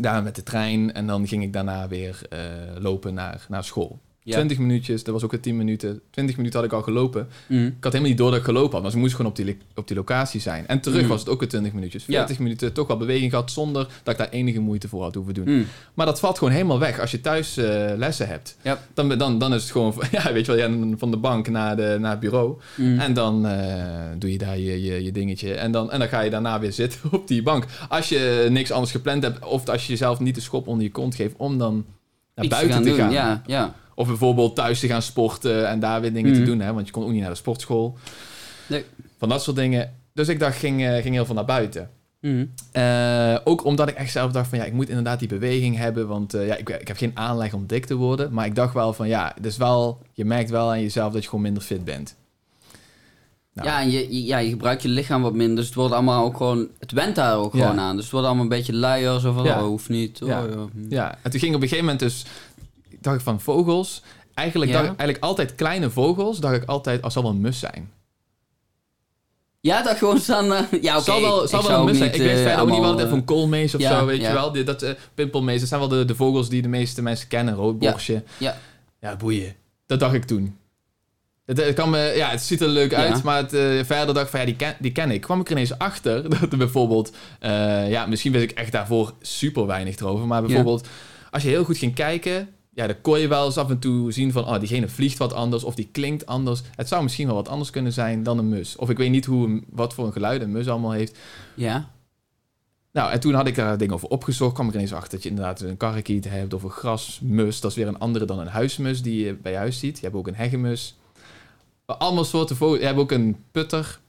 Daar 0.00 0.22
met 0.22 0.34
de 0.34 0.42
trein. 0.42 0.92
En 0.92 1.06
dan 1.06 1.28
ging 1.28 1.42
ik 1.42 1.52
daarna 1.52 1.88
weer 1.88 2.20
eh, 2.28 2.40
lopen 2.78 3.14
naar, 3.14 3.46
naar 3.48 3.64
school. 3.64 3.98
Ja. 4.26 4.34
20 4.34 4.58
minuutjes, 4.58 5.04
dat 5.04 5.14
was 5.14 5.24
ook 5.24 5.32
een 5.32 5.40
10 5.40 5.56
minuten. 5.56 6.00
20 6.10 6.36
minuten 6.36 6.58
had 6.58 6.68
ik 6.68 6.74
al 6.74 6.82
gelopen. 6.82 7.28
Mm. 7.46 7.66
Ik 7.66 7.72
had 7.80 7.92
helemaal 7.92 8.08
niet 8.08 8.18
door 8.18 8.30
dat 8.30 8.38
ik 8.38 8.44
gelopen 8.44 8.72
had. 8.72 8.82
Maar 8.82 8.90
ze 8.90 8.98
moest 8.98 9.14
gewoon 9.14 9.30
op 9.30 9.36
die, 9.36 9.56
op 9.74 9.86
die 9.88 9.96
locatie 9.96 10.40
zijn. 10.40 10.66
En 10.66 10.80
terug 10.80 11.00
Mhm. 11.00 11.08
was 11.08 11.20
het 11.20 11.28
ook 11.28 11.42
een 11.42 11.48
20 11.48 11.72
minuutjes. 11.72 12.04
Ja. 12.06 12.12
40 12.12 12.38
minuten 12.38 12.72
toch 12.72 12.86
wel 12.86 12.96
beweging 12.96 13.30
gehad 13.30 13.50
zonder 13.50 13.86
dat 14.02 14.12
ik 14.14 14.18
daar 14.18 14.28
enige 14.28 14.60
moeite 14.60 14.88
voor 14.88 15.02
had 15.02 15.14
hoeven 15.14 15.34
doen. 15.34 15.48
Mm. 15.48 15.66
Maar 15.94 16.06
dat 16.06 16.20
valt 16.20 16.38
gewoon 16.38 16.52
helemaal 16.52 16.78
weg 16.78 17.00
als 17.00 17.10
je 17.10 17.20
thuis 17.20 17.56
eh, 17.56 17.90
lessen 17.96 18.28
hebt. 18.28 18.56
Ja. 18.62 18.78
Dan, 18.94 19.08
dan, 19.18 19.38
dan 19.38 19.54
is 19.54 19.62
het 19.62 19.70
gewoon, 19.72 19.94
ja, 20.10 20.32
weet 20.32 20.46
je 20.46 20.52
wel, 20.56 20.68
ja, 20.70 20.96
van 20.96 21.10
de 21.10 21.16
bank 21.16 21.48
naar, 21.48 21.76
de, 21.76 21.96
naar 22.00 22.10
het 22.10 22.20
bureau. 22.20 22.56
Mm. 22.76 22.98
En 22.98 23.14
dan 23.14 23.46
eh, 23.46 23.84
doe 24.18 24.32
je 24.32 24.38
daar 24.38 24.58
je, 24.58 24.82
je, 24.82 25.04
je 25.04 25.12
dingetje. 25.12 25.54
En 25.54 25.70
dan, 25.72 25.90
en 25.90 25.98
dan 25.98 26.08
ga 26.08 26.20
je 26.20 26.30
daarna 26.30 26.60
weer 26.60 26.72
zitten 26.82 27.00
op 27.12 27.28
die 27.28 27.42
bank. 27.42 27.64
Als 27.88 28.08
je 28.08 28.46
niks 28.50 28.70
anders 28.70 28.90
gepland 28.92 29.22
hebt, 29.22 29.44
of 29.44 29.68
als 29.68 29.82
je 29.86 29.92
jezelf 29.92 30.20
niet 30.20 30.34
de 30.34 30.40
schop 30.40 30.66
onder 30.66 30.84
je 30.84 30.90
kont 30.90 31.14
geeft 31.14 31.34
om 31.36 31.58
dan 31.58 31.84
naar 32.34 32.44
Iets 32.44 32.54
buiten 32.54 32.82
te 32.82 32.88
gaan. 32.94 33.06
doen. 33.06 33.10
Ja, 33.16 33.42
ja. 33.46 33.74
Of 33.98 34.06
bijvoorbeeld 34.06 34.54
thuis 34.56 34.80
te 34.80 34.86
gaan 34.86 35.02
sporten 35.02 35.68
en 35.68 35.80
daar 35.80 36.00
weer 36.00 36.12
dingen 36.12 36.30
Mhm. 36.30 36.40
te 36.40 36.46
doen. 36.46 36.60
Hè? 36.60 36.72
Want 36.72 36.86
je 36.86 36.92
kon 36.92 37.04
ook 37.04 37.10
niet 37.10 37.20
naar 37.20 37.30
de 37.30 37.36
sportschool. 37.36 37.98
Nee. 38.66 38.84
Van 39.18 39.28
dat 39.28 39.42
soort 39.42 39.56
dingen. 39.56 39.92
Dus 40.12 40.28
ik 40.28 40.38
dacht, 40.38 40.56
ging, 40.58 40.84
eh, 40.84 41.02
ging 41.02 41.14
heel 41.14 41.24
veel 41.26 41.34
naar 41.34 41.44
buiten. 41.44 41.90
Mm. 42.20 42.52
Eh, 42.72 43.36
ook 43.44 43.64
omdat 43.64 43.88
ik 43.88 43.94
echt 43.94 44.10
zelf 44.12 44.32
dacht 44.32 44.48
van 44.48 44.58
ja, 44.58 44.64
ik 44.64 44.72
moet 44.72 44.88
inderdaad 44.88 45.18
die 45.18 45.28
beweging 45.28 45.76
hebben. 45.76 46.08
Want 46.08 46.34
eh, 46.34 46.46
ja, 46.46 46.54
ik, 46.56 46.68
ik 46.70 46.88
heb 46.88 46.96
geen 46.96 47.10
aanleg 47.14 47.52
om 47.52 47.66
dik 47.66 47.84
te 47.86 47.94
worden. 47.94 48.32
Maar 48.32 48.46
ik 48.46 48.54
dacht 48.54 48.74
wel 48.74 48.92
van 48.92 49.08
ja, 49.08 49.34
dus 49.40 49.56
wel, 49.56 49.98
je 50.12 50.24
merkt 50.24 50.50
wel 50.50 50.68
aan 50.70 50.80
jezelf 50.80 51.12
dat 51.12 51.22
je 51.22 51.28
gewoon 51.28 51.44
minder 51.44 51.62
fit 51.62 51.84
bent. 51.84 52.16
Nou. 53.52 53.68
Ja, 53.68 53.80
en 53.80 53.90
je, 53.90 54.24
ja, 54.24 54.38
je 54.38 54.48
gebruikt 54.50 54.82
je 54.82 54.88
lichaam 54.88 55.22
wat 55.22 55.34
minder. 55.34 55.56
Dus 55.56 55.66
het 55.66 55.74
wordt 55.74 55.92
allemaal 55.94 56.24
ook 56.24 56.36
gewoon... 56.36 56.68
Het 56.78 56.92
went 56.92 57.14
daar 57.14 57.36
ook 57.36 57.54
Ja. 57.54 57.60
gewoon 57.60 57.80
aan. 57.80 57.94
Dus 57.94 58.02
het 58.04 58.12
wordt 58.12 58.26
allemaal 58.26 58.44
een 58.44 58.50
beetje 58.50 58.72
luier. 58.74 59.20
Zo 59.20 59.32
van, 59.32 59.44
Ja. 59.44 59.58
oh, 59.60 59.66
hoeft 59.66 59.88
niet. 59.88 60.22
Oh, 60.22 60.28
Ja. 60.28 60.38
ja. 60.40 60.66
Ja, 60.88 61.18
en 61.22 61.30
toen 61.30 61.40
ging 61.40 61.54
op 61.54 61.62
een 61.62 61.68
gegeven 61.68 61.84
moment 61.90 62.02
dus, 62.02 62.24
dacht 63.00 63.16
ik 63.16 63.22
van 63.22 63.40
vogels. 63.40 64.02
Eigenlijk, 64.34 64.70
Ja. 64.70 64.76
dacht 64.76 64.88
eigenlijk 64.88 65.18
altijd 65.24 65.54
kleine 65.54 65.90
vogels, 65.90 66.40
dacht 66.40 66.54
ik 66.54 66.64
altijd, 66.64 67.02
als 67.02 67.12
zal 67.12 67.22
wel 67.22 67.30
een 67.32 67.40
mus 67.40 67.58
zijn. 67.58 67.90
Ja, 69.60 69.82
dat 69.82 69.96
gewoon 69.96 70.18
staan... 70.18 70.52
eh, 70.52 70.82
ja, 70.82 70.94
oké. 70.94 71.04
zal 71.04 71.20
wel, 71.20 71.44
ik 71.44 71.50
wel 71.50 71.78
een 71.78 71.84
mus 71.84 71.96
zijn. 71.96 72.10
niet, 72.10 72.20
Ik 72.20 72.26
weet 72.26 72.36
eh, 72.36 72.42
verder 72.42 72.60
ook 72.60 72.70
niet 72.70 72.98
dat 72.98 73.08
van 73.08 73.24
koolmees 73.24 73.74
of 73.74 73.80
ja, 73.80 73.98
zo, 73.98 74.06
weet 74.06 74.20
ja. 74.20 74.28
je 74.28 74.34
wel. 74.34 74.52
Die, 74.52 74.64
dat, 74.64 74.82
eh, 74.82 74.92
pimpelmees, 75.14 75.60
dat 75.60 75.68
zijn 75.68 75.80
wel 75.80 75.88
de, 75.88 76.04
de 76.04 76.14
vogels 76.14 76.48
die 76.48 76.62
de 76.62 76.68
meeste 76.68 77.02
mensen 77.02 77.28
kennen. 77.28 77.54
Roodborstje. 77.54 78.22
Ja. 78.38 78.58
Ja, 79.00 79.16
boeien. 79.16 79.54
Dat 79.86 80.00
dacht 80.00 80.14
ik 80.14 80.24
toen. 80.24 80.56
Het, 81.44 81.56
het 81.64 81.74
kan 81.74 81.90
me, 81.90 82.12
ja, 82.16 82.30
het 82.30 82.42
ziet 82.42 82.60
er 82.60 82.68
leuk 82.68 82.94
uit, 82.94 83.22
maar 83.22 83.36
het, 83.36 83.52
eh, 83.52 83.84
verder 83.84 84.14
dacht 84.14 84.24
ik 84.24 84.30
van 84.30 84.40
ja, 84.40 84.46
die 84.46 84.56
ken, 84.56 84.76
die 84.78 84.92
ken 84.92 85.10
ik. 85.10 85.20
Kwam 85.20 85.40
ik 85.40 85.46
er 85.46 85.52
ineens 85.52 85.78
achter 85.78 86.30
dat 86.40 86.52
er 86.52 86.58
bijvoorbeeld, 86.58 87.12
eh, 87.40 87.90
ja, 87.90 88.06
misschien 88.06 88.32
wist 88.32 88.44
ik 88.44 88.50
echt 88.50 88.72
daarvoor 88.72 89.12
super 89.20 89.66
weinig 89.66 89.96
erover, 89.96 90.26
maar 90.26 90.42
bijvoorbeeld 90.42 90.88
als 91.30 91.42
je 91.42 91.48
heel 91.48 91.64
goed 91.64 91.78
ging 91.78 91.94
kijken, 91.94 92.48
ja, 92.76 92.86
dan 92.86 93.00
kon 93.00 93.18
je 93.18 93.28
wel 93.28 93.44
eens 93.44 93.58
af 93.58 93.70
en 93.70 93.78
toe 93.78 94.12
zien 94.12 94.32
van, 94.32 94.44
oh, 94.44 94.58
diegene 94.58 94.88
vliegt 94.88 95.18
wat 95.18 95.32
anders 95.32 95.64
of 95.64 95.74
die 95.74 95.88
klinkt 95.92 96.26
anders. 96.26 96.62
Het 96.74 96.88
zou 96.88 97.02
misschien 97.02 97.26
wel 97.26 97.34
wat 97.34 97.48
anders 97.48 97.70
kunnen 97.70 97.92
zijn 97.92 98.22
dan 98.22 98.38
een 98.38 98.48
mus. 98.48 98.76
Of 98.76 98.90
ik 98.90 98.96
weet 98.96 99.10
niet 99.10 99.24
hoe, 99.24 99.62
wat 99.70 99.94
voor 99.94 100.06
een 100.06 100.12
geluid 100.12 100.42
een 100.42 100.52
mus 100.52 100.68
allemaal 100.68 100.90
heeft. 100.90 101.18
Ja. 101.54 101.90
Nou, 102.92 103.12
en 103.12 103.20
toen 103.20 103.34
had 103.34 103.46
ik 103.46 103.54
daar 103.54 103.78
dingen 103.78 103.94
over 103.94 104.08
opgezocht. 104.08 104.54
kwam 104.54 104.68
ik 104.68 104.74
ineens 104.74 104.92
achter 104.92 105.10
dat 105.10 105.22
je 105.22 105.28
inderdaad 105.28 105.60
een 105.60 105.76
karrekiet 105.76 106.28
hebt 106.28 106.54
of 106.54 106.62
een 106.62 106.70
grasmus. 106.70 107.60
Dat 107.60 107.70
is 107.70 107.76
weer 107.76 107.88
een 107.88 107.98
andere 107.98 108.24
dan 108.24 108.38
een 108.38 108.46
huismus 108.46 109.02
die 109.02 109.24
je 109.24 109.34
bij 109.34 109.52
je 109.52 109.58
huis 109.58 109.78
ziet. 109.78 109.96
Je 109.98 110.04
hebt 110.04 110.16
ook 110.16 110.26
een 110.26 110.34
hegemus. 110.34 110.96
Maar 111.86 111.96
allemaal 111.96 112.24
soorten 112.24 112.56
vogels. 112.56 112.78
Je 112.78 112.86
hebt 112.86 112.98
ook 112.98 113.12
een 113.12 113.36
putter. 113.50 114.00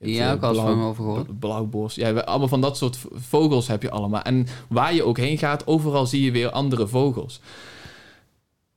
Ja, 0.00 0.26
eh, 0.28 0.32
ook 0.32 0.42
al 0.42 0.48
eens 0.48 0.58
blauw- 0.60 0.74
van 0.74 0.84
over 0.84 1.04
gehoord. 1.04 1.38
Blauwbos. 1.38 1.94
Ja, 1.94 2.10
allemaal 2.12 2.48
van 2.48 2.60
dat 2.60 2.76
soort 2.76 2.98
vogels 3.12 3.66
heb 3.68 3.82
je 3.82 3.90
allemaal. 3.90 4.22
En 4.22 4.46
waar 4.68 4.94
je 4.94 5.02
ook 5.04 5.16
heen 5.18 5.38
gaat, 5.38 5.66
overal 5.66 6.06
zie 6.06 6.22
je 6.24 6.30
weer 6.30 6.50
andere 6.50 6.86
vogels. 6.86 7.40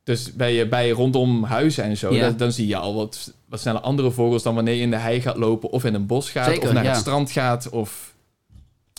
Dus 0.04 0.34
bij, 0.34 0.70
bij 0.70 0.90
rondom 0.90 1.44
huizen 1.44 1.84
en 1.84 1.98
zo, 1.98 2.14
Ja. 2.14 2.22
dan, 2.28 2.38
dan 2.38 2.52
zie 2.52 2.68
je 2.68 2.76
al 2.78 2.96
wat, 2.96 3.34
wat 3.46 3.60
snelle 3.60 3.80
andere 3.80 4.12
vogels 4.12 4.44
dan 4.44 4.56
wanneer 4.56 4.74
je 4.74 4.82
in 4.82 4.90
de 4.90 4.98
hei 4.98 5.22
gaat 5.22 5.38
lopen 5.38 5.70
of 5.72 5.84
in 5.86 5.94
een 5.94 6.06
bos 6.06 6.30
gaat 6.30 6.46
Zeker, 6.46 6.68
of 6.68 6.74
naar 6.74 6.84
ja. 6.84 6.90
het 6.90 7.00
strand 7.00 7.32
gaat 7.32 7.70
of 7.70 8.14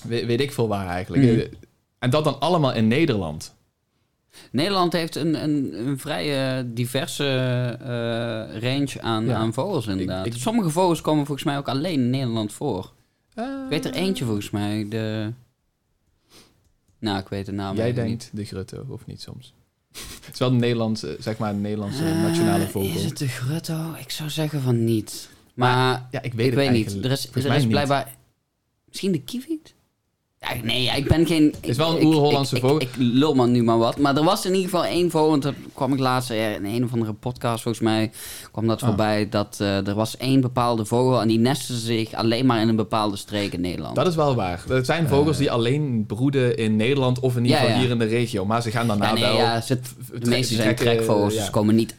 weet, 0.03 0.27
weet 0.27 0.41
ik 0.41 0.53
veel 0.53 0.69
waar 0.69 0.87
eigenlijk. 0.87 1.23
Eh, 1.23 1.59
En 1.99 2.11
dat 2.11 2.25
dan 2.25 2.41
allemaal 2.41 2.73
in 2.73 2.89
Nederland. 2.89 3.55
Nederland 4.53 4.93
heeft 4.93 5.17
een, 5.17 5.43
een, 5.43 5.87
een 5.87 5.99
vrij 5.99 6.57
eh, 6.59 6.65
diverse 6.67 7.25
eh, 7.81 8.61
range 8.63 9.01
aan, 9.01 9.25
Ja. 9.25 9.35
aan 9.35 9.53
vogels 9.53 9.87
inderdaad. 9.87 10.27
Ik- 10.27 10.35
ik- 10.35 10.41
Sommige 10.41 10.71
vogels 10.71 11.01
komen 11.01 11.27
volgens 11.27 11.47
mij 11.47 11.57
ook 11.59 11.69
alleen 11.69 11.93
in 12.01 12.11
Nederland 12.11 12.53
voor. 12.53 12.93
Eh, 13.35 13.45
Ik 13.45 13.69
weet 13.69 13.85
er 13.85 13.93
eentje 13.93 14.25
volgens 14.25 14.51
mij. 14.51 14.87
De... 14.89 15.33
Nou, 16.99 17.19
ik 17.19 17.29
weet 17.29 17.47
de 17.47 17.53
naam 17.53 17.77
Jij 17.77 17.93
denkt 17.93 18.31
de 18.33 18.45
grutto, 18.45 18.85
of 18.89 19.07
niet 19.07 19.21
soms? 19.21 19.55
het 20.25 20.33
is 20.33 20.39
wel 20.39 20.51
de 20.51 20.57
Nederlandse, 20.57 21.17
zeg 21.21 21.39
maar, 21.39 21.53
de 21.53 21.59
Nederlandse 21.61 22.03
nationale 22.03 22.65
Eh, 22.65 22.69
vogel. 22.71 22.95
Is 22.97 23.05
het 23.05 23.19
de 23.19 23.29
grutto? 23.29 23.93
Ik 23.99 24.11
zou 24.11 24.31
zeggen 24.31 24.61
van 24.63 24.85
niet. 24.85 25.29
Maar, 25.55 26.09
Ja, 26.11 26.23
ik 26.23 26.33
weet 26.35 26.47
ik 26.53 26.53
het 26.59 26.69
weet 26.69 26.71
niet. 26.71 27.05
Er 27.05 27.11
is, 27.11 27.29
er 27.35 27.55
is 27.55 27.61
niet. 27.63 27.69
blijkbaar... 27.69 28.17
Misschien 28.89 29.13
de 29.13 29.23
kieviet? 29.23 29.75
Ja, 30.43 30.49
nee, 30.63 30.83
ja, 30.83 30.95
ik 30.95 31.09
ben 31.09 31.27
geen... 31.27 31.55
Het 31.61 31.69
is 31.69 31.77
wel 31.77 31.97
een 31.99 32.05
oer-Hollandse 32.05 32.57
vogel. 32.57 32.81
Ik, 32.81 32.89
ik, 32.89 32.95
lul 32.99 33.35
maar 33.35 33.49
nu 33.49 33.63
maar 33.63 33.79
wat. 33.79 33.99
Maar 33.99 34.17
er 34.17 34.25
was 34.25 34.45
in 34.47 34.55
ieder 34.55 34.71
geval 34.71 34.85
één 34.85 35.11
vogel. 35.11 35.29
Want 35.31 35.43
dat 35.43 35.55
kwam 35.75 35.93
ik 35.93 35.99
laatst 35.99 36.31
eh, 36.31 36.55
in 36.55 36.65
een 36.65 36.85
of 36.85 36.93
andere 36.93 37.13
podcast 37.13 37.63
volgens 37.63 37.85
mij. 37.85 38.11
kwam 38.53 38.67
dat 38.67 38.81
Ah. 38.83 38.89
voorbij. 38.89 39.29
Dat 39.29 39.57
eh, 39.61 39.87
er 39.87 39.95
was 39.95 40.17
één 40.17 40.41
bepaalde 40.41 40.85
vogel. 40.85 41.21
En 41.21 41.29
die 41.29 41.39
nestte 41.39 41.75
zich 41.77 42.13
alleen 42.15 42.47
maar 42.47 42.61
in 42.61 42.69
een 42.69 42.77
bepaalde 42.77 43.17
streek 43.17 43.53
in 43.53 43.61
Nederland. 43.61 43.97
Dat 43.97 44.07
is 44.07 44.15
wel 44.15 44.35
waar. 44.35 44.65
Er 44.69 44.85
zijn 44.85 45.09
vogels 45.09 45.37
die 45.37 45.51
alleen 45.51 46.05
broeden 46.07 46.57
in 46.57 46.77
Nederland 46.77 47.21
of 47.21 47.37
in 47.37 47.43
ieder 47.45 47.59
geval 47.59 47.75
ja. 47.75 47.81
hier 47.81 47.91
in 47.91 47.99
de 47.99 48.05
regio. 48.05 48.45
Maar 48.45 48.63
ze 48.63 48.71
gaan 48.71 48.87
daarna 48.87 49.07
ja, 49.07 49.13
nee, 49.13 49.23
wel... 49.23 49.35
ja, 49.37 49.61
ze, 49.61 49.79
de 50.21 50.29
meeste 50.29 50.55
zijn 50.55 50.75
trekvogels. 50.77 51.33
ja. 51.33 51.37
Dus 51.39 51.45
ze 51.47 51.51
komen 51.53 51.75
niet 51.75 51.95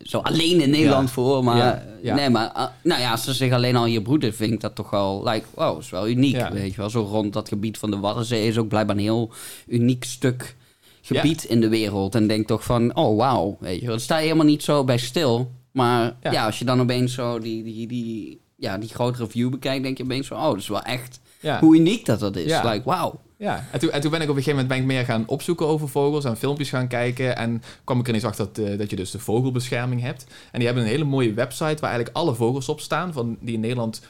zo 0.00 0.18
alleen 0.18 0.60
in 0.60 0.70
Nederland 0.70 1.08
Ja. 1.08 1.14
voor. 1.14 1.44
Maar, 1.44 1.56
Ja, 1.56 1.82
ja. 2.02 2.14
Nee, 2.14 2.30
maar 2.30 2.48
ah, 2.48 2.66
nou 2.82 3.00
ja, 3.00 3.10
als 3.10 3.24
ze 3.24 3.32
zich 3.32 3.52
alleen 3.52 3.76
al 3.76 3.84
hier 3.84 4.02
broeden, 4.02 4.34
vind 4.34 4.52
ik 4.52 4.60
dat 4.60 4.74
toch 4.74 4.90
wel... 4.90 5.22
Like, 5.24 5.46
wow, 5.54 5.78
is 5.80 5.90
wel 5.90 6.08
uniek, 6.08 6.34
Ja. 6.34 6.52
weet 6.52 6.70
je 6.70 6.76
wel. 6.76 6.90
Zo 6.90 7.00
rond 7.10 7.32
dat 7.32 7.48
gebied 7.48 7.78
van 7.78 7.85
de 7.90 7.98
Waddenzee 7.98 8.46
is 8.46 8.58
ook 8.58 8.68
blijkbaar 8.68 8.96
een 8.96 9.02
heel 9.02 9.30
uniek 9.66 10.04
stuk 10.04 10.56
gebied 11.02 11.44
in 11.44 11.60
de 11.60 11.68
wereld. 11.68 12.14
En 12.14 12.26
denk 12.26 12.46
toch 12.46 12.64
van, 12.64 12.96
oh 12.96 13.16
wauw, 13.16 13.56
weet 13.60 13.80
je. 13.80 13.86
Dan 13.86 14.00
sta 14.00 14.16
je 14.16 14.22
helemaal 14.22 14.46
niet 14.46 14.62
zo 14.62 14.84
bij 14.84 14.98
stil. 14.98 15.50
Maar 15.72 16.16
ja, 16.22 16.32
Ja. 16.32 16.46
als 16.46 16.58
je 16.58 16.64
dan 16.64 16.80
opeens 16.80 17.12
zo 17.14 17.38
die, 17.38 17.62
die, 17.64 17.86
die, 17.86 18.40
ja, 18.56 18.78
die 18.78 18.88
grotere 18.88 19.26
view 19.26 19.50
bekijkt, 19.50 19.82
denk 19.82 19.98
je 19.98 20.04
opeens 20.04 20.26
zo, 20.26 20.34
oh, 20.34 20.44
dat 20.44 20.56
is 20.56 20.68
wel 20.68 20.82
echt... 20.82 21.20
Ja. 21.40 21.60
Hoe 21.60 21.76
uniek 21.76 22.04
dat 22.04 22.20
dat 22.20 22.36
is. 22.36 22.50
Ja. 22.50 22.70
Like, 22.70 22.84
wauw. 22.84 23.20
Ja, 23.38 23.66
en 23.72 23.78
toen, 23.78 23.90
en 23.90 24.00
toen 24.00 24.10
ben 24.10 24.20
ik 24.20 24.28
op 24.28 24.36
een 24.36 24.42
gegeven 24.42 24.62
moment 24.62 24.68
ben 24.68 24.78
ik 24.78 24.96
meer 24.96 25.04
gaan 25.04 25.24
opzoeken 25.26 25.66
over 25.66 25.88
vogels 25.88 26.24
en 26.24 26.36
filmpjes 26.36 26.68
gaan 26.68 26.88
kijken. 26.88 27.36
En 27.36 27.62
kwam 27.84 27.98
ik 27.98 28.02
er 28.02 28.08
ineens 28.08 28.24
achter 28.24 28.48
dat, 28.52 28.64
eh, 28.64 28.78
dat 28.78 28.90
je 28.90 28.96
dus 28.96 29.10
de 29.10 29.18
vogelbescherming 29.18 30.00
hebt. 30.00 30.26
En 30.52 30.58
die 30.58 30.66
hebben 30.66 30.84
een 30.84 30.90
hele 30.90 31.04
mooie 31.04 31.34
website 31.34 31.80
waar 31.80 31.90
eigenlijk 31.90 32.16
alle 32.16 32.34
vogels 32.34 32.68
op 32.68 32.80
staan. 32.80 33.12
Van, 33.12 33.36
die 33.40 33.54
in 33.54 33.60
Nederland 33.60 34.00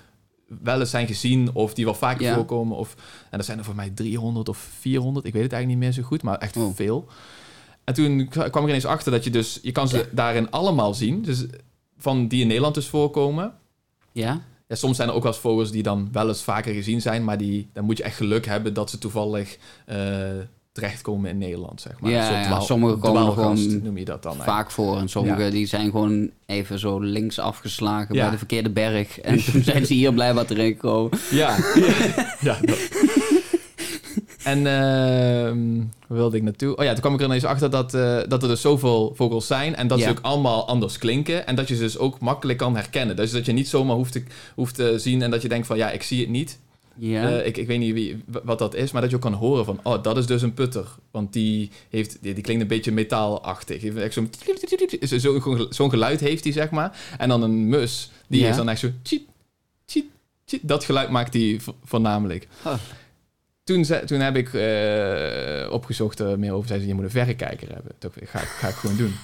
wel 0.46 0.80
eens 0.80 0.90
zijn 0.90 1.06
gezien 1.06 1.50
of 1.52 1.74
die 1.74 1.84
wel 1.84 1.94
vaker 1.94 2.34
voorkomen. 2.34 2.76
Of, 2.76 2.94
en 3.30 3.36
dat 3.36 3.46
zijn 3.46 3.58
er 3.58 3.64
voor 3.64 3.74
mij 3.74 3.90
300 3.90 4.48
of 4.48 4.58
400. 4.78 5.26
Ik 5.26 5.32
weet 5.32 5.42
het 5.42 5.52
eigenlijk 5.52 5.82
niet 5.82 5.90
meer 5.94 6.02
zo 6.02 6.08
goed, 6.08 6.22
maar 6.22 6.38
echt 6.38 6.56
Oh. 6.56 6.74
veel. 6.74 7.08
En 7.84 7.94
toen 7.94 8.28
kwam 8.28 8.62
ik 8.62 8.68
ineens 8.68 8.84
achter 8.84 9.12
dat 9.12 9.24
je 9.24 9.30
dus... 9.30 9.58
Je 9.62 9.72
kan 9.72 9.88
ze 9.88 10.08
daarin 10.12 10.50
allemaal 10.50 10.94
zien. 10.94 11.22
Dus 11.22 11.44
van 11.98 12.28
die 12.28 12.40
in 12.40 12.46
Nederland 12.46 12.74
dus 12.74 12.88
voorkomen. 12.88 13.54
Ja? 14.12 14.42
Ja, 14.68 14.74
soms 14.76 14.96
zijn 14.96 15.08
er 15.08 15.14
ook 15.14 15.22
wel 15.22 15.32
eens 15.32 15.40
vogels 15.40 15.70
die 15.70 15.82
dan 15.82 16.08
wel 16.12 16.28
eens 16.28 16.42
vaker 16.42 16.74
gezien 16.74 17.00
zijn, 17.00 17.24
maar 17.24 17.38
die, 17.38 17.68
dan 17.72 17.84
moet 17.84 17.96
je 17.96 18.02
echt 18.02 18.16
geluk 18.16 18.46
hebben 18.46 18.74
dat 18.74 18.90
ze 18.90 18.98
toevallig 18.98 19.58
eh, 19.86 19.96
terechtkomen 20.80 21.30
in 21.30 21.38
Nederland, 21.38 21.80
zeg 21.80 22.00
maar. 22.00 22.10
Ja, 22.10 22.40
ja, 22.40 22.60
sommige 22.60 22.96
komen 22.96 23.32
gewoon 23.32 23.82
noem 23.82 23.98
je 23.98 24.04
dat 24.04 24.22
dan. 24.22 24.36
vaak 24.36 24.70
voor. 24.70 24.96
En 24.98 25.08
sommige 25.08 25.42
Ja. 25.42 25.50
die 25.50 25.66
zijn 25.66 25.90
gewoon 25.90 26.30
even 26.46 26.78
zo 26.78 26.98
links 27.00 27.38
afgeslagen 27.38 28.14
Ja. 28.14 28.22
bij 28.22 28.30
de 28.30 28.38
verkeerde 28.38 28.70
berg. 28.70 29.18
En 29.20 29.44
toen 29.44 29.62
zijn 29.62 29.86
ze 29.86 29.94
hier 29.94 30.12
blijkbaar 30.12 30.46
terechtgekomen. 30.46 31.18
Ja, 31.30 31.56
ja, 31.74 31.94
ja 32.40 32.58
dat. 32.62 32.78
En 34.44 34.62
waar 36.08 36.18
wilde 36.18 36.36
ik 36.36 36.42
naartoe? 36.42 36.76
Oh 36.76 36.84
ja, 36.84 36.90
toen 36.92 37.00
kwam 37.00 37.14
ik 37.14 37.20
er 37.20 37.26
ineens 37.26 37.44
achter 37.44 37.70
dat, 37.70 37.94
eh, 37.94 38.18
dat 38.28 38.42
er 38.42 38.48
dus 38.48 38.60
zoveel 38.60 39.12
vogels 39.16 39.46
zijn 39.46 39.76
en 39.76 39.86
dat 39.88 39.98
Ja. 39.98 40.04
ze 40.04 40.10
ook 40.10 40.18
allemaal 40.22 40.68
anders 40.68 40.98
klinken 40.98 41.46
en 41.46 41.54
dat 41.54 41.68
je 41.68 41.74
ze 41.74 41.80
dus 41.82 41.98
ook 41.98 42.20
makkelijk 42.20 42.58
kan 42.58 42.74
herkennen. 42.76 43.16
Dus 43.16 43.30
dat 43.30 43.46
je 43.46 43.52
niet 43.52 43.68
zomaar 43.68 43.96
hoeft 43.96 44.12
te, 44.12 44.22
hoeft 44.54 44.74
te 44.74 44.98
zien 44.98 45.22
en 45.22 45.30
dat 45.30 45.42
je 45.42 45.48
denkt 45.48 45.66
van 45.66 45.76
ja, 45.76 45.90
ik 45.90 46.02
zie 46.02 46.20
het 46.20 46.28
niet. 46.28 46.58
Eh, 47.38 47.46
ik, 47.46 47.56
ik 47.56 47.66
weet 47.66 47.78
niet 47.78 47.92
wie, 47.94 48.22
wat 48.42 48.58
dat 48.58 48.74
is, 48.74 48.92
maar 48.92 49.00
dat 49.00 49.10
je 49.10 49.16
ook 49.16 49.22
kan 49.22 49.32
horen 49.32 49.64
van, 49.64 49.80
oh, 49.82 50.02
dat 50.02 50.16
is 50.16 50.26
dus 50.26 50.42
een 50.42 50.54
putter. 50.54 50.86
Want 51.10 51.32
die, 51.32 51.70
heeft, 51.90 52.18
die, 52.20 52.40
klinkt 52.40 52.62
een 52.62 52.68
beetje 52.68 52.92
metaalachtig. 52.92 53.82
Zo'n 54.12 54.30
zo, 55.00 55.40
zo, 55.40 55.66
zo'n 55.70 55.90
geluid 55.90 56.20
heeft 56.20 56.44
hij, 56.44 56.52
zeg 56.52 56.70
maar. 56.70 56.98
En 57.18 57.28
dan 57.28 57.42
een 57.42 57.68
mus, 57.68 58.10
die 58.28 58.40
is 58.48 58.56
dan 58.56 58.68
echt 58.68 58.80
zo... 58.80 58.90
Dat 60.62 60.84
geluid 60.84 61.10
maakt 61.10 61.34
hij 61.34 61.58
vo- 61.60 61.74
voornamelijk. 61.84 62.48
Toen, 63.64 63.82
toen 64.06 64.20
heb 64.20 64.36
ik 64.36 64.46
opgezocht 65.72 66.36
meer 66.36 66.52
over, 66.52 66.68
ze, 66.68 66.86
je 66.86 66.94
moet 66.94 67.04
een 67.04 67.10
verrekijker 67.10 67.68
hebben. 67.72 67.92
Ik, 68.20 68.28
ga, 68.28 68.38
ga 68.38 68.68
ik 68.68 68.74
gewoon 68.74 68.96
doen. 68.96 69.14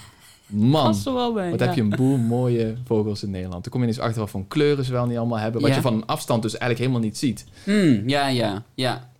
Man, 0.47 0.95
er 1.05 1.13
wel 1.13 1.33
bij. 1.33 1.49
wat 1.49 1.59
ja. 1.59 1.65
heb 1.65 1.75
je 1.75 1.81
een 1.81 1.89
boel 1.89 2.17
mooie 2.17 2.73
vogels 2.85 3.23
in 3.23 3.29
Nederland. 3.31 3.63
Toen 3.63 3.71
kom 3.71 3.81
je 3.81 3.87
eens 3.87 3.99
achter 3.99 4.19
wat 4.21 4.29
voor 4.29 4.47
kleuren 4.47 4.85
ze 4.85 4.91
wel 4.91 5.05
niet 5.05 5.17
allemaal 5.17 5.37
hebben. 5.39 5.61
Wat 5.61 5.69
Ja. 5.69 5.75
je 5.75 5.81
van 5.81 5.93
een 5.93 6.05
afstand 6.05 6.41
dus 6.41 6.51
eigenlijk 6.51 6.81
helemaal 6.81 7.01
niet 7.01 7.17
ziet. 7.17 7.45
Hmm, 7.63 8.09
ja, 8.09 8.27
ja, 8.27 8.63
ja. 8.75 9.11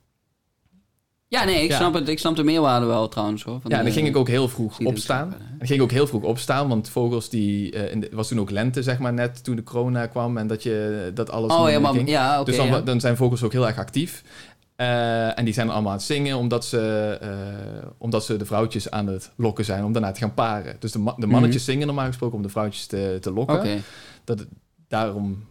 Ja, 1.28 1.44
nee, 1.44 1.64
ik, 1.64 1.70
Ja. 1.70 1.78
Snap 1.78 1.94
het, 1.94 2.08
ik 2.10 2.20
snap 2.20 2.36
de 2.36 2.44
meerwaarde 2.44 2.86
wel 2.86 3.08
trouwens 3.08 3.44
hoor. 3.44 3.60
van 3.62 3.72
Ja, 3.72 3.84
dan 3.84 3.92
ging 3.92 4.08
ik 4.08 4.16
ook 4.18 4.28
heel 4.28 4.48
vroeg 4.48 4.80
opstaan. 4.80 5.30
hè? 5.30 5.36
En 5.60 5.68
ging 5.68 5.80
ik 5.80 5.82
ook 5.82 5.92
heel 5.92 6.08
vroeg 6.08 6.24
opstaan, 6.24 6.68
want 6.68 6.90
vogels 6.90 7.30
die... 7.30 7.72
eh, 7.72 7.92
in 7.92 8.00
de- 8.00 8.10
was 8.12 8.28
toen 8.28 8.40
ook 8.40 8.50
lente, 8.50 8.84
zeg 8.84 9.00
maar, 9.00 9.14
net 9.14 9.44
toen 9.44 9.56
de 9.56 9.64
corona 9.64 10.06
kwam 10.08 10.38
en 10.38 10.48
dat, 10.48 10.64
je, 10.64 11.12
dat 11.14 11.30
alles... 11.32 11.52
Oh 11.54 11.70
ja, 12.06 12.44
dus 12.44 12.56
dan, 12.56 12.86
dan 12.86 13.00
zijn 13.00 13.16
vogels 13.18 13.44
ook 13.44 13.52
heel 13.52 13.68
erg 13.68 13.78
actief. 13.78 14.24
Eh, 14.84 15.40
en 15.40 15.46
die 15.46 15.54
zijn 15.54 15.70
allemaal 15.70 15.92
aan 15.92 15.98
het 15.98 16.06
zingen 16.06 16.38
omdat 16.38 16.66
ze, 16.66 17.18
eh, 17.22 17.88
omdat 17.98 18.26
ze 18.26 18.38
de 18.38 18.46
vrouwtjes 18.46 18.92
aan 18.92 19.08
het 19.08 19.32
lokken 19.36 19.66
zijn 19.66 19.84
om 19.84 19.94
daarna 19.94 20.12
te 20.12 20.20
gaan 20.20 20.34
paren. 20.34 20.76
Dus 20.80 20.92
de, 20.92 21.00
ma- 21.00 21.16
de 21.18 21.28
mannetjes 21.28 21.66
zingen 21.66 21.88
normaal 21.88 22.06
gesproken 22.06 22.36
om 22.38 22.42
de 22.44 22.50
vrouwtjes 22.50 22.86
te, 22.86 23.18
te 23.22 23.32
lokken. 23.32 23.58
Dat, 24.24 24.46
daarom 24.88 25.46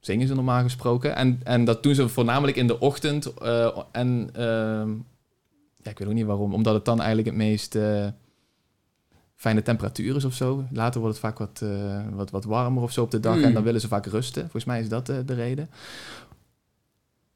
zingen 0.00 0.26
ze 0.26 0.34
normaal 0.34 0.62
gesproken. 0.62 1.16
En, 1.16 1.40
en 1.44 1.64
dat 1.64 1.82
doen 1.82 1.94
ze 1.94 2.08
voornamelijk 2.08 2.56
in 2.56 2.66
de 2.66 2.78
ochtend. 2.80 3.34
eh, 3.34 3.78
en 3.92 4.30
ehm, 4.32 4.90
ja, 5.82 5.90
ik 5.90 5.98
weet 5.98 6.08
ook 6.08 6.14
niet 6.14 6.26
waarom. 6.26 6.54
Omdat 6.54 6.74
het 6.74 6.84
dan 6.84 6.98
eigenlijk 6.98 7.28
het 7.28 7.36
meest 7.36 7.78
fijne 9.36 9.62
temperatuur 9.62 10.16
is 10.16 10.24
of 10.24 10.34
zo. 10.34 10.64
Later 10.72 11.00
wordt 11.00 11.16
het 11.16 11.24
vaak 11.26 11.38
wat, 11.38 11.62
wat, 12.14 12.30
wat 12.30 12.44
warmer 12.44 12.82
of 12.82 12.92
zo 12.92 13.02
op 13.02 13.10
de 13.10 13.20
dag. 13.20 13.34
Hmm. 13.34 13.44
En 13.44 13.52
dan 13.54 13.62
willen 13.62 13.80
ze 13.80 13.88
vaak 13.88 14.06
rusten. 14.06 14.42
Volgens 14.42 14.64
mij 14.64 14.80
is 14.80 14.88
dat 14.88 15.06
de 15.06 15.34
reden. 15.34 15.70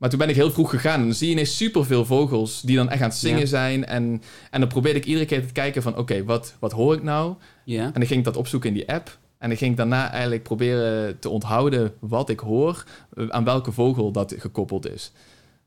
Maar 0.05 0.13
toen 0.13 0.23
ben 0.23 0.33
ik 0.33 0.41
heel 0.41 0.51
vroeg 0.51 0.71
gegaan. 0.71 1.01
En 1.01 1.05
dan 1.07 1.15
zie 1.15 1.27
je 1.27 1.33
ineens 1.33 1.57
superveel 1.57 2.05
vogels 2.05 2.61
die 2.61 2.77
dan 2.77 2.89
echt 2.91 3.03
aan 3.03 3.09
het 3.09 3.19
zingen 3.19 3.39
Ja. 3.41 3.47
zijn. 3.47 3.87
En, 3.87 4.23
en 4.51 4.61
dan 4.61 4.69
probeerde 4.69 4.99
ik 4.99 5.05
iedere 5.05 5.27
keer 5.27 5.47
te 5.47 5.53
kijken 5.53 5.83
van... 5.83 5.97
Oké, 5.97 6.25
wat, 6.25 6.55
wat 6.59 6.73
hoor 6.73 6.95
ik 6.95 7.03
nou? 7.03 7.35
Ja. 7.65 7.85
En 7.85 7.93
dan 7.93 8.07
ging 8.07 8.19
ik 8.19 8.25
dat 8.25 8.37
opzoeken 8.37 8.69
in 8.69 8.75
die 8.75 8.89
app. 8.93 9.19
En 9.39 9.49
dan 9.49 9.59
ging 9.59 9.71
ik 9.71 9.77
daarna 9.77 10.11
eigenlijk 10.11 10.43
proberen 10.43 11.19
te 11.19 11.29
onthouden 11.29 11.95
wat 12.01 12.29
ik 12.29 12.41
hoor, 12.41 12.85
eh, 13.17 13.29
aan 13.29 13.45
welke 13.45 13.73
vogel 13.73 14.13
dat 14.13 14.35
gekoppeld 14.39 14.89
is. 14.91 15.13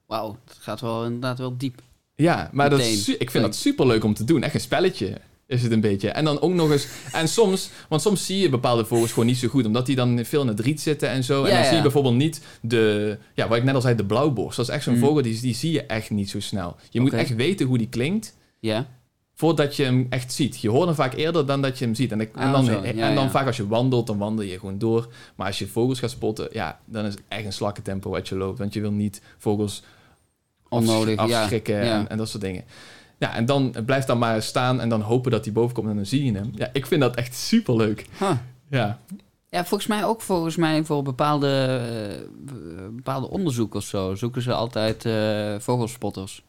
Wauw, 0.06 0.38
het 0.48 0.58
gaat 0.60 0.82
wel 0.82 1.06
inderdaad 1.06 1.38
wel 1.38 1.58
diep. 1.58 1.82
Ja, 2.16 2.50
maar 2.52 2.70
dat 2.70 2.80
is 2.80 3.10
ik 3.10 3.32
vind 3.32 3.44
dat 3.44 3.56
super 3.56 3.88
leuk 3.88 4.04
om 4.04 4.14
te 4.14 4.24
doen. 4.24 4.44
Echt 4.44 4.54
een 4.54 4.60
spelletje 4.60 5.18
is 5.48 5.64
het 5.64 5.72
een 5.72 5.82
beetje. 5.82 6.10
En 6.10 6.26
dan 6.26 6.42
ook 6.42 6.54
nog 6.54 6.72
eens. 6.72 6.88
En 7.12 7.28
soms, 7.28 7.70
want 7.90 8.02
soms 8.02 8.26
zie 8.26 8.40
je 8.40 8.50
bepaalde 8.50 8.86
vogels 8.86 9.10
gewoon 9.12 9.26
niet 9.28 9.38
zo 9.38 9.48
goed, 9.48 9.66
omdat 9.66 9.86
die 9.86 9.96
dan 9.96 10.20
veel 10.26 10.42
in 10.42 10.48
het 10.48 10.60
riet 10.60 10.82
zitten 10.82 11.10
en 11.10 11.24
zo. 11.24 11.44
en 11.44 11.50
Ja, 11.52 11.56
dan 11.56 11.66
zie 11.66 11.76
je 11.76 11.82
bijvoorbeeld 11.82 12.16
niet 12.16 12.42
de. 12.62 13.18
Ja, 13.34 13.48
wat 13.48 13.58
ik 13.58 13.64
net 13.64 13.76
al 13.76 13.82
zei, 13.82 13.96
de 13.96 14.06
blauwborst. 14.06 14.58
Dat 14.58 14.68
is 14.68 14.74
echt 14.74 14.84
zo'n 14.84 14.94
Mm. 14.94 15.00
vogel, 15.00 15.22
die, 15.22 15.42
die 15.42 15.56
zie 15.56 15.72
je 15.72 15.84
echt 15.86 16.10
niet 16.10 16.30
zo 16.30 16.40
snel. 16.40 16.76
Je 16.90 17.02
moet 17.02 17.14
echt 17.14 17.36
weten 17.36 17.66
hoe 17.68 17.78
die 17.78 17.90
klinkt. 17.90 18.36
Ja. 18.60 18.88
Voordat 19.34 19.76
je 19.76 19.84
hem 19.84 20.08
echt 20.10 20.34
ziet. 20.34 20.60
Je 20.62 20.70
hoort 20.70 20.86
hem 20.86 20.96
vaak 20.96 21.14
eerder 21.14 21.46
dan 21.46 21.62
dat 21.62 21.78
je 21.80 21.86
hem 21.86 21.96
ziet. 21.96 22.12
En, 22.12 22.22
ik- 22.22 22.36
en 22.36 22.42
Ah, 22.42 22.52
dan, 22.52 22.66
zo. 22.66 22.72
Ja, 22.72 23.08
en 23.10 23.16
dan 23.16 23.30
vaak 23.32 23.46
als 23.46 23.58
je 23.58 23.68
wandelt, 23.68 24.08
dan 24.08 24.18
wandel 24.18 24.46
je 24.46 24.60
gewoon 24.60 24.78
door. 24.78 25.08
Maar 25.36 25.48
als 25.48 25.60
je 25.60 25.68
vogels 25.68 26.00
gaat 26.00 26.10
spotten, 26.10 26.48
ja, 26.52 26.80
dan 26.86 27.06
is 27.06 27.14
het 27.14 27.24
echt 27.28 27.46
een 27.46 27.54
slakkentempo 27.54 28.10
wat 28.10 28.28
je 28.28 28.36
loopt. 28.36 28.60
Want 28.60 28.74
je 28.74 28.82
wil 28.82 28.92
niet 28.92 29.22
vogels 29.38 29.84
Onnodig, 30.70 31.18
afschrikken. 31.18 31.82
En, 31.82 32.10
en 32.10 32.18
dat 32.18 32.30
soort 32.30 32.44
dingen. 32.44 32.64
Ja, 33.18 33.36
en 33.36 33.46
dan 33.46 33.76
blijf 33.86 34.06
dan 34.06 34.18
maar 34.18 34.42
staan 34.42 34.82
en 34.82 34.90
dan 34.90 35.02
hopen 35.02 35.32
dat 35.32 35.44
hij 35.46 35.54
boven 35.54 35.76
komt 35.76 35.90
en 35.90 35.96
dan 35.96 36.06
zie 36.06 36.24
je 36.26 36.32
hem. 36.34 36.52
Ja, 36.56 36.70
ik 36.74 36.86
vind 36.86 37.02
dat 37.02 37.16
echt 37.16 37.36
super 37.36 37.76
leuk. 37.76 38.06
Huh. 38.20 38.32
Ja, 38.70 39.00
Ja, 39.50 39.66
volgens 39.66 39.90
mij 39.90 40.06
ook 40.06 40.22
volgens 40.22 40.56
mij 40.56 40.84
voor 40.84 41.04
bepaalde, 41.04 41.80
eh, 42.48 42.56
bepaalde 42.96 43.30
onderzoeken 43.30 43.80
of 43.80 43.86
zo 43.86 44.16
zoeken 44.16 44.42
ze 44.42 44.54
altijd 44.54 45.06
eh, 45.06 45.56
vogelspotters. 45.60 46.44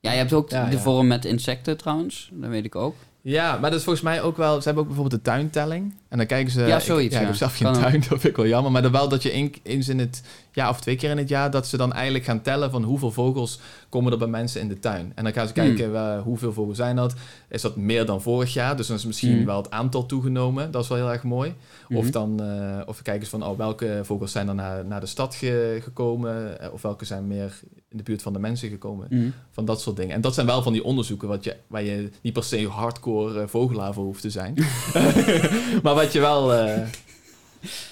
Ja, 0.00 0.10
je 0.12 0.18
hebt 0.18 0.32
ook 0.32 0.50
Ja, 0.50 0.64
de 0.64 0.76
ja. 0.76 0.82
vorm 0.82 1.06
met 1.06 1.24
insecten 1.24 1.76
trouwens, 1.76 2.30
dat 2.32 2.50
weet 2.50 2.64
ik 2.64 2.74
ook. 2.74 2.94
Ja, 3.22 3.52
maar 3.58 3.70
dat 3.70 3.78
is 3.78 3.84
volgens 3.84 4.04
mij 4.04 4.22
ook 4.22 4.36
wel... 4.36 4.56
Ze 4.58 4.64
hebben 4.64 4.82
ook 4.82 4.88
bijvoorbeeld 4.88 5.24
de 5.24 5.30
tuintelling. 5.30 5.94
En 6.08 6.18
dan 6.18 6.26
kijken 6.26 6.52
ze... 6.52 6.60
Ja, 6.62 6.76
ik- 6.76 6.82
zoiets, 6.82 7.14
ja. 7.14 7.20
Ik 7.20 7.26
heb 7.26 7.34
zelf 7.36 7.56
geen 7.56 7.72
tuin, 7.72 8.00
dat 8.08 8.08
vind 8.08 8.24
ik 8.24 8.36
wel 8.36 8.46
jammer. 8.46 8.72
Maar 8.72 8.82
dan 8.82 8.92
wel 8.92 9.08
dat 9.08 9.22
je 9.22 9.30
één- 9.30 9.52
eens 9.62 9.88
in 9.88 9.98
het 9.98 10.22
jaar 10.52 10.68
of 10.68 10.80
twee 10.80 10.96
keer 10.96 11.10
in 11.10 11.18
het 11.18 11.28
jaar... 11.28 11.50
dat 11.50 11.66
ze 11.66 11.76
dan 11.76 11.92
eigenlijk 11.92 12.24
gaan 12.24 12.42
tellen 12.42 12.70
van 12.70 12.82
hoeveel 12.82 13.10
vogels 13.10 13.58
komen 13.90 14.12
er 14.12 14.18
bij 14.18 14.28
mensen 14.28 14.60
in 14.60 14.68
de 14.68 14.78
tuin. 14.78 15.12
En 15.14 15.24
dan 15.24 15.32
gaan 15.32 15.46
ze 15.46 15.52
Hmm. 15.60 15.74
kijken 15.76 16.18
hoeveel 16.20 16.52
vogels 16.52 16.76
zijn 16.76 16.96
dat. 16.96 17.14
Is 17.48 17.62
dat 17.62 17.76
meer 17.76 18.06
dan 18.06 18.22
vorig 18.22 18.52
jaar? 18.52 18.76
Dus 18.76 18.86
dan 18.86 18.96
is 18.96 19.06
misschien 19.06 19.36
Hmm. 19.36 19.44
wel 19.46 19.56
het 19.56 19.70
aantal 19.70 20.06
toegenomen. 20.06 20.70
Dat 20.70 20.82
is 20.82 20.88
wel 20.88 20.98
heel 20.98 21.10
erg 21.10 21.22
mooi. 21.22 21.54
Of 21.88 22.02
Mhm. 22.02 22.10
dan 22.10 22.40
eh, 22.42 22.80
of 22.86 22.96
we 22.96 23.02
kijken 23.02 23.22
eens 23.22 23.30
van 23.30 23.44
oh, 23.46 23.56
welke 23.58 24.00
vogels 24.02 24.32
zijn 24.32 24.48
er 24.48 24.54
naar, 24.54 24.84
naar 24.84 25.00
de 25.00 25.06
stad 25.06 25.34
ge- 25.34 25.78
gekomen. 25.82 26.60
eh, 26.60 26.72
Of 26.72 26.82
welke 26.82 27.04
zijn 27.04 27.26
meer 27.26 27.60
in 27.88 27.96
de 27.96 28.02
buurt 28.02 28.22
van 28.22 28.32
de 28.32 28.38
mensen 28.38 28.68
gekomen 28.68 29.34
van 29.50 29.64
dat 29.64 29.80
soort 29.80 29.96
dingen. 29.96 30.14
En 30.14 30.20
dat 30.20 30.34
zijn 30.34 30.46
wel 30.46 30.62
van 30.62 30.72
die 30.72 30.84
onderzoeken 30.84 31.28
wat 31.28 31.44
je, 31.44 31.56
waar 31.66 31.82
je 31.82 32.10
niet 32.22 32.32
per 32.32 32.44
se 32.44 32.68
hardcore 32.68 33.40
eh, 33.40 33.46
vogelaar 33.46 33.94
voor 33.94 34.04
hoeft 34.04 34.20
te 34.22 34.30
zijn. 34.30 34.54
maar 35.82 35.94
wat 35.94 36.12
je 36.12 36.20
wel 36.20 36.52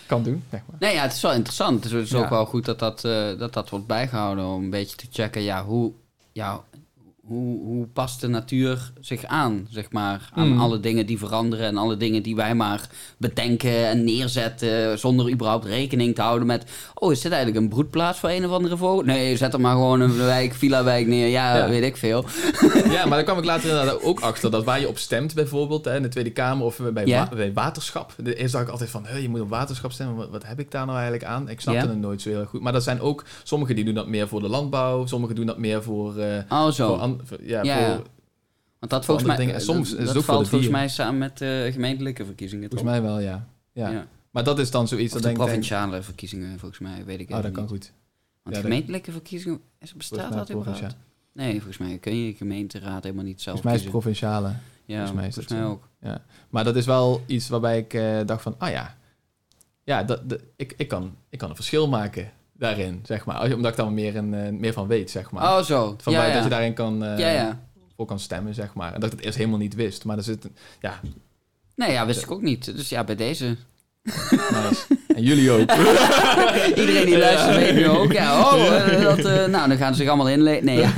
kan 0.06 0.22
doen, 0.22 0.44
zeg 0.50 0.60
maar. 0.66 0.76
Nee, 0.80 0.94
ja, 0.94 1.02
het 1.02 1.12
is 1.12 1.20
wel 1.20 1.32
interessant. 1.32 1.82
Dus 1.82 1.92
het 1.92 2.04
is 2.04 2.14
ook 2.14 2.28
wel 2.28 2.46
goed 2.46 2.64
dat 2.64 2.78
dat, 2.78 3.04
eh, 3.04 3.38
dat 3.38 3.52
dat 3.52 3.68
wordt 3.68 3.86
bijgehouden 3.86 4.46
om 4.46 4.62
een 4.62 4.70
beetje 4.70 4.96
te 4.96 5.06
checken, 5.10 5.42
ja, 5.42 5.64
hoe, 5.64 5.92
ja, 6.32 6.60
hoe, 7.28 7.60
hoe 7.64 7.86
past 7.86 8.20
de 8.20 8.28
natuur 8.28 8.92
zich 9.00 9.24
aan, 9.24 9.66
zeg 9.70 9.90
maar, 9.92 10.30
aan 10.34 10.48
Mm. 10.52 10.60
alle 10.60 10.80
dingen 10.80 11.06
die 11.06 11.18
veranderen 11.18 11.66
en 11.66 11.76
alle 11.76 11.96
dingen 11.96 12.22
die 12.22 12.36
wij 12.36 12.54
maar 12.54 12.88
bedenken 13.18 13.86
en 13.88 14.04
neerzetten 14.04 14.98
zonder 14.98 15.30
überhaupt 15.32 15.64
rekening 15.64 16.14
te 16.14 16.22
houden 16.22 16.46
met, 16.46 16.64
oh, 16.94 17.12
is 17.12 17.20
dit 17.20 17.32
eigenlijk 17.32 17.62
een 17.62 17.68
broedplaats 17.70 18.18
voor 18.18 18.30
een 18.30 18.44
of 18.44 18.50
andere 18.50 18.76
vogel? 18.76 19.04
Nee, 19.04 19.36
zet 19.36 19.52
er 19.52 19.60
maar 19.60 19.72
gewoon 19.72 20.00
een 20.00 20.16
wijk, 20.16 20.54
villa-wijk 20.54 21.06
neer. 21.06 21.26
Ja, 21.28 21.56
Ja. 21.56 21.68
weet 21.68 21.82
ik 21.82 21.96
veel. 21.96 22.24
Ja, 22.88 23.00
maar 23.06 23.16
daar 23.16 23.22
kwam 23.24 23.38
ik 23.38 23.44
later 23.44 23.68
inderdaad 23.70 24.02
ook 24.02 24.20
achter 24.20 24.50
dat 24.50 24.64
waar 24.64 24.80
je 24.80 24.88
op 24.88 24.98
stemt 24.98 25.34
bijvoorbeeld 25.34 25.84
hè, 25.84 25.96
in 25.96 26.02
de 26.02 26.08
Tweede 26.08 26.30
Kamer 26.30 26.64
of 26.66 26.80
bij, 26.92 27.06
wa- 27.06 27.28
bij 27.34 27.52
waterschap. 27.52 28.14
Eerst 28.24 28.52
dacht 28.52 28.64
ik 28.64 28.70
altijd 28.70 28.90
van, 28.90 29.06
"Huh, 29.06 29.22
je 29.22 29.28
moet 29.28 29.40
op 29.40 29.48
waterschap 29.48 29.92
stemmen, 29.92 30.16
wat, 30.16 30.28
wat 30.30 30.46
heb 30.46 30.60
ik 30.60 30.70
daar 30.70 30.86
nou 30.86 30.98
eigenlijk 30.98 31.24
aan? 31.28 31.48
Ik 31.48 31.60
snapte 31.60 31.82
Ja. 31.84 31.88
het 31.88 31.98
nooit 32.00 32.22
zo 32.22 32.28
heel 32.28 32.44
goed. 32.44 32.60
Maar 32.60 32.74
er 32.74 32.80
zijn 32.80 33.00
ook, 33.00 33.24
sommigen 33.42 33.74
die 33.74 33.84
doen 33.84 33.94
dat 33.94 34.06
meer 34.08 34.28
voor 34.28 34.40
de 34.40 34.48
landbouw, 34.48 35.06
sommigen 35.06 35.34
doen 35.36 35.46
dat 35.46 35.58
meer 35.58 35.82
voor... 35.82 36.16
eh, 36.16 36.38
Oh, 36.48 36.70
zo. 36.70 36.96
voor, 36.96 37.16
ja, 37.42 37.62
Ja, 37.62 37.74
voor, 37.76 37.82
ja. 37.96 38.02
Want 38.78 38.92
dat 38.92 39.04
volgens 39.04 39.26
mij, 39.26 39.36
andere 39.36 39.36
dingen. 39.38 39.54
En 39.54 39.60
soms 39.74 39.90
dat, 39.90 39.98
is 39.98 40.04
het 40.04 40.06
dat 40.06 40.16
ook 40.16 40.24
valt 40.24 40.44
de 40.44 40.50
volgens 40.50 40.70
mij 40.70 40.88
samen 40.88 41.18
met 41.18 41.38
de 41.38 41.68
gemeentelijke 41.72 42.24
verkiezingen. 42.24 42.68
volgens 42.70 42.90
toch? 42.92 43.00
mij 43.00 43.10
wel, 43.10 43.20
ja. 43.20 43.48
ja. 43.72 43.90
Ja. 43.90 44.06
Maar 44.30 44.44
dat 44.44 44.58
is 44.58 44.70
dan 44.70 44.88
zoiets 44.88 45.06
Of 45.14 45.20
dat 45.20 45.22
de 45.30 45.34
denk 45.36 45.48
provinciale 45.48 46.02
verkiezingen, 46.02 46.58
volgens 46.58 46.80
mij, 46.80 47.04
weet 47.04 47.20
ik 47.20 47.30
Oh, 47.30 47.36
even 47.38 47.42
dat 47.42 47.52
kan 47.52 47.62
niet. 47.62 47.72
goed. 47.72 47.92
Want 48.42 48.56
Ja, 48.56 48.62
gemeentelijke 48.62 49.12
verkiezingen, 49.12 49.60
is, 49.78 49.94
bestaat 49.94 50.32
dat 50.32 50.50
überhaupt? 50.52 50.96
Nee, 51.32 51.52
volgens 51.56 51.78
mij 51.78 51.98
kun 51.98 52.16
je 52.16 52.26
je 52.26 52.34
gemeenteraad 52.34 53.02
helemaal 53.02 53.24
niet 53.24 53.40
zelf 53.42 53.60
Volgens 53.60 53.64
mij 53.64 53.74
is 53.74 53.80
het 53.80 53.90
provinciale. 53.90 54.48
ja, 54.84 54.96
volgens 54.96 55.12
mij 55.16 55.26
is 55.26 55.34
volgens 55.34 55.54
dat 55.54 55.62
mij 55.62 55.68
ook. 56.12 56.20
Maar 56.50 56.64
dat 56.64 56.76
is 56.76 56.86
wel 56.86 57.22
iets 57.26 57.48
waarbij 57.48 57.78
ik 57.78 57.94
eh, 57.94 58.20
dacht 58.26 58.42
van, 58.42 58.54
ah 58.58 58.70
ja, 58.70 58.96
ja 59.84 60.02
dat, 60.04 60.28
dat- 60.30 60.40
ik, 60.56 60.74
ik, 60.76 60.88
kan, 60.88 61.14
ik 61.28 61.38
kan 61.38 61.48
een 61.50 61.56
verschil 61.56 61.88
maken 61.88 62.30
daarin, 62.58 63.00
zeg 63.06 63.24
maar. 63.24 63.52
Omdat 63.54 63.70
ik 63.70 63.76
daar 63.76 63.92
meer, 63.92 64.16
een, 64.16 64.34
eh, 64.34 64.52
meer 64.52 64.72
van 64.72 64.86
weet, 64.86 65.10
zeg 65.10 65.30
maar. 65.30 65.42
Oh, 65.58 65.64
zo. 65.64 65.94
van 66.00 66.12
ja, 66.12 66.18
waar- 66.18 66.28
ja. 66.28 66.34
Dat 66.34 66.42
je 66.44 66.50
daarin 66.50 66.74
kan, 66.74 66.98
ja, 67.00 67.16
ja. 67.30 67.60
voor 67.96 68.06
kan 68.06 68.18
stemmen, 68.20 68.54
zeg 68.54 68.74
maar. 68.74 68.94
En 68.94 69.00
dat 69.00 69.10
ik 69.12 69.16
het 69.16 69.24
eerst 69.26 69.38
helemaal 69.38 69.58
niet 69.58 69.74
wist. 69.74 70.04
Maar 70.04 70.16
er 70.16 70.22
zit, 70.22 70.44
een- 70.44 70.56
ja, 70.80 71.00
Nee, 71.74 71.92
ja, 71.92 72.06
wist 72.06 72.22
ik 72.22 72.30
ook 72.30 72.42
niet. 72.42 72.76
Dus 72.76 72.88
ja, 72.88 73.04
bij 73.04 73.14
deze. 73.14 73.56
nice. 74.02 74.86
en 75.14 75.22
jullie 75.22 75.50
ook. 75.50 75.70
Iedereen 76.80 77.06
die 77.06 77.18
luistert 77.18 77.56
weet 77.56 77.74
nu 77.74 77.88
ook. 77.88 78.12
Ja, 78.12 78.40
oh, 78.40 78.76
eh, 78.76 79.02
dat, 79.02 79.16
nou, 79.50 79.68
dan 79.68 79.76
gaan 79.76 79.94
ze 79.94 80.00
zich 80.00 80.08
allemaal 80.08 80.28
inlezen. 80.28 80.64
Nee, 80.64 80.78
ja. 80.78 80.92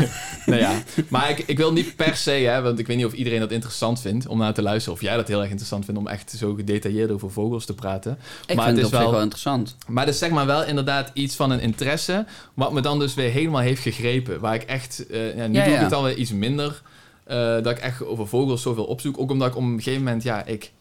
Nou 0.51 0.62
ja, 0.62 0.82
maar 1.09 1.30
ik, 1.30 1.38
ik 1.38 1.57
wil 1.57 1.72
niet 1.72 1.96
per 1.96 2.16
se, 2.16 2.30
hè, 2.30 2.62
want 2.62 2.78
ik 2.78 2.86
weet 2.86 2.96
niet 2.96 3.07
of 3.07 3.12
iedereen 3.12 3.40
dat 3.40 3.51
interessant 3.53 4.01
vindt 4.01 4.26
om 4.26 4.38
naar 4.38 4.55
te 4.55 4.62
luisteren. 4.62 4.94
Of 4.98 5.03
jij 5.05 5.16
dat 5.16 5.28
heel 5.28 5.38
erg 5.40 5.48
interessant 5.48 5.84
vindt 5.84 6.01
om 6.01 6.07
echt 6.07 6.30
zo 6.30 6.55
gedetailleerd 6.55 7.11
over 7.11 7.30
vogels 7.30 7.64
te 7.64 7.74
praten. 7.74 8.18
Ik 8.46 8.57
Maar 8.57 8.64
vind 8.64 8.76
het 8.76 8.86
het 8.86 8.94
is 8.94 9.01
wel- 9.01 9.11
wel 9.11 9.20
interessant. 9.20 9.76
Maar 9.88 10.05
dat 10.05 10.14
is 10.14 10.20
zeg 10.20 10.30
maar 10.30 10.46
wel 10.46 10.64
inderdaad 10.64 11.11
iets 11.14 11.36
van 11.36 11.51
een 11.51 11.60
interesse, 11.60 12.24
wat 12.55 12.72
me 12.72 12.81
dan 12.81 12.98
dus 12.98 13.14
weer 13.14 13.31
helemaal 13.31 13.60
heeft 13.60 13.82
gegrepen. 13.82 14.40
Waar 14.40 14.55
ik 14.55 14.62
echt, 14.62 15.06
eh, 15.06 15.36
ja, 15.36 15.47
nu 15.47 15.59
Ja, 15.59 15.64
doe 15.64 15.74
ik 15.74 15.81
het 15.81 15.93
alweer 15.93 16.16
iets 16.16 16.32
minder, 16.32 16.82
eh, 17.24 17.36
dat 17.36 17.66
ik 17.70 17.78
echt 17.78 18.05
over 18.05 18.27
vogels 18.27 18.62
zoveel 18.62 18.85
opzoek. 18.85 19.18
Ook 19.18 19.31
omdat 19.31 19.48
ik 19.48 19.56
op 19.56 19.62
een 19.62 19.77
gegeven 19.82 20.05
moment, 20.05 20.22
ja, 20.22 20.44
ik, 20.44 20.72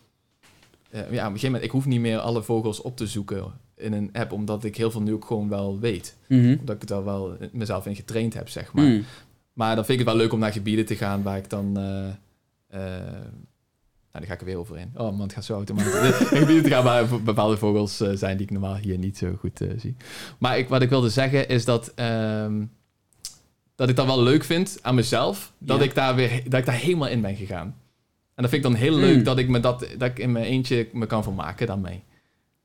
eh, 0.90 1.00
ja, 1.00 1.06
op 1.06 1.12
een 1.12 1.24
gegeven 1.26 1.46
moment, 1.46 1.64
ik 1.64 1.72
hoef 1.72 1.86
niet 1.86 2.00
meer 2.00 2.18
alle 2.20 2.44
vogels 2.44 2.82
op 2.82 2.98
te 2.98 3.08
zoeken 3.08 3.44
in 3.78 3.94
een 3.94 4.10
app, 4.14 4.32
omdat 4.32 4.64
ik 4.64 4.76
heel 4.78 4.92
veel 4.92 5.02
nu 5.02 5.14
ook 5.14 5.26
gewoon 5.26 5.50
wel 5.50 5.78
weet. 5.80 6.16
Mhm. 6.28 6.56
Omdat 6.60 6.76
ik 6.76 6.82
het 6.82 6.90
daar 6.90 7.04
wel 7.06 7.38
mezelf 7.52 7.86
in 7.86 7.96
getraind 7.96 8.34
heb, 8.34 8.50
zeg 8.50 8.74
maar. 8.74 8.86
Mm. 8.86 9.06
Maar 9.60 9.76
dan 9.76 9.86
vind 9.86 10.00
ik 10.00 10.06
het 10.06 10.14
wel 10.16 10.24
leuk 10.24 10.34
om 10.34 10.40
naar 10.40 10.52
gebieden 10.52 10.86
te 10.86 10.96
gaan 10.96 11.24
waar 11.24 11.38
ik 11.38 11.50
dan... 11.50 11.78
eh, 11.78 12.08
eh, 12.08 13.12
nou, 14.12 14.12
daar 14.12 14.26
ga 14.26 14.34
ik 14.34 14.40
er 14.40 14.46
weer 14.46 14.58
overheen. 14.58 14.92
Oh 14.96 15.12
man, 15.12 15.22
het 15.22 15.34
gaat 15.34 15.46
zo 15.46 15.54
automatisch. 15.54 15.94
Gebieden 16.40 16.64
te 16.64 16.70
gaan 16.70 16.84
waar 16.84 17.22
bepaalde 17.24 17.58
vogels 17.58 18.00
eh, 18.02 18.10
zijn 18.14 18.38
die 18.38 18.46
ik 18.46 18.52
normaal 18.52 18.76
hier 18.76 18.98
niet 18.98 19.18
zo 19.18 19.36
goed 19.40 19.62
zie. 19.78 19.96
Maar 20.38 20.58
ik, 20.58 20.70
wat 20.70 20.82
ik 20.82 20.90
wilde 20.90 21.10
zeggen 21.10 21.48
is 21.50 21.66
dat... 21.66 21.92
ehm, 21.96 22.66
dat 23.76 23.90
ik 23.90 23.96
dat 23.96 24.06
wel 24.06 24.24
leuk 24.24 24.44
vind 24.44 24.80
aan 24.82 24.96
mezelf. 24.96 25.54
Dat, 25.58 25.78
Ja. 25.78 25.84
ik 25.84 25.96
daar 25.96 26.16
weer, 26.16 26.44
dat 26.50 26.60
ik 26.60 26.66
daar 26.66 26.76
helemaal 26.76 27.08
in 27.08 27.22
ben 27.22 27.36
gegaan. 27.36 27.76
En 28.36 28.46
dat 28.46 28.50
vind 28.50 28.66
ik 28.66 28.72
dan 28.72 28.80
heel 28.80 28.94
Mm. 28.96 29.00
leuk 29.02 29.26
dat 29.26 29.38
ik, 29.38 29.48
me 29.50 29.60
dat, 29.60 29.88
dat 29.98 30.10
ik 30.10 30.20
in 30.20 30.32
mijn 30.32 30.46
eentje 30.46 30.88
me 30.94 31.06
kan 31.06 31.24
vermaken 31.24 31.68
daarmee. 31.68 32.04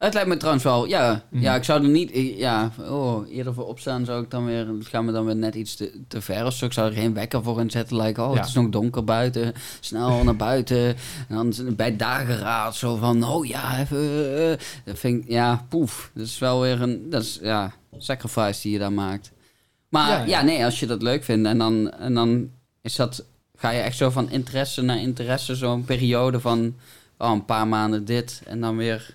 Het 0.04 0.14
lijkt 0.14 0.28
me 0.28 0.36
trouwens 0.36 0.64
wel, 0.64 0.86
ja, 0.86 1.24
Mhm. 1.28 1.42
ja, 1.42 1.54
ik 1.54 1.64
zou 1.64 1.82
er 1.82 1.88
niet, 1.88 2.10
ja, 2.36 2.70
oh, 2.88 3.28
eerder 3.30 3.54
voor 3.54 3.66
opstaan 3.66 4.04
zou 4.04 4.22
ik 4.22 4.30
dan 4.30 4.44
weer, 4.46 4.68
het 4.68 4.86
gaat 4.86 5.02
me 5.02 5.12
dan 5.12 5.24
weer 5.24 5.36
net 5.36 5.54
iets 5.54 5.76
te, 5.76 6.00
te 6.08 6.20
ver 6.20 6.46
of 6.46 6.52
zo. 6.54 6.64
Ik 6.64 6.72
zou 6.72 6.88
er 6.88 6.94
geen 6.96 7.14
wekker 7.14 7.42
voor 7.42 7.60
inzetten, 7.60 7.96
like, 7.96 8.22
oh, 8.22 8.32
Ja. 8.34 8.38
het 8.40 8.48
is 8.48 8.54
nog 8.54 8.68
donker 8.68 9.04
buiten, 9.04 9.52
snel 9.80 10.24
naar 10.24 10.36
buiten. 10.36 10.86
En 11.28 11.34
dan 11.36 11.54
bij 11.76 11.96
dageraad 11.96 12.76
zo 12.76 12.96
van, 12.96 13.24
oh 13.24 13.46
ja, 13.46 13.78
even, 13.80 14.36
eh, 14.50 14.58
dat 14.84 14.98
vind 14.98 15.24
ik, 15.24 15.30
ja, 15.30 15.64
poef. 15.68 16.10
Dat 16.14 16.26
is 16.26 16.38
wel 16.38 16.60
weer 16.60 16.82
een, 16.82 17.10
dat 17.10 17.22
is, 17.22 17.38
ja, 17.42 17.72
sacrifice 17.98 18.62
die 18.62 18.72
je 18.72 18.78
daar 18.78 18.92
maakt. 18.92 19.32
Maar 19.88 20.08
Ja, 20.10 20.18
ja, 20.18 20.24
ja. 20.24 20.42
nee, 20.42 20.64
als 20.64 20.80
je 20.80 20.86
dat 20.86 21.02
leuk 21.02 21.24
vindt 21.24 21.46
en 21.48 21.58
dan, 21.58 21.90
en 21.92 22.14
dan 22.14 22.50
is 22.82 22.96
dat, 22.96 23.24
ga 23.56 23.70
je 23.70 23.80
echt 23.80 23.96
zo 23.96 24.10
van 24.10 24.30
interesse 24.30 24.82
naar 24.82 24.98
interesse, 25.00 25.54
zo'n 25.54 25.84
periode 25.84 26.40
van 26.40 26.74
oh, 27.18 27.30
een 27.30 27.44
paar 27.44 27.68
maanden 27.68 28.04
dit 28.04 28.42
en 28.46 28.60
dan 28.60 28.76
weer. 28.76 29.14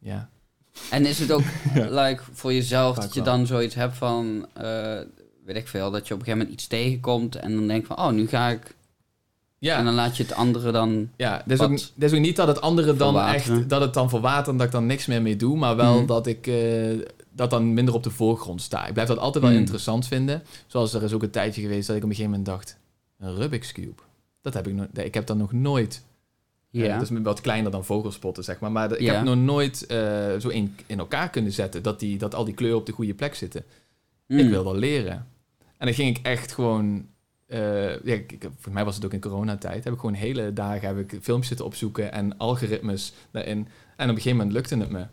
Ja. 0.00 0.28
En 0.90 1.06
is 1.06 1.18
het 1.18 1.32
ook 1.32 1.42
like, 2.00 2.22
voor 2.32 2.52
jezelf 2.52 2.94
Vaak 2.94 3.04
dat 3.04 3.14
je 3.14 3.22
wel. 3.22 3.36
dan 3.36 3.46
zoiets 3.46 3.74
hebt 3.74 3.96
van, 3.96 4.46
eh, 4.54 4.98
weet 5.44 5.56
ik 5.56 5.68
veel, 5.68 5.90
dat 5.90 6.08
je 6.08 6.14
op 6.14 6.20
een 6.20 6.26
gegeven 6.26 6.38
moment 6.38 6.50
iets 6.50 6.66
tegenkomt 6.66 7.36
en 7.36 7.54
dan 7.54 7.66
denk 7.66 7.86
van, 7.86 7.98
oh, 7.98 8.10
nu 8.10 8.26
ga 8.28 8.48
ik. 8.48 8.74
Ja. 9.58 9.76
En 9.78 9.84
dan 9.84 9.94
laat 9.94 10.16
je 10.16 10.22
het 10.22 10.32
andere 10.34 10.72
dan. 10.72 11.10
Ja, 11.16 11.42
Wat 11.46 11.60
ook, 11.60 11.72
is 11.98 12.12
ook 12.12 12.20
niet 12.20 12.36
dat 12.36 12.48
het 12.48 12.60
andere 12.60 12.96
dan 12.96 13.12
verwateren. 13.14 13.56
echt, 13.58 13.68
dat 13.68 13.80
het 13.80 13.94
dan 13.94 14.08
verwatert 14.08 14.46
en 14.48 14.56
dat 14.56 14.66
ik 14.66 14.72
dan 14.72 14.86
niks 14.86 15.06
meer 15.06 15.22
mee 15.22 15.36
doe, 15.36 15.56
maar 15.56 15.76
wel 15.76 15.96
Mhm. 15.96 16.06
dat 16.06 16.26
ik 16.26 16.46
eh, 16.46 16.98
dat 17.32 17.50
dan 17.50 17.74
minder 17.74 17.94
op 17.94 18.02
de 18.02 18.10
voorgrond 18.10 18.62
sta. 18.62 18.86
Ik 18.86 18.92
blijf 18.92 19.08
dat 19.08 19.18
altijd 19.18 19.42
wel 19.44 19.52
Mhm. 19.52 19.60
interessant 19.62 20.06
vinden. 20.06 20.42
Zoals 20.66 20.94
er 20.94 21.02
is 21.02 21.12
ook 21.12 21.22
een 21.22 21.30
tijdje 21.30 21.60
geweest 21.60 21.86
dat 21.86 21.96
ik 21.96 22.02
op 22.02 22.08
een 22.08 22.14
gegeven 22.14 22.38
moment 22.38 22.48
dacht, 22.56 22.76
een 23.18 23.34
Rubik's 23.36 23.72
Cube. 23.72 24.02
Dat 24.42 24.54
heb 24.54 24.66
ik 24.68 24.74
nog, 24.74 24.86
ik 24.92 25.14
heb 25.14 25.26
dat 25.26 25.36
nog 25.36 25.52
nooit. 25.52 26.04
Ja. 26.70 26.98
dat 26.98 27.10
is 27.10 27.18
wat 27.22 27.40
kleiner 27.40 27.70
dan 27.70 27.84
vogelspotten, 27.84 28.44
zeg 28.44 28.60
maar. 28.60 28.72
Maar 28.72 28.92
ik 28.92 29.00
Ja. 29.00 29.14
heb 29.14 29.24
nog 29.24 29.36
nooit 29.36 29.86
eh, 29.86 30.36
zo 30.38 30.48
in, 30.48 30.76
in 30.86 30.98
elkaar 30.98 31.30
kunnen 31.30 31.52
zetten 31.52 31.82
dat, 31.82 32.00
die, 32.00 32.18
dat 32.18 32.34
al 32.34 32.44
die 32.44 32.54
kleuren 32.54 32.78
op 32.78 32.86
de 32.86 32.92
goede 32.92 33.14
plek 33.14 33.34
zitten. 33.34 33.64
Mm. 34.26 34.38
Ik 34.38 34.48
wil 34.48 34.64
dat 34.64 34.76
leren. 34.76 35.26
En 35.76 35.86
dan 35.86 35.94
ging 35.94 36.16
ik 36.18 36.26
echt 36.26 36.52
gewoon... 36.52 37.06
eh, 37.46 38.02
ja, 38.04 38.14
ik, 38.14 38.48
voor 38.58 38.72
mij 38.72 38.84
was 38.84 38.94
het 38.94 39.04
ook 39.04 39.12
in 39.12 39.20
coronatijd. 39.20 39.84
Heb 39.84 39.92
ik 39.92 39.98
gewoon 40.00 40.14
hele 40.14 40.52
dagen 40.52 40.88
heb 40.88 40.98
ik 40.98 41.18
filmpjes 41.22 41.48
zitten 41.48 41.66
opzoeken 41.66 42.12
en 42.12 42.38
algoritmes 42.38 43.12
daarin. 43.30 43.58
En 43.96 44.08
op 44.10 44.16
een 44.16 44.22
gegeven 44.22 44.36
moment 44.36 44.52
lukte 44.52 44.76
het 44.76 44.90
me. 44.90 45.04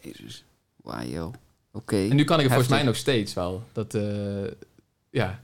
Jezus. 0.00 0.44
Wauw, 0.76 1.06
joh. 1.06 1.32
Oké. 1.72 1.96
En 2.08 2.16
nu 2.16 2.24
kan 2.24 2.36
ik 2.36 2.42
het 2.44 2.52
volgens 2.52 2.72
mij 2.74 2.82
nog 2.82 2.96
steeds 2.96 3.34
wel. 3.34 3.62
Dat, 3.72 3.94
eh, 3.94 4.44
ja. 5.10 5.40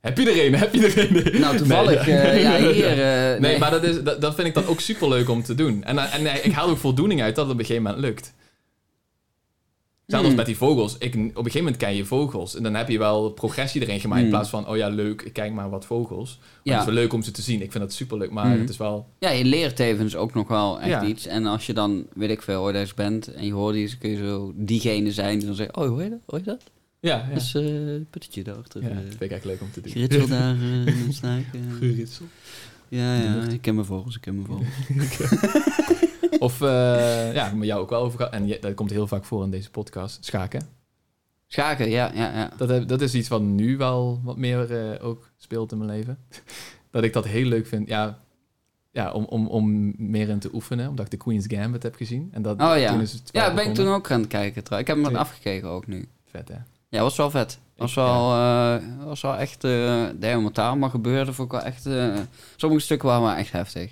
Heb 0.00 0.18
je 0.18 0.30
er 0.30 0.46
een? 0.46 0.54
Heb 0.54 0.74
je 0.74 0.86
er 0.86 0.98
een? 1.34 1.40
Nou, 1.40 1.56
toevallig, 1.56 2.06
Nee, 2.06 2.16
eh, 2.16 2.42
ja, 2.42 2.56
hier. 2.72 2.86
eh, 2.86 2.96
Nee, 3.30 3.38
nee. 3.40 3.58
maar 3.58 3.70
dat, 3.70 3.84
is, 3.84 4.02
dat, 4.02 4.20
dat 4.20 4.34
vind 4.34 4.46
ik 4.48 4.54
dan 4.54 4.66
ook 4.66 4.80
super 4.80 5.08
leuk 5.08 5.28
om 5.28 5.42
te 5.42 5.54
doen. 5.54 5.84
En, 5.84 5.98
en 5.98 6.26
eh, 6.26 6.44
ik 6.44 6.52
haal 6.52 6.68
ook 6.68 6.78
voldoening 6.78 7.22
uit 7.22 7.34
dat 7.34 7.44
het 7.44 7.54
op 7.54 7.60
een 7.60 7.66
gegeven 7.66 7.88
moment 7.90 8.02
lukt. 8.08 8.32
Zelfs 10.06 10.26
Hmm. 10.26 10.36
met 10.36 10.46
die 10.46 10.56
vogels. 10.56 10.96
Ik, 10.98 11.14
op 11.14 11.14
een 11.14 11.32
gegeven 11.34 11.58
moment 11.58 11.76
ken 11.76 11.94
je 11.96 12.04
vogels. 12.04 12.56
En 12.56 12.62
dan 12.62 12.74
heb 12.74 12.88
je 12.88 12.98
wel 12.98 13.30
progressie 13.30 13.80
erin 13.82 14.00
gemaakt. 14.00 14.20
In 14.20 14.26
Hmm. 14.26 14.34
plaats 14.36 14.50
van, 14.50 14.68
oh 14.68 14.76
ja, 14.76 14.88
leuk, 14.88 15.22
ik 15.22 15.32
kijk 15.32 15.52
maar 15.52 15.70
wat 15.70 15.86
vogels. 15.86 16.38
Maar 16.40 16.48
Ja. 16.62 16.72
Het 16.72 16.80
is 16.80 16.94
wel 16.94 17.02
leuk 17.02 17.12
om 17.12 17.22
ze 17.22 17.30
te 17.30 17.42
zien. 17.42 17.62
Ik 17.62 17.70
vind 17.72 17.84
dat 17.84 17.92
super 17.92 18.18
leuk. 18.18 18.30
Maar 18.30 18.44
Hmm. 18.50 18.60
het 18.60 18.68
is 18.70 18.76
wel... 18.76 19.06
Ja, 19.18 19.30
je 19.30 19.44
leert 19.44 19.76
tevens 19.76 20.16
ook 20.16 20.34
nog 20.34 20.48
wel 20.48 20.80
echt 20.80 20.88
Ja. 20.90 21.04
iets. 21.04 21.26
En 21.26 21.46
als 21.46 21.66
je 21.66 21.72
dan, 21.72 22.06
weet 22.14 22.30
ik 22.30 22.42
veel, 22.42 22.62
ooit 22.62 22.76
eens 22.76 22.94
bent 22.94 23.34
en 23.34 23.46
je 23.46 23.52
hoort 23.52 23.76
iets, 23.76 23.98
kun 23.98 24.10
je 24.10 24.16
zo 24.16 24.52
diegene 24.56 25.12
zijn 25.12 25.38
die 25.38 25.46
dan 25.46 25.56
zeggen, 25.56 25.76
oh, 25.76 25.88
hoor 25.88 26.02
je 26.02 26.10
dat? 26.10 26.18
Hoor 26.26 26.38
je 26.38 26.44
dat? 26.44 26.62
Ja, 27.00 27.16
ja. 27.16 27.28
Dat 27.34 27.42
is 27.42 27.54
eh, 27.54 27.62
puttetje 28.10 28.42
daarachter. 28.44 28.82
ja, 28.82 28.88
eh, 28.88 28.94
dat 28.94 29.04
vind 29.04 29.20
ik 29.22 29.30
echt 29.30 29.44
leuk 29.44 29.60
om 29.60 29.70
te 29.70 29.80
doen. 29.80 29.92
Geritsel 29.92 30.26
daar, 30.28 30.54
eh, 30.54 30.86
ik. 31.38 31.54
eh. 31.54 31.60
Geritsel. 31.78 32.26
ja, 32.88 33.14
ja, 33.14 33.42
ik 33.48 33.60
ken 33.62 33.74
mijn 33.74 33.86
vogels, 33.86 34.14
ik 34.16 34.20
ken 34.20 34.34
mijn 34.34 34.46
vogels. 34.46 34.68
Of, 36.38 36.60
eh, 36.60 37.34
ja, 37.34 37.52
met 37.54 37.66
jou 37.66 37.80
ook 37.82 37.90
wel 37.90 38.02
over 38.02 38.16
gehad. 38.18 38.32
En 38.32 38.56
dat 38.60 38.74
komt 38.74 38.90
heel 38.90 39.06
vaak 39.06 39.24
voor 39.24 39.44
in 39.44 39.50
deze 39.50 39.70
podcast. 39.70 40.24
Schaken. 40.24 40.66
Schaken, 41.46 41.90
ja, 41.90 42.10
ja, 42.14 42.32
ja. 42.34 42.50
Dat, 42.56 42.88
dat 42.88 43.00
is 43.00 43.14
iets 43.14 43.28
wat 43.28 43.42
nu 43.42 43.76
wel 43.76 44.20
wat 44.24 44.36
meer 44.36 44.76
eh, 44.92 45.04
ook 45.06 45.30
speelt 45.36 45.72
in 45.72 45.78
mijn 45.78 45.90
leven. 45.90 46.18
dat 46.90 47.04
ik 47.04 47.12
dat 47.12 47.26
heel 47.26 47.44
leuk 47.46 47.66
vind. 47.66 47.88
Ja, 47.88 48.18
ja 48.90 49.12
om, 49.12 49.24
om, 49.24 49.46
om 49.46 49.94
meer 50.10 50.28
in 50.28 50.38
te 50.38 50.50
oefenen. 50.54 50.88
Omdat 50.88 51.04
ik 51.04 51.10
de 51.10 51.16
Queen's 51.16 51.44
Gambit 51.48 51.82
heb 51.82 51.94
gezien. 51.94 52.28
En 52.32 52.42
dat, 52.42 52.60
Oh 52.60 52.78
ja. 52.78 52.90
toen 52.92 53.00
is 53.00 53.12
het 53.12 53.28
Ja, 53.32 53.54
ben 53.54 53.68
ik 53.68 53.74
toen 53.74 53.88
ook 53.88 54.10
aan 54.10 54.20
het 54.20 54.28
kijken 54.28 54.64
trouwens. 54.64 54.90
Ik 54.90 54.96
heb 54.96 55.04
hem 55.04 55.14
wat 55.14 55.24
Ja. 55.24 55.28
afgekeken 55.30 55.68
ook 55.68 55.86
nu. 55.86 56.08
Vet, 56.24 56.48
hè? 56.48 56.56
Ja, 56.90 57.02
was 57.02 57.16
wel 57.16 57.30
vet. 57.30 57.58
Was 57.76 57.94
wel, 57.94 58.32
eh, 58.32 58.76
was 59.04 59.20
wel 59.20 59.36
echt, 59.36 59.64
eh 59.64 60.06
nee, 60.18 60.36
wat 60.36 60.54
daar 60.54 60.68
allemaal 60.68 60.90
gebeurde, 60.90 61.32
vond 61.32 61.52
ik 61.52 61.60
wel 61.60 61.66
echt, 61.66 61.86
eh, 61.86 62.16
sommige 62.56 62.82
stukken 62.82 63.08
waren 63.08 63.22
wel 63.22 63.34
echt 63.34 63.52
heftig. 63.52 63.90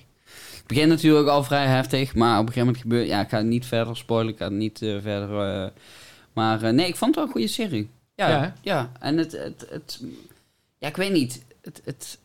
Het 0.56 0.66
begint 0.66 0.88
natuurlijk 0.88 1.28
al 1.28 1.44
vrij 1.44 1.66
heftig, 1.66 2.14
maar 2.14 2.38
op 2.38 2.46
een 2.46 2.52
gegeven 2.52 2.66
moment 2.66 2.82
gebeurt, 2.82 3.08
ja, 3.08 3.20
ik 3.20 3.28
ga 3.28 3.36
het 3.36 3.46
niet 3.46 3.66
verder 3.66 3.96
spoilen, 3.96 4.32
ik 4.32 4.38
ga 4.38 4.44
het 4.44 4.54
niet 4.54 4.78
verder, 4.78 5.72
maar 6.32 6.74
nee, 6.74 6.86
ik 6.86 6.96
vond 6.96 7.10
het 7.10 7.14
wel 7.14 7.24
een 7.24 7.30
goede 7.30 7.48
serie. 7.48 7.90
Ja, 8.14 8.54
Ja, 8.62 8.92
en 9.00 9.16
het, 9.16 9.32
het, 9.32 9.66
het, 9.70 10.02
ja, 10.78 10.88
ik 10.88 10.96
weet 10.96 11.12
niet, 11.12 11.44
het, 11.62 11.82
het 11.84 12.18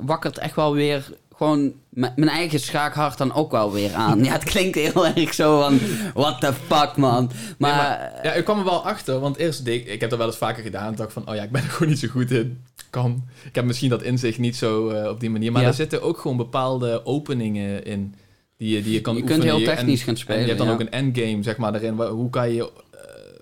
wakkert 0.00 0.38
echt 0.38 0.54
wel 0.54 0.74
weer 0.74 1.12
gewoon 1.36 1.72
mijn 1.90 2.28
eigen 2.28 2.60
schaakhart 2.60 3.18
dan 3.18 3.32
ook 3.32 3.50
wel 3.50 3.72
weer 3.72 3.92
aan. 3.94 4.24
Ja, 4.24 4.32
het 4.32 4.44
klinkt 4.44 4.74
heel 4.74 5.06
erg 5.06 5.34
zo 5.34 5.60
van, 5.60 5.78
what 6.14 6.40
the 6.40 6.52
fuck, 6.52 6.96
man. 6.96 7.30
Maar, 7.58 7.76
maar- 7.76 8.20
Ja, 8.22 8.32
ik 8.32 8.44
kwam 8.44 8.58
er 8.58 8.64
wel 8.64 8.84
achter. 8.84 9.20
Want 9.20 9.36
eerst 9.36 9.64
deed 9.64 9.80
ik... 9.80 9.86
Ik 9.92 10.00
heb 10.00 10.10
dat 10.10 10.18
wel 10.18 10.28
eens 10.28 10.36
vaker 10.36 10.62
gedaan. 10.62 10.90
Ik 10.92 10.96
dacht 10.96 11.12
van, 11.12 11.28
oh 11.28 11.34
ja, 11.34 11.42
ik 11.42 11.50
ben 11.50 11.62
er 11.62 11.68
gewoon 11.70 11.88
niet 11.88 11.98
zo 11.98 12.08
goed 12.08 12.30
in. 12.30 12.62
Kan. 12.90 13.24
Ik 13.44 13.54
heb 13.54 13.64
misschien 13.64 13.90
dat 13.90 14.02
inzicht 14.02 14.38
niet 14.38 14.56
zo 14.56 14.88
eh, 14.88 15.08
op 15.10 15.20
die 15.20 15.30
manier. 15.30 15.52
Maar 15.52 15.62
Ja. 15.62 15.68
er 15.68 15.74
zitten 15.74 16.02
ook 16.02 16.18
gewoon 16.18 16.36
bepaalde 16.36 17.06
openingen 17.06 17.84
in. 17.84 18.14
Die 18.56 18.76
je, 18.76 18.82
die 18.82 18.92
je 18.92 19.00
kan 19.00 19.16
Je 19.16 19.22
kunt 19.24 19.42
heel 19.42 19.62
technisch 19.64 19.98
en- 20.00 20.04
gaan 20.04 20.14
En 20.14 20.20
spelen, 20.20 20.40
je 20.40 20.46
hebt 20.46 20.58
dan 20.58 20.66
ja. 20.66 20.72
ook 20.72 20.80
een 20.80 20.90
endgame, 20.90 21.42
zeg 21.42 21.56
maar, 21.56 21.72
daarin. 21.72 21.94
Hoe 22.00 22.30
kan 22.30 22.50
je... 22.52 22.62
eh, 22.62 22.98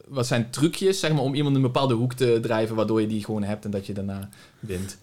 wat 0.08 0.26
zijn 0.26 0.50
trucjes, 0.50 1.00
zeg 1.00 1.12
maar, 1.12 1.22
om 1.22 1.34
iemand 1.34 1.56
in 1.56 1.62
een 1.62 1.72
bepaalde 1.72 1.94
hoek 1.94 2.14
te 2.14 2.38
drijven... 2.42 2.76
waardoor 2.76 3.00
je 3.00 3.06
die 3.06 3.24
gewoon 3.24 3.42
hebt 3.42 3.64
en 3.64 3.70
dat 3.70 3.86
je 3.86 3.92
daarna 3.92 4.28
wint. 4.60 4.98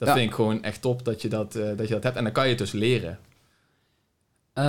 Dat 0.00 0.08
Ja. 0.08 0.14
vind 0.14 0.28
ik 0.28 0.34
gewoon 0.34 0.62
echt 0.62 0.80
top 0.80 1.04
dat 1.04 1.22
je 1.22 1.28
dat, 1.28 1.54
eh, 1.54 1.76
dat 1.76 1.88
je 1.88 1.94
dat 1.94 2.02
hebt. 2.02 2.16
En 2.16 2.24
dan 2.24 2.32
kan 2.32 2.44
je 2.44 2.48
het 2.50 2.58
dus 2.58 2.72
leren. 2.72 3.18
Eh, 4.52 4.64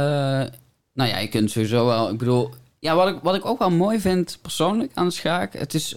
nou 0.93 1.09
ja, 1.09 1.17
je 1.17 1.27
kunt 1.27 1.51
sowieso 1.51 1.85
wel. 1.85 2.09
Ik 2.09 2.17
bedoel, 2.17 2.49
ja, 2.79 2.95
wat 2.95 3.07
ik, 3.07 3.19
wat 3.21 3.35
ik 3.35 3.45
ook 3.45 3.59
wel 3.59 3.69
mooi 3.71 3.99
vind 3.99 4.39
persoonlijk 4.41 4.91
aan 4.93 5.11
schaak, 5.11 5.53
het 5.53 5.73
is. 5.73 5.95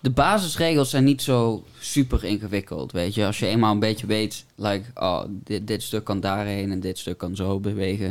De 0.00 0.10
basisregels 0.10 0.90
zijn 0.90 1.04
niet 1.04 1.22
zo 1.22 1.64
super 1.80 2.24
ingewikkeld, 2.24 2.92
weet 2.92 3.14
je. 3.14 3.26
Als 3.26 3.38
je 3.38 3.46
eenmaal 3.46 3.72
een 3.72 3.78
beetje 3.78 4.06
weet, 4.06 4.44
like, 4.54 4.84
oh, 4.94 5.24
dit, 5.28 5.66
dit 5.66 5.82
stuk 5.82 6.04
kan 6.04 6.20
daarheen 6.20 6.70
en 6.70 6.80
dit 6.80 6.98
stuk 6.98 7.18
kan 7.18 7.36
zo 7.36 7.60
bewegen. 7.60 8.06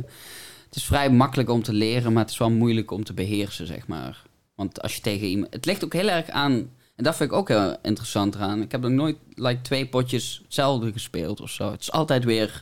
Het 0.65 0.76
is 0.76 0.84
vrij 0.84 1.10
makkelijk 1.10 1.49
om 1.49 1.64
te 1.64 1.73
leren, 1.73 2.14
maar 2.14 2.22
het 2.23 2.31
is 2.31 2.38
wel 2.38 2.52
moeilijk 2.52 2.91
om 2.91 3.03
te 3.03 3.14
beheersen, 3.14 3.68
zeg 3.68 3.88
maar. 3.88 4.23
Want 4.56 4.81
als 4.81 4.95
je 4.95 5.02
tegen 5.02 5.27
iemand... 5.27 5.53
Het 5.53 5.65
ligt 5.65 5.84
ook 5.84 5.94
heel 5.94 6.10
erg 6.10 6.30
aan... 6.30 6.69
En 6.98 7.03
dat 7.03 7.15
vind 7.15 7.30
ik 7.32 7.36
ook 7.36 7.48
heel 7.48 7.76
interessant 7.82 8.36
eraan. 8.36 8.61
Ik 8.61 8.72
heb 8.72 8.82
nog 8.82 8.91
nooit 8.91 9.18
like, 9.36 9.61
twee 9.61 9.86
potjes 9.88 10.41
hetzelfde 10.44 10.91
gespeeld 10.91 11.41
of 11.41 11.49
zo. 11.49 11.72
Het 11.72 11.82
is 11.82 11.91
altijd 11.91 12.24
weer... 12.24 12.61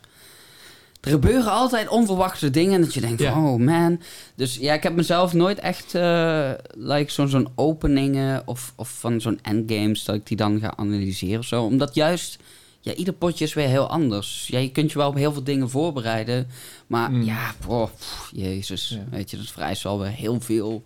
Er 1.02 1.12
gebeuren 1.12 1.52
altijd 1.52 1.88
onverwachte 1.88 2.49
dingen 2.49 2.82
dat 2.82 2.94
je 2.94 3.02
denkt, 3.02 3.22
Ja. 3.22 3.32
oh 3.45 3.60
man. 3.60 4.02
Dus 4.36 4.56
ja, 4.56 4.74
ik 4.74 4.84
heb 4.84 4.95
mezelf 4.95 5.34
nooit 5.34 5.60
echt 5.60 5.95
eh, 5.95 6.52
like 6.74 7.12
zo'n 7.12 7.28
zo'n 7.28 7.48
openingen 7.56 8.41
of, 8.45 8.74
of 8.76 8.90
van 8.99 9.22
zo'n 9.22 9.40
endgames 9.41 10.03
dat 10.03 10.16
ik 10.16 10.28
die 10.28 10.38
dan 10.38 10.60
ga 10.60 10.74
analyseren 10.78 11.40
of 11.40 11.45
zo. 11.45 11.64
Omdat 11.64 11.95
juist, 11.95 12.38
ja, 12.82 12.94
ieder 12.94 13.14
potje 13.14 13.45
is 13.45 13.53
weer 13.53 13.68
heel 13.68 13.88
anders. 13.90 14.48
Ja, 14.48 14.60
je 14.60 14.72
kunt 14.72 14.91
je 14.91 14.98
wel 14.98 15.07
op 15.10 15.16
heel 15.16 15.34
veel 15.34 15.44
dingen 15.44 15.70
voorbereiden, 15.70 16.48
maar 16.88 17.12
Mm. 17.12 17.24
ja, 17.24 17.53
pff, 17.68 18.30
jezus, 18.34 18.90
Ja. 18.90 19.03
weet 19.12 19.32
je, 19.32 19.38
dat 19.38 19.45
vereist 19.52 19.84
wel 19.84 19.99
weer 19.99 20.12
heel 20.12 20.41
veel 20.41 20.84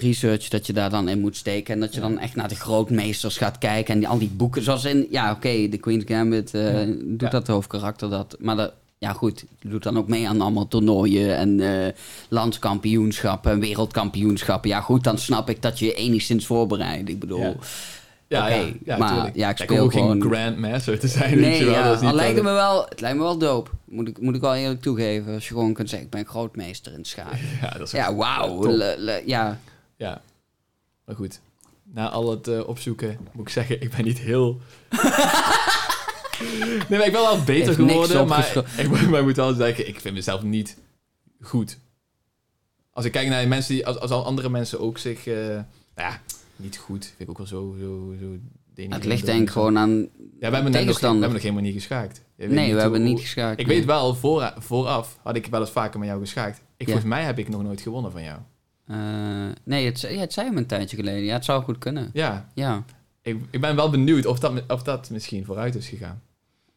research 0.00 0.48
dat 0.48 0.66
je 0.66 0.72
daar 0.72 0.90
dan 0.90 1.08
in 1.08 1.20
moet 1.20 1.36
steken. 1.36 1.74
En 1.74 1.80
dat 1.80 1.94
je 1.94 2.00
Ja. 2.00 2.08
dan 2.08 2.18
echt 2.18 2.34
naar 2.34 2.48
de 2.48 2.54
grootmeesters 2.54 3.36
gaat 3.36 3.58
kijken. 3.58 3.94
En 3.94 4.00
die, 4.00 4.08
al 4.08 4.18
die 4.18 4.30
boeken, 4.36 4.62
zoals 4.62 4.84
in... 4.84 5.06
Ja, 5.10 5.30
oké, 5.32 5.68
de 5.68 5.78
Queen's 5.78 6.04
Gambit 6.06 6.54
eh, 6.54 6.86
Ja. 6.86 6.92
doet 7.04 7.20
Ja. 7.20 7.28
dat 7.28 7.46
hoofdkarakter. 7.46 8.10
Dat, 8.10 8.36
maar 8.38 8.56
dat, 8.56 8.72
ja, 8.98 9.12
goed, 9.12 9.44
doet 9.62 9.82
dan 9.82 9.98
ook 9.98 10.08
mee 10.08 10.28
aan 10.28 10.40
allemaal 10.40 10.68
toernooien... 10.68 11.36
en 11.36 11.60
eh, 11.60 11.92
landskampioenschappen 12.28 13.52
en 13.52 13.60
wereldkampioenschappen. 13.60 14.70
Ja, 14.70 14.80
goed, 14.80 15.04
dan 15.04 15.18
snap 15.18 15.50
ik 15.50 15.62
dat 15.62 15.78
je 15.78 15.84
je 15.84 15.94
enigszins 15.94 16.46
voorbereidt. 16.46 17.08
Ik 17.08 17.18
bedoel... 17.18 17.40
Ja. 17.40 17.54
Ja, 18.28 18.42
Oké, 18.44 18.54
ja, 18.54 18.66
ja, 18.84 18.96
maar 18.96 19.12
tuurlijk. 19.14 19.36
ja, 19.36 19.50
ik 19.50 19.56
speel 19.56 19.82
hoef 19.82 19.92
geen 19.92 20.02
gewoon- 20.02 20.20
grandmaster 20.32 20.98
te 20.98 21.08
zijn, 21.08 21.30
weet 21.34 21.40
Nee, 21.40 21.58
je 21.58 21.64
wel. 21.64 21.74
ja, 21.74 21.82
dat 21.84 21.94
is 21.94 22.00
niet 22.00 22.10
al 22.10 22.16
lijkt 22.16 22.34
het 22.34 22.44
me 22.44 22.50
wel, 22.52 22.84
het 22.88 23.00
lijkt 23.00 23.16
me 23.16 23.22
wel 23.22 23.38
dope. 23.38 23.70
Moet 23.84 24.08
ik, 24.08 24.20
moet 24.20 24.34
ik 24.34 24.40
wel 24.40 24.54
eerlijk 24.54 24.80
toegeven. 24.82 25.34
Als 25.34 25.48
je 25.48 25.54
gewoon 25.54 25.72
kunt 25.72 25.88
zeggen, 25.88 26.06
ik 26.08 26.14
ben 26.14 26.26
grootmeester 26.26 26.92
in 26.92 26.98
het 26.98 27.06
schaken. 27.06 27.38
Ja, 27.62 27.68
dat 27.70 27.80
is 27.86 27.90
Ja, 27.90 28.14
wauw. 28.14 28.70
Ja, 29.26 29.58
Ja, 29.98 30.22
maar 31.04 31.14
goed. 31.16 31.40
Na 31.82 32.08
al 32.10 32.30
het 32.30 32.48
eh, 32.48 32.68
opzoeken 32.68 33.18
moet 33.32 33.46
ik 33.46 33.52
zeggen, 33.52 33.82
ik 33.82 33.90
ben 33.96 34.04
niet 34.04 34.18
heel... 34.18 34.60
nee, 36.88 36.98
maar 36.98 37.06
ik 37.06 37.12
ben 37.12 37.20
wel 37.20 37.42
beter 37.44 37.74
geworden, 37.74 38.26
maar 38.28 38.56
ik, 38.78 38.88
moet- 38.88 39.08
maar 39.10 39.18
ik 39.20 39.24
moet 39.26 39.36
wel 39.36 39.52
zeggen, 39.54 39.88
ik 39.88 40.00
vind 40.00 40.14
mezelf 40.14 40.42
niet 40.42 40.76
goed. 41.42 41.78
Als 42.92 43.04
ik 43.04 43.12
kijk 43.12 43.28
naar 43.28 43.48
mensen 43.48 43.74
die, 43.74 43.86
als, 43.86 43.98
als 43.98 44.10
al 44.10 44.24
andere 44.24 44.48
mensen 44.48 44.80
ook 44.80 44.98
zich, 44.98 45.26
eh, 45.26 45.34
nou 45.34 45.64
ja, 45.94 46.20
niet 46.56 46.76
goed, 46.76 47.04
vind 47.04 47.20
ik 47.20 47.30
ook 47.30 47.38
wel 47.38 47.46
zo, 47.46 47.76
zo, 47.80 48.14
zo 48.20 48.26
het 48.88 49.04
ligt 49.04 49.26
denk 49.26 49.42
ik 49.42 49.50
gewoon 49.50 49.78
aan 49.78 49.90
Ja, 49.90 50.06
we 50.08 50.08
hebben, 50.40 50.52
net 50.52 50.62
nog, 50.62 50.62
we 50.62 50.70
tegenstander. 50.78 51.20
hebben 51.20 51.32
nog 51.32 51.42
helemaal 51.42 51.62
niet 51.62 51.74
geschaakt. 51.74 52.20
Nee, 52.36 52.48
we 52.48 52.70
hoe- 52.72 52.80
hebben 52.80 53.02
niet 53.02 53.20
geschaakt. 53.20 53.60
Ik 53.60 53.66
nee. 53.66 53.76
weet 53.76 53.84
wel, 53.84 54.14
voor, 54.14 54.52
vooraf 54.58 55.18
had 55.22 55.36
ik 55.36 55.46
wel 55.46 55.60
eens 55.60 55.70
vaker 55.70 55.98
met 55.98 56.08
jou 56.08 56.20
geschaakt. 56.20 56.56
Ik, 56.58 56.62
Ja. 56.76 56.84
Volgens 56.92 57.04
mij 57.04 57.24
heb 57.24 57.38
ik 57.38 57.48
nog 57.48 57.62
nooit 57.62 57.80
gewonnen 57.80 58.12
van 58.12 58.22
jou. 58.22 58.38
Eh, 58.88 58.96
nee, 59.64 59.86
het, 59.86 60.00
ja, 60.00 60.08
het 60.08 60.32
zei 60.32 60.50
me 60.50 60.56
een 60.56 60.66
tijdje 60.66 60.96
geleden. 60.96 61.24
Ja, 61.24 61.34
het 61.34 61.44
zou 61.44 61.62
goed 61.62 61.78
kunnen. 61.78 62.10
Ja, 62.12 62.48
Ja. 62.54 62.84
ik, 63.22 63.36
ik 63.50 63.60
ben 63.60 63.76
wel 63.76 63.90
benieuwd 63.90 64.26
of 64.26 64.38
dat, 64.38 64.52
of 64.68 64.82
dat 64.82 65.10
misschien 65.10 65.44
vooruit 65.44 65.74
is 65.74 65.88
gegaan. 65.88 66.20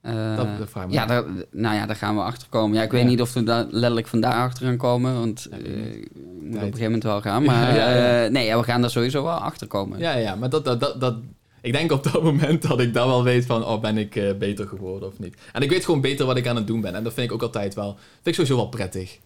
Eh, 0.01 0.35
Dat- 0.35 0.57
dat 0.57 0.69
vraag 0.69 0.83
ik 0.83 0.89
me 0.89 0.95
ja, 0.95 1.05
daar, 1.05 1.23
nou 1.51 1.75
ja, 1.75 1.85
daar 1.85 1.95
gaan 1.95 2.15
we 2.15 2.21
achter 2.21 2.47
komen. 2.49 2.77
Ja, 2.77 2.83
ik 2.83 2.91
weet 2.91 3.05
niet 3.05 3.21
of 3.21 3.33
we 3.33 3.43
daar 3.43 3.63
letterlijk 3.69 4.07
vandaag 4.07 4.33
achter 4.35 4.65
gaan 4.65 4.77
komen, 4.77 5.13
want 5.13 5.47
Ja, 5.51 5.57
eh, 5.57 5.93
ik 5.95 6.07
moet 6.15 6.55
op 6.55 6.55
een 6.55 6.61
gegeven 6.61 6.83
moment 6.83 7.03
wel 7.03 7.21
gaan. 7.21 7.43
Maar 7.43 7.75
Ja, 7.77 8.27
nee, 8.27 8.55
we 8.55 8.63
gaan 8.63 8.81
daar 8.81 8.89
sowieso 8.89 9.23
wel 9.23 9.33
achter 9.33 9.67
komen. 9.67 9.99
Ja, 9.99 10.13
ja, 10.15 10.35
maar 10.35 10.49
dat, 10.49 10.65
dat, 10.65 10.79
dat, 10.79 10.99
dat, 11.01 11.15
Ik 11.61 11.71
denk 11.73 11.91
op 11.91 12.03
dat 12.03 12.23
moment 12.31 12.61
dat 12.67 12.79
ik 12.79 12.93
dan 12.93 13.07
wel 13.07 13.23
weet 13.23 13.45
van, 13.45 13.65
oh, 13.65 13.81
ben 13.81 13.97
ik 13.97 14.35
beter 14.39 14.67
geworden 14.67 15.07
of 15.09 15.19
niet. 15.19 15.35
En 15.53 15.61
ik 15.61 15.69
weet 15.69 15.85
gewoon 15.85 16.01
beter 16.01 16.25
wat 16.25 16.37
ik 16.37 16.47
aan 16.47 16.55
het 16.55 16.67
doen 16.67 16.81
ben. 16.81 16.95
En 16.95 17.03
dat 17.03 17.13
vind 17.13 17.27
ik 17.27 17.33
ook 17.33 17.41
altijd 17.41 17.73
wel, 17.73 17.93
vind 18.13 18.27
ik 18.27 18.33
sowieso 18.33 18.55
wel 18.55 18.69
prettig. 18.69 19.19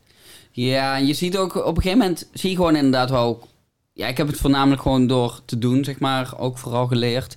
Ja, 0.55 0.95
je 0.95 1.13
ziet 1.13 1.37
ook 1.37 1.55
op 1.55 1.75
een 1.75 1.81
gegeven 1.81 1.97
moment, 1.97 2.29
zie 2.33 2.49
je 2.49 2.55
gewoon 2.55 2.75
inderdaad 2.75 3.09
wel. 3.09 3.47
Ja, 3.93 4.07
ik 4.07 4.17
heb 4.17 4.27
het 4.27 4.37
voornamelijk 4.37 4.81
gewoon 4.81 5.07
door 5.07 5.41
te 5.45 5.57
doen, 5.57 5.83
zeg 5.83 5.99
maar, 5.99 6.33
ook 6.37 6.57
vooral 6.57 6.87
geleerd. 6.87 7.35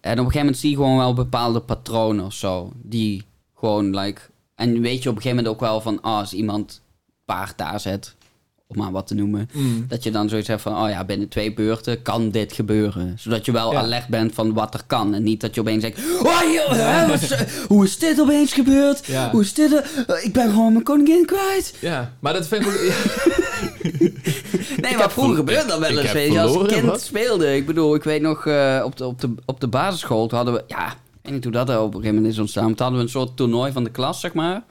En 0.00 0.12
op 0.12 0.18
een 0.18 0.24
gegeven 0.24 0.38
moment 0.38 0.58
zie 0.58 0.70
je 0.70 0.76
gewoon 0.76 0.96
wel 0.96 1.14
bepaalde 1.14 1.60
patronen 1.60 2.24
of 2.24 2.32
zo. 2.32 2.72
Die 2.74 3.24
gewoon, 3.54 3.96
like. 3.96 4.20
En 4.54 4.80
weet 4.80 5.02
je 5.02 5.08
op 5.08 5.16
een 5.16 5.22
gegeven 5.22 5.36
moment 5.36 5.48
ook 5.48 5.60
wel 5.60 5.80
van, 5.80 6.00
ah, 6.00 6.18
als 6.18 6.32
iemand 6.32 6.82
paard 7.24 7.58
daar 7.58 7.80
zet, 7.80 8.16
om 8.70 8.76
maar 8.76 8.90
wat 8.92 9.06
te 9.06 9.14
noemen. 9.14 9.50
Mm. 9.52 9.84
Dat 9.88 10.02
je 10.02 10.10
dan 10.10 10.28
zoiets 10.28 10.48
hebt 10.48 10.62
van, 10.62 10.82
oh 10.84 10.88
ja, 10.90 11.04
binnen 11.04 11.28
twee 11.28 11.52
beurten 11.54 12.02
kan 12.02 12.30
dit 12.30 12.52
gebeuren. 12.52 13.14
Zodat 13.18 13.44
je 13.44 13.52
wel 13.52 13.72
Ja. 13.72 13.78
alert 13.78 14.08
bent 14.08 14.34
van 14.34 14.52
wat 14.52 14.74
er 14.74 14.82
kan. 14.86 15.14
En 15.14 15.22
niet 15.22 15.40
dat 15.40 15.54
je 15.54 15.60
opeens 15.60 15.82
zegt, 15.84 15.98
oh, 16.22 16.40
joh, 16.52 16.70
hè, 16.72 17.16
hoe 17.68 17.84
is 17.84 17.98
dit 17.98 18.20
opeens 18.20 18.52
gebeurd? 18.52 19.06
Ja. 19.06 19.30
Hoe 19.30 19.40
is 19.40 19.54
dit? 19.54 19.72
eh, 20.06 20.24
ik 20.24 20.32
ben 20.32 20.50
gewoon 20.50 20.72
mijn 20.72 20.84
koningin 20.84 21.26
kwijt. 21.26 21.74
Ja, 21.80 22.12
maar 22.20 22.32
dat 22.32 22.46
vind 22.48 22.62
ik 22.62 22.68
ook... 22.68 22.78
Nee, 24.80 24.96
maar 24.96 25.10
vroeger 25.10 25.36
gebeurde 25.36 25.66
dat 25.68 25.78
wel 25.78 25.90
eens. 25.90 26.02
heb 26.02 26.12
Weet 26.12 26.32
je, 26.32 26.40
als 26.40 26.50
verloren, 26.50 26.72
kind 26.74 26.86
wat? 26.86 27.00
speelde. 27.00 27.56
Ik 27.56 27.66
bedoel, 27.66 27.94
ik 27.94 28.02
weet 28.04 28.22
nog, 28.22 28.46
eh, 28.46 28.82
op, 28.84 28.96
de, 28.96 29.06
op, 29.06 29.20
de, 29.20 29.34
op 29.44 29.60
de 29.60 29.68
basisschool 29.68 30.26
toen 30.26 30.36
hadden 30.36 30.54
we... 30.54 30.64
Ja, 30.66 30.86
ik 30.86 30.96
weet 31.22 31.32
niet 31.32 31.44
hoe 31.44 31.52
dat 31.52 31.68
er 31.68 31.78
op 31.80 31.86
een 31.86 31.92
gegeven 31.92 32.14
moment 32.14 32.32
is 32.32 32.38
ontstaan. 32.40 32.66
Toen 32.66 32.76
hadden 32.78 32.96
we 32.96 33.04
een 33.04 33.10
soort 33.10 33.36
toernooi 33.36 33.72
van 33.72 33.84
de 33.84 33.90
klas, 33.90 34.20
zeg 34.20 34.32
maar. 34.32 34.62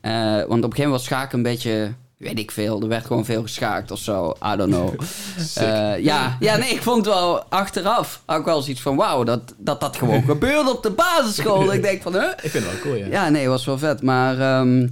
Eh, 0.00 0.12
want 0.22 0.42
op 0.42 0.48
een 0.50 0.60
gegeven 0.60 0.74
moment 0.76 0.90
was 0.90 1.04
schaken 1.04 1.36
een 1.38 1.42
beetje... 1.44 1.92
Weet 2.20 2.38
ik 2.38 2.50
veel, 2.50 2.80
er 2.82 2.88
werd 2.88 3.06
gewoon 3.06 3.24
veel 3.24 3.42
geschaakt 3.42 3.90
of 3.90 3.98
zo. 3.98 4.34
I 4.52 4.56
don't 4.56 4.70
know. 4.72 4.94
Eh, 5.54 5.98
ja, 5.98 6.36
ja, 6.40 6.56
nee, 6.56 6.70
ik 6.70 6.82
vond 6.82 6.96
het 7.04 7.14
wel 7.14 7.42
achteraf. 7.44 8.22
Ik 8.28 8.44
wel 8.44 8.62
zoiets 8.62 8.80
van, 8.80 8.96
wauw, 8.96 9.24
dat, 9.24 9.54
dat 9.58 9.80
dat 9.80 9.96
gewoon 9.96 10.22
gebeurde 10.32 10.70
op 10.70 10.82
de 10.82 10.90
basisschool. 10.90 11.72
ik 11.72 11.82
denk 11.82 12.02
van, 12.02 12.12
huh? 12.12 12.28
Ik 12.42 12.50
vind 12.50 12.64
het 12.64 12.72
wel 12.72 12.80
cool, 12.82 12.94
ja. 12.94 13.06
Ja, 13.06 13.28
nee, 13.28 13.48
was 13.48 13.64
wel 13.64 13.78
vet. 13.78 14.02
Maar 14.02 14.40
ehm, 14.40 14.88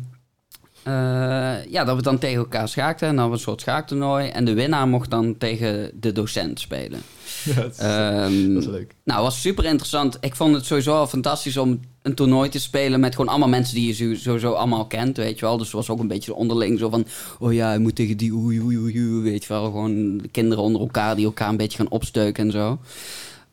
eh, 0.82 1.64
ja, 1.70 1.84
dat 1.84 1.96
we 1.96 2.02
dan 2.02 2.18
tegen 2.18 2.38
elkaar 2.38 2.68
schaakten. 2.68 3.08
En 3.08 3.16
dan 3.16 3.32
een 3.32 3.38
soort 3.38 3.60
schaaktoernooi. 3.60 4.28
En 4.28 4.44
de 4.44 4.54
winnaar 4.54 4.88
mocht 4.88 5.10
dan 5.10 5.36
tegen 5.38 5.90
de 5.94 6.12
docent 6.12 6.60
spelen. 6.60 7.00
Ja, 7.44 7.54
dat, 7.54 7.70
is, 7.72 7.78
Ehm, 7.78 8.52
dat 8.54 8.62
is 8.62 8.68
leuk. 8.68 8.94
nou, 9.04 9.22
was 9.22 9.40
super 9.40 9.64
interessant. 9.64 10.16
Ik 10.20 10.36
vond 10.36 10.54
het 10.54 10.66
sowieso 10.66 10.94
al 10.94 11.06
fantastisch 11.06 11.56
om 11.56 11.80
een 12.02 12.14
toernooi 12.14 12.48
te 12.48 12.60
spelen 12.60 13.00
met 13.00 13.14
gewoon 13.14 13.28
allemaal 13.30 13.48
mensen 13.48 13.74
die 13.74 13.86
je 13.86 13.92
zo- 13.92 14.14
sowieso 14.20 14.52
allemaal 14.52 14.86
kent, 14.86 15.16
weet 15.16 15.38
je 15.38 15.44
wel. 15.44 15.56
Dus 15.56 15.66
het 15.66 15.76
was 15.76 15.90
ook 15.90 15.98
een 16.00 16.08
beetje 16.08 16.34
onderling 16.34 16.78
zo 16.78 16.88
van, 16.90 17.06
oh 17.38 17.52
ja, 17.52 17.72
je 17.72 17.78
moet 17.78 17.94
tegen 17.94 18.16
die 18.16 18.32
oei 18.34 18.60
oei 18.62 18.78
oei, 18.78 18.98
oei, 19.12 19.22
weet 19.22 19.42
je 19.42 19.48
wel. 19.48 19.64
Gewoon 19.64 20.18
de 20.18 20.28
kinderen 20.28 20.64
onder 20.64 20.80
elkaar 20.80 21.16
die 21.16 21.24
elkaar 21.24 21.48
een 21.48 21.56
beetje 21.56 21.78
gaan 21.78 21.90
opsteuken 21.90 22.44
en 22.44 22.50
zo. 22.52 22.78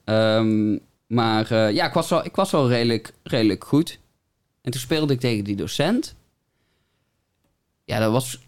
Ehm, 0.04 0.78
maar 1.08 1.52
eh, 1.52 1.72
ja, 1.74 1.88
ik 1.88 1.94
was 1.94 2.10
wel, 2.10 2.26
ik 2.26 2.36
was 2.36 2.52
wel 2.52 2.70
redelijk, 2.70 3.14
redelijk 3.24 3.64
goed. 3.64 4.00
En 4.62 4.72
toen 4.72 4.82
speelde 4.82 5.14
ik 5.14 5.20
tegen 5.20 5.44
die 5.44 5.56
docent. 5.56 6.16
Ja, 7.86 8.00
dat 8.00 8.12
was... 8.12 8.40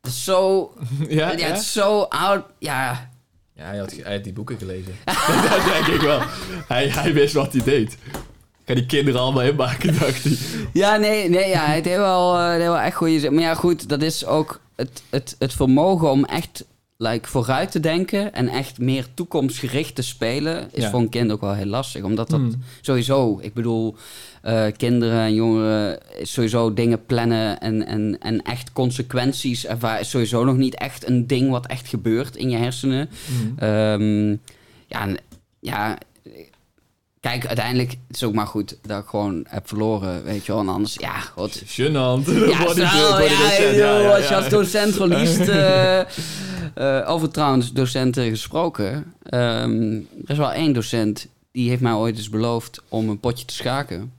Dat 0.00 0.10
is 0.12 0.24
zo... 0.24 0.72
Ja, 1.08 1.30
Ja, 1.30 1.38
ja? 1.38 1.46
het 1.46 1.58
is 1.58 1.72
zo 1.72 2.00
oud. 2.02 2.44
Ja, 2.58 3.10
Ja, 3.54 3.64
hij 3.64 3.78
had, 3.78 3.92
hij 3.92 4.14
had 4.14 4.24
die 4.24 4.32
boeken 4.32 4.58
gelezen. 4.58 4.94
dat 5.50 5.64
denk 5.64 5.86
ik 5.86 6.00
wel. 6.00 6.20
Hij, 6.68 6.88
hij 6.88 7.12
wist 7.12 7.34
wat 7.34 7.52
hij 7.52 7.62
deed. 7.62 7.96
Ik 8.64 8.68
ga 8.68 8.74
die 8.74 8.86
kinderen 8.86 9.20
allemaal 9.20 9.42
inmaken, 9.42 9.92
dacht 9.98 10.24
hij. 10.24 10.36
Ja, 10.72 10.96
nee, 10.96 11.28
nee 11.28 11.48
ja, 11.48 11.64
het 11.66 11.84
heeft 11.84 11.96
wel, 11.96 12.34
eh, 12.34 12.42
het 12.44 12.52
heeft 12.52 12.66
wel 12.66 12.78
echt 12.78 12.96
goede 12.96 13.20
zin. 13.20 13.34
Maar 13.34 13.42
ja, 13.42 13.54
goed, 13.54 13.88
dat 13.88 14.02
is 14.02 14.26
ook 14.26 14.60
het, 14.76 15.02
het, 15.10 15.36
het 15.38 15.52
vermogen 15.52 16.10
om 16.10 16.24
echt 16.24 16.64
like, 16.96 17.28
vooruit 17.28 17.70
te 17.70 17.80
denken 17.80 18.32
en 18.34 18.48
echt 18.48 18.78
meer 18.78 19.06
toekomstgericht 19.14 19.94
te 19.94 20.02
spelen, 20.02 20.68
is 20.72 20.82
Ja. 20.82 20.90
voor 20.90 21.00
een 21.00 21.08
kind 21.08 21.32
ook 21.32 21.40
wel 21.40 21.54
heel 21.54 21.66
lastig. 21.66 22.02
Omdat 22.02 22.30
dat 22.30 22.40
Hmm. 22.40 22.62
sowieso, 22.80 23.38
ik 23.42 23.54
bedoel, 23.54 23.94
eh, 24.42 24.64
kinderen 24.76 25.20
en 25.20 25.34
jongeren 25.34 25.98
sowieso 26.22 26.74
dingen 26.74 27.06
plannen 27.06 27.60
en, 27.60 27.86
en, 27.86 28.16
en 28.20 28.42
echt 28.42 28.72
consequenties 28.72 29.66
ervaren, 29.66 30.00
is 30.00 30.10
sowieso 30.10 30.44
nog 30.44 30.56
niet 30.56 30.74
echt 30.74 31.08
een 31.08 31.26
ding 31.26 31.50
wat 31.50 31.66
echt 31.66 31.88
gebeurt 31.88 32.36
in 32.36 32.50
je 32.50 32.56
hersenen. 32.56 33.08
Mm. 33.28 33.58
Ehm, 33.58 34.30
ja, 34.86 35.06
ja, 35.60 35.98
kijk, 37.22 37.46
uiteindelijk 37.46 37.90
het 37.90 37.98
is 38.10 38.20
het 38.20 38.28
ook 38.28 38.34
maar 38.34 38.46
goed 38.46 38.76
dat 38.82 39.02
ik 39.02 39.08
gewoon 39.08 39.44
heb 39.48 39.68
verloren, 39.68 40.24
weet 40.24 40.46
je 40.46 40.52
wel. 40.52 40.60
En 40.60 40.68
anders, 40.68 40.94
ja, 40.94 41.20
god. 41.20 41.62
Gênant. 41.64 42.26
Ja, 42.26 42.74
ja, 42.74 43.72
joh, 43.72 44.14
als 44.14 44.28
je 44.28 44.36
als 44.36 44.48
docent 44.48 44.94
verliest... 44.94 45.48
eh, 45.48 46.00
eh, 46.74 47.10
over 47.10 47.30
trouwens 47.30 47.72
docenten 47.72 48.28
gesproken. 48.28 49.14
ehm, 49.22 49.92
er 49.94 50.30
is 50.30 50.36
wel 50.36 50.52
één 50.52 50.72
docent, 50.72 51.26
die 51.52 51.68
heeft 51.68 51.80
mij 51.80 51.92
ooit 51.92 52.16
eens 52.16 52.28
beloofd 52.28 52.82
om 52.88 53.08
een 53.08 53.20
potje 53.20 53.44
te 53.44 53.54
schaken. 53.54 54.12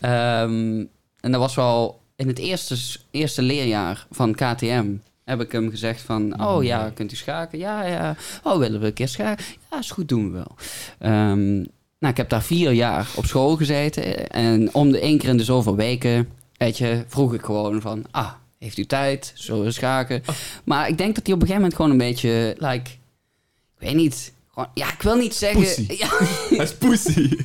Ehm, 0.00 0.84
en 1.20 1.30
dat 1.30 1.40
was 1.40 1.54
wel 1.54 2.00
in 2.16 2.28
het 2.28 2.38
eerste, 2.38 2.76
eerste 3.10 3.42
leerjaar 3.42 4.06
van 4.10 4.34
KTM. 4.34 4.86
Heb 5.24 5.40
ik 5.40 5.52
hem 5.52 5.70
gezegd 5.70 6.00
van, 6.00 6.42
oh 6.42 6.64
ja, 6.64 6.90
kunt 6.94 7.12
u 7.12 7.16
schaken? 7.16 7.58
Ja, 7.58 7.84
ja. 7.84 8.16
Oh, 8.42 8.58
willen 8.58 8.80
we 8.80 8.86
een 8.86 8.92
keer 8.92 9.08
schaken? 9.08 9.44
Ja, 9.70 9.78
is 9.78 9.90
goed, 9.90 10.08
doen 10.08 10.32
we 10.32 10.36
wel. 10.36 10.56
Ehm, 10.98 11.64
nou, 12.00 12.12
ik 12.12 12.16
heb 12.16 12.28
daar 12.28 12.42
vier 12.42 12.72
jaar 12.72 13.08
op 13.14 13.24
school 13.26 13.56
gezeten. 13.56 14.28
En 14.28 14.74
om 14.74 14.92
de 14.92 15.00
één 15.00 15.18
keer 15.18 15.28
in 15.28 15.36
de 15.36 15.44
zoveel 15.44 15.76
weken, 15.76 16.28
weet 16.56 16.78
je, 16.78 17.04
vroeg 17.08 17.34
ik 17.34 17.42
gewoon 17.42 17.80
van, 17.80 18.04
ah, 18.10 18.30
heeft 18.58 18.78
u 18.78 18.86
tijd? 18.86 19.32
Zullen 19.34 19.64
we 19.64 19.70
schaken? 19.70 20.22
Maar 20.64 20.88
ik 20.88 20.98
denk 20.98 21.14
dat 21.14 21.26
hij 21.26 21.34
op 21.34 21.40
een 21.40 21.46
gegeven 21.46 21.54
moment 21.70 21.74
gewoon 21.74 21.90
een 21.90 22.06
beetje, 22.08 22.54
like, 22.58 22.90
ik 22.90 23.78
weet 23.78 23.94
niet, 23.94 24.32
gewoon, 24.52 24.68
ja, 24.74 24.92
ik 24.92 25.02
wil 25.02 25.16
niet 25.16 25.34
zeggen... 25.34 25.60
Pussy. 25.60 25.86
Ja, 25.88 26.08
Hij 26.56 26.64
is 26.64 26.74
pussy. 26.74 27.36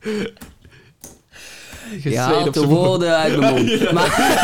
je 0.00 0.32
Gezweet 1.90 2.16
haalt 2.16 2.46
op 2.46 2.52
de 2.54 2.66
woorden 2.66 3.16
uit 3.16 3.38
mijn 3.38 3.54
mond. 3.54 3.90
Maar, 3.92 4.36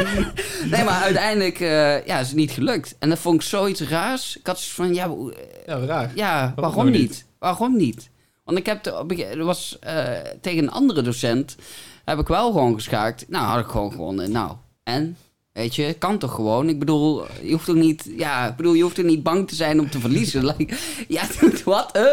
nee, 0.70 0.84
maar 0.84 1.02
uiteindelijk 1.02 1.60
eh, 1.60 2.06
ja, 2.06 2.18
is 2.18 2.26
het 2.26 2.36
niet 2.36 2.50
gelukt. 2.50 2.96
En 2.98 3.08
dat 3.08 3.18
vond 3.18 3.34
ik 3.42 3.48
zoiets 3.48 3.80
raars. 3.80 4.36
Ik 4.36 4.46
had 4.46 4.60
zoiets 4.60 4.74
van, 4.74 4.94
ja, 4.94 5.32
Ja, 5.66 5.86
raar. 5.86 6.12
ja 6.14 6.52
waarom, 6.56 6.76
nou 6.84 6.90
niet? 6.90 7.00
niet? 7.00 7.24
Waarom 7.38 7.76
niet? 7.76 8.10
Want 8.50 8.58
ik 8.58 8.66
heb, 8.66 8.86
er 9.20 9.44
was 9.44 9.78
eh, 9.80 10.12
tegen 10.40 10.62
een 10.62 10.70
andere 10.70 11.02
docent, 11.02 11.56
heb 12.04 12.18
ik 12.18 12.28
wel 12.28 12.52
gewoon 12.52 12.74
geschaakt. 12.74 13.24
Nou, 13.28 13.44
had 13.44 13.60
ik 13.60 13.70
gewoon 13.70 13.90
gewonnen. 13.90 14.30
Nou, 14.30 14.52
en? 14.82 15.16
Weet 15.52 15.74
je, 15.74 15.94
kan 15.98 16.18
toch 16.18 16.34
gewoon? 16.34 16.68
Ik 16.68 16.78
bedoel, 16.78 17.24
je 17.42 17.52
hoeft 17.52 17.68
ook 17.68 17.76
niet, 17.76 18.10
ja, 18.16 18.48
ik 18.48 18.56
bedoel, 18.56 18.72
je 18.72 18.82
hoeft 18.82 18.98
er 18.98 19.04
niet 19.04 19.22
bang 19.22 19.48
te 19.48 19.54
zijn 19.54 19.80
om 19.80 19.90
te 19.90 20.00
verliezen. 20.00 20.44
Like, 20.56 20.76
ja, 21.08 21.22
wat? 21.64 21.90
hè? 21.92 22.08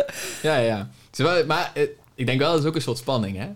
Ja, 0.50 0.58
ja. 0.58 0.90
Maar 1.48 1.72
eh, 1.74 1.84
ik 2.16 2.26
denk 2.26 2.40
wel, 2.40 2.52
dat 2.52 2.62
is 2.62 2.66
ook 2.66 2.76
een 2.76 2.82
soort 2.82 2.98
spanning, 2.98 3.38
hè? 3.38 3.48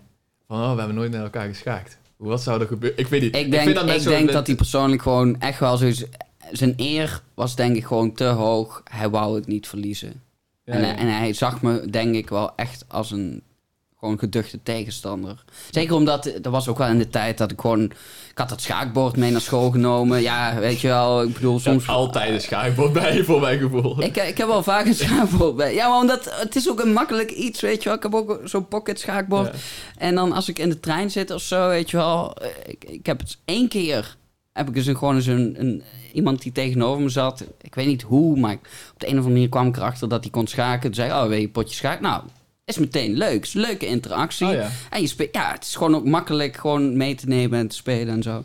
Van, 0.46 0.60
oh, 0.60 0.72
we 0.72 0.78
hebben 0.78 0.96
nooit 0.96 1.10
naar 1.10 1.22
elkaar 1.22 1.48
geschaakt. 1.48 1.98
Wat 2.16 2.42
zou 2.42 2.60
er 2.60 2.66
gebeuren? 2.66 2.98
Ik 2.98 3.06
weet 3.06 3.20
niet. 3.20 3.36
Ik 3.36 3.50
denk, 3.50 3.62
vind 3.62 3.90
ik 3.90 4.02
denk 4.02 4.32
dat 4.32 4.46
hij 4.46 4.56
persoonlijk 4.56 5.02
gewoon 5.02 5.40
echt 5.40 5.58
wel 5.58 5.76
zoiets... 5.76 6.04
Zijn 6.50 6.74
eer 6.76 7.22
was 7.34 7.56
denk 7.56 7.76
ik 7.76 7.84
gewoon 7.84 8.12
te 8.12 8.24
hoog. 8.24 8.82
Hij 8.90 9.10
wou 9.10 9.34
het 9.34 9.46
niet 9.46 9.68
verliezen. 9.68 10.22
Ja, 10.64 10.72
en, 10.72 10.80
ja. 10.80 10.86
hij- 10.86 10.96
en 10.96 11.16
hij 11.16 11.32
zag 11.32 11.62
me 11.62 11.86
denk 11.90 12.14
ik 12.14 12.28
wel 12.28 12.52
echt 12.56 12.84
als 12.88 13.10
een 13.10 13.42
gewoon 13.98 14.18
geduchte 14.18 14.62
tegenstander. 14.62 15.44
Zeker 15.70 15.94
omdat, 15.94 16.22
dat 16.40 16.52
was 16.52 16.68
ook 16.68 16.78
wel 16.78 16.88
in 16.88 16.98
de 16.98 17.08
tijd 17.08 17.38
dat 17.38 17.50
ik 17.50 17.60
gewoon... 17.60 17.82
Ik 18.30 18.38
had 18.38 18.48
dat 18.48 18.60
schaakbord 18.60 19.16
mee 19.16 19.30
naar 19.30 19.40
school 19.40 19.70
genomen. 19.70 20.22
Ja, 20.22 20.58
weet 20.58 20.80
je 20.80 20.88
wel, 20.88 21.22
ik 21.22 21.32
bedoel 21.32 21.58
soms... 21.58 21.88
altijd 21.88 22.30
een 22.30 22.40
schaakbord 22.40 22.92
bij 22.92 23.16
je, 23.16 23.24
voor 23.24 23.40
mijn 23.40 23.58
gevoel. 23.58 24.02
Ik, 24.02 24.16
ik 24.16 24.38
heb 24.38 24.46
wel 24.48 24.62
vaak 24.62 24.86
een 24.86 24.94
schaakbord 25.04 25.56
bij. 25.56 25.74
Ja, 25.74 25.88
maar 25.88 25.98
omdat 26.00 26.34
het 26.40 26.56
is 26.56 26.68
ook 26.70 26.80
een 26.80 26.92
makkelijk 26.92 27.30
iets, 27.30 27.60
weet 27.60 27.82
je 27.82 27.88
wel. 27.88 27.96
Ik 27.96 28.02
heb 28.02 28.14
ook 28.14 28.40
zo'n 28.44 28.68
pocket 28.68 29.00
schaakbord. 29.00 29.46
Ja. 29.52 29.58
En 29.96 30.14
dan 30.14 30.32
als 30.32 30.48
ik 30.48 30.58
in 30.58 30.68
de 30.68 30.80
trein 30.80 31.10
zit 31.10 31.30
of 31.30 31.42
zo, 31.42 31.68
weet 31.68 31.90
je 31.90 31.96
wel. 31.96 32.34
eh, 32.36 32.48
Ik, 32.66 32.84
ik 32.84 33.06
heb 33.06 33.18
het 33.20 33.38
één 33.44 33.68
keer, 33.68 34.16
heb 34.52 34.68
ik 34.68 34.74
dus 34.74 34.86
een, 34.86 34.96
gewoon 34.96 35.14
eens 35.14 35.26
een, 35.26 35.54
een, 35.58 35.82
iemand 36.12 36.42
die 36.42 36.52
tegenover 36.52 37.02
me 37.02 37.08
zat. 37.08 37.44
Ik 37.60 37.74
weet 37.74 37.86
niet 37.86 38.02
hoe, 38.02 38.38
maar 38.38 38.54
op 38.92 39.00
de 39.00 39.06
een 39.06 39.12
of 39.12 39.18
andere 39.18 39.34
manier 39.34 39.48
kwam 39.48 39.66
ik 39.66 39.76
erachter 39.76 40.08
dat 40.08 40.22
hij 40.22 40.30
kon 40.30 40.46
schaken. 40.46 40.80
Toen 40.80 40.94
zei 40.94 41.10
ik, 41.10 41.14
oh, 41.14 41.28
weet 41.28 41.40
je, 41.40 41.48
potje 41.48 41.74
schaak? 41.74 42.00
Nou, 42.00 42.22
is 42.64 42.78
meteen 42.78 43.12
leuk. 43.12 43.42
is 43.42 43.54
een 43.54 43.60
leuke 43.60 43.86
interactie. 43.86 44.46
Oh 44.46 44.52
ja. 44.52 44.68
En 44.90 45.00
je 45.00 45.06
speelt, 45.06 45.34
ja, 45.34 45.52
het 45.52 45.64
is 45.64 45.76
gewoon 45.76 45.94
ook 45.94 46.04
makkelijk 46.04 46.56
gewoon 46.56 46.96
mee 46.96 47.14
te 47.14 47.26
nemen 47.26 47.58
en 47.58 47.68
te 47.68 47.76
spelen 47.76 48.14
en 48.14 48.22
zo. 48.22 48.44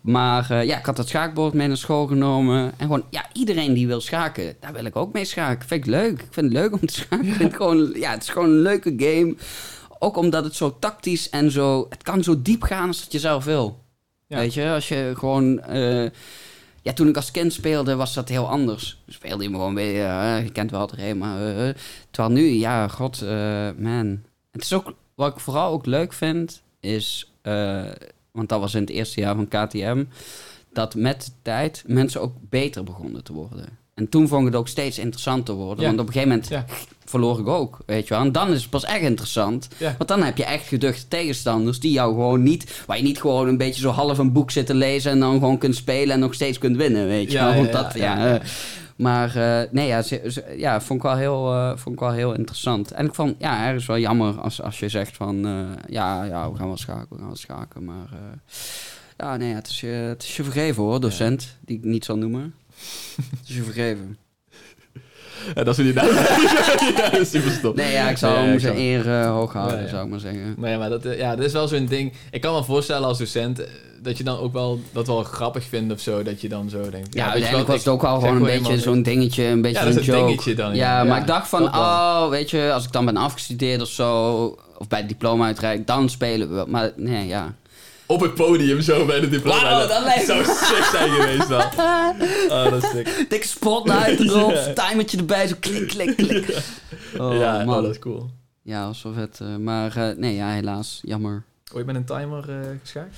Maar 0.00 0.50
eh, 0.50 0.64
ja, 0.64 0.78
ik 0.78 0.86
had 0.86 0.96
dat 0.96 1.08
schaakbord 1.08 1.54
mee 1.54 1.66
naar 1.68 1.76
school 1.76 2.06
genomen. 2.06 2.72
En 2.76 2.86
gewoon, 2.86 3.04
ja, 3.10 3.26
iedereen 3.32 3.74
die 3.74 3.86
wil 3.86 4.00
schaken, 4.00 4.56
daar 4.60 4.72
wil 4.72 4.84
ik 4.84 4.96
ook 4.96 5.12
mee 5.12 5.24
schaken. 5.24 5.68
Vind 5.68 5.84
ik 5.84 5.90
leuk. 5.90 6.20
Ik 6.20 6.28
vind 6.30 6.52
het 6.52 6.54
leuk 6.54 6.72
om 6.72 6.86
te 6.86 6.94
schaken. 6.94 7.26
Ik 7.26 7.34
vind 7.34 7.52
het 7.52 7.56
gewoon, 7.56 7.90
ja, 7.94 8.10
het 8.10 8.22
is 8.22 8.28
gewoon 8.28 8.48
een 8.48 8.62
leuke 8.62 8.94
game. 8.96 9.36
Ook 9.98 10.16
omdat 10.16 10.44
het 10.44 10.54
zo 10.54 10.76
tactisch 10.78 11.30
en 11.30 11.50
zo... 11.50 11.86
Het 11.88 12.02
kan 12.02 12.22
zo 12.22 12.42
diep 12.42 12.62
gaan 12.62 12.86
als 12.86 13.00
dat 13.00 13.12
je 13.12 13.18
zelf 13.18 13.44
wil. 13.44 13.86
Weet 14.28 14.54
je, 14.54 14.70
als 14.70 14.88
je 14.88 15.12
gewoon... 15.16 15.60
eh, 15.60 16.10
ja, 16.82 16.92
toen 16.92 17.08
ik 17.08 17.16
als 17.16 17.30
kind 17.30 17.52
speelde, 17.52 17.94
was 17.96 18.14
dat 18.14 18.28
heel 18.28 18.48
anders. 18.48 19.02
Speelde 19.06 19.42
je 19.42 19.48
me 19.50 19.56
gewoon 19.56 19.74
weer... 19.74 20.04
eh, 20.04 20.44
je 20.44 20.52
kent 20.52 20.70
wel 20.70 20.80
het 20.90 21.14
maar... 21.16 21.56
eh, 21.56 21.74
terwijl 22.10 22.34
nu, 22.34 22.44
ja, 22.44 22.88
god, 22.88 23.20
man. 23.76 24.22
Het 24.50 24.62
is 24.62 24.72
ook... 24.72 24.94
Wat 25.14 25.32
ik 25.32 25.40
vooral 25.40 25.72
ook 25.72 25.86
leuk 25.86 26.12
vind, 26.12 26.62
is... 26.80 27.32
want 28.30 28.48
dat 28.48 28.60
was 28.60 28.74
in 28.74 28.80
het 28.80 28.90
eerste 28.90 29.20
jaar 29.20 29.34
van 29.34 29.48
KTM... 29.48 30.04
dat 30.72 30.94
met 30.94 31.24
de 31.24 31.32
tijd 31.42 31.84
mensen 31.86 32.20
ook 32.20 32.34
beter 32.40 32.84
begonnen 32.84 33.24
te 33.24 33.32
worden. 33.32 33.78
En 33.98 34.08
toen 34.08 34.28
vond 34.28 34.40
ik 34.40 34.46
het 34.46 34.56
ook 34.56 34.68
steeds 34.68 34.98
interessanter 34.98 35.54
worden. 35.54 35.80
Ja. 35.80 35.86
Want 35.88 36.00
op 36.00 36.06
een 36.06 36.12
gegeven 36.12 36.28
moment 36.34 36.48
Ja. 36.48 36.64
verloor 37.04 37.38
ik 37.38 37.46
ook, 37.46 37.78
weet 37.86 38.08
je 38.08 38.14
wel. 38.14 38.22
En 38.24 38.32
dan 38.32 38.52
is 38.52 38.60
het 38.60 38.70
pas 38.70 38.84
echt 38.84 39.00
interessant. 39.02 39.68
Ja. 39.76 39.94
Want 39.98 40.08
dan 40.08 40.22
heb 40.22 40.36
je 40.36 40.44
echt 40.44 40.66
geduchte 40.66 41.08
tegenstanders 41.08 41.80
die 41.80 41.92
jou 41.92 42.12
gewoon 42.14 42.42
niet... 42.42 42.82
Waar 42.86 42.96
je 42.96 43.02
niet 43.02 43.20
gewoon 43.20 43.48
een 43.48 43.56
beetje 43.56 43.80
zo 43.80 43.90
half 43.90 44.18
een 44.18 44.32
boek 44.32 44.50
zit 44.50 44.66
te 44.66 44.74
lezen... 44.74 45.10
en 45.10 45.20
dan 45.20 45.32
gewoon 45.38 45.58
kunt 45.58 45.76
spelen 45.76 46.14
en 46.14 46.20
nog 46.20 46.34
steeds 46.34 46.58
kunt 46.58 46.76
winnen, 46.76 47.06
weet 47.06 47.30
je 47.32 47.36
Ja, 47.38 47.44
wel. 47.44 47.52
ja, 47.54 47.58
Want 47.60 47.72
dat, 47.72 47.94
eh, 47.94 48.34
maar 48.96 49.36
eh, 49.36 49.68
nee, 49.70 49.86
ja, 49.86 50.02
ze- 50.02 50.22
ze- 50.26 50.54
ja 50.56 50.80
vond, 50.80 50.98
ik 50.98 51.04
wel 51.06 51.16
heel, 51.16 51.52
eh, 51.54 51.72
vond 51.76 51.94
ik 51.94 52.00
wel 52.00 52.12
heel 52.12 52.34
interessant. 52.34 52.90
En 52.90 53.06
ik 53.06 53.14
vond, 53.14 53.34
ja, 53.38 53.66
ergens 53.66 53.86
wel 53.86 53.98
jammer 53.98 54.40
als, 54.40 54.62
als 54.62 54.78
je 54.78 54.88
zegt 54.88 55.16
van... 55.16 55.36
ja, 55.88 56.24
ja, 56.24 56.50
we 56.50 56.56
gaan 56.56 56.66
wel 56.66 56.76
schaken, 56.76 57.06
we 57.10 57.16
gaan 57.16 57.26
wel 57.26 57.36
schaken. 57.36 57.84
Maar 57.84 58.08
ja, 59.16 59.36
nee, 59.36 59.54
het 59.54 59.68
is, 59.68 59.80
je, 59.80 59.86
het 59.86 60.22
is 60.22 60.36
je 60.36 60.42
vergeven 60.44 60.82
hoor, 60.82 61.00
docent. 61.00 61.56
Die 61.64 61.76
ik 61.76 61.84
niet 61.84 62.04
zal 62.04 62.16
noemen. 62.16 62.54
Is 63.48 63.56
je 63.56 63.62
vergeven. 63.62 64.18
Dat 65.54 65.78
is 65.78 65.84
niet 65.84 65.94
naam. 65.94 66.06
ja, 66.96 67.24
super 67.24 67.50
stom. 67.50 67.76
Nee, 67.76 67.92
ja, 67.92 68.08
ik 68.08 68.20
Nee, 68.20 68.30
hem 68.30 68.58
zijn 68.58 68.76
eer 68.76 69.20
eh, 69.20 69.30
hoog 69.30 69.52
houden, 69.52 69.82
ja. 69.82 69.88
zou 69.88 70.04
ik 70.04 70.10
maar 70.10 70.20
zeggen. 70.20 70.54
Nee, 70.56 70.78
maar 70.78 70.88
dat, 70.88 71.04
eh, 71.04 71.18
ja, 71.18 71.36
dat 71.36 71.44
is 71.44 71.52
wel 71.52 71.68
zo'n 71.68 71.86
ding. 71.86 72.12
Ik 72.30 72.40
kan 72.40 72.54
me 72.54 72.64
voorstellen 72.64 73.08
als 73.08 73.18
docent 73.18 73.60
eh, 73.60 73.66
dat 74.02 74.18
je 74.18 74.24
dan 74.24 74.38
ook 74.38 74.52
wel 74.52 74.80
dat 74.92 75.06
wel 75.06 75.22
grappig 75.22 75.64
vindt 75.64 75.92
of 75.92 76.00
zo. 76.00 76.22
Dat 76.22 76.40
je 76.40 76.48
dan 76.48 76.70
zo 76.70 76.90
denkt. 76.90 77.14
Ja, 77.14 77.30
uiteindelijk 77.30 77.68
was 77.68 77.78
het 77.78 77.88
ook 77.88 78.02
wel 78.02 78.14
ik 78.14 78.20
gewoon 78.20 78.36
een 78.36 78.46
helemaal 78.46 78.70
beetje 78.70 78.82
zo'n 78.82 79.02
dingetje, 79.02 79.44
een 79.44 79.62
beetje 79.62 79.78
Ja, 79.78 79.84
dat 79.84 79.96
een 79.96 80.02
joke. 80.02 80.26
dingetje 80.26 80.54
dan, 80.54 80.74
Ja, 80.74 81.04
maar 81.04 81.20
ik 81.20 81.26
dacht 81.26 81.48
van, 81.48 81.62
oh, 81.74 82.28
weet 82.28 82.50
je, 82.50 82.70
als 82.72 82.84
ik 82.84 82.92
dan 82.92 83.04
ben 83.04 83.16
afgestudeerd 83.16 83.80
of 83.82 83.88
zo, 83.88 84.32
of 84.78 84.88
bij 84.88 84.98
het 84.98 85.08
diploma 85.08 85.44
uitreik, 85.46 85.86
dan 85.86 86.08
spelen 86.08 86.54
we. 86.56 86.64
Maar 86.68 86.92
nee, 86.96 87.26
ja. 87.26 87.54
Op 88.08 88.20
het 88.20 88.34
podium 88.34 88.80
zo 88.80 89.06
bij 89.06 89.20
de 89.20 89.28
diploma. 89.28 89.62
Wauw, 89.62 89.86
dat 89.88 90.02
lijkt 90.02 90.26
zou 90.26 90.44
sick 90.44 90.84
zijn 90.84 91.10
geweest 91.10 91.48
dan. 91.48 91.62
Oh, 92.48 92.64
dat 92.70 92.82
is 92.82 92.90
sick. 92.90 93.26
Dikke 93.28 93.46
spotlight 93.46 94.20
erop, 94.30 94.50
Ja. 94.50 94.72
timertje 94.72 95.16
erbij, 95.18 95.46
zo 95.46 95.54
klik, 95.60 95.88
klik, 95.88 96.16
klik. 96.16 96.58
Oh, 97.18 97.36
ja, 97.38 97.64
man. 97.64 97.76
oh, 97.76 97.82
dat 97.82 97.90
is 97.90 97.98
cool. 97.98 98.30
Ja, 98.62 98.78
dat 98.78 98.86
was 98.86 99.02
wel 99.02 99.12
vet. 99.12 99.40
eh, 99.40 99.56
maar 99.56 99.96
eh, 99.96 100.16
nee, 100.16 100.34
ja, 100.34 100.48
helaas, 100.50 100.98
jammer. 101.02 101.42
Ooit 101.74 101.86
met 101.86 101.94
een 101.96 102.04
timer 102.04 102.50
eh 102.50 102.56
geschaakt? 102.82 103.16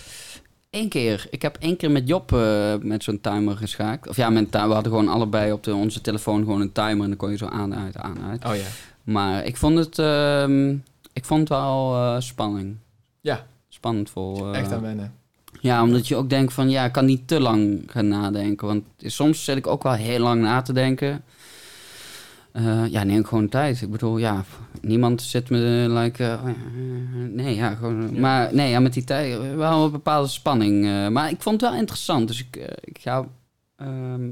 Eén 0.71 0.89
keer. 0.89 1.27
Ik 1.31 1.43
heb 1.43 1.57
één 1.61 1.77
keer 1.77 1.91
met 1.91 2.09
Job 2.09 2.33
eh, 2.33 2.75
met 2.81 3.03
zo'n 3.05 3.21
timer 3.21 3.57
geschaakt. 3.57 4.09
Of 4.09 4.17
ja, 4.17 4.31
met 4.31 4.51
we 4.51 4.59
hadden 4.59 4.83
gewoon 4.93 5.09
allebei 5.09 5.53
op 5.53 5.65
de, 5.65 5.75
onze 5.75 6.01
telefoon 6.01 6.39
gewoon 6.45 6.61
een 6.61 6.73
timer 6.73 7.03
en 7.03 7.09
dan 7.09 7.17
kon 7.17 7.31
je 7.31 7.37
zo 7.37 7.47
aan, 7.47 7.75
uit, 7.75 7.97
aan, 7.97 8.19
uit. 8.31 8.45
Oh 8.45 8.55
ja. 8.57 8.67
Maar 9.05 9.45
ik 9.45 9.57
vond 9.57 9.79
het, 9.79 9.99
ehm, 9.99 10.71
ik 11.13 11.25
vond 11.25 11.41
het 11.41 11.49
wel 11.49 11.95
eh, 11.95 12.21
spanning. 12.21 12.77
Ja. 13.21 13.47
Spannend 13.81 14.11
voor. 14.11 14.53
eh, 14.53 14.61
Echt 14.61 14.73
aan 14.73 14.81
wennen. 14.81 15.15
Ja, 15.61 15.83
omdat 15.83 16.09
je 16.09 16.17
ook 16.17 16.31
denkt 16.31 16.53
van 16.53 16.71
ja, 16.71 16.85
ik 16.85 16.93
kan 16.93 17.05
niet 17.05 17.29
te 17.29 17.41
lang 17.41 17.83
gaan 17.87 18.09
nadenken. 18.09 18.67
Want 18.67 18.85
soms 18.99 19.45
zit 19.45 19.57
ik 19.57 19.67
ook 19.67 19.83
wel 19.83 19.93
heel 19.93 20.19
lang 20.19 20.43
na 20.43 20.63
te 20.63 20.73
denken. 20.73 21.23
Eh, 22.53 22.87
ja, 22.87 23.03
neem 23.03 23.25
gewoon 23.25 23.49
tijd. 23.49 23.81
Ik 23.83 23.91
bedoel, 23.91 24.19
ja, 24.19 24.45
niemand 24.81 25.23
zit 25.23 25.51
me 25.51 25.87
like, 25.89 26.25
eh, 26.25 26.41
nee, 27.31 27.55
ja, 27.55 27.75
gewoon. 27.75 28.15
Ja. 28.15 28.21
Maar 28.21 28.55
nee, 28.55 28.71
ja, 28.71 28.81
met 28.81 28.93
die 28.93 29.05
tijd 29.05 29.55
wel 29.55 29.85
een 29.85 29.91
bepaalde 29.91 30.29
spanning. 30.29 31.09
maar 31.11 31.31
ik 31.31 31.43
vond 31.43 31.61
het 31.61 31.71
wel 31.71 31.81
interessant. 31.81 32.29
Dus 32.29 32.41
ik, 32.41 32.57
ik 32.81 32.99
ga. 33.01 33.29
ehm 33.77 34.29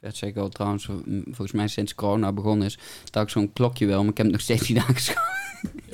weet 0.00 0.16
zeker 0.16 0.40
wel 0.40 0.48
trouwens, 0.48 0.84
volgens 1.24 1.52
mij 1.52 1.68
sinds 1.68 1.94
corona 1.94 2.32
begonnen 2.32 2.66
is, 2.66 2.78
dat 3.10 3.22
ik 3.22 3.28
zo'n 3.28 3.52
klokje 3.52 3.86
wil, 3.86 4.00
maar 4.00 4.10
ik 4.10 4.16
heb 4.16 4.26
nog 4.30 4.40
steeds 4.40 4.68
niet 4.68 4.78
aangeschaft. 4.88 5.20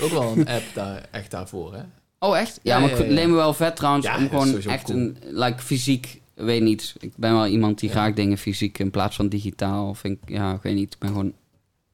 Ook 0.00 0.10
wel 0.10 0.32
een 0.36 0.48
app 0.48 0.62
daar, 0.74 1.08
echt 1.10 1.30
daarvoor, 1.30 1.74
hè? 1.74 1.82
Oh, 2.28 2.38
echt? 2.38 2.60
Ja, 2.62 2.74
Ja, 2.74 2.80
maar 2.86 2.98
ik 3.00 3.08
leem 3.10 3.28
me 3.30 3.34
wel 3.34 3.54
vet 3.54 3.76
trouwens 3.76 4.06
Ja, 4.06 4.16
om 4.16 4.28
gewoon 4.28 4.60
echt 4.62 4.84
cool. 4.84 4.98
een, 4.98 5.16
like 5.30 5.62
fysiek, 5.62 6.20
weet 6.34 6.62
niet. 6.62 6.94
Ik 7.00 7.12
ben 7.16 7.32
wel 7.32 7.46
iemand 7.46 7.78
die 7.78 7.88
Ja. 7.88 7.94
graag 7.94 8.14
dingen 8.14 8.38
fysiek 8.38 8.78
in 8.78 8.90
plaats 8.90 9.16
van 9.16 9.28
digitaal. 9.28 9.94
Vind 9.94 10.18
ik, 10.22 10.28
ja, 10.28 10.54
ik 10.54 10.62
weet 10.62 10.74
niet. 10.74 10.92
Ik 10.92 10.98
ben 10.98 11.08
gewoon 11.08 11.32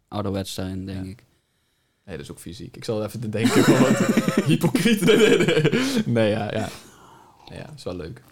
ouderwets 0.09 0.55
daarin, 0.55 0.87
denk 0.87 1.05
Ja. 1.05 1.11
ik. 1.11 1.25
Nee, 2.05 2.17
dat 2.17 2.25
is 2.25 2.31
ook 2.33 2.39
fysiek. 2.39 2.77
Ik 2.77 2.85
zal 2.85 3.05
even 3.05 3.21
te 3.21 3.29
denken 3.29 3.65
van 3.65 3.79
wat 3.81 3.99
hypocriet. 4.45 5.01
Nee, 5.01 5.17
nee, 5.17 5.39
nee. 5.39 5.63
Nee, 6.07 6.31
ja, 6.31 6.51
ja. 6.53 6.69
Ja, 7.53 7.71
is 7.77 7.83
wel 7.85 7.97
leuk. 7.97 8.23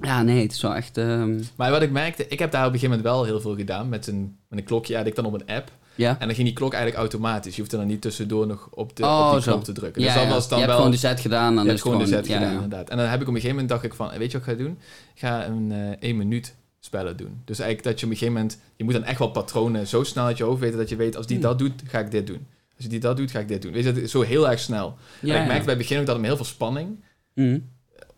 Ja, 0.00 0.22
nee, 0.22 0.42
het 0.42 0.52
is 0.52 0.60
wel 0.62 0.74
echt... 0.74 0.98
ehm, 0.98 1.40
Maar 1.56 1.70
wat 1.70 1.82
ik 1.82 1.90
merkte, 1.90 2.26
ik 2.28 2.38
heb 2.38 2.50
daar 2.50 2.66
op 2.66 2.72
een 2.72 2.78
gegeven 2.78 2.96
moment 2.96 3.14
wel 3.14 3.24
heel 3.24 3.40
veel 3.40 3.56
gedaan 3.56 3.88
met 3.88 4.06
een, 4.06 4.36
met 4.48 4.58
een 4.58 4.64
klokje. 4.64 4.96
Had 4.96 5.06
ik 5.06 5.14
dan 5.14 5.24
op 5.24 5.32
een 5.34 5.46
app. 5.46 5.70
Ja. 6.00 6.10
En 6.18 6.26
dan 6.26 6.34
ging 6.34 6.46
die 6.46 6.56
klok 6.56 6.72
eigenlijk 6.72 7.02
automatisch. 7.02 7.54
Je 7.54 7.60
hoeft 7.60 7.72
er 7.72 7.78
dan 7.78 7.86
niet 7.86 8.00
tussendoor 8.00 8.46
nog 8.46 8.68
op, 8.70 8.96
de, 8.96 9.02
Oh, 9.04 9.26
op 9.26 9.32
die 9.32 9.42
zo. 9.42 9.50
knop 9.50 9.64
te 9.64 9.72
drukken. 9.72 10.02
ja, 10.02 10.06
dus 10.06 10.16
dat 10.16 10.24
ja. 10.28 10.34
was 10.34 10.48
dan 10.48 10.58
je 10.58 10.64
hebt 10.64 10.76
wel... 10.76 10.76
gewoon 10.76 11.00
de 11.00 11.06
set 11.08 11.20
gedaan. 11.20 11.50
je 11.50 11.56
Dan 11.56 11.64
hebt 11.66 11.76
is 11.76 11.82
gewoon 11.82 11.98
de 11.98 12.06
set 12.06 12.26
gedaan, 12.26 12.52
inderdaad. 12.52 12.88
En 12.90 12.96
dan 12.96 13.06
heb 13.06 13.20
ik 13.20 13.28
op 13.28 13.34
een 13.34 13.40
gegeven 13.40 13.50
moment 13.54 13.68
dacht 13.68 13.84
ik 13.84 13.94
van, 13.94 14.08
weet 14.18 14.30
je 14.32 14.38
wat 14.38 14.46
ik 14.48 14.52
ga 14.58 14.62
doen? 14.64 14.78
Ik 15.14 15.20
ga 15.20 15.46
een 15.46 15.72
eh 15.72 15.90
één 16.08 16.16
minuut 16.16 16.54
spellen 16.80 17.16
doen. 17.16 17.40
Dus 17.44 17.58
eigenlijk 17.58 17.88
dat 17.88 18.00
je 18.00 18.06
op 18.06 18.12
een 18.12 18.18
gegeven 18.18 18.40
moment... 18.40 18.58
Je 18.76 18.84
moet 18.84 18.92
dan 18.92 19.04
echt 19.04 19.18
wel 19.18 19.30
patronen 19.30 19.86
zo 19.86 20.04
snel 20.04 20.24
uit 20.24 20.36
je 20.36 20.44
hoofd 20.44 20.60
weten... 20.60 20.78
dat 20.78 20.88
je 20.88 20.96
weet, 20.96 21.16
als 21.16 21.26
die 21.26 21.36
Hmm. 21.36 21.44
dat 21.46 21.58
doet, 21.58 21.72
ga 21.86 21.98
ik 21.98 22.10
dit 22.10 22.26
doen. 22.26 22.46
Als 22.76 22.88
die 22.88 23.00
dat 23.00 23.16
doet, 23.16 23.30
ga 23.30 23.38
ik 23.38 23.48
dit 23.48 23.62
doen. 23.62 23.72
Weet 23.72 23.84
je, 23.84 24.08
zo 24.08 24.20
heel 24.20 24.48
erg 24.50 24.58
snel. 24.60 24.96
En 25.22 25.28
ik 25.28 25.32
merkte 25.34 25.46
bij 25.64 25.74
het 25.74 25.78
begin 25.78 25.98
ook 25.98 26.04
dat 26.06 26.14
het 26.14 26.20
me 26.20 26.26
heel 26.26 26.36
veel 26.36 26.44
spanning 26.46 27.04
Mhm. 27.34 27.58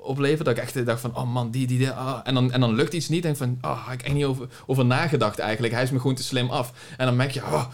Opleverde. 0.03 0.45
Dat 0.45 0.57
ik 0.57 0.63
echt 0.63 0.87
dacht 0.87 1.01
van, 1.01 1.17
oh 1.17 1.33
man, 1.33 1.51
die, 1.51 1.67
die, 1.67 1.79
die. 1.79 1.91
ah. 1.91 2.21
En, 2.25 2.35
dan, 2.35 2.53
en 2.53 2.61
dan 2.61 2.75
lukt 2.75 2.93
iets 2.93 3.09
niet. 3.09 3.25
En 3.25 3.31
ik 3.31 3.37
van, 3.37 3.59
oh, 3.61 3.83
ik 3.85 3.91
heb 3.91 4.03
echt 4.03 4.15
niet 4.15 4.25
over, 4.25 4.49
over 4.67 4.85
nagedacht 4.85 5.39
eigenlijk. 5.39 5.73
Hij 5.73 5.83
is 5.83 5.91
me 5.91 6.01
gewoon 6.01 6.15
te 6.17 6.23
slim 6.23 6.51
af. 6.51 6.73
En 6.97 7.07
dan 7.07 7.17
merk 7.17 7.31
je, 7.31 7.41
oh, 7.41 7.65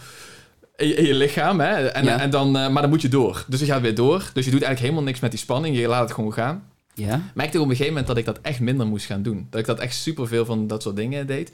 in 0.75 0.87
je, 0.87 0.93
in 0.95 1.05
je 1.05 1.13
lichaam. 1.13 1.59
Hè? 1.59 1.87
En, 1.87 2.03
Ja. 2.05 2.19
en 2.19 2.29
dan, 2.29 2.57
eh, 2.57 2.69
maar 2.69 2.81
dan 2.81 2.89
moet 2.91 3.01
je 3.01 3.07
door. 3.09 3.45
Dus 3.47 3.59
je 3.59 3.65
gaat 3.65 3.81
weer 3.81 3.95
door. 3.95 4.29
Dus 4.33 4.45
je 4.45 4.51
doet 4.51 4.61
eigenlijk 4.61 4.79
helemaal 4.79 5.03
niks 5.03 5.19
met 5.19 5.31
die 5.31 5.39
spanning. 5.39 5.77
Je 5.77 5.87
laat 5.87 6.01
het 6.01 6.11
gewoon 6.13 6.33
gaan. 6.33 6.63
Ja? 6.93 7.21
Merkte 7.33 7.57
op 7.57 7.63
een 7.63 7.69
gegeven 7.69 7.87
moment 7.91 8.07
dat 8.07 8.17
ik 8.17 8.25
dat 8.25 8.39
echt 8.41 8.59
minder 8.59 8.87
moest 8.87 9.05
gaan 9.05 9.21
doen. 9.21 9.47
Dat 9.49 9.59
ik 9.59 9.65
dat 9.65 9.79
echt 9.79 9.95
superveel 9.95 10.45
van 10.45 10.67
dat 10.67 10.81
soort 10.81 10.95
dingen 10.95 11.27
deed. 11.27 11.51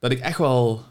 Dat 0.00 0.10
ik 0.10 0.20
echt 0.20 0.38
wel... 0.38 0.82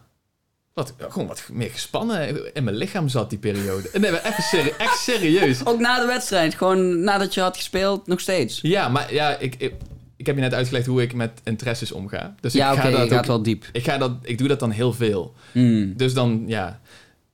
Wat, 0.73 0.93
gewoon 0.97 1.27
wat 1.27 1.49
meer 1.51 1.69
gespannen 1.69 2.53
in 2.55 2.63
mijn 2.63 2.75
lichaam 2.75 3.07
zat 3.07 3.29
die 3.29 3.39
periode. 3.39 3.89
Nee, 3.93 4.11
maar 4.11 4.25
even 4.25 4.43
serie, 4.43 4.75
echt 4.75 4.97
serieus. 4.97 5.65
Ook 5.65 5.79
na 5.79 5.99
de 5.99 6.05
wedstrijd, 6.05 6.55
gewoon 6.55 7.03
nadat 7.03 7.33
je 7.33 7.41
had 7.41 7.57
gespeeld, 7.57 8.07
nog 8.07 8.19
steeds. 8.19 8.59
Ja, 8.61 8.89
maar 8.89 9.13
ja, 9.13 9.37
ik, 9.37 9.55
ik, 9.57 9.73
ik 10.15 10.25
heb 10.25 10.35
je 10.35 10.41
net 10.41 10.53
uitgelegd 10.53 10.85
hoe 10.85 11.01
ik 11.01 11.13
met 11.13 11.41
interesses 11.43 11.91
omga. 11.91 12.35
Dus 12.39 12.53
ja, 12.53 12.71
ik 12.71 12.77
oké, 12.77 12.91
ga 12.91 12.97
dat 12.97 13.11
gaat 13.11 13.27
wel 13.27 13.43
diep. 13.43 13.65
ik, 13.71 13.83
ga 13.83 13.97
dat, 13.97 14.11
ik 14.21 14.37
doe 14.37 14.47
dat 14.47 14.59
dan 14.59 14.71
heel 14.71 14.93
veel. 14.93 15.33
Hmm. 15.51 15.97
Dus 15.97 16.13
dan, 16.13 16.43
ja. 16.47 16.79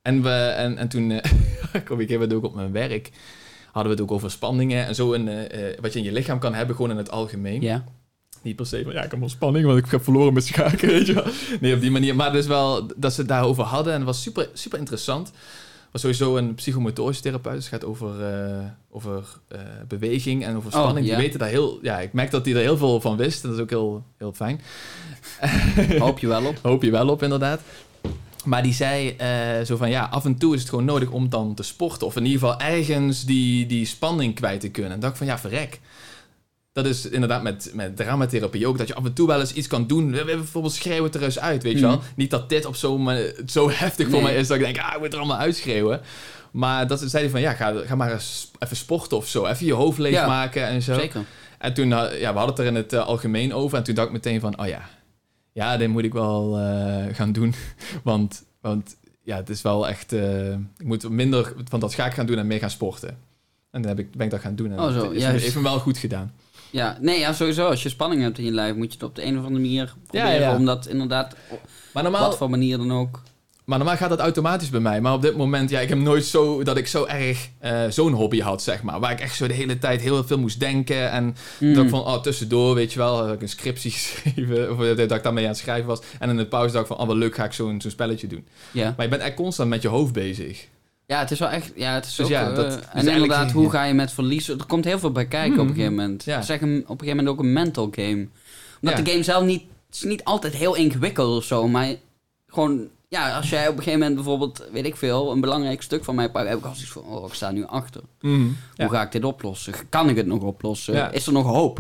En, 0.02 0.24
we, 0.24 0.30
en, 0.30 0.78
en 0.78 0.88
toen 0.88 1.12
eh, 1.12 1.32
kom 1.88 2.00
ik 2.00 2.10
even 2.10 2.32
ook 2.32 2.44
op 2.44 2.56
mijn 2.56 2.72
werk. 2.72 3.10
Hadden 3.66 3.92
we 3.92 4.02
het 4.02 4.10
ook 4.10 4.16
over 4.16 4.32
spanningen 4.32 4.86
en 4.86 4.96
zo. 4.96 5.14
En, 5.14 5.28
eh, 5.28 5.70
eh, 5.70 5.80
wat 5.82 5.94
je 5.94 6.00
in 6.00 6.06
je 6.06 6.12
lichaam 6.12 6.40
kan 6.40 6.54
hebben, 6.54 6.76
gewoon 6.76 6.92
in 6.92 6.98
het 6.98 7.12
algemeen. 7.12 7.62
Ja. 7.62 7.84
Niet 8.42 8.56
per 8.56 8.66
se 8.66 8.84
van, 8.84 8.94
ja, 8.94 9.04
ik 9.04 9.12
heb 9.12 9.20
wel 9.20 9.30
spanning, 9.30 9.66
want 9.66 9.78
ik 9.78 9.92
heb 9.92 10.04
verloren 10.04 10.34
met 10.34 10.46
schaken, 10.46 10.88
weet 10.88 11.08
je 11.08 11.14
wel. 11.14 11.26
Nee, 11.62 11.74
op 11.76 11.82
die 11.82 11.92
manier. 11.92 12.16
Maar 12.16 12.32
dus 12.32 12.48
wel 12.48 12.88
dat 12.96 13.14
ze 13.14 13.20
het 13.20 13.30
daarover 13.30 13.64
hadden. 13.64 13.92
En 13.94 13.98
het 14.00 14.08
was 14.08 14.22
super, 14.22 14.50
super 14.54 14.80
interessant. 14.80 15.32
was 15.92 16.02
sowieso 16.02 16.38
een 16.38 16.56
psychomotorische 16.56 17.22
therapeut. 17.24 17.54
Dus 17.56 17.70
het 17.70 17.74
gaat 17.74 17.86
over, 17.86 18.24
eh, 18.34 18.66
over 18.92 19.24
eh, 19.48 19.60
beweging 19.88 20.44
en 20.46 20.56
over 20.56 20.74
Oh, 20.74 20.80
spanning. 20.82 21.06
ja. 21.08 21.16
Die 21.16 21.24
weten 21.24 21.40
daar 21.40 21.50
heel... 21.50 21.80
Ja, 21.82 22.00
ik 22.00 22.14
merk 22.14 22.32
dat 22.32 22.46
hij 22.46 22.54
er 22.56 22.62
heel 22.62 22.78
veel 22.78 23.02
van 23.02 23.18
wist. 23.18 23.44
En 23.44 23.50
dat 23.50 23.58
is 23.58 23.64
ook 23.64 23.70
heel, 23.70 24.04
heel 24.18 24.34
fijn. 24.34 24.62
Hoop 26.00 26.20
je 26.20 26.28
wel 26.28 26.46
op. 26.46 26.60
Hoop 26.62 26.84
je 26.84 26.92
wel 26.92 27.10
op, 27.10 27.24
inderdaad. 27.24 27.62
Maar 28.46 28.64
die 28.64 28.74
zei 28.74 29.10
eh, 29.10 29.66
zo 29.66 29.78
van, 29.78 29.90
ja, 29.90 30.08
af 30.12 30.26
en 30.26 30.38
toe 30.38 30.54
is 30.54 30.60
het 30.60 30.70
gewoon 30.70 30.86
nodig 30.86 31.10
om 31.10 31.30
dan 31.30 31.54
te 31.54 31.64
sporten. 31.64 32.08
Of 32.08 32.16
in 32.16 32.26
ieder 32.26 32.40
geval 32.40 32.60
ergens 32.60 33.26
die, 33.26 33.66
die 33.66 33.86
spanning 33.86 34.36
kwijt 34.36 34.60
te 34.60 34.70
kunnen. 34.70 34.92
En 34.92 35.00
dacht 35.00 35.12
ik 35.12 35.18
van, 35.18 35.28
ja, 35.28 35.40
verrek. 35.40 35.80
Dat 36.84 36.92
is 36.92 37.06
inderdaad 37.10 37.44
met, 37.44 37.72
met 37.74 37.96
dramatherapie 37.98 38.68
ook. 38.68 38.78
Dat 38.78 38.88
je 38.88 38.96
af 38.96 39.06
en 39.06 39.14
toe 39.14 39.28
wel 39.28 39.40
eens 39.40 39.54
iets 39.54 39.68
kan 39.68 39.88
doen. 39.88 40.12
We 40.12 40.18
hebben 40.18 40.36
Bijvoorbeeld 40.38 40.74
schreeuw 40.74 41.04
het 41.04 41.16
er 41.16 41.24
eens 41.24 41.40
uit, 41.40 41.64
weet 41.64 41.74
je 41.74 41.82
wel. 41.82 41.96
Mhm. 41.96 42.06
Niet 42.16 42.30
dat 42.32 42.50
dit 42.50 42.66
op 42.66 42.76
zo, 42.76 42.98
ma- 42.98 43.32
zo 43.46 43.70
heftig 43.70 44.10
voor 44.10 44.22
mij 44.22 44.36
is 44.36 44.48
dat 44.48 44.58
ik 44.58 44.64
denk, 44.64 44.78
ah, 44.80 44.94
ik 44.94 45.00
moet 45.00 45.14
er 45.14 45.20
allemaal 45.20 45.38
uitschreeuwen. 45.38 46.02
Maar 46.52 46.88
dat 46.88 47.00
zei 47.00 47.24
hij 47.24 47.32
van, 47.32 47.42
ja, 47.42 47.54
ga, 47.54 47.74
ga 47.86 47.96
maar 47.96 48.12
eens 48.12 48.52
even 48.60 48.76
sporten 48.76 49.18
of 49.18 49.28
zo. 49.28 49.46
Even 49.46 49.66
je 49.66 49.74
hoofd 49.74 49.98
leegmaken 49.98 50.66
en 50.68 50.82
zo. 50.82 50.94
Zeker. 50.94 51.24
En 51.58 51.74
toen, 51.74 51.88
uh, 51.92 52.20
ja, 52.20 52.32
we 52.32 52.38
hadden 52.38 52.48
het 52.48 52.60
er 52.60 52.66
in 52.66 52.76
het 52.76 52.94
uh, 52.94 53.06
algemeen 53.06 53.54
over. 53.54 53.78
En 53.78 53.84
toen 53.84 53.96
dacht 53.96 54.08
ik 54.08 54.14
meteen 54.14 54.40
van, 54.40 54.60
oh 54.60 54.68
ja, 54.68 54.82
ja, 55.54 55.78
dit 55.78 55.88
moet 55.90 56.04
ik 56.04 56.14
wel 56.14 56.60
uh, 56.60 57.06
gaan 57.12 57.32
doen. 57.32 57.54
want, 58.04 58.44
want 58.62 58.96
ja, 59.24 59.36
het 59.36 59.50
is 59.50 59.62
wel 59.62 59.88
echt, 59.88 60.14
uh, 60.14 60.52
ik 60.52 60.86
moet 60.86 61.10
minder 61.10 61.54
van 61.70 61.80
dat 61.80 61.92
schaak 61.92 62.14
gaan 62.14 62.26
doen 62.26 62.38
en 62.38 62.48
meer 62.48 62.60
gaan 62.60 62.70
sporten. 62.70 63.10
En 63.72 63.82
dan 63.82 63.90
heb 63.96 64.00
ik, 64.00 64.12
ben 64.12 64.26
ik 64.26 64.32
dat 64.32 64.40
gaan 64.42 64.56
doen. 64.56 64.72
En 64.72 64.80
Oh, 64.80 64.94
zo, 64.94 65.04
het 65.04 65.12
is, 65.12 65.22
juist. 65.22 65.44
heeft 65.44 65.56
me 65.56 65.62
wel 65.62 65.80
goed 65.80 65.98
gedaan. 65.98 66.34
Ja, 66.72 66.98
nee, 67.02 67.20
ja, 67.20 67.34
sowieso. 67.34 67.68
Als 67.68 67.84
je 67.84 67.90
spanning 67.90 68.22
hebt 68.22 68.38
in 68.38 68.46
je 68.46 68.52
lijf, 68.52 68.76
moet 68.76 68.88
je 68.88 68.94
het 68.94 69.04
op 69.04 69.16
de 69.16 69.26
een 69.26 69.38
of 69.38 69.46
andere 69.46 69.62
manier 69.62 69.94
proberen. 70.08 70.40
ja. 70.40 70.56
Om 70.56 70.66
dat 70.66 70.88
inderdaad, 70.88 71.36
op 71.50 71.60
Maar 71.94 72.04
normaal, 72.04 72.28
wat 72.28 72.38
voor 72.38 72.50
manier 72.50 72.78
dan 72.78 72.92
ook. 72.94 73.22
maar 73.66 73.78
normaal 73.78 73.98
gaat 73.98 74.10
dat 74.10 74.20
automatisch 74.20 74.70
bij 74.70 74.80
mij. 74.80 75.02
Maar 75.02 75.14
op 75.14 75.22
dit 75.22 75.38
moment, 75.38 75.70
ja, 75.70 75.80
ik 75.80 75.90
heb 75.90 75.98
nooit 75.98 76.26
zo, 76.26 76.64
dat 76.64 76.78
ik 76.78 76.88
zo 76.88 77.06
erg 77.06 77.50
uh, 77.64 77.82
zo'n 77.90 78.14
hobby 78.14 78.40
had, 78.42 78.64
zeg 78.64 78.84
maar. 78.84 79.00
Waar 79.00 79.12
ik 79.12 79.20
echt 79.20 79.36
zo 79.36 79.48
de 79.48 79.54
hele 79.54 79.78
tijd 79.80 80.02
heel 80.02 80.24
veel 80.24 80.40
moest 80.40 80.60
denken. 80.60 81.12
En 81.12 81.36
Mm. 81.60 81.74
dat 81.74 81.84
ik 81.84 81.90
van, 81.90 82.00
oh, 82.00 82.22
tussendoor, 82.22 82.76
weet 82.76 82.94
je 82.94 83.00
wel, 83.00 83.18
had 83.26 83.34
ik 83.34 83.42
een 83.42 83.50
scriptie 83.50 83.92
geschreven. 83.98 84.72
Of 84.72 84.78
dat 84.96 85.12
ik 85.12 85.24
daarmee 85.24 85.44
aan 85.44 85.50
het 85.50 85.60
schrijven 85.60 85.88
was. 85.88 86.00
En 86.20 86.30
in 86.30 86.38
de 86.38 86.46
pauze 86.48 86.74
dacht 86.74 86.86
ik 86.90 86.92
van, 86.92 87.02
oh, 87.02 87.08
wat 87.08 87.16
leuk, 87.18 87.36
ga 87.36 87.44
ik 87.46 87.54
zo'n 87.54 87.82
zo'n 87.82 87.92
spelletje 87.92 88.28
doen. 88.28 88.48
Ja. 88.72 88.94
Maar 88.98 89.06
je 89.06 89.12
bent 89.12 89.22
echt 89.22 89.34
constant 89.36 89.70
met 89.70 89.82
je 89.82 89.88
hoofd 89.88 90.14
bezig. 90.14 90.68
Ja, 91.10 91.20
het 91.20 91.32
is 91.32 91.40
wel 91.40 91.50
echt. 91.50 91.72
Ja, 91.76 91.94
het 91.94 92.06
is 92.06 92.16
Dus 92.16 92.26
ook, 92.26 92.32
ja, 92.32 92.42
eh, 92.42 92.48
en 92.50 92.70
eigenlijk- 92.70 93.08
inderdaad, 93.10 93.52
hoe 93.52 93.70
ga 93.70 93.84
je 93.84 93.94
met 93.94 94.12
verliezen? 94.12 94.60
Er 94.60 94.66
komt 94.66 94.86
heel 94.86 95.00
veel 95.00 95.12
bij 95.12 95.26
kijken 95.28 95.54
op 95.54 95.58
een 95.60 95.66
Mhm. 95.66 95.74
gegeven 95.74 95.96
moment. 95.96 96.24
Ja. 96.24 96.38
Een, 96.50 96.54
op 96.54 96.62
een 96.62 96.86
gegeven 96.88 97.08
moment 97.08 97.28
ook 97.28 97.40
een 97.40 97.54
mental 97.54 97.88
game. 97.92 98.28
Omdat 98.82 98.98
Ja. 98.98 99.04
de 99.04 99.12
game 99.12 99.24
zelf 99.24 99.44
niet 99.44 99.64
het 99.88 99.96
is 99.98 100.04
niet 100.04 100.24
altijd 100.24 100.54
heel 100.56 100.76
ingewikkeld 100.76 101.38
of 101.38 101.44
zo, 101.44 101.68
maar 101.68 101.96
gewoon, 102.48 102.88
ja, 103.08 103.36
als 103.36 103.50
jij 103.50 103.62
op 103.68 103.72
een 103.78 103.78
gegeven 103.84 104.00
moment 104.00 104.16
bijvoorbeeld, 104.16 104.64
weet 104.72 104.86
ik 104.86 104.96
veel, 104.96 105.32
een 105.32 105.42
belangrijk 105.42 105.82
stuk 105.82 106.04
van 106.04 106.16
mij 106.16 106.32
pakt, 106.32 106.48
heb 106.50 106.58
ik 106.58 106.66
al 106.66 106.74
zoiets 106.74 106.92
van, 106.92 107.04
oh, 107.04 107.28
ik 107.28 107.34
sta 107.34 107.52
nu 107.52 107.66
achter. 107.66 108.02
Ja. 108.20 108.30
Hoe 108.76 108.90
ga 108.90 109.02
ik 109.02 109.12
dit 109.12 109.24
oplossen? 109.24 109.74
Kan 109.90 110.10
ik 110.10 110.16
het 110.16 110.26
nog 110.26 110.42
oplossen? 110.42 111.14
Is 111.14 111.28
er 111.28 111.34
nog 111.34 111.46
hoop? 111.46 111.80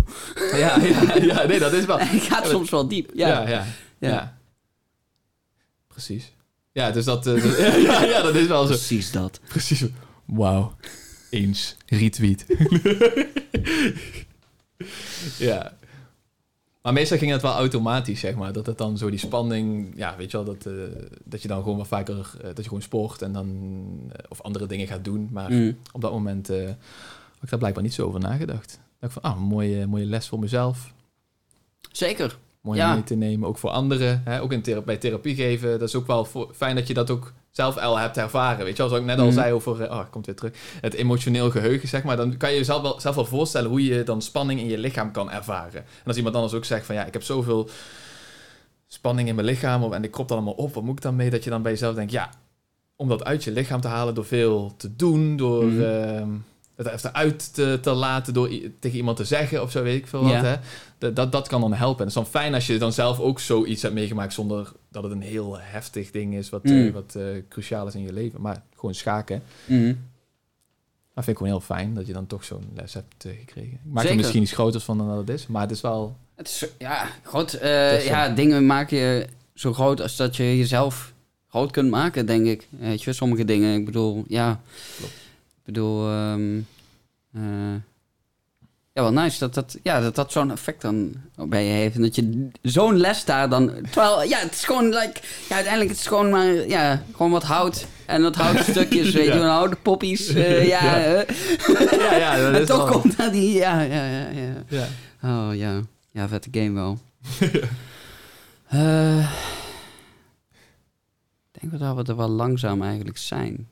Ja, 0.51 0.57
ja, 0.57 1.15
ja, 1.21 1.45
nee, 1.45 1.59
dat 1.59 1.73
is 1.73 1.85
wel... 1.85 1.99
Het 2.01 2.21
gaat 2.21 2.47
soms 2.47 2.69
wel 2.69 2.87
diep. 2.87 3.11
Ja, 3.13 3.47
ja. 3.49 3.65
Ja. 3.99 4.37
Precies. 5.87 6.31
Ja, 6.79 6.91
dus 6.91 7.05
dat... 7.05 7.27
eh, 7.27 7.43
dat- 7.43 7.57
ja, 7.89 8.03
ja, 8.03 8.21
dat 8.21 8.35
is 8.35 8.47
wel 8.47 8.61
zo. 8.61 8.67
precies 8.67 9.11
dat. 9.11 9.39
Precies. 9.47 9.85
Wauw. 10.25 10.73
Eens. 11.29 11.75
Retweet. 11.85 12.45
ja. 15.37 15.77
Maar 16.81 16.93
meestal 16.93 17.17
ging 17.17 17.31
het 17.31 17.41
wel 17.41 17.53
automatisch, 17.53 18.19
zeg 18.19 18.35
maar. 18.35 18.53
Dat 18.53 18.65
het 18.65 18.77
dan 18.77 18.97
zo 18.97 19.09
die 19.09 19.19
spanning... 19.19 19.93
Ja, 19.95 20.15
weet 20.17 20.31
je 20.31 20.37
wel, 20.43 20.45
dat, 20.45 20.65
eh, 20.65 20.73
dat 21.23 21.41
je 21.41 21.47
dan 21.47 21.61
gewoon 21.63 21.77
wat 21.77 21.87
vaker... 21.87 22.31
eh, 22.37 22.43
dat 22.43 22.57
je 22.57 22.63
gewoon 22.63 22.81
sport 22.81 23.21
en 23.21 23.33
dan... 23.33 23.77
of 24.29 24.41
andere 24.41 24.65
dingen 24.65 24.87
gaat 24.87 25.03
doen. 25.03 25.29
Maar 25.31 25.51
Mm. 25.51 25.77
op 25.91 26.01
dat 26.01 26.11
moment 26.11 26.47
had 26.47 26.57
ik 27.41 27.49
daar 27.49 27.59
blijkbaar 27.59 27.83
niet 27.83 27.93
zo 27.93 28.05
over 28.07 28.19
nagedacht. 28.19 28.79
dacht 28.99 29.15
ik 29.15 29.21
van, 29.21 29.31
ah, 29.31 29.39
mooie, 29.39 29.87
mooie 29.87 30.05
les 30.05 30.27
voor 30.27 30.39
mezelf. 30.39 30.93
Zeker. 31.91 32.37
Mooi 32.61 32.77
Ja. 32.77 32.93
mee 32.93 33.03
te 33.03 33.15
nemen, 33.15 33.47
ook 33.47 33.57
voor 33.57 33.69
anderen. 33.69 34.21
Hè? 34.25 34.41
Ook 34.41 34.51
in 34.51 34.61
thera- 34.61 34.81
bij 34.81 34.97
therapie 34.97 35.35
geven. 35.35 35.79
Dat 35.79 35.87
is 35.87 35.95
ook 35.95 36.07
wel 36.07 36.27
fijn 36.55 36.75
dat 36.75 36.87
je 36.87 36.93
dat 36.93 37.09
ook 37.09 37.33
zelf 37.51 37.77
al 37.77 37.97
hebt 37.97 38.17
ervaren. 38.17 38.59
Weet 38.65 38.77
je 38.77 38.83
zoals 38.87 38.99
ik 38.99 39.05
net 39.05 39.19
al 39.19 39.25
Mhm. 39.25 39.33
zei 39.33 39.53
over... 39.53 39.81
eh, 39.81 39.91
Oh, 39.91 40.03
komt 40.09 40.25
weer 40.25 40.35
terug. 40.35 40.53
Het 40.81 40.93
emotioneel 40.93 41.51
geheugen, 41.51 41.87
zeg 41.87 42.03
maar. 42.03 42.17
Dan 42.17 42.37
kan 42.37 42.51
je 42.51 42.57
jezelf 42.57 42.81
wel, 42.81 42.99
zelf 42.99 43.15
wel 43.15 43.25
voorstellen 43.25 43.69
hoe 43.69 43.85
je 43.85 44.03
dan 44.03 44.21
spanning 44.21 44.59
in 44.59 44.67
je 44.67 44.77
lichaam 44.77 45.11
kan 45.11 45.31
ervaren. 45.31 45.81
En 45.81 46.05
als 46.05 46.17
iemand 46.17 46.35
anders 46.35 46.53
ook 46.53 46.65
zegt 46.65 46.85
van... 46.85 46.95
Ja, 46.95 47.05
ik 47.05 47.13
heb 47.13 47.23
zoveel 47.23 47.69
spanning 48.87 49.27
in 49.27 49.35
mijn 49.35 49.47
lichaam 49.47 49.93
en 49.93 50.03
ik 50.03 50.11
krop 50.11 50.27
dat 50.27 50.37
allemaal 50.37 50.55
op. 50.55 50.73
Wat 50.73 50.83
moet 50.83 50.95
ik 50.97 51.01
dan 51.03 51.15
mee? 51.15 51.29
Dat 51.29 51.43
je 51.43 51.49
dan 51.49 51.61
bij 51.61 51.71
jezelf 51.71 51.95
denkt... 51.95 52.11
Ja, 52.11 52.29
om 52.95 53.07
dat 53.07 53.23
uit 53.23 53.43
je 53.43 53.51
lichaam 53.51 53.81
te 53.81 53.87
halen 53.87 54.13
door 54.15 54.25
veel 54.25 54.73
te 54.77 54.95
doen. 54.95 55.37
Door... 55.37 55.65
Mhm. 55.65 55.81
ehm, 55.83 56.29
het 56.85 56.87
even 56.87 57.13
uit 57.13 57.53
te, 57.53 57.77
te 57.81 57.91
laten 57.91 58.33
door 58.33 58.49
tegen 58.79 58.97
iemand 58.97 59.17
te 59.17 59.25
zeggen 59.25 59.61
of 59.61 59.71
zo, 59.71 59.83
weet 59.83 59.97
ik 59.97 60.07
veel 60.07 60.21
wat. 60.21 60.31
Ja. 60.31 60.43
Hè? 60.43 60.55
Dat, 60.97 61.15
dat, 61.15 61.31
dat 61.31 61.47
kan 61.47 61.61
dan 61.61 61.73
helpen. 61.73 61.97
En 61.99 62.07
het 62.07 62.17
is 62.17 62.23
dan 62.23 62.41
fijn 62.41 62.53
als 62.53 62.67
je 62.67 62.77
dan 62.77 62.93
zelf 62.93 63.19
ook 63.19 63.39
zoiets 63.39 63.81
hebt 63.81 63.93
meegemaakt 63.93 64.33
zonder 64.33 64.71
dat 64.91 65.03
het 65.03 65.11
een 65.11 65.21
heel 65.21 65.57
heftig 65.59 66.11
ding 66.11 66.35
is 66.35 66.49
wat, 66.49 66.63
Mm. 66.63 66.87
eh, 66.87 66.93
wat 66.93 67.15
eh, 67.15 67.23
cruciaal 67.49 67.87
is 67.87 67.95
in 67.95 68.01
je 68.01 68.13
leven. 68.13 68.41
Maar 68.41 68.63
gewoon 68.75 68.93
schaken. 68.95 69.43
Mhm. 69.65 69.93
Dat 71.13 71.23
vind 71.23 71.27
ik 71.27 71.37
gewoon 71.37 71.59
heel 71.59 71.75
fijn 71.75 71.93
dat 71.93 72.07
je 72.07 72.13
dan 72.13 72.27
toch 72.27 72.43
zo'n 72.43 72.69
les 72.75 72.93
hebt 72.93 73.25
eh, 73.25 73.31
gekregen. 73.39 73.71
Ik 73.71 73.79
maak 73.83 73.97
Zeker. 73.97 74.09
er 74.09 74.15
misschien 74.15 74.41
iets 74.41 74.51
groters 74.51 74.83
van 74.83 74.97
dan 74.97 75.07
dat 75.07 75.17
het 75.17 75.29
is, 75.29 75.47
maar 75.47 75.61
het 75.61 75.71
is 75.71 75.81
wel... 75.81 76.15
Het 76.35 76.47
is, 76.47 76.65
ja, 76.77 77.07
zo. 77.31 77.45
ja, 78.03 78.29
dingen 78.29 78.65
maak 78.65 78.89
je 78.89 79.27
zo 79.53 79.73
groot 79.73 80.01
als 80.01 80.15
dat 80.15 80.35
je 80.35 80.57
jezelf 80.57 81.13
groot 81.49 81.71
kunt 81.71 81.89
maken, 81.89 82.25
denk 82.25 82.45
ik. 82.45 82.67
Weet 82.69 83.03
je, 83.03 83.13
sommige 83.13 83.45
dingen. 83.45 83.79
Ik 83.79 83.85
bedoel, 83.85 84.23
ja. 84.27 84.61
Klopt. 84.97 85.13
Ik 85.69 85.75
bedoel, 85.75 86.09
ehm, 86.09 86.57
eh, 87.33 87.73
ja, 88.93 89.01
wel 89.01 89.11
nice 89.11 89.39
dat 89.39 89.53
dat, 89.53 89.77
ja, 89.83 89.99
dat, 90.01 90.15
dat 90.15 90.31
zo'n 90.31 90.51
effect 90.51 90.81
dan 90.81 91.13
bij 91.35 91.65
je 91.65 91.71
heeft. 91.71 91.95
En 91.95 92.01
dat 92.01 92.15
je 92.15 92.47
zo'n 92.61 92.97
les 92.97 93.25
daar 93.25 93.49
dan... 93.49 93.71
Terwijl, 93.91 94.23
ja, 94.23 94.37
het 94.37 94.51
is 94.51 94.63
gewoon, 94.65 94.83
like, 94.85 95.19
ja, 95.49 95.55
uiteindelijk 95.55 95.89
het 95.89 95.99
is 95.99 96.07
gewoon 96.07 96.29
maar, 96.29 96.45
ja, 96.67 97.03
gewoon 97.11 97.31
wat 97.31 97.43
hout. 97.43 97.85
En 98.05 98.21
dat 98.21 98.35
houten 98.35 98.63
stukjes, 98.73 99.11
weet 99.11 99.25
je, 99.25 99.33
Ja. 99.33 99.47
houten 99.47 99.81
poppies. 99.81 100.27
eh, 100.27 100.67
ja, 100.75 100.97
Ja. 100.97 101.25
Ja, 101.91 102.15
ja, 102.15 102.35
dat 102.37 102.53
en 102.55 102.61
is 102.61 102.67
toch 102.67 102.91
komt 102.91 103.17
dat 103.17 103.31
die, 103.31 103.53
ja, 103.53 103.81
ja, 103.81 104.05
ja, 104.05 104.27
ja. 104.29 104.53
Ja. 104.67 104.87
Oh 105.23 105.55
ja, 105.55 105.81
ja, 106.11 106.27
vette 106.27 106.49
game 106.51 106.71
wel. 106.73 106.97
Eh, 108.67 109.19
ik 111.51 111.59
denk 111.61 111.71
wel 111.79 111.95
dat 111.95 112.05
we 112.05 112.11
er 112.11 112.17
wel 112.17 112.29
langzaam 112.29 112.81
eigenlijk 112.81 113.17
zijn. 113.17 113.67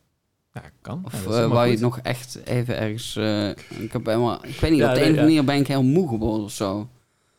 Ja, 0.63 0.69
kan. 0.81 1.01
Of 1.05 1.13
Ja, 1.13 1.19
helemaal 1.29 1.49
wou 1.49 1.65
je 1.65 1.71
het 1.71 1.81
nog 1.81 1.99
echt 2.03 2.39
even 2.45 2.77
ergens... 2.77 3.15
eh, 3.15 3.49
ik, 3.49 3.91
heb 3.91 4.05
helemaal, 4.05 4.39
ik 4.45 4.59
weet 4.59 4.71
niet, 4.71 4.79
Ja, 4.79 4.88
op 4.88 4.93
de 4.93 4.99
nee, 4.99 5.09
een 5.09 5.13
of 5.13 5.19
andere 5.19 5.21
manier 5.21 5.43
ben 5.43 5.55
ik 5.55 5.67
heel 5.67 5.84
moe 5.84 6.07
geworden 6.07 6.43
of 6.43 6.51
zo. 6.51 6.88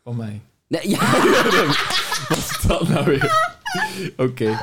Van 0.04 0.16
mij. 0.16 0.40
Nee, 0.66 0.88
ja, 0.90 0.98
Wat 2.28 2.38
is 2.38 2.58
dat 2.66 2.88
nou 2.88 3.04
weer? 3.04 3.56
Oké. 4.16 4.60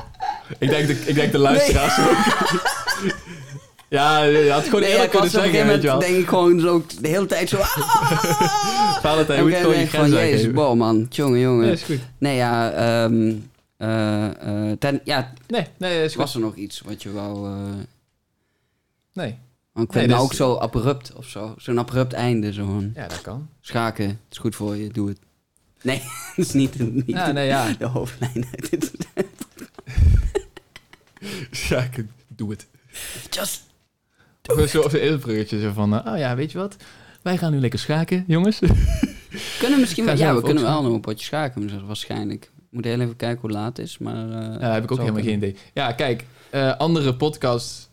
Ik, 0.57 0.69
denk 0.69 0.87
de, 0.87 0.93
ik 1.05 1.15
denk 1.15 1.31
de 1.31 1.37
luisteraars 1.37 1.99
ook. 1.99 2.15
Ja, 3.89 4.23
je 4.23 4.49
had 4.49 4.57
het 4.59 4.65
gewoon 4.65 4.81
nee, 4.81 4.91
eerlijk 4.91 5.11
kunnen 5.11 5.29
zeggen, 5.29 5.67
weet 5.67 5.81
je 5.81 5.87
wel. 5.87 5.99
denk 5.99 6.15
ik 6.15 6.27
gewoon 6.27 6.59
zo 6.59 6.85
de 7.01 7.07
hele 7.07 7.25
tijd 7.25 7.49
zo... 7.49 7.57
ah! 7.57 8.97
Valentijn, 9.01 9.39
En 9.39 9.47
moet 9.47 9.55
gewoon 9.57 9.79
je 9.79 9.85
grens 9.85 10.11
jezus, 10.11 10.53
wow 10.53 10.77
man, 10.77 11.05
jongen, 11.09 11.39
jongen. 11.39 11.63
Nee, 11.65 11.71
is 11.73 11.83
goed. 11.83 11.99
Nee, 12.17 12.35
ja, 12.35 12.71
ehm, 12.71 13.33
eh, 13.77 14.25
eh, 14.25 14.77
ten, 14.79 15.01
ja, 15.03 15.33
Nee, 15.47 15.65
nee, 15.77 16.03
is 16.03 16.11
goed. 16.11 16.21
was 16.21 16.33
er 16.35 16.39
nog 16.39 16.55
iets 16.55 16.81
wat 16.85 17.03
je 17.03 17.11
wou... 17.11 17.47
eh, 17.47 17.53
Nee. 19.15 19.37
Want 19.71 19.87
ik 19.87 19.93
vind 19.93 20.05
het 20.05 20.15
dus- 20.19 20.25
ook 20.25 20.33
zo 20.33 20.55
abrupt 20.55 21.13
of 21.13 21.25
zo. 21.27 21.53
Zo'n 21.57 21.79
abrupt 21.79 22.13
einde. 22.13 22.53
Zo'n 22.53 22.91
Ja, 22.95 23.07
dat 23.07 23.21
kan. 23.21 23.49
schaken. 23.61 24.07
Het 24.07 24.17
is 24.29 24.37
goed 24.37 24.55
voor 24.55 24.75
je, 24.75 24.89
doe 24.89 25.07
het. 25.09 25.19
Nee, 25.81 25.97
dat 26.35 26.45
is 26.45 26.53
niet, 26.53 26.79
niet 26.93 27.03
Ja, 27.05 27.31
nee, 27.31 27.47
ja. 27.47 27.73
de 27.79 27.85
hoofdlijn 27.85 28.45
uit 28.51 28.69
dit. 28.69 28.91
Ik 32.29 32.37
doe 32.37 32.49
het. 32.49 32.67
Just 33.29 33.63
Gewoon 34.41 34.67
zo 34.67 34.81
op 34.81 34.93
een 34.93 35.59
zo 35.59 35.71
van, 35.71 35.93
eh, 36.03 36.13
oh 36.13 36.17
ja, 36.17 36.35
weet 36.35 36.51
je 36.51 36.57
wat? 36.57 36.75
Wij 37.21 37.37
gaan 37.37 37.51
nu 37.51 37.59
lekker 37.59 37.79
schaken, 37.79 38.23
jongens. 38.27 38.59
kunnen 39.59 39.79
misschien 39.79 40.05
wel, 40.05 40.15
ja, 40.17 40.35
we 40.35 40.41
kunnen 40.41 40.63
wel 40.63 40.71
schaken. 40.71 40.85
nog 40.85 40.93
een 40.93 41.01
potje 41.01 41.25
schaken, 41.25 41.65
maar 41.65 41.85
waarschijnlijk. 41.85 42.51
Moet 42.69 42.83
heel 42.85 42.99
even 42.99 43.15
kijken 43.15 43.41
hoe 43.41 43.51
laat 43.51 43.77
het 43.77 43.85
is, 43.85 43.97
maar... 43.97 44.29
eh, 44.29 44.59
Ja, 44.61 44.73
heb 44.73 44.83
ik 44.83 44.91
ook 44.91 44.99
helemaal 44.99 45.23
geen 45.23 45.35
idee. 45.35 45.55
Ja, 45.73 45.91
kijk, 45.91 46.25
eh, 46.49 46.77
andere 46.77 47.15
podcast 47.15 47.89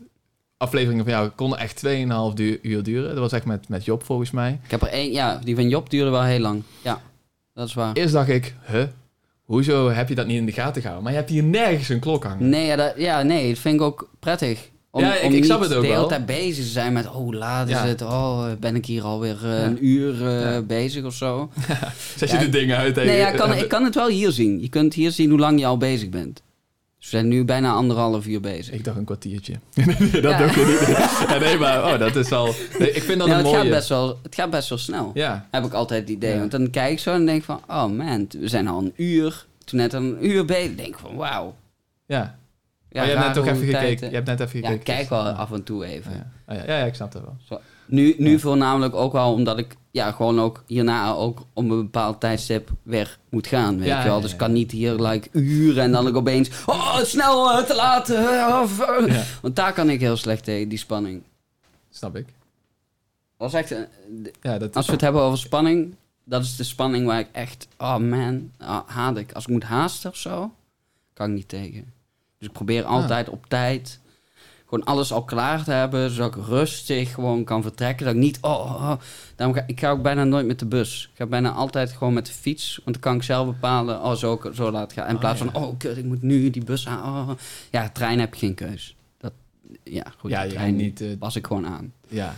afleveringen 0.63 1.05
van 1.05 1.13
jou 1.13 1.29
konden 1.29 1.59
echt 1.59 1.77
2,5 1.87 2.35
du- 2.35 2.59
uur 2.63 2.83
duren. 2.83 3.09
Dat 3.09 3.19
was 3.19 3.33
echt 3.33 3.45
met, 3.45 3.69
met 3.69 3.85
Job 3.85 4.05
volgens 4.05 4.31
mij. 4.31 4.59
Ik 4.65 4.71
heb 4.71 4.83
er 4.83 4.89
één, 4.89 5.13
ja, 5.13 5.41
die 5.45 5.55
van 5.55 5.69
Job 5.69 5.91
duurde 5.91 6.11
wel 6.11 6.23
heel 6.23 6.41
lang. 6.41 6.63
Ja, 6.83 7.01
dat 7.55 7.69
is 7.69 7.75
waar. 7.75 7.93
Eerst 7.93 8.13
dacht 8.13 8.29
ik, 8.29 8.55
huh? 8.71 8.83
Hoezo 9.43 9.91
heb 9.91 10.09
je 10.09 10.15
dat 10.15 10.27
niet 10.27 10.37
in 10.37 10.47
de 10.47 10.53
gaten 10.53 10.81
gehouden? 10.83 11.03
Maar 11.05 11.13
je 11.13 11.19
hebt 11.19 11.31
hier 11.31 11.43
nergens 11.45 11.89
een 11.89 11.99
klok 12.01 12.25
hangen. 12.25 12.49
Nee, 12.49 12.67
ja, 12.67 12.77
dat, 12.77 12.93
ja, 12.97 13.23
nee, 13.23 13.49
dat 13.49 13.59
vind 13.59 13.75
ik 13.75 13.81
ook 13.81 14.11
prettig. 14.19 14.71
Om, 14.91 15.01
Ja, 15.03 15.15
ik- 15.15 15.21
om 15.23 15.29
ik 15.29 15.35
niet 15.35 15.45
snap 15.45 15.61
het 15.61 15.75
ook 15.75 15.83
de 15.83 15.89
hele 15.89 16.07
tijd 16.07 16.27
bezig 16.27 16.65
te 16.65 16.71
zijn 16.71 16.93
met, 16.93 17.11
oh, 17.11 17.33
laat 17.33 17.69
is 17.69 17.75
Ja. 17.75 17.87
het? 17.87 18.03
Oh, 18.03 18.45
ben 18.61 18.75
ik 18.77 18.87
hier 18.87 19.03
alweer 19.03 19.37
eh, 19.43 19.51
Ja. 19.51 19.65
een 19.65 19.87
uur 19.87 20.27
eh, 20.27 20.59
bezig 20.67 21.05
of 21.05 21.15
zo? 21.15 21.51
Zet 22.17 22.31
je 22.31 22.39
de 22.39 22.49
dingen 22.49 22.77
uit 22.77 22.95
Nee, 22.97 23.07
je- 23.07 23.13
ja, 23.13 23.31
kan, 23.31 23.53
ik 23.55 23.69
kan 23.69 23.85
het 23.85 23.95
wel 23.95 24.09
hier 24.09 24.31
zien. 24.31 24.61
Je 24.61 24.69
kunt 24.69 24.95
hier 24.95 25.11
zien 25.11 25.31
hoe 25.31 25.39
lang 25.39 25.59
je 25.61 25.67
al 25.67 25.77
bezig 25.77 26.09
bent. 26.09 26.43
Dus 27.03 27.11
we 27.11 27.17
zijn 27.17 27.29
nu 27.29 27.45
bijna 27.45 27.73
anderhalf 27.73 28.27
uur 28.27 28.41
bezig. 28.41 28.75
Ik 28.75 28.85
dacht 28.85 28.97
een 28.97 29.05
kwartiertje. 29.05 29.55
dat 30.13 30.23
Ja. 30.23 30.39
dacht 30.39 30.55
je 30.55 30.65
niet. 30.89 31.29
Ja, 31.29 31.39
nee, 31.39 31.59
maar 31.59 31.93
oh, 31.93 31.99
dat 31.99 32.17
is 32.17 32.33
al... 32.33 32.55
Nee, 32.79 32.91
ik 32.93 33.03
vind 33.03 33.19
dat 33.19 33.29
Nou, 33.29 33.31
een 33.31 33.37
het, 33.37 33.45
mooie... 33.45 33.57
gaat 33.57 33.69
best 33.71 33.89
wel, 33.89 34.19
het 34.23 34.35
gaat 34.35 34.51
best 34.51 34.69
wel 34.69 34.79
snel. 34.79 35.11
Ja, 35.15 35.49
Heb 35.51 35.65
ik 35.65 35.73
altijd 35.73 36.01
het 36.01 36.11
idee. 36.11 36.33
Ja. 36.33 36.39
Want 36.39 36.51
dan 36.51 36.71
kijk 36.71 36.93
ik 36.93 36.99
zo 36.99 37.13
en 37.15 37.27
denk 37.27 37.39
ik 37.39 37.45
van... 37.45 37.61
Oh 37.69 37.87
man, 37.87 38.27
we 38.39 38.49
zijn 38.49 38.69
al 38.69 38.79
een 38.79 38.93
uur. 38.97 39.47
Toen 39.65 39.79
net 39.79 39.93
een 39.93 40.27
uur 40.27 40.45
bezig. 40.45 40.75
denk 40.75 40.89
ik 40.89 40.99
van 40.99 41.17
wauw. 41.17 41.55
ja. 42.07 42.41
Ja, 42.89 43.01
maar 43.01 43.11
je 43.11 43.17
hebt 43.17 43.27
net 43.35 43.45
hoe 43.45 43.55
even 43.55 43.71
tijd, 43.71 43.83
gekeken. 43.89 44.09
Je 44.09 44.15
hebt 44.15 44.27
net 44.27 44.41
even 44.41 44.61
Ja, 44.61 44.67
gekeken. 44.69 44.93
ik 44.93 44.97
kijk 44.99 45.09
wel 45.09 45.25
Ja. 45.25 45.31
af 45.31 45.53
en 45.53 45.63
toe 45.63 45.85
even. 45.85 46.11
Oh, 46.11 46.17
ja. 46.17 46.27
Oh, 46.55 46.57
ja. 46.67 46.73
Ja, 46.73 46.79
ja, 46.79 46.85
ik 46.85 46.95
snap 46.95 47.13
dat 47.13 47.23
wel. 47.23 47.37
Zo. 47.49 47.61
Nu, 47.87 48.15
nu 48.19 48.31
Ja. 48.31 48.39
voornamelijk 48.39 48.95
ook 48.95 49.13
wel 49.13 49.33
omdat 49.33 49.59
ik 49.59 49.77
ja, 49.91 50.11
gewoon 50.13 50.41
ook 50.41 50.63
hierna 50.67 51.13
ook 51.13 51.43
om 51.53 51.71
een 51.71 51.83
bepaald 51.83 52.21
tijdstip 52.21 52.71
weer 52.83 53.19
moet 53.29 53.47
gaan. 53.47 53.79
Weet 53.79 53.87
Ja, 53.87 54.03
je 54.03 54.09
wel? 54.09 54.21
Dus 54.21 54.33
ik 54.33 54.39
kan 54.39 54.53
niet 54.53 54.71
hier 54.71 54.95
like 54.95 55.29
uren 55.33 55.83
en 55.83 55.93
dan 55.93 56.07
ook 56.09 56.17
opeens... 56.17 56.51
Oh, 56.67 56.97
snel, 56.99 57.51
eh, 57.53 57.65
te 57.65 57.75
laat. 57.75 58.09
eh, 58.11 58.61
of, 58.63 58.81
eh. 58.81 59.21
Want 59.43 59.57
daar 59.57 59.73
kan 59.73 59.91
ik 59.91 60.01
heel 60.01 60.17
slecht 60.17 60.45
tegen, 60.45 60.69
die 60.69 60.79
spanning. 60.79 61.23
Snap 61.91 62.17
ik. 62.17 62.27
Echt, 63.53 63.75
Ja, 64.43 64.59
dat... 64.59 64.77
als 64.77 64.87
we 64.87 64.93
het 64.93 65.01
hebben 65.01 65.23
over 65.23 65.39
spanning, 65.39 65.95
dat 66.25 66.43
is 66.43 66.57
de 66.57 66.65
spanning 66.65 67.07
waar 67.07 67.19
ik 67.19 67.29
echt... 67.33 67.69
Oh 67.79 67.97
man, 67.97 68.51
ah, 68.59 68.81
haat 68.89 69.17
ik. 69.17 69.33
Als 69.33 69.45
ik 69.45 69.51
moet 69.51 69.63
haasten 69.65 70.11
of 70.11 70.17
zo, 70.17 70.55
kan 71.13 71.29
ik 71.29 71.35
niet 71.35 71.49
tegen. 71.49 71.93
Dus 72.39 72.49
ik 72.49 72.53
probeer 72.53 72.85
altijd 72.85 73.29
op 73.29 73.47
tijd 73.49 74.01
gewoon 74.73 74.85
alles 74.87 75.13
al 75.13 75.25
klaar 75.25 75.65
te 75.65 75.71
hebben, 75.71 76.11
zodat 76.11 76.37
ik 76.37 76.45
rustig 76.47 77.15
gewoon 77.15 77.45
kan 77.45 77.63
vertrekken. 77.63 78.07
Dat 78.07 78.15
ik 78.15 78.21
niet, 78.21 78.39
oh, 78.41 78.51
oh, 78.51 78.75
oh. 78.75 78.93
Daarom 79.37 79.57
ga, 79.57 79.65
ik 79.67 79.81
ga 79.81 79.91
ook 79.91 80.03
bijna 80.03 80.25
nooit 80.25 80.47
met 80.47 80.59
de 80.59 80.67
bus. 80.67 81.09
Ik 81.13 81.17
ga 81.19 81.27
bijna 81.27 81.51
altijd 81.51 81.93
gewoon 81.93 82.13
met 82.13 82.27
de 82.27 82.33
fiets, 82.33 82.81
want 82.85 82.97
dan 82.97 83.01
kan 83.01 83.15
ik 83.15 83.23
zelf 83.23 83.47
bepalen, 83.47 84.03
oh, 84.03 84.13
zo, 84.13 84.41
zo 84.55 84.71
laat 84.71 84.93
gaan. 84.93 85.09
In 85.09 85.15
Oh, 85.15 85.21
plaats 85.21 85.41
ja. 85.41 85.51
van, 85.51 85.63
oh, 85.63 85.79
kut, 85.79 85.97
ik 85.97 86.05
moet 86.05 86.23
nu 86.23 86.51
die 86.51 86.65
bus 86.65 86.89
aan. 86.89 87.29
Oh. 87.29 87.31
Ja, 87.71 87.89
trein 87.91 88.21
heb 88.21 88.35
je 88.35 88.47
geen 88.47 88.55
keus. 88.55 88.97
Dat, 89.19 89.33
ja, 89.85 90.05
goed, 90.19 90.31
ja, 90.31 90.47
trein 90.47 90.77
niet... 90.77 91.05
pas 91.19 91.37
ik 91.37 91.47
gewoon 91.47 91.67
aan. 91.67 91.93
ja. 92.09 92.35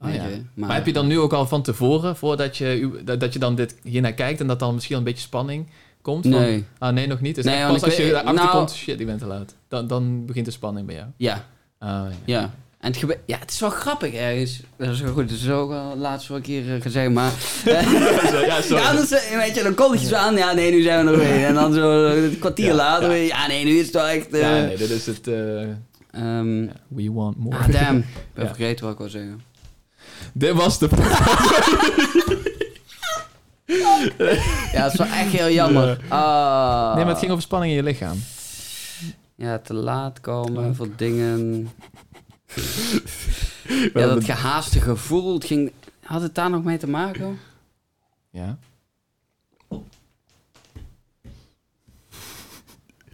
Oh, 0.00 0.06
weet 0.10 0.16
ja. 0.16 0.26
je. 0.26 0.42
Maar, 0.54 0.74
heb 0.74 0.86
je 0.86 0.92
dan 0.92 1.06
nu 1.06 1.18
ook 1.18 1.32
al 1.32 1.46
van 1.46 1.62
tevoren, 1.62 2.16
voordat 2.16 2.56
je, 2.56 3.00
dat, 3.18 3.32
je 3.32 3.38
dan 3.38 3.54
dit 3.54 3.76
hiernaar 3.82 4.12
kijkt 4.12 4.40
en 4.40 4.46
dat 4.46 4.58
dan 4.58 4.74
misschien 4.74 4.96
een 4.96 5.04
beetje 5.04 5.22
spanning 5.22 5.66
komt? 6.02 6.22
Van, 6.22 6.30
Nee, 6.32 6.64
Ah, 6.78 6.92
nee, 6.94 7.06
nog 7.06 7.20
niet. 7.20 7.34
Dus 7.34 7.44
Nee, 7.44 7.66
pas 7.66 7.82
als 7.82 7.96
je 7.96 8.04
erachter 8.04 8.34
nou- 8.34 8.50
komt, 8.50 8.72
shit, 8.72 9.00
ik 9.00 9.06
ben 9.06 9.18
te 9.18 9.26
laat. 9.26 9.54
Dan, 9.68 9.86
dan 9.86 10.26
begint 10.26 10.44
de 10.46 10.52
spanning 10.52 10.86
bij 10.86 10.94
jou. 10.96 11.06
ja, 11.16 11.44
ja. 11.84 12.08
ja. 12.24 12.50
En 12.80 12.90
het, 12.90 12.96
gebe- 12.98 13.18
ja, 13.26 13.38
het 13.38 13.50
is 13.50 13.60
wel 13.60 13.70
grappig 13.70 14.14
ergens. 14.14 14.60
Dat 14.76 14.88
is 14.88 15.00
wel 15.00 15.12
goed. 15.12 15.28
Dat 15.28 15.38
is 15.38 15.48
ook 15.50 15.72
al 15.72 15.96
laatst 15.96 16.28
wel 16.28 16.36
een 16.36 16.42
keer 16.42 16.74
eh, 16.74 16.82
gezegd, 16.82 17.10
maar... 17.10 17.30
ja, 17.64 18.60
sorry. 18.62 18.82
Ja, 18.82 18.88
anders, 18.88 19.10
eh, 19.10 19.36
weet 19.36 19.54
je, 19.54 19.62
dan 19.62 19.74
kom 19.74 19.92
je 19.94 20.06
zo 20.06 20.14
aan. 20.14 20.36
Ja, 20.36 20.52
nee, 20.52 20.70
nu 20.70 20.82
zijn 20.82 21.06
we 21.06 21.12
er 21.12 21.18
weer. 21.18 21.44
En 21.46 21.54
dan 21.54 21.72
zo 21.72 22.06
eh, 22.06 22.22
een 22.24 22.38
kwartier 22.38 22.66
Ja, 22.66 22.74
later 22.74 23.02
ja. 23.02 23.08
weer. 23.08 23.26
Ja, 23.26 23.46
nee, 23.46 23.64
nu 23.64 23.78
is 23.78 23.84
het 23.84 23.94
wel 23.94 24.06
echt... 24.06 24.32
eh, 24.32 24.40
Ja, 24.40 24.50
nee, 24.66 24.76
dit 24.76 24.90
is 24.90 25.06
het... 25.06 25.28
eh, 25.28 25.62
ehm, 26.10 26.66
we 26.88 27.12
want 27.12 27.36
more. 27.38 27.56
ah, 27.56 27.68
damn. 27.72 27.98
Ik 27.98 28.04
ben 28.34 28.46
vergeten 28.54 28.84
wat 28.84 28.92
ik 28.92 28.98
wil 28.98 29.08
zeggen. 29.08 29.42
Dit 30.32 30.52
was 30.52 30.78
de... 30.78 30.88
Ja, 34.72 34.82
het 34.82 34.92
is 34.92 34.98
wel 34.98 35.06
echt 35.06 35.30
heel 35.30 35.50
jammer. 35.50 35.98
Ah. 36.08 36.94
Nee, 36.94 37.04
maar 37.04 37.12
het 37.12 37.18
ging 37.18 37.30
over 37.30 37.42
spanning 37.42 37.70
in 37.72 37.76
je 37.78 37.82
lichaam. 37.84 38.22
Ja, 39.36 39.58
te 39.58 39.74
laat 39.74 40.20
komen 40.20 40.74
voor 40.76 40.88
dingen. 40.96 41.68
Ja, 43.94 44.06
dat 44.06 44.24
gehaaste 44.24 44.80
gevoel. 44.80 45.34
Het 45.34 45.44
ging... 45.44 45.72
Had 46.02 46.22
het 46.22 46.34
daar 46.34 46.50
nog 46.50 46.64
mee 46.64 46.78
te 46.78 46.88
maken? 46.88 47.38
Ja. 48.30 48.58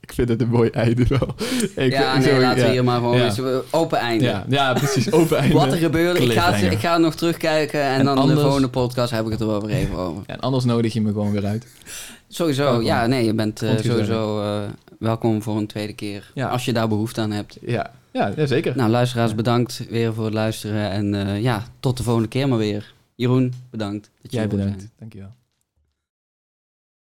Ik 0.00 0.12
vind 0.12 0.28
het 0.28 0.40
een 0.40 0.48
mooi 0.48 0.70
einde 0.70 1.06
wel. 1.06 1.34
Ik, 1.76 1.92
ja, 1.92 2.16
nee, 2.18 2.28
zo- 2.34 2.40
laten 2.40 2.62
we 2.64 2.70
hier 2.70 2.84
maar 2.84 2.98
gewoon 2.98 3.16
Ja. 3.16 3.24
eens 3.24 3.40
open 3.70 3.98
einde. 3.98 4.24
Ja, 4.24 4.44
ja, 4.48 4.72
precies. 4.72 5.12
Open 5.12 5.38
einde. 5.42 5.54
Wat 5.54 5.72
er 5.72 5.78
gebeurde, 5.78 6.20
ik 6.20 6.32
ga, 6.32 6.52
het- 6.52 6.72
ik 6.72 6.78
ga 6.78 6.98
nog 6.98 7.14
terugkijken 7.14 7.82
en, 7.82 7.98
En 7.98 8.04
dan 8.04 8.16
anders- 8.18 8.36
de 8.38 8.44
volgende 8.44 8.68
podcast 8.68 9.10
heb 9.10 9.24
ik 9.24 9.30
het 9.30 9.40
er 9.40 9.46
wel 9.46 9.66
weer 9.66 9.76
even 9.76 9.96
over. 9.96 10.22
En 10.26 10.40
anders 10.40 10.64
nodig 10.64 10.92
je 10.92 11.00
me 11.00 11.08
gewoon 11.12 11.32
weer 11.32 11.46
uit. 11.46 11.66
Sowieso, 12.32 12.62
Welkom. 12.64 12.82
ja, 12.84 13.06
nee, 13.06 13.24
je 13.24 13.34
bent 13.34 13.62
eh, 13.62 13.76
sowieso 13.78 14.42
eh, 14.42 14.62
welkom 14.98 15.42
voor 15.42 15.56
een 15.56 15.66
tweede 15.66 15.92
keer. 15.92 16.30
Ja. 16.34 16.48
Als 16.48 16.64
je 16.64 16.72
daar 16.72 16.88
behoefte 16.88 17.20
aan 17.20 17.30
hebt. 17.30 17.58
Ja, 17.60 17.90
ja, 18.12 18.46
zeker. 18.46 18.76
Nou, 18.76 18.90
luisteraars, 18.90 19.34
bedankt 19.34 19.86
weer 19.88 20.14
voor 20.14 20.24
het 20.24 20.34
luisteren. 20.34 20.90
En 20.90 21.14
eh, 21.14 21.42
ja, 21.42 21.64
tot 21.80 21.96
de 21.96 22.02
volgende 22.02 22.28
keer 22.28 22.48
maar 22.48 22.58
weer. 22.58 22.92
Jeroen, 23.14 23.52
bedankt. 23.70 24.10
Dat 24.22 24.30
je 24.30 24.36
Jij 24.36 24.48
bedankt. 24.48 24.78
zijn. 24.80 24.90
Dankjewel. 24.98 25.30